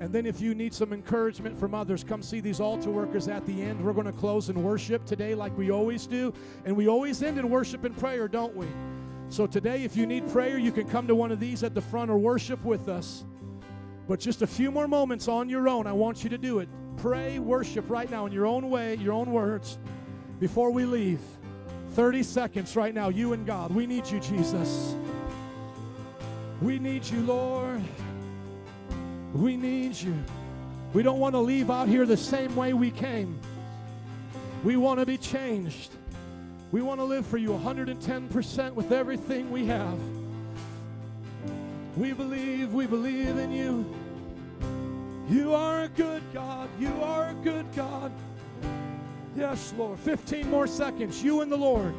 And 0.00 0.12
then, 0.12 0.26
if 0.26 0.40
you 0.40 0.54
need 0.56 0.74
some 0.74 0.92
encouragement 0.92 1.56
from 1.58 1.74
others, 1.74 2.02
come 2.02 2.22
see 2.22 2.40
these 2.40 2.58
altar 2.58 2.90
workers 2.90 3.28
at 3.28 3.46
the 3.46 3.62
end. 3.62 3.80
We're 3.80 3.92
going 3.92 4.06
to 4.06 4.12
close 4.12 4.48
in 4.48 4.60
worship 4.60 5.04
today, 5.04 5.36
like 5.36 5.56
we 5.56 5.70
always 5.70 6.06
do. 6.06 6.34
And 6.64 6.76
we 6.76 6.88
always 6.88 7.22
end 7.22 7.38
in 7.38 7.48
worship 7.48 7.84
and 7.84 7.96
prayer, 7.96 8.26
don't 8.26 8.56
we? 8.56 8.66
So, 9.28 9.46
today, 9.46 9.84
if 9.84 9.96
you 9.96 10.06
need 10.06 10.28
prayer, 10.28 10.58
you 10.58 10.72
can 10.72 10.88
come 10.88 11.06
to 11.06 11.14
one 11.14 11.30
of 11.30 11.38
these 11.38 11.62
at 11.62 11.74
the 11.74 11.80
front 11.80 12.10
or 12.10 12.18
worship 12.18 12.64
with 12.64 12.88
us. 12.88 13.24
But 14.06 14.20
just 14.20 14.42
a 14.42 14.46
few 14.46 14.70
more 14.70 14.86
moments 14.86 15.28
on 15.28 15.48
your 15.48 15.68
own, 15.68 15.86
I 15.86 15.92
want 15.92 16.24
you 16.24 16.30
to 16.30 16.38
do 16.38 16.58
it. 16.58 16.68
Pray, 16.98 17.38
worship 17.38 17.88
right 17.88 18.10
now 18.10 18.26
in 18.26 18.32
your 18.32 18.46
own 18.46 18.70
way, 18.70 18.96
your 18.96 19.14
own 19.14 19.32
words, 19.32 19.78
before 20.40 20.70
we 20.70 20.84
leave. 20.84 21.20
30 21.92 22.22
seconds 22.22 22.76
right 22.76 22.92
now, 22.92 23.08
you 23.08 23.32
and 23.32 23.46
God. 23.46 23.74
We 23.74 23.86
need 23.86 24.06
you, 24.06 24.20
Jesus. 24.20 24.94
We 26.60 26.78
need 26.78 27.04
you, 27.06 27.20
Lord. 27.20 27.82
We 29.32 29.56
need 29.56 29.94
you. 29.96 30.14
We 30.92 31.02
don't 31.02 31.18
want 31.18 31.34
to 31.34 31.40
leave 31.40 31.70
out 31.70 31.88
here 31.88 32.04
the 32.04 32.16
same 32.16 32.54
way 32.54 32.72
we 32.72 32.90
came. 32.90 33.40
We 34.62 34.76
want 34.76 35.00
to 35.00 35.06
be 35.06 35.18
changed. 35.18 35.90
We 36.72 36.82
want 36.82 37.00
to 37.00 37.04
live 37.04 37.26
for 37.26 37.36
you 37.36 37.50
110% 37.50 38.74
with 38.74 38.92
everything 38.92 39.50
we 39.50 39.66
have. 39.66 39.98
We 41.96 42.12
believe, 42.12 42.72
we 42.72 42.86
believe 42.86 43.38
in 43.38 43.52
you. 43.52 43.84
You 45.28 45.54
are 45.54 45.82
a 45.82 45.88
good 45.88 46.22
God. 46.32 46.68
You 46.78 46.92
are 47.02 47.30
a 47.30 47.34
good 47.34 47.66
God. 47.74 48.12
Yes, 49.36 49.72
Lord. 49.76 49.98
15 50.00 50.50
more 50.50 50.66
seconds. 50.66 51.22
You 51.22 51.40
and 51.40 51.50
the 51.50 51.56
Lord. 51.56 51.94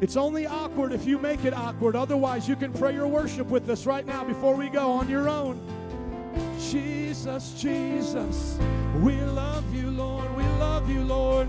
It's 0.00 0.16
only 0.16 0.46
awkward 0.46 0.92
if 0.92 1.04
you 1.04 1.18
make 1.18 1.44
it 1.44 1.52
awkward. 1.52 1.96
Otherwise, 1.96 2.48
you 2.48 2.56
can 2.56 2.72
pray 2.72 2.94
your 2.94 3.06
worship 3.06 3.48
with 3.48 3.68
us 3.68 3.86
right 3.86 4.06
now 4.06 4.24
before 4.24 4.54
we 4.54 4.68
go 4.68 4.90
on 4.90 5.08
your 5.08 5.28
own. 5.28 5.60
Jesus, 6.60 7.54
Jesus, 7.60 8.58
we 9.00 9.20
love 9.20 9.74
you, 9.74 9.90
Lord. 9.90 10.34
We 10.36 10.44
love 10.58 10.90
you, 10.90 11.02
Lord. 11.02 11.48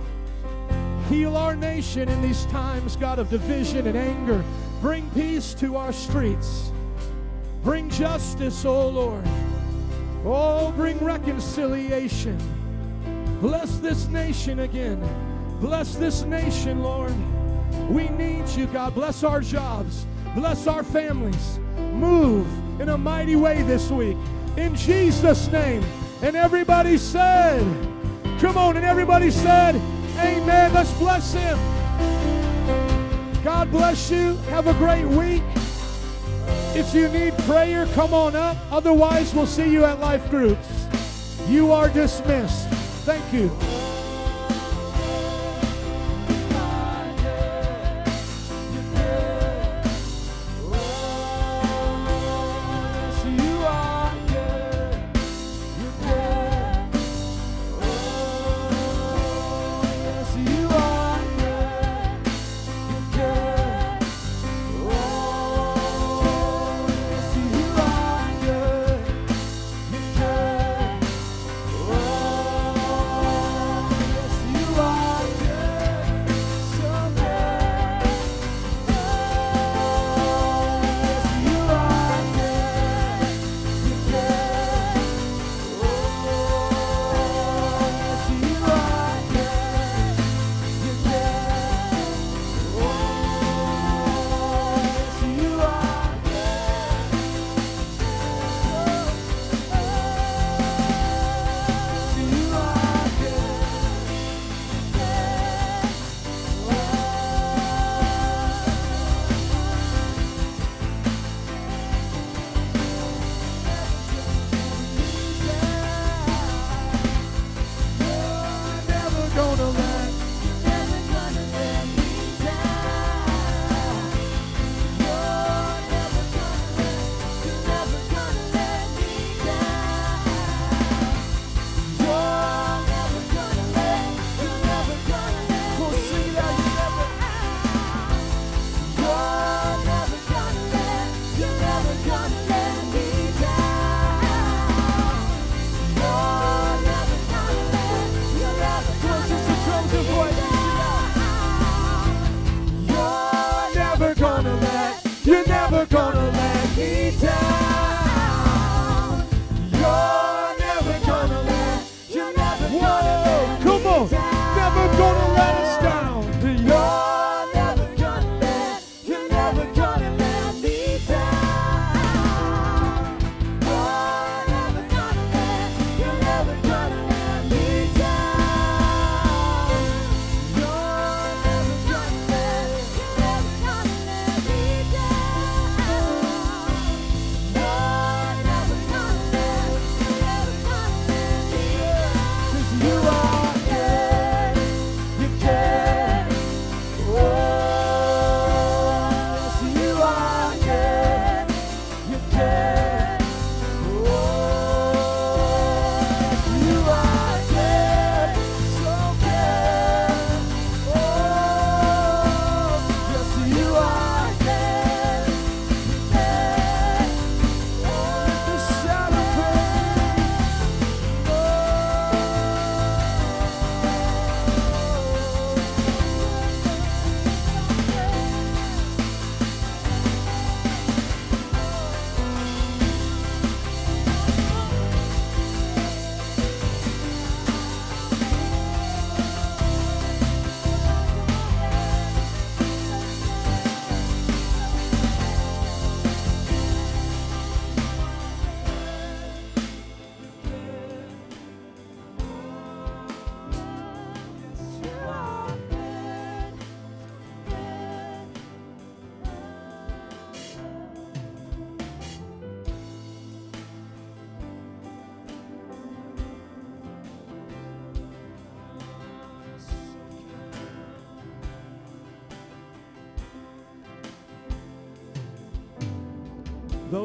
Heal 1.09 1.37
our 1.37 1.55
nation 1.55 2.09
in 2.09 2.21
these 2.21 2.45
times, 2.47 2.95
God, 2.95 3.19
of 3.19 3.29
division 3.29 3.87
and 3.87 3.97
anger. 3.97 4.43
Bring 4.81 5.09
peace 5.11 5.53
to 5.55 5.75
our 5.75 5.93
streets. 5.93 6.71
Bring 7.65 7.89
justice, 7.89 8.63
oh 8.63 8.89
Lord. 8.89 9.23
Oh, 10.23 10.71
bring 10.75 11.03
reconciliation. 11.03 12.37
Bless 13.41 13.79
this 13.79 14.07
nation 14.07 14.59
again. 14.59 15.01
Bless 15.59 15.95
this 15.95 16.21
nation, 16.25 16.83
Lord. 16.83 17.11
We 17.89 18.09
need 18.09 18.47
you, 18.49 18.67
God. 18.67 18.93
Bless 18.93 19.23
our 19.23 19.41
jobs. 19.41 20.05
Bless 20.35 20.67
our 20.67 20.83
families. 20.83 21.57
Move 21.77 22.45
in 22.79 22.89
a 22.89 22.97
mighty 22.99 23.35
way 23.35 23.63
this 23.63 23.89
week. 23.89 24.17
In 24.57 24.75
Jesus' 24.75 25.47
name. 25.51 25.83
And 26.21 26.35
everybody 26.35 26.99
said, 26.99 27.61
Come 28.39 28.57
on, 28.57 28.77
and 28.77 28.85
everybody 28.85 29.31
said, 29.31 29.73
Amen. 30.19 30.71
Let's 30.71 30.93
bless 30.99 31.33
him. 31.33 31.57
God 33.43 33.71
bless 33.71 34.11
you. 34.11 34.35
Have 34.49 34.67
a 34.67 34.73
great 34.75 35.05
week. 35.05 35.41
If 36.75 36.93
you 36.93 37.07
need 37.09 37.37
prayer, 37.39 37.85
come 37.93 38.13
on 38.13 38.35
up. 38.35 38.57
Otherwise, 38.71 39.33
we'll 39.33 39.47
see 39.47 39.69
you 39.71 39.85
at 39.85 39.99
life 39.99 40.29
groups. 40.29 40.87
You 41.47 41.71
are 41.71 41.89
dismissed. 41.89 42.67
Thank 43.05 43.31
you. 43.33 43.84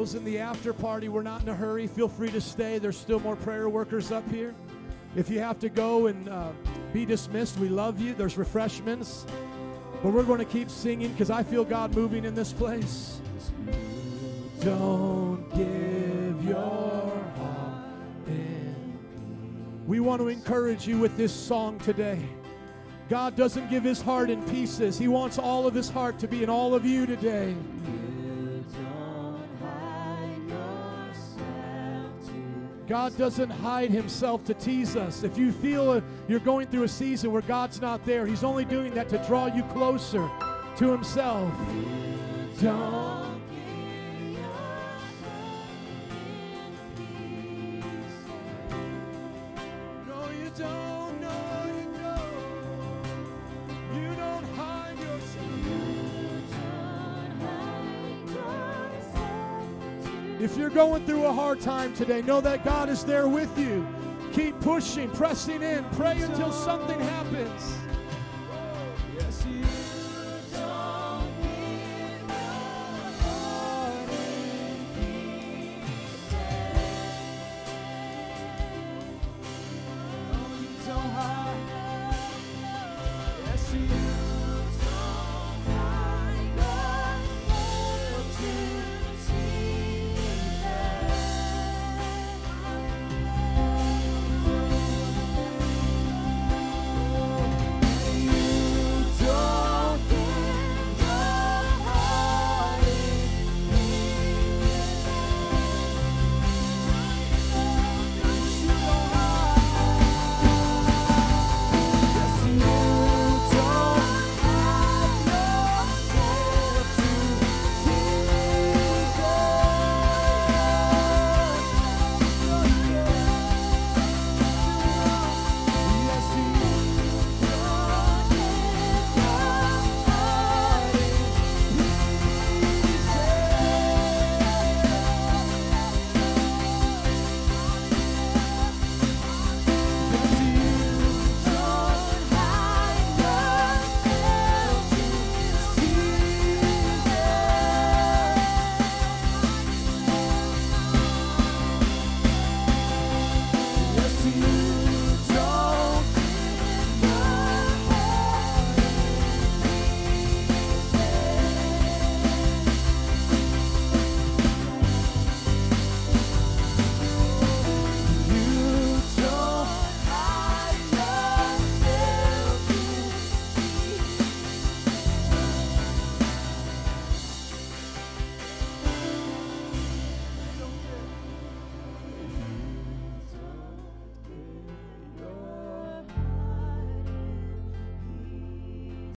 Those 0.01 0.15
in 0.15 0.25
the 0.25 0.39
after 0.39 0.73
party, 0.73 1.09
we're 1.09 1.21
not 1.21 1.43
in 1.43 1.49
a 1.49 1.53
hurry. 1.53 1.85
Feel 1.85 2.07
free 2.07 2.31
to 2.31 2.41
stay. 2.41 2.79
There's 2.79 2.97
still 2.97 3.19
more 3.19 3.35
prayer 3.35 3.69
workers 3.69 4.11
up 4.11 4.27
here. 4.31 4.55
If 5.15 5.29
you 5.29 5.39
have 5.41 5.59
to 5.59 5.69
go 5.69 6.07
and 6.07 6.27
uh, 6.27 6.49
be 6.91 7.05
dismissed, 7.05 7.59
we 7.59 7.69
love 7.69 8.01
you. 8.01 8.15
There's 8.15 8.35
refreshments. 8.35 9.27
But 10.01 10.11
we're 10.11 10.23
going 10.23 10.39
to 10.39 10.45
keep 10.45 10.71
singing 10.71 11.11
because 11.11 11.29
I 11.29 11.43
feel 11.43 11.63
God 11.63 11.93
moving 11.95 12.25
in 12.25 12.33
this 12.33 12.51
place. 12.51 13.21
Don't 14.61 15.47
give 15.51 16.45
your 16.45 17.23
heart 17.37 17.93
in 18.25 18.97
We 19.85 19.99
want 19.99 20.19
to 20.19 20.29
encourage 20.29 20.87
you 20.87 20.97
with 20.97 21.15
this 21.15 21.31
song 21.31 21.77
today. 21.77 22.27
God 23.07 23.35
doesn't 23.35 23.69
give 23.69 23.83
his 23.83 24.01
heart 24.01 24.31
in 24.31 24.41
pieces. 24.49 24.97
He 24.97 25.07
wants 25.07 25.37
all 25.37 25.67
of 25.67 25.75
his 25.75 25.91
heart 25.91 26.17
to 26.17 26.27
be 26.27 26.41
in 26.41 26.49
all 26.49 26.73
of 26.73 26.87
you 26.87 27.05
today. 27.05 27.55
God 32.91 33.17
doesn't 33.17 33.49
hide 33.49 33.89
himself 33.89 34.43
to 34.43 34.53
tease 34.53 34.97
us. 34.97 35.23
If 35.23 35.37
you 35.37 35.53
feel 35.53 36.03
you're 36.27 36.41
going 36.41 36.67
through 36.67 36.83
a 36.83 36.89
season 36.89 37.31
where 37.31 37.41
God's 37.41 37.79
not 37.79 38.03
there, 38.05 38.25
he's 38.25 38.43
only 38.43 38.65
doing 38.65 38.93
that 38.95 39.07
to 39.07 39.17
draw 39.27 39.45
you 39.45 39.63
closer 39.63 40.29
to 40.75 40.91
himself. 40.91 41.53
Don't 42.59 43.31
don't. 50.57 51.00
If 60.41 60.57
you're 60.57 60.71
going 60.71 61.05
through 61.05 61.25
a 61.25 61.31
hard 61.31 61.61
time 61.61 61.93
today, 61.93 62.23
know 62.23 62.41
that 62.41 62.65
God 62.65 62.89
is 62.89 63.05
there 63.05 63.27
with 63.27 63.55
you. 63.59 63.87
Keep 64.33 64.59
pushing, 64.61 65.07
pressing 65.11 65.61
in, 65.61 65.85
pray 65.91 66.19
until 66.19 66.51
something 66.51 66.99
happens. 66.99 67.75